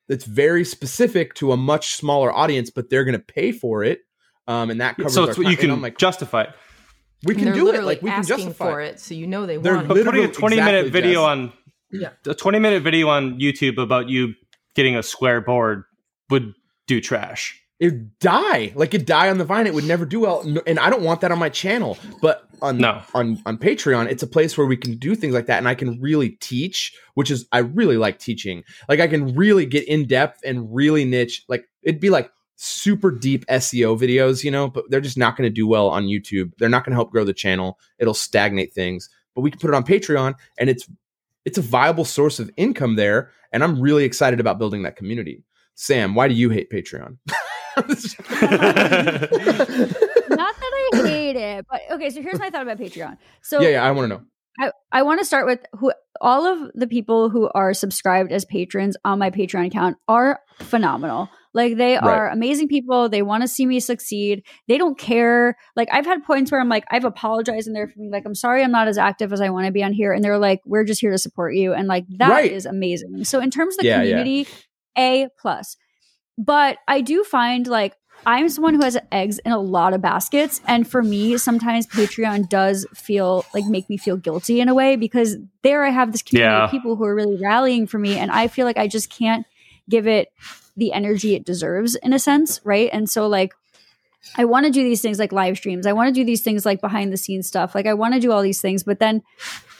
that's 0.08 0.24
very 0.24 0.64
specific 0.64 1.34
to 1.34 1.52
a 1.52 1.56
much 1.56 1.94
smaller 1.96 2.32
audience, 2.32 2.70
but 2.70 2.90
they're 2.90 3.04
gonna 3.04 3.18
pay 3.18 3.52
for 3.52 3.82
it. 3.84 4.00
Um, 4.46 4.70
and 4.70 4.80
that 4.80 4.96
covers 4.96 5.14
So 5.14 5.22
our 5.24 5.28
it's 5.30 5.38
what 5.38 5.48
you 5.50 5.56
can 5.56 5.80
like, 5.80 5.96
justify 5.98 6.42
it. 6.42 6.50
we 7.24 7.34
can 7.34 7.54
do 7.54 7.68
it. 7.72 7.82
Like 7.84 8.02
we 8.02 8.10
can 8.10 8.18
asking 8.20 8.36
justify 8.38 8.64
for 8.70 8.80
it, 8.80 9.00
so 9.00 9.14
you 9.14 9.26
know 9.26 9.46
they 9.46 9.56
They're 9.56 9.76
want 9.76 9.88
But 9.88 9.94
putting 10.04 10.24
a 10.24 10.26
Literally, 10.28 10.34
20 10.34 10.56
minute 10.56 10.86
exactly, 10.86 10.90
video 10.90 11.20
Jess. 11.22 11.28
on 11.28 11.52
Yeah. 11.90 12.10
a 12.26 12.34
20 12.34 12.58
minute 12.58 12.82
video 12.82 13.08
on 13.08 13.38
YouTube 13.40 13.82
about 13.82 14.08
you 14.10 14.34
getting 14.74 14.96
a 14.96 15.02
square 15.02 15.40
board 15.40 15.84
would 16.30 16.52
do 16.86 17.00
trash. 17.00 17.58
It'd 17.80 18.18
die. 18.20 18.72
Like 18.76 18.94
it'd 18.94 19.06
die 19.06 19.28
on 19.30 19.38
the 19.38 19.44
vine. 19.44 19.66
It 19.66 19.74
would 19.74 19.84
never 19.84 20.06
do 20.06 20.20
well. 20.20 20.40
And 20.66 20.78
I 20.78 20.90
don't 20.90 21.02
want 21.02 21.20
that 21.22 21.32
on 21.32 21.38
my 21.38 21.48
channel. 21.48 21.98
But 22.22 22.48
on 22.62 22.78
No. 22.78 23.02
on 23.14 23.42
on 23.46 23.58
Patreon, 23.58 24.08
it's 24.10 24.22
a 24.22 24.28
place 24.28 24.56
where 24.56 24.66
we 24.66 24.76
can 24.76 24.96
do 24.96 25.14
things 25.14 25.34
like 25.34 25.46
that. 25.46 25.58
And 25.58 25.68
I 25.68 25.74
can 25.74 26.00
really 26.00 26.30
teach, 26.30 26.96
which 27.14 27.30
is 27.30 27.46
I 27.52 27.58
really 27.58 27.96
like 27.96 28.18
teaching. 28.18 28.62
Like 28.88 29.00
I 29.00 29.08
can 29.08 29.34
really 29.34 29.66
get 29.66 29.86
in 29.88 30.06
depth 30.06 30.40
and 30.44 30.72
really 30.74 31.04
niche. 31.04 31.44
Like 31.48 31.66
it'd 31.82 32.00
be 32.00 32.10
like 32.10 32.30
super 32.56 33.10
deep 33.10 33.44
SEO 33.46 33.98
videos, 34.00 34.44
you 34.44 34.50
know, 34.52 34.68
but 34.68 34.84
they're 34.88 35.00
just 35.00 35.18
not 35.18 35.36
going 35.36 35.48
to 35.48 35.52
do 35.52 35.66
well 35.66 35.88
on 35.88 36.04
YouTube. 36.04 36.52
They're 36.58 36.68
not 36.68 36.84
going 36.84 36.92
to 36.92 36.96
help 36.96 37.10
grow 37.10 37.24
the 37.24 37.34
channel. 37.34 37.78
It'll 37.98 38.14
stagnate 38.14 38.72
things. 38.72 39.10
But 39.34 39.40
we 39.40 39.50
can 39.50 39.58
put 39.58 39.70
it 39.70 39.74
on 39.74 39.82
Patreon 39.84 40.34
and 40.58 40.70
it's 40.70 40.88
it's 41.44 41.58
a 41.58 41.62
viable 41.62 42.04
source 42.04 42.38
of 42.38 42.50
income 42.56 42.94
there. 42.94 43.30
And 43.52 43.64
I'm 43.64 43.80
really 43.80 44.04
excited 44.04 44.38
about 44.40 44.58
building 44.58 44.84
that 44.84 44.96
community. 44.96 45.42
Sam, 45.74 46.14
why 46.14 46.28
do 46.28 46.34
you 46.34 46.50
hate 46.50 46.70
Patreon? 46.70 47.18
Not 47.76 47.88
that 50.56 50.72
I 50.72 50.90
hate 51.06 51.36
it, 51.36 51.66
but 51.70 51.80
okay. 51.92 52.10
So 52.10 52.22
here's 52.22 52.38
my 52.38 52.50
thought 52.50 52.62
about 52.62 52.78
Patreon. 52.78 53.16
So 53.42 53.60
yeah, 53.60 53.68
yeah, 53.70 53.84
I 53.84 53.90
want 53.92 54.04
to 54.10 54.16
know. 54.16 54.22
I, 54.60 54.70
I 54.92 55.02
want 55.02 55.18
to 55.20 55.24
start 55.24 55.46
with 55.46 55.60
who 55.72 55.92
all 56.20 56.46
of 56.46 56.70
the 56.74 56.86
people 56.86 57.28
who 57.28 57.50
are 57.54 57.74
subscribed 57.74 58.30
as 58.30 58.44
patrons 58.44 58.96
on 59.04 59.18
my 59.18 59.30
Patreon 59.30 59.66
account 59.66 59.96
are 60.06 60.38
phenomenal. 60.60 61.28
Like 61.52 61.76
they 61.76 61.96
are 61.96 62.28
amazing 62.30 62.68
people. 62.68 63.08
They 63.08 63.22
want 63.22 63.42
to 63.42 63.48
see 63.48 63.64
me 63.66 63.78
succeed. 63.80 64.44
They 64.68 64.76
don't 64.78 64.98
care. 64.98 65.56
Like 65.76 65.88
I've 65.92 66.04
had 66.06 66.24
points 66.24 66.50
where 66.52 66.60
I'm 66.60 66.68
like, 66.68 66.84
I've 66.90 67.04
apologized 67.04 67.66
and 67.68 67.74
they're 67.76 67.92
like, 68.10 68.24
I'm 68.26 68.34
sorry 68.34 68.62
I'm 68.64 68.72
not 68.72 68.88
as 68.88 68.98
active 68.98 69.32
as 69.32 69.40
I 69.40 69.50
want 69.50 69.66
to 69.66 69.72
be 69.72 69.82
on 69.82 69.92
here. 69.92 70.12
And 70.12 70.22
they're 70.22 70.38
like, 70.38 70.60
we're 70.64 70.84
just 70.84 71.00
here 71.00 71.12
to 71.12 71.18
support 71.18 71.54
you. 71.54 71.72
And 71.72 71.86
like 71.88 72.06
that 72.18 72.44
is 72.44 72.64
Right. 72.66 72.70
amazing. 72.74 73.24
So 73.24 73.40
in 73.40 73.50
terms 73.50 73.74
of 73.74 73.82
the 73.82 73.86
Yeah, 73.86 74.02
yeah. 74.02 74.18
community, 74.18 74.48
A 74.98 75.28
plus. 75.38 75.76
But 76.38 76.78
I 76.88 77.00
do 77.00 77.24
find 77.24 77.66
like 77.66 77.94
I'm 78.26 78.48
someone 78.48 78.74
who 78.74 78.82
has 78.82 78.96
eggs 79.12 79.38
in 79.40 79.52
a 79.52 79.58
lot 79.58 79.92
of 79.92 80.00
baskets. 80.00 80.60
And 80.66 80.88
for 80.88 81.02
me, 81.02 81.36
sometimes 81.36 81.86
Patreon 81.86 82.48
does 82.48 82.86
feel 82.94 83.44
like 83.52 83.66
make 83.66 83.90
me 83.90 83.98
feel 83.98 84.16
guilty 84.16 84.60
in 84.60 84.68
a 84.70 84.74
way 84.74 84.96
because 84.96 85.36
there 85.62 85.84
I 85.84 85.90
have 85.90 86.10
this 86.12 86.22
community 86.22 86.50
Yeah. 86.50 86.64
of 86.64 86.70
people 86.70 86.96
who 86.96 87.04
are 87.04 87.14
really 87.14 87.36
rallying 87.36 87.86
for 87.86 87.98
me. 87.98 88.16
And 88.18 88.30
I 88.30 88.48
feel 88.48 88.64
like 88.64 88.78
I 88.78 88.88
just 88.88 89.10
can't 89.10 89.44
give 89.90 90.06
it 90.06 90.28
the 90.76 90.92
energy 90.94 91.34
it 91.34 91.44
deserves 91.44 91.96
in 91.96 92.14
a 92.14 92.18
sense. 92.18 92.60
Right. 92.64 92.88
And 92.92 93.10
so, 93.10 93.26
like, 93.26 93.52
I 94.38 94.46
want 94.46 94.64
to 94.64 94.72
do 94.72 94.82
these 94.82 95.02
things 95.02 95.18
like 95.18 95.32
live 95.32 95.58
streams. 95.58 95.86
I 95.86 95.92
want 95.92 96.08
to 96.08 96.18
do 96.18 96.24
these 96.24 96.40
things 96.40 96.64
like 96.64 96.80
behind 96.80 97.12
the 97.12 97.18
scenes 97.18 97.46
stuff. 97.46 97.74
Like, 97.74 97.84
I 97.86 97.92
want 97.92 98.14
to 98.14 98.20
do 98.20 98.32
all 98.32 98.40
these 98.40 98.60
things. 98.62 98.82
But 98.82 98.98
then 99.00 99.22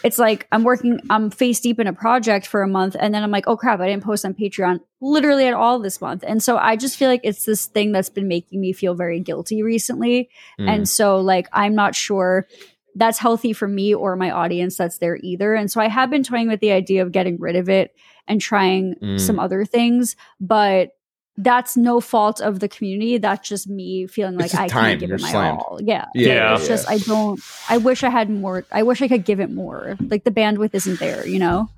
it's 0.05 0.19
like 0.19 0.47
I'm 0.53 0.63
working, 0.65 1.01
I'm 1.09 1.31
face 1.31 1.61
deep 1.61 1.81
in 1.81 1.87
a 1.87 1.93
project 1.93 2.47
for 2.47 2.63
a 2.63 2.69
month. 2.69 2.95
And 3.01 3.15
then 3.15 3.23
I'm 3.23 3.31
like, 3.31 3.49
oh 3.49 3.57
crap, 3.57 3.81
I 3.81 3.89
didn't 3.89 4.05
post 4.05 4.25
on 4.25 4.35
Patreon 4.35 4.81
literally 5.01 5.47
at 5.47 5.55
all 5.55 5.79
this 5.81 6.01
month. 6.01 6.23
And 6.27 6.43
so 6.43 6.59
I 6.59 6.77
just 6.77 6.99
feel 6.99 7.09
like 7.09 7.23
it's 7.25 7.47
this 7.47 7.67
thing 7.67 7.91
that's 7.91 8.11
been 8.11 8.29
making 8.29 8.61
me 8.61 8.75
feel 8.75 8.95
very 8.95 9.19
guilty 9.19 9.63
recently. 9.63 10.29
Mm. 10.61 10.69
And 10.69 10.89
so, 10.89 11.17
like, 11.17 11.49
I'm 11.53 11.75
not 11.75 11.95
sure 11.95 12.47
that's 12.95 13.19
healthy 13.19 13.53
for 13.53 13.67
me 13.67 13.95
or 13.95 14.15
my 14.15 14.31
audience 14.31 14.77
that's 14.77 14.99
there 14.99 15.19
either. 15.23 15.55
And 15.55 15.71
so 15.71 15.81
I 15.81 15.89
have 15.89 16.11
been 16.11 16.23
toying 16.23 16.49
with 16.49 16.61
the 16.61 16.73
idea 16.73 17.03
of 17.03 17.11
getting 17.11 17.41
rid 17.41 17.57
of 17.57 17.69
it 17.69 17.97
and 18.29 18.41
trying 18.41 18.95
Mm. 19.03 19.19
some 19.19 19.41
other 19.41 19.65
things. 19.65 20.17
But 20.39 20.91
that's 21.37 21.77
no 21.77 22.01
fault 22.01 22.41
of 22.41 22.61
the 22.61 22.69
community. 22.69 23.19
That's 23.19 23.49
just 23.49 23.69
me 23.69 24.07
feeling 24.07 24.37
like 24.39 24.55
I 24.55 24.69
time. 24.69 24.83
can't 24.91 25.01
give 25.01 25.09
You're 25.09 25.17
it 25.17 25.23
my 25.23 25.31
slammed. 25.31 25.59
all. 25.59 25.79
Yeah. 25.83 26.05
Yeah, 26.15 26.29
Yeah. 26.29 26.55
It's 26.57 26.69
just 26.69 26.89
I 26.89 26.99
don't 26.99 27.41
I 27.69 27.79
wish 27.79 28.05
I 28.05 28.09
had 28.11 28.31
more 28.31 28.65
I 28.71 28.83
wish 28.85 29.03
I 29.03 29.09
could 29.09 29.25
give 29.25 29.41
it 29.41 29.51
more. 29.51 29.97
Like 30.01 30.25
the 30.25 30.31
bandwidth 30.31 30.75
isn't 30.75 31.01
there, 31.01 31.27
you 31.27 31.39
know? 31.41 31.69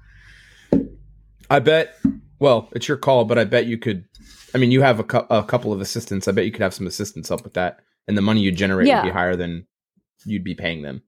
I 1.50 1.59
bet. 1.61 1.96
Well, 2.38 2.68
it's 2.72 2.88
your 2.88 2.96
call, 2.96 3.24
but 3.24 3.38
I 3.38 3.44
bet 3.44 3.66
you 3.66 3.78
could. 3.78 4.04
I 4.54 4.59
mean, 4.59 4.70
you 4.70 4.82
have 4.82 4.98
a, 5.00 5.04
cou- 5.04 5.26
a 5.30 5.42
couple 5.42 5.72
of 5.72 5.80
assistants. 5.80 6.28
I 6.28 6.32
bet 6.32 6.44
you 6.44 6.52
could 6.52 6.62
have 6.62 6.74
some 6.74 6.86
assistants 6.86 7.28
help 7.28 7.44
with 7.44 7.54
that, 7.54 7.80
and 8.09 8.16
the 8.16 8.22
money 8.22 8.40
you 8.40 8.52
generate 8.52 8.86
Yeah. 8.88 9.02
would 9.02 9.09
be 9.09 9.12
higher 9.12 9.36
than 9.36 9.66
you'd 10.24 10.44
be 10.44 10.54
paying 10.54 10.82
them. 10.82 11.02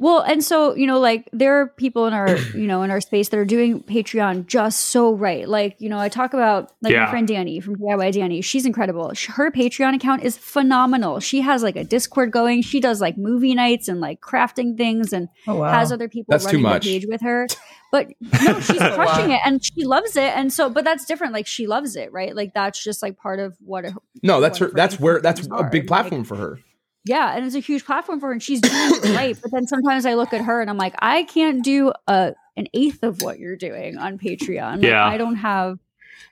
Well, 0.00 0.20
and 0.22 0.42
so, 0.42 0.74
you 0.74 0.86
know, 0.86 0.98
like 0.98 1.28
there 1.32 1.60
are 1.60 1.66
people 1.68 2.06
in 2.06 2.12
our, 2.14 2.34
you 2.54 2.66
know, 2.66 2.82
in 2.82 2.90
our 2.90 3.00
space 3.02 3.28
that 3.28 3.38
are 3.38 3.44
doing 3.44 3.82
Patreon 3.82 4.46
just 4.46 4.80
so 4.86 5.12
right. 5.14 5.46
Like, 5.46 5.76
you 5.78 5.88
know, 5.90 5.98
I 5.98 6.08
talk 6.08 6.32
about 6.34 6.72
like 6.80 6.92
Yeah. 6.94 7.04
my 7.04 7.10
friend 7.10 7.28
Danie 7.28 7.62
from 7.62 7.76
DIY 7.76 8.12
Danie. 8.14 8.42
She's 8.42 8.64
incredible. 8.64 9.12
Her 9.28 9.50
Patreon 9.50 9.94
account 9.94 10.22
is 10.24 10.38
phenomenal. 10.38 11.20
She 11.20 11.42
has 11.42 11.62
like 11.62 11.76
a 11.76 11.84
Discord 11.84 12.30
going. 12.32 12.62
She 12.62 12.80
does 12.80 13.00
like 13.00 13.18
movie 13.18 13.54
nights 13.54 13.88
and 13.88 14.00
like 14.00 14.20
crafting 14.22 14.76
things 14.76 15.12
and 15.12 15.28
Oh 15.46 15.56
wow. 15.56 15.70
has 15.72 15.92
other 15.92 16.08
people 16.08 16.32
That's 16.32 16.44
too 16.44 16.56
running 16.56 16.62
much. 16.62 16.84
the 16.84 16.98
page 16.98 17.06
with 17.06 17.20
her. 17.20 17.46
But 17.92 18.06
no, 18.20 18.60
she's 18.60 18.80
oh, 18.80 18.88
Wow. 18.90 18.94
crushing 18.94 19.32
it 19.32 19.40
and 19.44 19.64
she 19.64 19.84
loves 19.84 20.14
it. 20.16 20.32
And 20.36 20.52
so, 20.52 20.70
but 20.70 20.84
that's 20.84 21.04
different. 21.06 21.32
Like 21.32 21.48
she 21.48 21.66
loves 21.66 21.96
it, 21.96 22.12
right? 22.12 22.36
Like 22.36 22.54
that's 22.54 22.82
just 22.82 23.02
like 23.02 23.18
part 23.18 23.40
of 23.40 23.56
what. 23.58 23.84
A, 23.84 23.94
No, 24.22 24.40
that's 24.40 24.58
her. 24.58 24.66
Wonderful 24.66 24.76
That's 24.76 25.00
where. 25.00 25.20
That's 25.20 25.46
a 25.48 25.50
are, 25.52 25.68
big 25.70 25.82
like- 25.82 25.88
platform 25.88 26.22
for 26.22 26.36
her. 26.36 26.60
Yeah, 27.04 27.34
and 27.34 27.46
it's 27.46 27.54
a 27.54 27.60
huge 27.60 27.84
platform 27.84 28.20
for 28.20 28.26
her, 28.26 28.32
and 28.32 28.42
she's 28.42 28.60
doing 28.60 28.74
it 28.74 29.16
right. 29.16 29.38
But 29.40 29.50
then 29.50 29.66
sometimes 29.66 30.04
I 30.04 30.14
look 30.14 30.32
at 30.32 30.42
her 30.42 30.60
and 30.60 30.68
I'm 30.68 30.76
like, 30.76 30.94
I 30.98 31.22
can't 31.24 31.64
do 31.64 31.92
a 32.06 32.34
an 32.56 32.66
eighth 32.74 33.02
of 33.02 33.22
what 33.22 33.38
you're 33.38 33.56
doing 33.56 33.96
on 33.96 34.18
Patreon. 34.18 34.76
Like, 34.76 34.82
Yeah. 34.82 35.04
I 35.04 35.16
don't 35.16 35.36
have 35.36 35.78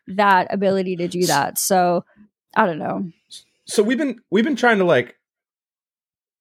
that 0.09 0.53
ability 0.53 0.97
to 0.97 1.09
do 1.09 1.27
that. 1.27 1.59
So 1.59 2.05
I 2.55 2.67
don't 2.67 2.79
know. 2.79 3.11
So 3.67 3.83
we've 3.83 3.99
been 3.99 4.21
we've 4.31 4.45
been 4.45 4.57
trying 4.57 4.79
to 4.79 4.85
like. 4.85 5.17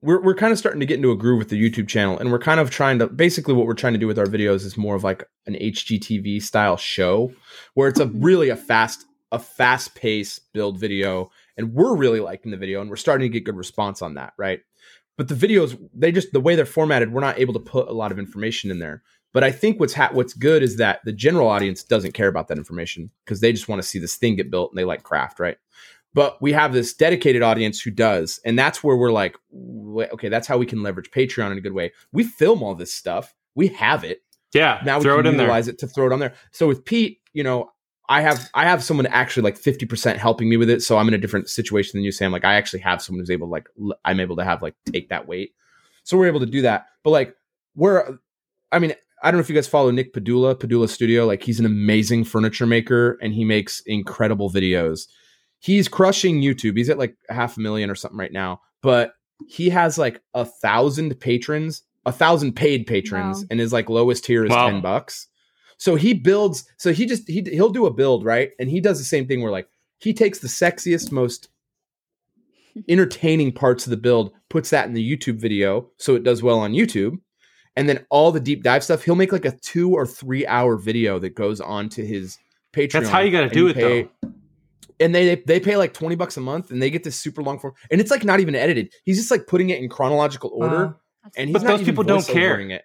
We're 0.01 0.21
we're 0.21 0.35
kind 0.35 0.51
of 0.51 0.59
starting 0.59 0.79
to 0.81 0.85
get 0.85 0.97
into 0.97 1.11
a 1.11 1.17
groove 1.17 1.39
with 1.39 1.49
the 1.49 1.61
YouTube 1.61 1.87
channel, 1.87 2.19
and 2.19 2.31
we're 2.31 2.39
kind 2.39 2.59
of 2.59 2.69
trying 2.69 2.99
to 2.99 3.07
basically 3.07 3.55
what 3.55 3.65
we're 3.65 3.73
trying 3.73 3.93
to 3.93 3.99
do 3.99 4.07
with 4.07 4.19
our 4.19 4.27
videos 4.27 4.63
is 4.63 4.77
more 4.77 4.95
of 4.95 5.03
like 5.03 5.27
an 5.47 5.55
HGTV 5.55 6.41
style 6.41 6.77
show, 6.77 7.33
where 7.73 7.87
it's 7.87 7.99
a 7.99 8.05
mm-hmm. 8.05 8.21
really 8.21 8.49
a 8.49 8.55
fast 8.55 9.05
a 9.31 9.39
fast 9.39 9.95
pace 9.95 10.39
build 10.53 10.79
video, 10.79 11.31
and 11.57 11.73
we're 11.73 11.95
really 11.95 12.19
liking 12.19 12.51
the 12.51 12.57
video, 12.57 12.81
and 12.81 12.89
we're 12.89 12.95
starting 12.95 13.25
to 13.31 13.33
get 13.33 13.43
good 13.45 13.55
response 13.57 14.01
on 14.01 14.13
that, 14.15 14.33
right? 14.37 14.59
But 15.17 15.27
the 15.27 15.35
videos, 15.35 15.77
they 15.93 16.11
just 16.11 16.31
the 16.31 16.39
way 16.39 16.55
they're 16.55 16.65
formatted, 16.65 17.11
we're 17.11 17.21
not 17.21 17.39
able 17.39 17.53
to 17.53 17.59
put 17.59 17.87
a 17.87 17.93
lot 17.93 18.11
of 18.11 18.19
information 18.19 18.69
in 18.71 18.79
there. 18.79 19.01
But 19.33 19.43
I 19.43 19.51
think 19.51 19.79
what's 19.79 19.93
ha- 19.93 20.09
what's 20.13 20.33
good 20.33 20.63
is 20.63 20.77
that 20.77 20.99
the 21.05 21.11
general 21.11 21.47
audience 21.47 21.83
doesn't 21.83 22.13
care 22.13 22.27
about 22.27 22.47
that 22.47 22.57
information 22.57 23.11
because 23.25 23.41
they 23.41 23.51
just 23.51 23.67
want 23.67 23.81
to 23.81 23.87
see 23.87 23.99
this 23.99 24.15
thing 24.15 24.35
get 24.35 24.49
built 24.51 24.71
and 24.71 24.77
they 24.77 24.85
like 24.85 25.03
craft, 25.03 25.39
right? 25.39 25.57
But 26.13 26.41
we 26.41 26.53
have 26.53 26.71
this 26.73 26.93
dedicated 26.93 27.41
audience 27.43 27.79
who 27.81 27.91
does, 27.91 28.39
and 28.45 28.57
that's 28.57 28.83
where 28.83 28.95
we're 28.95 29.11
like, 29.11 29.35
okay, 29.53 30.29
that's 30.29 30.47
how 30.47 30.57
we 30.57 30.65
can 30.65 30.81
leverage 30.81 31.11
Patreon 31.11 31.51
in 31.51 31.57
a 31.57 31.61
good 31.61 31.73
way. 31.73 31.91
We 32.11 32.23
film 32.23 32.63
all 32.63 32.73
this 32.73 32.93
stuff, 32.93 33.35
we 33.53 33.67
have 33.69 34.03
it, 34.03 34.21
Yeah, 34.53 34.81
now 34.85 34.97
we 34.97 35.03
throw 35.03 35.17
can 35.17 35.25
it 35.25 35.29
in 35.29 35.37
there. 35.37 35.45
utilize 35.47 35.67
it 35.67 35.77
to 35.79 35.87
throw 35.87 36.07
it 36.07 36.13
on 36.13 36.19
there. 36.19 36.33
So 36.51 36.67
with 36.67 36.85
Pete, 36.85 37.19
you 37.33 37.43
know, 37.43 37.69
I 38.09 38.21
have 38.21 38.49
I 38.53 38.63
have 38.65 38.83
someone 38.83 39.05
actually 39.07 39.43
like 39.43 39.57
fifty 39.57 39.85
percent 39.85 40.17
helping 40.19 40.49
me 40.49 40.57
with 40.57 40.69
it. 40.69 40.81
So 40.81 40.97
I'm 40.97 41.07
in 41.07 41.13
a 41.13 41.17
different 41.17 41.49
situation 41.49 41.97
than 41.97 42.03
you, 42.05 42.11
Sam. 42.11 42.31
Like 42.31 42.45
I 42.45 42.53
actually 42.55 42.79
have 42.79 43.01
someone 43.01 43.19
who's 43.19 43.29
able 43.31 43.47
to 43.47 43.51
like 43.51 43.67
l- 43.81 43.97
I'm 44.05 44.19
able 44.19 44.35
to 44.37 44.43
have 44.45 44.61
like 44.61 44.75
take 44.85 45.09
that 45.09 45.27
weight. 45.27 45.51
So 46.03 46.17
we're 46.17 46.27
able 46.27 46.39
to 46.39 46.45
do 46.45 46.61
that. 46.61 46.85
But 47.03 47.09
like 47.09 47.35
we're, 47.75 48.17
I 48.71 48.79
mean, 48.79 48.93
I 49.23 49.29
don't 49.29 49.37
know 49.37 49.41
if 49.41 49.49
you 49.49 49.55
guys 49.55 49.67
follow 49.67 49.91
Nick 49.91 50.13
Padula, 50.13 50.55
Padula 50.55 50.87
Studio. 50.87 51.25
Like 51.25 51.43
he's 51.43 51.59
an 51.59 51.65
amazing 51.65 52.23
furniture 52.23 52.65
maker 52.65 53.17
and 53.21 53.33
he 53.33 53.43
makes 53.43 53.81
incredible 53.85 54.49
videos. 54.49 55.07
He's 55.59 55.87
crushing 55.87 56.41
YouTube. 56.41 56.77
He's 56.77 56.89
at 56.89 56.97
like 56.97 57.15
half 57.29 57.57
a 57.57 57.59
million 57.59 57.89
or 57.89 57.95
something 57.95 58.17
right 58.19 58.31
now, 58.31 58.61
but 58.81 59.13
he 59.47 59.69
has 59.69 59.97
like 59.97 60.21
a 60.33 60.45
thousand 60.45 61.19
patrons, 61.19 61.83
a 62.05 62.11
thousand 62.11 62.53
paid 62.55 62.87
patrons, 62.87 63.39
Wow. 63.39 63.47
and 63.51 63.59
his 63.59 63.73
like 63.73 63.89
lowest 63.89 64.23
tier 64.23 64.45
is 64.45 64.49
Wow. 64.51 64.69
10 64.69 64.81
bucks. 64.81 65.27
So 65.77 65.95
he 65.95 66.13
builds, 66.13 66.65
so 66.77 66.91
he 66.91 67.05
just 67.05 67.27
he 67.27 67.41
he'll 67.41 67.69
do 67.69 67.85
a 67.85 67.93
build, 67.93 68.25
right? 68.25 68.51
And 68.59 68.69
he 68.69 68.81
does 68.81 68.97
the 68.97 69.05
same 69.05 69.27
thing 69.27 69.41
where 69.41 69.51
like 69.51 69.69
he 69.99 70.13
takes 70.13 70.39
the 70.39 70.47
sexiest, 70.47 71.11
most 71.11 71.49
entertaining 72.89 73.51
parts 73.53 73.85
of 73.85 73.91
the 73.91 73.97
build, 73.97 74.33
puts 74.49 74.71
that 74.71 74.87
in 74.87 74.93
the 74.93 75.17
YouTube 75.17 75.39
video 75.39 75.89
so 75.97 76.15
it 76.15 76.23
does 76.23 76.41
well 76.41 76.59
on 76.59 76.73
YouTube. 76.73 77.19
And 77.75 77.87
then 77.87 78.05
all 78.09 78.31
the 78.31 78.39
deep 78.39 78.63
dive 78.63 78.83
stuff, 78.83 79.03
he'll 79.03 79.15
make 79.15 79.31
like 79.31 79.45
a 79.45 79.51
two 79.51 79.93
or 79.93 80.07
three 80.07 80.47
hour 80.47 80.77
video 80.77 81.19
that 81.19 81.35
goes 81.35 81.61
on 81.61 81.89
to 81.89 82.05
his 82.05 82.39
Patreon. 82.73 82.91
That's 82.91 83.09
how 83.09 83.19
you 83.19 83.31
got 83.31 83.41
to 83.41 83.49
do 83.49 83.67
it, 83.67 83.75
pay- 83.75 84.09
though. 84.23 84.31
And 84.99 85.13
they 85.13 85.35
they 85.35 85.59
pay 85.59 85.77
like 85.77 85.93
20 85.93 86.15
bucks 86.15 86.37
a 86.37 86.41
month 86.41 86.71
and 86.71 86.81
they 86.81 86.89
get 86.89 87.03
this 87.03 87.19
super 87.19 87.43
long 87.43 87.59
form. 87.59 87.75
And 87.91 88.01
it's 88.01 88.09
like 88.09 88.23
not 88.23 88.39
even 88.39 88.55
edited. 88.55 88.91
He's 89.03 89.17
just 89.17 89.29
like 89.29 89.45
putting 89.45 89.69
it 89.69 89.79
in 89.79 89.89
chronological 89.89 90.49
order. 90.51 90.85
Wow. 90.87 90.95
And 91.35 91.49
he's 91.49 91.53
But 91.53 91.63
not 91.63 91.67
those 91.69 91.81
even 91.81 91.93
people 91.93 92.03
don't 92.03 92.25
care. 92.25 92.59
It. 92.59 92.83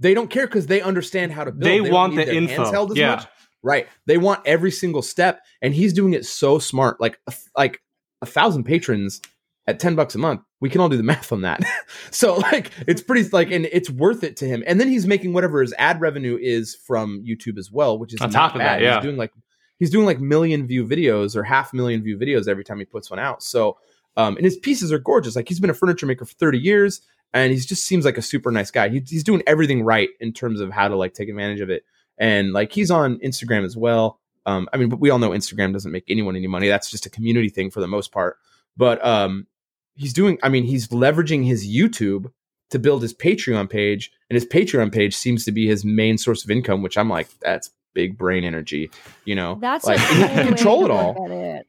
They 0.00 0.14
don't 0.14 0.28
care 0.30 0.46
because 0.46 0.66
they 0.66 0.80
understand 0.80 1.32
how 1.32 1.44
to 1.44 1.52
build. 1.52 1.62
They 1.62 1.78
don't 1.78 1.90
want 1.92 2.14
the 2.16 2.34
info. 2.34 2.70
held 2.70 2.92
as 2.92 2.96
Yeah. 2.98 3.16
much. 3.16 3.26
Right. 3.62 3.88
They 4.06 4.18
want 4.18 4.40
every 4.46 4.70
single 4.70 5.02
step, 5.02 5.40
and 5.60 5.74
he's 5.74 5.92
doing 5.92 6.12
it 6.14 6.24
so 6.24 6.58
smart. 6.58 7.00
Like 7.00 7.18
like 7.56 7.80
a 8.22 8.26
thousand 8.26 8.64
patrons 8.64 9.20
at 9.66 9.80
ten 9.80 9.96
bucks 9.96 10.14
a 10.14 10.18
month. 10.18 10.42
We 10.60 10.70
can 10.70 10.80
all 10.80 10.88
do 10.88 10.96
the 10.96 11.02
math 11.14 11.32
on 11.32 11.42
that. 11.42 11.60
so 12.12 12.36
like 12.36 12.70
it's 12.86 13.02
pretty 13.02 13.28
like, 13.30 13.50
and 13.50 13.66
it's 13.72 13.90
worth 13.90 14.22
it 14.22 14.36
to 14.36 14.44
him. 14.46 14.62
And 14.66 14.80
then 14.80 14.88
he's 14.88 15.06
making 15.06 15.32
whatever 15.32 15.60
his 15.60 15.74
ad 15.78 16.00
revenue 16.00 16.38
is 16.40 16.76
from 16.86 17.24
YouTube 17.26 17.58
as 17.58 17.70
well, 17.72 17.98
which 17.98 18.14
is 18.14 18.20
On 18.20 18.30
top 18.30 18.54
of 18.54 18.60
that, 18.60 18.80
yeah. 18.80 18.94
He's 18.94 19.02
doing 19.02 19.16
like 19.16 19.32
he's 19.80 19.90
doing 19.90 20.06
like 20.06 20.20
million 20.20 20.66
view 20.66 20.86
videos 20.86 21.34
or 21.34 21.42
half 21.42 21.72
million 21.72 22.02
view 22.02 22.16
videos 22.16 22.46
every 22.46 22.62
time 22.64 22.78
he 22.78 22.84
puts 22.84 23.10
one 23.10 23.18
out. 23.18 23.42
So 23.42 23.76
um, 24.16 24.36
and 24.36 24.44
his 24.44 24.56
pieces 24.56 24.92
are 24.92 24.98
gorgeous. 24.98 25.34
Like 25.36 25.48
he's 25.48 25.60
been 25.60 25.70
a 25.70 25.74
furniture 25.74 26.06
maker 26.06 26.24
for 26.24 26.34
thirty 26.34 26.58
years 26.58 27.00
and 27.32 27.52
he 27.52 27.58
just 27.58 27.84
seems 27.84 28.04
like 28.04 28.18
a 28.18 28.22
super 28.22 28.50
nice 28.50 28.70
guy. 28.70 28.88
He, 28.88 29.02
he's 29.06 29.24
doing 29.24 29.42
everything 29.46 29.82
right 29.82 30.08
in 30.20 30.32
terms 30.32 30.60
of 30.60 30.70
how 30.70 30.88
to 30.88 30.96
like 30.96 31.14
take 31.14 31.28
advantage 31.28 31.60
of 31.60 31.70
it, 31.70 31.84
and 32.18 32.52
like 32.52 32.72
he's 32.72 32.90
on 32.90 33.18
Instagram 33.18 33.64
as 33.64 33.76
well. 33.76 34.20
Um, 34.46 34.68
I 34.72 34.76
mean, 34.78 34.88
but 34.88 35.00
we 35.00 35.10
all 35.10 35.18
know 35.18 35.30
Instagram 35.30 35.72
doesn't 35.72 35.92
make 35.92 36.04
anyone 36.08 36.36
any 36.36 36.46
money. 36.46 36.68
That's 36.68 36.90
just 36.90 37.06
a 37.06 37.10
community 37.10 37.48
thing 37.48 37.70
for 37.70 37.80
the 37.80 37.86
most 37.86 38.12
part. 38.12 38.38
But 38.76 39.04
um, 39.04 39.46
he's 39.94 40.12
doing. 40.12 40.38
I 40.42 40.48
mean, 40.48 40.64
he's 40.64 40.88
leveraging 40.88 41.46
his 41.46 41.68
YouTube 41.68 42.32
to 42.70 42.78
build 42.78 43.02
his 43.02 43.14
Patreon 43.14 43.68
page, 43.68 44.10
and 44.30 44.34
his 44.34 44.46
Patreon 44.46 44.92
page 44.92 45.14
seems 45.14 45.44
to 45.44 45.52
be 45.52 45.66
his 45.66 45.84
main 45.84 46.18
source 46.18 46.44
of 46.44 46.50
income. 46.50 46.82
Which 46.82 46.96
I'm 46.96 47.10
like, 47.10 47.28
that's 47.40 47.70
big 47.94 48.16
brain 48.16 48.44
energy. 48.44 48.90
You 49.24 49.34
know, 49.34 49.58
That's 49.60 49.84
like 49.84 49.98
can 50.08 50.46
control 50.46 50.84
it 50.84 50.90
all. 50.90 51.26
It. 51.30 51.66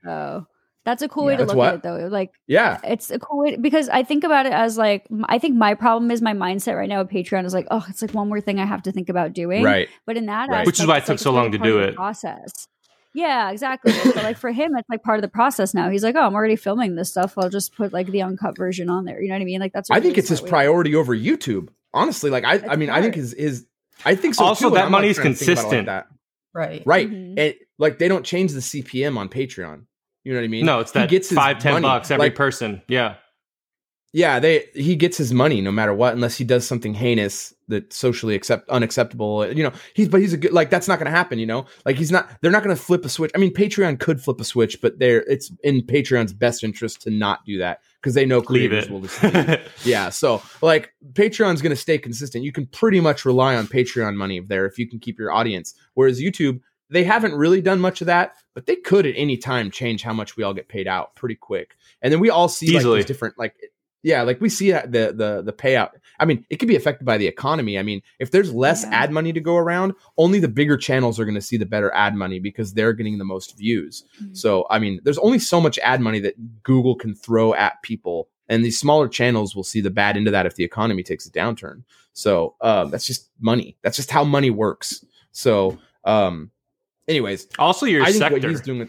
That's 0.90 1.02
a 1.04 1.08
cool 1.08 1.24
Yeah. 1.24 1.28
way 1.28 1.34
to 1.36 1.38
That's 1.44 1.50
look 1.50 1.58
what? 1.58 1.68
at 1.68 1.76
it, 1.76 1.84
though. 1.84 2.08
Like 2.08 2.32
Yeah, 2.48 2.80
it's 2.84 3.12
a 3.12 3.20
cool 3.20 3.40
way 3.40 3.56
because 3.58 3.90
I 3.90 4.02
think 4.04 4.24
about 4.24 4.46
it 4.48 4.54
as 4.54 4.78
like 4.78 5.06
I 5.26 5.38
think 5.40 5.56
my 5.56 5.74
problem 5.76 6.10
is 6.12 6.22
my 6.22 6.34
mindset 6.34 6.76
right 6.76 6.90
now 6.90 7.00
with 7.04 7.12
Patreon 7.12 7.46
is 7.46 7.54
like 7.54 7.68
oh 7.72 7.86
it's 7.90 8.02
like 8.02 8.14
one 8.14 8.28
more 8.28 8.42
thing 8.42 8.60
I 8.60 8.66
have 8.66 8.82
to 8.84 8.92
think 8.92 9.10
about 9.10 9.34
doing. 9.34 9.64
right. 9.64 9.88
But 10.06 10.18
in 10.18 10.26
that, 10.26 10.50
Right. 10.50 10.66
Which 10.66 10.80
is 10.80 10.88
why 10.88 10.98
it 10.98 11.02
took 11.02 11.10
like, 11.10 11.20
so 11.20 11.32
long 11.32 11.52
to 11.52 11.58
do 11.58 11.80
it. 11.80 11.96
Process. 11.96 12.52
Yeah, 13.14 13.50
exactly. 13.52 13.92
but 14.06 14.18
like 14.24 14.38
for 14.38 14.52
him, 14.52 14.72
it's 14.78 14.88
like 14.90 15.02
part 15.04 15.18
of 15.18 15.24
the 15.24 15.28
process 15.30 15.74
now. 15.74 15.90
He's 15.90 16.04
like, 16.04 16.16
oh, 16.16 16.22
I'm 16.22 16.36
already 16.36 16.56
filming 16.56 16.96
this 16.96 17.10
stuff. 17.10 17.38
I'll 17.38 17.50
just 17.50 17.76
put 17.76 17.92
like 17.94 18.08
the 18.08 18.22
uncut 18.22 18.56
version 18.58 18.90
on 18.90 19.06
there. 19.06 19.22
You 19.22 19.30
know 19.30 19.36
what 19.36 19.42
I 19.42 19.46
mean? 19.46 19.60
Like 19.60 19.74
that's. 19.74 19.90
I 19.90 20.00
think 20.00 20.18
it's 20.18 20.30
his 20.30 20.40
smart 20.40 20.46
way 20.46 20.50
to- 20.50 20.52
priority 20.56 20.96
over 20.96 21.16
YouTube. 21.16 21.70
Honestly, 21.94 22.30
like 22.30 22.44
I, 22.46 22.54
I 22.54 22.58
That's 22.58 22.78
mean, 22.78 22.90
I 22.92 23.02
think 23.02 23.16
smart. 23.16 23.24
his 23.30 23.34
his. 23.34 23.66
I 24.06 24.16
think 24.16 24.36
so. 24.36 24.46
Also, 24.46 24.70
too, 24.70 24.76
that 24.76 24.86
I'm, 24.86 24.92
money 24.92 25.08
is 25.10 25.16
trying 25.18 25.34
to 25.34 25.38
think 25.44 25.60
about 25.60 25.60
it 25.60 25.66
like 25.66 25.66
consistent. 25.66 25.86
that. 25.88 26.08
Right. 26.54 26.84
right? 26.86 27.10
Mhm. 27.10 27.34
And 27.40 27.56
like 27.80 27.98
they 27.98 28.08
don't 28.08 28.26
change 28.26 28.54
the 28.54 28.60
CPM 28.62 29.18
on 29.18 29.28
Patreon. 29.28 29.86
You 30.24 30.34
know 30.34 30.40
what 30.40 30.46
I 30.46 30.50
mean? 30.50 30.66
No, 30.66 30.80
it's 30.80 30.92
He 30.92 31.00
that 31.00 31.10
gets 31.10 31.32
five, 31.32 31.60
ten 31.60 31.74
money. 31.74 31.84
bucks 31.84 32.12
every 32.12 32.28
Like, 32.28 32.36
person. 32.36 32.82
Yeah. 32.88 33.16
Yeah, 34.12 34.40
they 34.40 34.66
he 34.74 34.96
gets 34.96 35.18
his 35.18 35.32
money 35.34 35.62
no 35.62 35.72
matter 35.72 35.94
what, 35.94 36.14
unless 36.16 36.36
he 36.36 36.44
does 36.44 36.66
something 36.66 36.96
heinous 36.96 37.54
that 37.68 37.94
socially 37.94 38.34
accept 38.34 38.68
unacceptable. 38.68 39.46
You 39.54 39.62
know, 39.62 39.72
he's 39.94 40.08
but 40.10 40.20
he's 40.20 40.34
a 40.34 40.38
good 40.38 40.52
like 40.52 40.72
that's 40.72 40.88
not 40.88 40.98
going 40.98 41.06
to 41.06 41.12
happen. 41.16 41.38
You 41.38 41.46
know, 41.46 41.68
like 41.86 41.96
he's 41.96 42.12
not. 42.12 42.28
They're 42.42 42.50
not 42.50 42.64
going 42.64 42.76
to 42.76 42.82
flip 42.82 43.06
a 43.06 43.10
switch. 43.10 43.30
I 43.36 43.38
mean, 43.38 43.54
Patreon 43.54 44.00
could 44.00 44.20
flip 44.20 44.42
a 44.42 44.44
switch, 44.44 44.82
but 44.82 44.98
they're 44.98 45.22
it's 45.28 45.52
in 45.64 45.82
Patreon's 45.84 46.34
best 46.34 46.64
interest 46.64 47.04
to 47.04 47.12
not 47.12 47.46
do 47.46 47.60
that 47.60 47.82
because 48.02 48.16
they 48.16 48.26
know 48.26 48.42
creators 48.42 48.90
will 48.90 49.02
just 49.02 49.22
yeah 49.86 50.08
so 50.10 50.42
like 50.62 50.94
patreon's 51.12 51.62
going 51.62 51.70
to 51.70 51.76
stay 51.76 51.98
consistent 51.98 52.46
you 52.46 52.52
can 52.54 52.66
pretty 52.68 53.02
much 53.02 53.26
rely 53.26 53.58
on 53.58 53.68
patreon 53.68 54.16
money 54.16 54.40
there 54.40 54.66
if 54.66 54.80
you 54.80 54.88
can 54.88 55.00
keep 55.00 55.20
your 55.20 55.34
audience 55.34 55.74
whereas 55.96 56.22
youtube 56.22 56.62
they 56.90 57.04
haven't 57.04 57.34
really 57.36 57.62
done 57.62 57.80
much 57.80 58.02
of 58.02 58.08
that 58.08 58.36
but 58.56 58.66
they 58.66 58.76
could 58.76 59.06
at 59.06 59.14
any 59.16 59.38
time 59.38 59.72
change 59.72 60.02
how 60.04 60.14
much 60.14 60.36
we 60.36 60.44
all 60.44 60.54
get 60.54 60.68
paid 60.68 60.88
out 60.88 61.16
pretty 61.16 61.36
quick. 61.36 61.76
And 62.02 62.12
then 62.12 62.20
we 62.20 62.30
all 62.30 62.50
see 62.50 62.68
like 62.68 62.78
Easily. 62.78 63.00
these 63.00 63.06
different 63.06 63.38
like 63.40 63.56
yeah 64.02 64.22
like 64.24 64.40
we 64.42 64.50
see 64.50 64.72
that 64.72 64.92
the 64.92 65.14
the 65.16 65.42
the 65.42 65.54
payout. 65.54 65.92
I 66.20 66.26
mean 66.26 66.46
it 66.50 66.58
could 66.58 66.68
be 66.68 66.76
affected 66.76 67.06
by 67.06 67.18
the 67.18 67.28
economy. 67.28 67.78
I 67.80 67.84
mean 67.84 68.02
if 68.20 68.32
there's 68.32 68.54
less 68.54 68.84
Yeah. 68.84 68.92
ad 69.04 69.12
money 69.12 69.32
to 69.34 69.40
go 69.40 69.56
around 69.58 69.94
only 70.18 70.40
the 70.40 70.48
bigger 70.48 70.78
channels 70.78 71.20
are 71.20 71.26
going 71.26 71.36
to 71.36 71.42
see 71.42 71.58
the 71.58 71.66
better 71.66 71.94
ad 71.94 72.16
money 72.16 72.40
because 72.40 72.74
they're 72.74 72.94
getting 72.94 73.18
the 73.18 73.26
most 73.26 73.58
views. 73.58 74.04
Mhm. 74.22 74.36
so 74.36 74.66
i 74.70 74.80
mean 74.80 75.00
there's 75.04 75.18
only 75.20 75.40
so 75.40 75.62
much 75.62 75.78
ad 75.80 76.02
money 76.02 76.20
that 76.20 76.36
google 76.64 76.96
can 76.96 77.14
throw 77.16 77.54
at 77.54 77.82
people 77.84 78.30
and 78.50 78.66
these 78.66 78.80
smaller 78.80 79.08
channels 79.08 79.56
will 79.56 79.64
see 79.64 79.80
the 79.82 79.92
bad 79.92 80.18
end 80.18 80.28
of 80.28 80.32
that 80.32 80.46
if 80.48 80.56
the 80.56 80.64
economy 80.64 81.04
takes 81.04 81.28
a 81.28 81.32
downturn. 81.32 81.84
So 82.14 82.56
um, 82.62 82.90
that's 82.90 83.06
just 83.06 83.30
money. 83.40 83.78
That's 83.84 83.96
just 83.96 84.10
how 84.10 84.24
money 84.24 84.50
works. 84.50 85.06
So 85.32 85.78
um 86.04 86.50
anyways 87.10 87.48
also, 87.60 87.86
your 87.86 88.04
i 88.04 88.06
think 88.06 88.18
sector. 88.20 88.36
what 88.36 88.44
he's 88.50 88.62
doing 88.62 88.88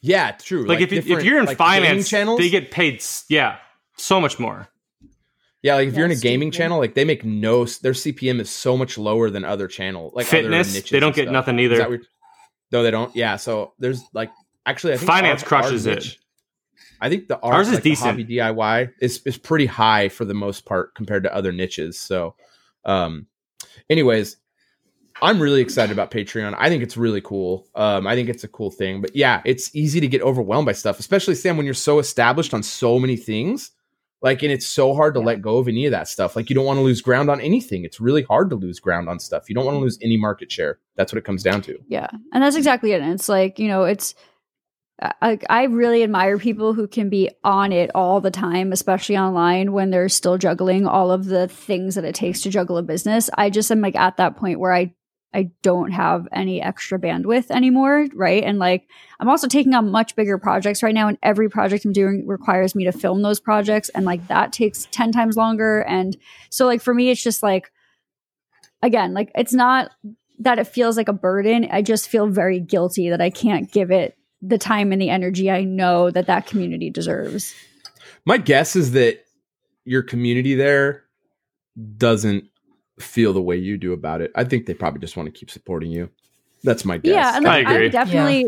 yeah 0.00 0.32
true 0.32 0.66
like, 0.66 0.80
if, 0.80 0.90
you, 0.92 0.98
if 0.98 1.04
different, 1.04 1.26
you're 1.28 1.38
in 1.38 1.44
like, 1.46 1.56
finance, 1.56 2.08
channels 2.08 2.38
they 2.40 2.50
get 2.50 2.70
paid. 2.70 3.02
Yeah, 3.28 3.58
so 3.96 4.20
much 4.20 4.38
more. 4.38 4.68
yeah 5.62 5.76
like 5.76 5.88
if 5.88 5.96
you're 5.96 6.06
in 6.06 6.10
a 6.12 6.16
gaming 6.16 6.50
stupid. 6.50 6.58
channel 6.62 6.78
like 6.78 6.94
they 6.94 7.04
make 7.04 7.24
no 7.24 7.64
their 7.66 7.92
cpm 7.92 8.40
is 8.40 8.50
so 8.50 8.76
much 8.76 8.98
lower 8.98 9.30
than 9.30 9.44
other 9.44 9.68
channel 9.68 10.10
like 10.14 10.26
other 10.26 10.42
Fitness, 10.42 10.74
niches 10.74 10.90
they 10.90 11.00
don't 11.00 11.14
get 11.14 11.24
stuff. 11.24 11.32
nothing 11.32 11.58
either. 11.60 11.88
what- 11.88 12.00
no 12.72 12.82
they 12.82 12.90
don't 12.90 13.14
yeah 13.14 13.36
so 13.36 13.74
there's 13.78 14.02
like 14.12 14.30
actually 14.66 14.94
i 14.94 14.96
think 14.96 15.06
Finance 15.10 15.42
our- 15.42 15.48
crushes 15.48 15.86
our 15.86 15.94
it. 15.94 16.16
I 17.00 17.08
think 17.08 17.26
the 17.26 17.36
Ours 17.40 17.54
ours 17.54 17.66
is 17.68 17.74
like 17.74 17.82
the 17.82 17.90
decent. 17.90 18.10
hobby 18.10 18.24
DIY 18.24 18.92
is 19.00 19.20
is 19.26 19.36
pretty 19.36 19.66
high 19.66 20.08
for 20.08 20.24
the 20.24 20.34
most 20.34 20.64
part 20.64 20.94
compared 20.94 21.24
to 21.24 21.34
other 21.34 21.50
niches. 21.50 21.98
So, 21.98 22.36
um, 22.84 23.26
anyways, 23.90 24.36
I'm 25.20 25.40
really 25.40 25.60
excited 25.60 25.92
about 25.92 26.10
Patreon. 26.10 26.54
I 26.58 26.68
think 26.68 26.82
it's 26.82 26.96
really 26.96 27.20
cool. 27.20 27.66
Um, 27.74 28.06
I 28.06 28.14
think 28.14 28.28
it's 28.28 28.44
a 28.44 28.48
cool 28.48 28.70
thing. 28.70 29.00
But 29.00 29.14
yeah, 29.14 29.42
it's 29.44 29.74
easy 29.74 30.00
to 30.00 30.08
get 30.08 30.22
overwhelmed 30.22 30.66
by 30.66 30.72
stuff, 30.72 30.98
especially 30.98 31.34
Sam 31.34 31.56
when 31.56 31.66
you're 31.66 31.74
so 31.74 31.98
established 31.98 32.54
on 32.54 32.62
so 32.62 32.98
many 32.98 33.16
things. 33.16 33.70
Like, 34.22 34.42
and 34.44 34.52
it's 34.52 34.66
so 34.66 34.94
hard 34.94 35.14
to 35.14 35.20
Yeah. 35.20 35.26
let 35.26 35.42
go 35.42 35.58
of 35.58 35.66
any 35.66 35.84
of 35.86 35.90
that 35.90 36.06
stuff. 36.06 36.36
Like, 36.36 36.48
you 36.48 36.54
don't 36.54 36.64
want 36.64 36.76
to 36.78 36.82
lose 36.82 37.00
ground 37.00 37.28
on 37.28 37.40
anything. 37.40 37.84
It's 37.84 38.00
really 38.00 38.22
hard 38.22 38.50
to 38.50 38.56
lose 38.56 38.78
ground 38.78 39.08
on 39.08 39.18
stuff. 39.18 39.48
You 39.48 39.54
don't 39.56 39.64
want 39.66 39.74
to 39.76 39.80
lose 39.80 39.98
any 40.00 40.16
market 40.16 40.50
share. 40.52 40.78
That's 40.96 41.12
what 41.12 41.18
it 41.18 41.24
comes 41.24 41.42
down 41.42 41.60
to. 41.62 41.76
Yeah, 41.88 42.06
and 42.32 42.40
that's 42.42 42.54
exactly 42.54 42.92
it. 42.92 43.02
And 43.02 43.12
it's 43.14 43.28
like 43.28 43.58
you 43.58 43.66
know, 43.66 43.82
it's 43.82 44.14
I, 45.20 45.40
I 45.50 45.64
really 45.64 46.04
admire 46.04 46.38
people 46.38 46.74
who 46.74 46.86
can 46.86 47.08
be 47.08 47.30
on 47.42 47.72
it 47.72 47.90
all 47.92 48.20
the 48.20 48.30
time, 48.30 48.70
especially 48.70 49.16
online 49.18 49.72
when 49.72 49.90
they're 49.90 50.08
still 50.08 50.38
juggling 50.38 50.86
all 50.86 51.10
of 51.10 51.24
the 51.24 51.48
things 51.48 51.96
that 51.96 52.04
it 52.04 52.14
takes 52.14 52.42
to 52.42 52.50
juggle 52.50 52.76
a 52.78 52.82
business. 52.84 53.28
I 53.36 53.50
just 53.50 53.72
am 53.72 53.80
like 53.80 53.96
at 53.96 54.18
that 54.18 54.36
point 54.36 54.60
where 54.60 54.72
I 54.72 54.94
I 55.34 55.50
don't 55.62 55.92
have 55.92 56.28
any 56.32 56.60
extra 56.60 56.98
bandwidth 56.98 57.50
anymore, 57.50 58.06
right? 58.14 58.42
And 58.44 58.58
like 58.58 58.86
I'm 59.18 59.28
also 59.28 59.48
taking 59.48 59.74
on 59.74 59.90
much 59.90 60.14
bigger 60.14 60.38
projects 60.38 60.82
right 60.82 60.94
now, 60.94 61.08
and 61.08 61.18
every 61.22 61.48
project 61.48 61.84
I'm 61.84 61.92
doing 61.92 62.26
requires 62.26 62.74
me 62.74 62.84
to 62.84 62.92
film 62.92 63.22
those 63.22 63.40
projects, 63.40 63.88
and 63.90 64.04
like 64.04 64.26
that 64.28 64.52
takes 64.52 64.86
ten 64.90 65.12
times 65.12 65.36
longer. 65.36 65.80
And 65.82 66.16
so 66.50 66.66
like 66.66 66.82
for 66.82 66.94
me, 66.94 67.10
it's 67.10 67.22
just 67.22 67.42
like 67.42 67.72
again, 68.82 69.14
like 69.14 69.30
it's 69.34 69.54
not 69.54 69.90
that 70.38 70.58
it 70.58 70.66
feels 70.66 70.96
like 70.96 71.08
a 71.08 71.14
burden. 71.14 71.68
I 71.70 71.82
just 71.82 72.08
feel 72.08 72.26
very 72.26 72.60
guilty 72.60 73.10
that 73.10 73.20
I 73.20 73.30
can't 73.30 73.70
give 73.70 73.90
it 73.90 74.16
the 74.42 74.58
time 74.58 74.92
and 74.92 75.00
the 75.00 75.10
energy 75.10 75.50
I 75.50 75.64
know 75.64 76.10
that 76.10 76.26
that 76.26 76.46
community 76.46 76.90
deserves. 76.90 77.54
My 78.26 78.38
guess 78.38 78.76
is 78.76 78.92
that 78.92 79.24
your 79.84 80.02
community 80.02 80.54
there 80.54 81.04
doesn't 81.96 82.44
feel 82.98 83.32
the 83.32 83.42
way 83.42 83.56
you 83.56 83.76
do 83.78 83.92
about 83.92 84.20
it. 84.20 84.30
I 84.34 84.44
think 84.44 84.66
they 84.66 84.74
probably 84.74 85.00
just 85.00 85.16
want 85.16 85.26
to 85.32 85.32
keep 85.38 85.50
supporting 85.50 85.90
you. 85.90 86.10
That's 86.64 86.84
my 86.84 86.98
guess. 86.98 87.12
Yeah, 87.12 87.36
and 87.36 87.46
I 87.46 87.58
like, 87.62 87.66
agree. 87.66 87.86
I've 87.86 87.92
definitely, 87.92 88.46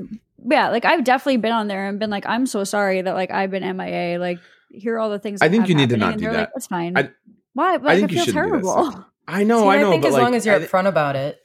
yeah. 0.48 0.68
like 0.70 0.84
I've 0.84 1.02
definitely 1.04 1.38
been 1.38 1.52
on 1.52 1.68
there 1.68 1.88
and 1.88 1.98
been 1.98 2.10
like, 2.10 2.26
I'm 2.26 2.46
so 2.46 2.62
sorry 2.64 3.02
that 3.02 3.14
like 3.14 3.30
I've 3.30 3.50
been 3.50 3.76
MIA. 3.76 4.18
Like, 4.18 4.38
here 4.70 4.94
are 4.96 4.98
all 4.98 5.10
the 5.10 5.18
things. 5.18 5.42
I 5.42 5.48
think 5.48 5.68
you 5.68 5.74
need 5.74 5.88
to 5.90 5.96
happening, 5.98 6.24
not 6.24 6.30
do 6.30 6.36
that. 6.36 6.40
Like, 6.40 6.50
That's 6.54 6.66
fine. 6.66 6.96
I- 6.96 7.10
Why? 7.54 7.78
But, 7.78 7.84
like, 7.86 7.98
think 7.98 8.10
I 8.10 8.14
you 8.14 8.18
feel 8.18 8.24
shouldn't 8.34 8.52
do 8.52 8.68
that 8.68 8.74
terrible. 8.74 9.04
I 9.26 9.42
know, 9.44 9.62
See, 9.62 9.68
I 9.68 9.80
know. 9.80 9.90
think 9.90 10.02
but 10.02 10.08
as 10.08 10.14
like, 10.14 10.22
long 10.22 10.34
as 10.34 10.44
you're 10.46 10.54
I 10.54 10.58
upfront 10.58 10.86
about 10.86 11.16
it. 11.16 11.40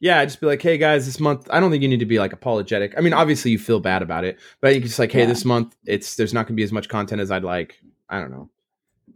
yeah, 0.00 0.24
just 0.24 0.40
be 0.40 0.46
like, 0.46 0.62
hey 0.62 0.78
guys, 0.78 1.06
this 1.06 1.18
month 1.18 1.48
I 1.50 1.58
don't 1.58 1.70
think 1.70 1.82
you 1.82 1.88
need 1.88 1.98
to 2.00 2.06
be 2.06 2.18
like 2.20 2.32
apologetic. 2.32 2.94
I 2.96 3.00
mean, 3.00 3.12
obviously 3.12 3.50
you 3.50 3.58
feel 3.58 3.80
bad 3.80 4.00
about 4.02 4.24
it, 4.24 4.38
but 4.60 4.68
I 4.70 4.72
think 4.74 4.84
it's 4.84 4.98
like, 4.98 5.10
hey, 5.10 5.20
Yeah. 5.20 5.26
this 5.26 5.44
month 5.44 5.74
it's 5.86 6.14
there's 6.16 6.32
not 6.32 6.42
going 6.46 6.54
to 6.54 6.60
be 6.60 6.62
as 6.62 6.72
much 6.72 6.88
content 6.88 7.20
as 7.20 7.30
I'd 7.32 7.42
like. 7.44 7.80
I 8.08 8.20
don't 8.20 8.30
know. 8.30 8.48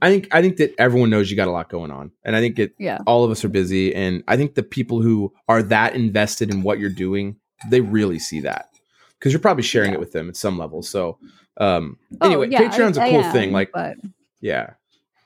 I 0.02 0.10
think 0.10 0.28
I 0.32 0.42
think 0.42 0.56
that 0.58 0.74
everyone 0.78 1.08
knows 1.10 1.30
you 1.30 1.36
got 1.36 1.48
a 1.48 1.52
lot 1.52 1.70
going 1.70 1.90
on, 1.90 2.10
and 2.24 2.36
I 2.36 2.40
think 2.40 2.58
it 2.58 2.74
Yeah. 2.78 2.98
all 3.06 3.24
of 3.24 3.30
us 3.30 3.44
are 3.44 3.48
busy, 3.48 3.94
and 3.94 4.22
I 4.28 4.36
think 4.36 4.54
the 4.54 4.62
people 4.62 5.00
who 5.00 5.32
are 5.48 5.62
that 5.62 5.94
invested 5.94 6.50
in 6.50 6.62
what 6.62 6.78
you're 6.78 6.90
doing, 6.90 7.36
they 7.70 7.80
really 7.80 8.18
see 8.18 8.40
that 8.40 8.68
because 9.18 9.32
you're 9.32 9.40
probably 9.40 9.62
sharing 9.62 9.92
it 9.92 10.00
with 10.00 10.12
them 10.12 10.28
at 10.28 10.36
some 10.36 10.58
level. 10.58 10.82
So, 10.82 11.18
um, 11.56 11.96
anyway, 12.20 12.48
Oh, 12.48 12.50
yeah, 12.50 12.68
Patreon's 12.68 12.98
a 12.98 13.02
I- 13.02 13.06
I 13.06 13.10
cool 13.10 13.20
am, 13.22 13.32
thing. 13.32 13.52
Like, 13.52 13.70
but 13.72 13.96
yeah, 14.40 14.70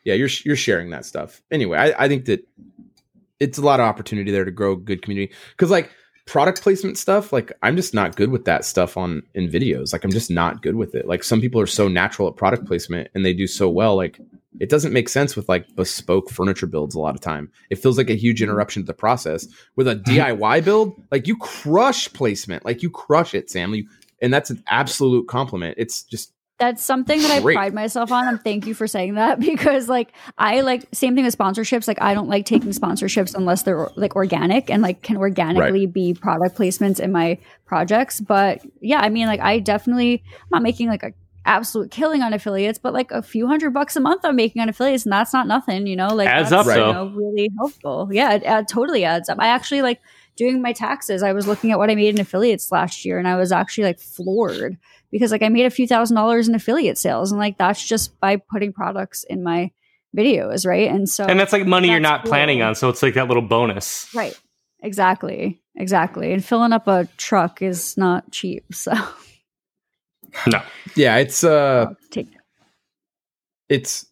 yeah, 0.04 0.14
you're 0.14 0.28
you're 0.44 0.56
sharing 0.56 0.90
that 0.90 1.04
stuff. 1.06 1.40
Anyway, 1.50 1.78
I, 1.78 2.04
I 2.04 2.08
think 2.08 2.26
that 2.26 2.46
it's 3.40 3.58
a 3.58 3.62
lot 3.62 3.80
of 3.80 3.86
opportunity 3.86 4.30
there 4.30 4.44
to 4.44 4.50
grow 4.50 4.72
a 4.72 4.76
good 4.76 5.02
community 5.02 5.32
because 5.52 5.70
like 5.70 5.90
product 6.26 6.60
placement 6.60 6.98
stuff 6.98 7.32
like 7.32 7.52
i'm 7.62 7.76
just 7.76 7.94
not 7.94 8.16
good 8.16 8.30
with 8.30 8.46
that 8.46 8.64
stuff 8.64 8.96
on 8.96 9.22
in 9.34 9.46
videos 9.48 9.92
like 9.92 10.02
i'm 10.04 10.10
just 10.10 10.28
not 10.30 10.60
good 10.60 10.74
with 10.74 10.92
it 10.96 11.06
like 11.06 11.22
some 11.22 11.40
people 11.40 11.60
are 11.60 11.68
so 11.68 11.86
natural 11.86 12.26
at 12.28 12.34
product 12.34 12.66
placement 12.66 13.06
and 13.14 13.24
they 13.24 13.32
do 13.32 13.46
so 13.46 13.68
well 13.68 13.94
like 13.94 14.18
it 14.60 14.68
doesn't 14.68 14.92
make 14.92 15.08
sense 15.08 15.36
with 15.36 15.48
like 15.48 15.66
bespoke 15.74 16.30
furniture 16.30 16.66
builds 16.66 16.94
a 16.94 17.00
lot 17.00 17.14
of 17.14 17.20
time. 17.20 17.50
It 17.70 17.76
feels 17.76 17.98
like 17.98 18.10
a 18.10 18.14
huge 18.14 18.38
mm-hmm. 18.38 18.50
interruption 18.50 18.82
to 18.82 18.86
the 18.86 18.94
process. 18.94 19.46
With 19.76 19.88
a 19.88 19.96
mm-hmm. 19.96 20.40
diy 20.40 20.64
build 20.64 21.02
like 21.10 21.26
you 21.26 21.36
crush 21.36 22.12
placement. 22.12 22.64
Like 22.64 22.82
you 22.82 22.90
crush 22.90 23.34
it 23.34 23.50
sam. 23.50 23.74
You, 23.74 23.88
and 24.22 24.32
that's 24.32 24.50
an 24.50 24.62
absolute 24.68 25.28
compliment. 25.28 25.74
It's 25.78 26.02
just 26.02 26.32
that's 26.58 26.82
something 26.82 27.20
that 27.20 27.30
I 27.30 27.40
pride 27.40 27.74
myself 27.74 28.10
on. 28.10 28.28
And 28.28 28.42
thank 28.42 28.66
you 28.66 28.72
for 28.72 28.86
saying 28.86 29.14
that 29.14 29.40
because, 29.40 29.88
like, 29.88 30.12
I 30.38 30.62
like 30.62 30.86
same 30.92 31.14
thing 31.14 31.24
with 31.24 31.36
sponsorships. 31.36 31.86
Like, 31.86 32.00
I 32.00 32.14
don't 32.14 32.28
like 32.28 32.46
taking 32.46 32.70
sponsorships 32.70 33.34
unless 33.34 33.62
they're 33.62 33.90
like 33.96 34.16
organic 34.16 34.70
and 34.70 34.82
like 34.82 35.02
can 35.02 35.16
organically 35.16 35.86
be 35.86 36.14
product 36.14 36.56
placements 36.56 36.98
in 36.98 37.12
my 37.12 37.38
projects. 37.66 38.20
But 38.20 38.62
yeah, 38.80 39.00
I 39.00 39.10
mean, 39.10 39.26
like, 39.26 39.40
I 39.40 39.58
definitely 39.58 40.22
I'm 40.32 40.48
not 40.50 40.62
making 40.62 40.88
like 40.88 41.02
a 41.02 41.12
absolute 41.46 41.90
killing 41.90 42.22
on 42.22 42.32
affiliates, 42.32 42.78
but 42.78 42.92
like 42.92 43.10
a 43.10 43.22
few 43.22 43.46
hundred 43.46 43.72
bucks 43.72 43.96
a 43.96 44.00
month 44.00 44.24
I'm 44.24 44.36
making 44.36 44.60
on 44.60 44.68
affiliates, 44.68 45.04
and 45.04 45.12
that's 45.12 45.32
not 45.32 45.46
nothing, 45.46 45.86
you 45.86 45.96
know. 45.96 46.08
Like, 46.08 46.28
Adds 46.28 46.50
that's, 46.50 46.68
up, 46.68 46.76
you 46.76 46.82
know, 46.92 47.12
really 47.14 47.50
helpful. 47.56 48.08
Yeah, 48.12 48.34
it, 48.34 48.42
it 48.44 48.68
totally 48.68 49.04
adds 49.04 49.28
up. 49.28 49.38
I 49.40 49.48
actually 49.48 49.82
like 49.82 50.00
doing 50.36 50.60
my 50.60 50.72
taxes. 50.72 51.22
I 51.22 51.32
was 51.32 51.46
looking 51.46 51.72
at 51.72 51.78
what 51.78 51.90
I 51.90 51.94
made 51.94 52.14
in 52.14 52.20
affiliates 52.20 52.70
last 52.70 53.04
year, 53.04 53.18
and 53.18 53.26
I 53.26 53.36
was 53.36 53.52
actually 53.52 53.84
like 53.84 53.98
floored 53.98 54.76
because 55.10 55.32
like 55.32 55.42
I 55.42 55.48
made 55.48 55.66
a 55.66 55.70
few 55.70 55.86
thousand 55.86 56.16
dollars 56.16 56.48
in 56.48 56.54
affiliate 56.54 56.98
sales 56.98 57.32
and 57.32 57.38
like 57.38 57.58
that's 57.58 57.86
just 57.86 58.18
by 58.20 58.36
putting 58.36 58.72
products 58.72 59.24
in 59.24 59.42
my 59.42 59.70
videos, 60.16 60.66
right? 60.66 60.90
And 60.90 61.08
so 61.08 61.24
and 61.24 61.38
that's 61.38 61.52
like 61.52 61.66
money 61.66 61.88
you're 61.88 62.00
That's 62.00 62.24
not 62.24 62.26
planning 62.26 62.62
on, 62.62 62.74
so 62.74 62.88
it's 62.88 63.02
like 63.02 63.14
that 63.14 63.28
little 63.28 63.42
bonus. 63.42 64.08
right. 64.14 64.38
Exactly. 64.82 65.60
Exactly. 65.74 66.32
And 66.32 66.44
filling 66.44 66.72
up 66.72 66.86
a 66.86 67.08
truck 67.16 67.60
is 67.62 67.96
not 67.96 68.30
cheap. 68.30 68.64
So 68.74 68.92
No, 70.46 70.62
yeah 70.94 71.16
it's 71.16 71.44
uh 71.44 71.86
take 72.10 72.28
it's 73.68 74.06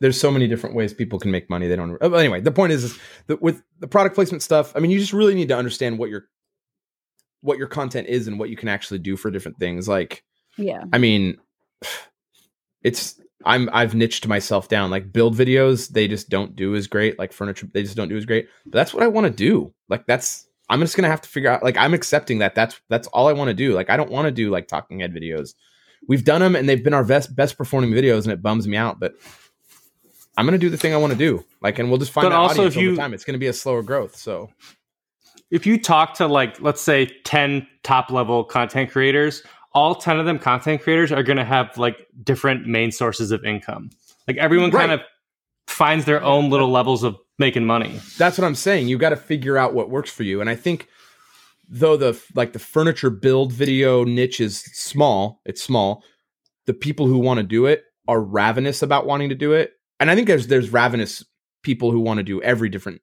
there's 0.00 0.20
so 0.20 0.30
many 0.30 0.46
different 0.46 0.76
ways 0.76 0.94
people 0.94 1.18
can 1.18 1.30
make 1.30 1.50
money. 1.50 1.66
They 1.66 1.76
don't. 1.76 1.98
oh, 2.00 2.14
Anyway, 2.14 2.40
the 2.40 2.52
point 2.52 2.72
is, 2.72 2.84
is 2.84 2.98
that 3.26 3.42
with 3.42 3.62
the 3.80 3.88
product 3.88 4.14
placement 4.14 4.42
stuff, 4.42 4.72
I 4.76 4.80
mean, 4.80 4.90
you 4.90 4.98
just 4.98 5.12
really 5.12 5.34
need 5.34 5.48
to 5.48 5.56
understand 5.56 5.98
what 5.98 6.10
your 6.10 6.26
what 7.40 7.58
your 7.58 7.68
content 7.68 8.08
is 8.08 8.26
and 8.28 8.38
what 8.38 8.50
you 8.50 8.56
can 8.56 8.68
actually 8.68 8.98
do 8.98 9.16
for 9.16 9.30
different 9.30 9.58
things. 9.58 9.88
Like, 9.88 10.24
yeah. 10.56 10.84
I 10.92 10.98
mean, 10.98 11.36
it's 12.82 13.20
I'm 13.44 13.68
I've 13.72 13.94
niched 13.94 14.26
myself 14.26 14.68
down. 14.68 14.90
Like 14.90 15.12
build 15.12 15.36
videos, 15.36 15.88
they 15.88 16.08
just 16.08 16.28
don't 16.28 16.54
do 16.54 16.74
as 16.74 16.86
great. 16.86 17.18
Like 17.18 17.32
furniture, 17.32 17.68
they 17.72 17.82
just 17.82 17.96
don't 17.96 18.08
do 18.08 18.16
as 18.16 18.26
great. 18.26 18.48
But 18.66 18.74
that's 18.74 18.94
what 18.94 19.02
I 19.02 19.08
want 19.08 19.26
to 19.26 19.32
do. 19.32 19.72
Like 19.88 20.06
that's 20.06 20.47
I'm 20.70 20.80
just 20.80 20.96
gonna 20.96 21.08
have 21.08 21.20
to 21.22 21.28
figure 21.28 21.50
out. 21.50 21.62
Like 21.62 21.76
I'm 21.76 21.94
accepting 21.94 22.38
that. 22.38 22.54
That's 22.54 22.80
that's 22.88 23.08
all 23.08 23.28
I 23.28 23.32
want 23.32 23.48
to 23.48 23.54
do. 23.54 23.72
Like 23.72 23.90
I 23.90 23.96
don't 23.96 24.10
want 24.10 24.26
to 24.26 24.30
do 24.32 24.50
like 24.50 24.68
talking 24.68 25.00
head 25.00 25.14
videos. 25.14 25.54
We've 26.06 26.24
done 26.24 26.40
them 26.40 26.54
and 26.56 26.68
they've 26.68 26.82
been 26.82 26.94
our 26.94 27.04
best 27.04 27.34
best 27.34 27.56
performing 27.58 27.90
videos, 27.90 28.24
and 28.24 28.32
it 28.32 28.42
bums 28.42 28.68
me 28.68 28.76
out. 28.76 29.00
But 29.00 29.14
I'm 30.36 30.44
gonna 30.46 30.58
do 30.58 30.70
the 30.70 30.76
thing 30.76 30.94
I 30.94 30.98
want 30.98 31.12
to 31.12 31.18
do. 31.18 31.44
Like, 31.60 31.78
and 31.78 31.88
we'll 31.88 31.98
just 31.98 32.12
find 32.12 32.24
But 32.24 32.32
also, 32.32 32.60
audience 32.60 32.76
if 32.76 32.82
you- 32.82 32.90
over 32.90 32.96
time. 33.00 33.14
It's 33.14 33.24
gonna 33.24 33.38
be 33.38 33.46
a 33.48 33.52
slower 33.52 33.82
growth. 33.82 34.14
So 34.16 34.50
if 35.50 35.66
you 35.66 35.80
talk 35.80 36.14
to 36.14 36.26
like 36.26 36.60
let's 36.60 36.80
say 36.80 37.06
10 37.24 37.66
top 37.82 38.10
level 38.10 38.44
content 38.44 38.90
creators 38.90 39.42
all 39.72 39.94
10 39.94 40.18
of 40.18 40.26
them 40.26 40.38
content 40.38 40.82
creators 40.82 41.10
are 41.12 41.22
going 41.22 41.36
to 41.38 41.44
have 41.44 41.76
like 41.78 42.06
different 42.22 42.66
main 42.66 42.90
sources 42.92 43.30
of 43.30 43.44
income 43.44 43.88
like 44.26 44.36
everyone 44.36 44.70
kind 44.70 44.92
of 44.92 45.00
finds 45.66 46.04
their 46.04 46.22
own 46.22 46.50
little 46.50 46.70
levels 46.70 47.02
of 47.02 47.16
making 47.38 47.64
money 47.64 48.00
that's 48.18 48.36
what 48.36 48.44
I'm 48.44 48.54
saying. 48.54 48.88
You 48.88 48.98
got 48.98 49.10
to 49.10 49.16
figure 49.16 49.56
out 49.56 49.74
what 49.74 49.90
works 49.90 50.10
for 50.10 50.24
you. 50.24 50.40
And 50.40 50.50
I 50.50 50.56
think 50.56 50.88
though 51.68 51.96
the 51.96 52.20
like 52.34 52.52
the 52.52 52.58
furniture 52.58 53.10
build 53.10 53.52
video 53.52 54.04
niche 54.04 54.40
is 54.40 54.60
small, 54.60 55.40
it's 55.44 55.62
small. 55.62 56.02
The 56.66 56.74
people 56.74 57.06
who 57.06 57.18
want 57.18 57.38
to 57.38 57.44
do 57.44 57.66
it 57.66 57.84
are 58.06 58.20
ravenous 58.20 58.82
about 58.82 59.06
wanting 59.06 59.28
to 59.30 59.34
do 59.34 59.52
it. 59.52 59.72
And 60.00 60.10
I 60.10 60.14
think 60.14 60.26
there's 60.26 60.48
there's 60.48 60.70
ravenous 60.70 61.24
people 61.62 61.90
who 61.90 62.00
want 62.00 62.18
to 62.18 62.24
do 62.24 62.42
every 62.42 62.68
different 62.68 63.00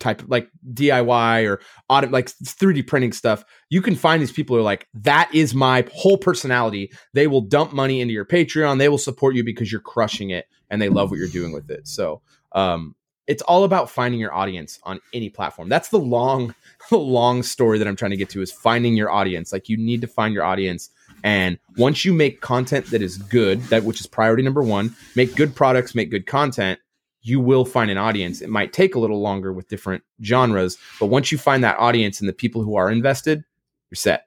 type 0.00 0.20
of 0.20 0.28
like 0.28 0.50
DIY 0.72 1.48
or 1.48 1.60
auto, 1.88 2.08
like 2.08 2.26
3D 2.26 2.86
printing 2.86 3.12
stuff. 3.12 3.44
You 3.70 3.80
can 3.80 3.94
find 3.94 4.20
these 4.20 4.32
people 4.32 4.56
who 4.56 4.60
are 4.60 4.64
like, 4.64 4.88
that 4.94 5.32
is 5.32 5.54
my 5.54 5.86
whole 5.94 6.18
personality. 6.18 6.90
They 7.14 7.28
will 7.28 7.40
dump 7.40 7.72
money 7.72 8.00
into 8.00 8.12
your 8.12 8.24
Patreon. 8.24 8.78
They 8.78 8.88
will 8.88 8.98
support 8.98 9.36
you 9.36 9.44
because 9.44 9.70
you're 9.70 9.80
crushing 9.80 10.30
it 10.30 10.46
and 10.70 10.82
they 10.82 10.88
love 10.88 11.10
what 11.10 11.20
you're 11.20 11.28
doing 11.28 11.52
with 11.52 11.70
it. 11.70 11.86
So 11.86 12.20
um 12.52 12.96
it's 13.26 13.42
all 13.42 13.64
about 13.64 13.88
finding 13.88 14.20
your 14.20 14.34
audience 14.34 14.78
on 14.82 15.00
any 15.12 15.28
platform. 15.28 15.68
That's 15.68 15.88
the 15.88 15.98
long, 15.98 16.54
long 16.90 17.42
story 17.42 17.78
that 17.78 17.86
I'm 17.86 17.96
trying 17.96 18.10
to 18.10 18.16
get 18.16 18.30
to 18.30 18.42
is 18.42 18.50
finding 18.52 18.94
your 18.94 19.10
audience. 19.10 19.52
Like 19.52 19.68
you 19.68 19.76
need 19.76 20.00
to 20.00 20.06
find 20.06 20.34
your 20.34 20.44
audience. 20.44 20.90
And 21.24 21.58
once 21.76 22.04
you 22.04 22.12
make 22.12 22.40
content 22.40 22.86
that 22.86 23.00
is 23.00 23.16
good, 23.16 23.62
that 23.64 23.84
which 23.84 24.00
is 24.00 24.06
priority 24.06 24.42
number 24.42 24.62
one, 24.62 24.94
make 25.14 25.36
good 25.36 25.54
products, 25.54 25.94
make 25.94 26.10
good 26.10 26.26
content, 26.26 26.80
you 27.22 27.38
will 27.38 27.64
find 27.64 27.90
an 27.90 27.98
audience. 27.98 28.40
It 28.40 28.48
might 28.48 28.72
take 28.72 28.96
a 28.96 28.98
little 28.98 29.20
longer 29.20 29.52
with 29.52 29.68
different 29.68 30.02
genres, 30.24 30.76
but 30.98 31.06
once 31.06 31.30
you 31.30 31.38
find 31.38 31.62
that 31.62 31.78
audience 31.78 32.18
and 32.20 32.28
the 32.28 32.32
people 32.32 32.62
who 32.62 32.74
are 32.74 32.90
invested, 32.90 33.44
you're 33.90 33.96
set. 33.96 34.26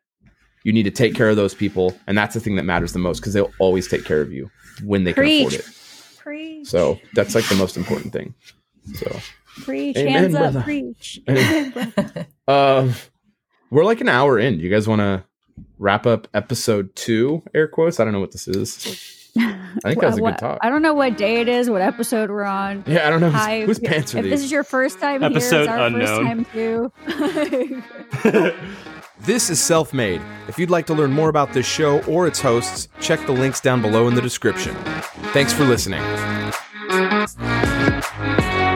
You 0.64 0.72
need 0.72 0.84
to 0.84 0.92
take 0.92 1.14
care 1.14 1.30
of 1.30 1.36
those 1.36 1.54
people, 1.54 1.96
and 2.08 2.18
that's 2.18 2.34
the 2.34 2.40
thing 2.40 2.56
that 2.56 2.64
matters 2.64 2.94
the 2.94 3.00
most 3.00 3.20
because 3.20 3.34
they'll 3.34 3.52
always 3.60 3.88
take 3.88 4.06
care 4.06 4.22
of 4.22 4.32
you 4.32 4.50
when 4.84 5.04
they 5.04 5.14
can 5.14 5.26
afford 5.26 5.54
it. 5.54 5.66
Preach. 6.18 6.68
So 6.68 7.00
that's 7.14 7.36
like 7.36 7.48
the 7.50 7.56
most 7.56 7.78
important 7.78 8.14
thing. 8.14 8.34
So 8.94 9.20
preach. 9.64 9.98
Amen, 9.98 10.14
hands 10.14 10.36
up. 10.36 10.42
brother. 10.54 10.62
Preach. 10.62 11.22
Um, 12.48 12.94
we're 13.72 13.86
like 13.86 14.02
an 14.02 14.08
hour 14.10 14.38
in. 14.38 14.58
Do 14.60 14.64
you 14.64 14.70
guys 14.70 14.88
want 14.88 15.00
to 15.02 15.24
wrap 15.80 16.06
up 16.06 16.28
episode 16.36 16.96
two? 16.96 17.42
Air 17.56 17.68
quotes. 17.68 18.00
I 18.00 18.04
don't 18.04 18.14
know 18.14 18.20
what 18.20 18.32
this 18.34 18.48
is. 18.48 19.32
I 19.36 19.58
think 19.84 20.00
that 20.02 20.12
was 20.12 20.20
a 20.20 20.22
What- 20.22 20.36
good 20.36 20.40
talk. 20.42 20.60
I 20.62 20.70
don't 20.70 20.84
know 20.84 20.94
what 20.94 21.18
day 21.18 21.42
it 21.42 21.50
is, 21.50 21.70
what 21.72 21.82
episode 21.82 22.30
we're 22.30 22.44
on. 22.44 22.84
Yeah, 22.86 23.08
I 23.08 23.10
don't 23.10 23.20
know 23.20 23.32
whose, 23.32 23.42
Hi, 23.42 23.62
whose 23.62 23.80
if- 23.80 23.84
pants 23.90 24.14
are 24.14 24.20
if 24.20 24.24
these. 24.26 24.32
this 24.34 24.44
is 24.44 24.52
your 24.52 24.64
first 24.64 25.00
time 25.00 25.22
here, 25.22 25.32
Episode 25.32 25.62
it's 25.62 25.70
our 25.70 25.80
unknown. 25.88 26.46
first 26.46 26.52
time 26.54 27.82
too. 28.24 28.54
This 29.22 29.50
is 29.50 29.60
Self 29.60 29.92
Made. 29.92 30.22
If 30.48 30.60
you'd 30.60 30.70
like 30.70 30.86
to 30.88 30.94
learn 30.94 31.12
more 31.12 31.30
about 31.30 31.52
this 31.52 31.66
show 31.66 32.04
or 32.04 32.28
its 32.28 32.40
hosts, 32.40 32.90
check 33.00 33.26
the 33.26 33.32
links 33.32 33.60
down 33.60 33.82
below 33.82 34.08
in 34.08 34.14
the 34.14 34.22
description. 34.22 34.76
Thanks 35.34 35.52
for 35.52 35.64
listening. 35.64 36.04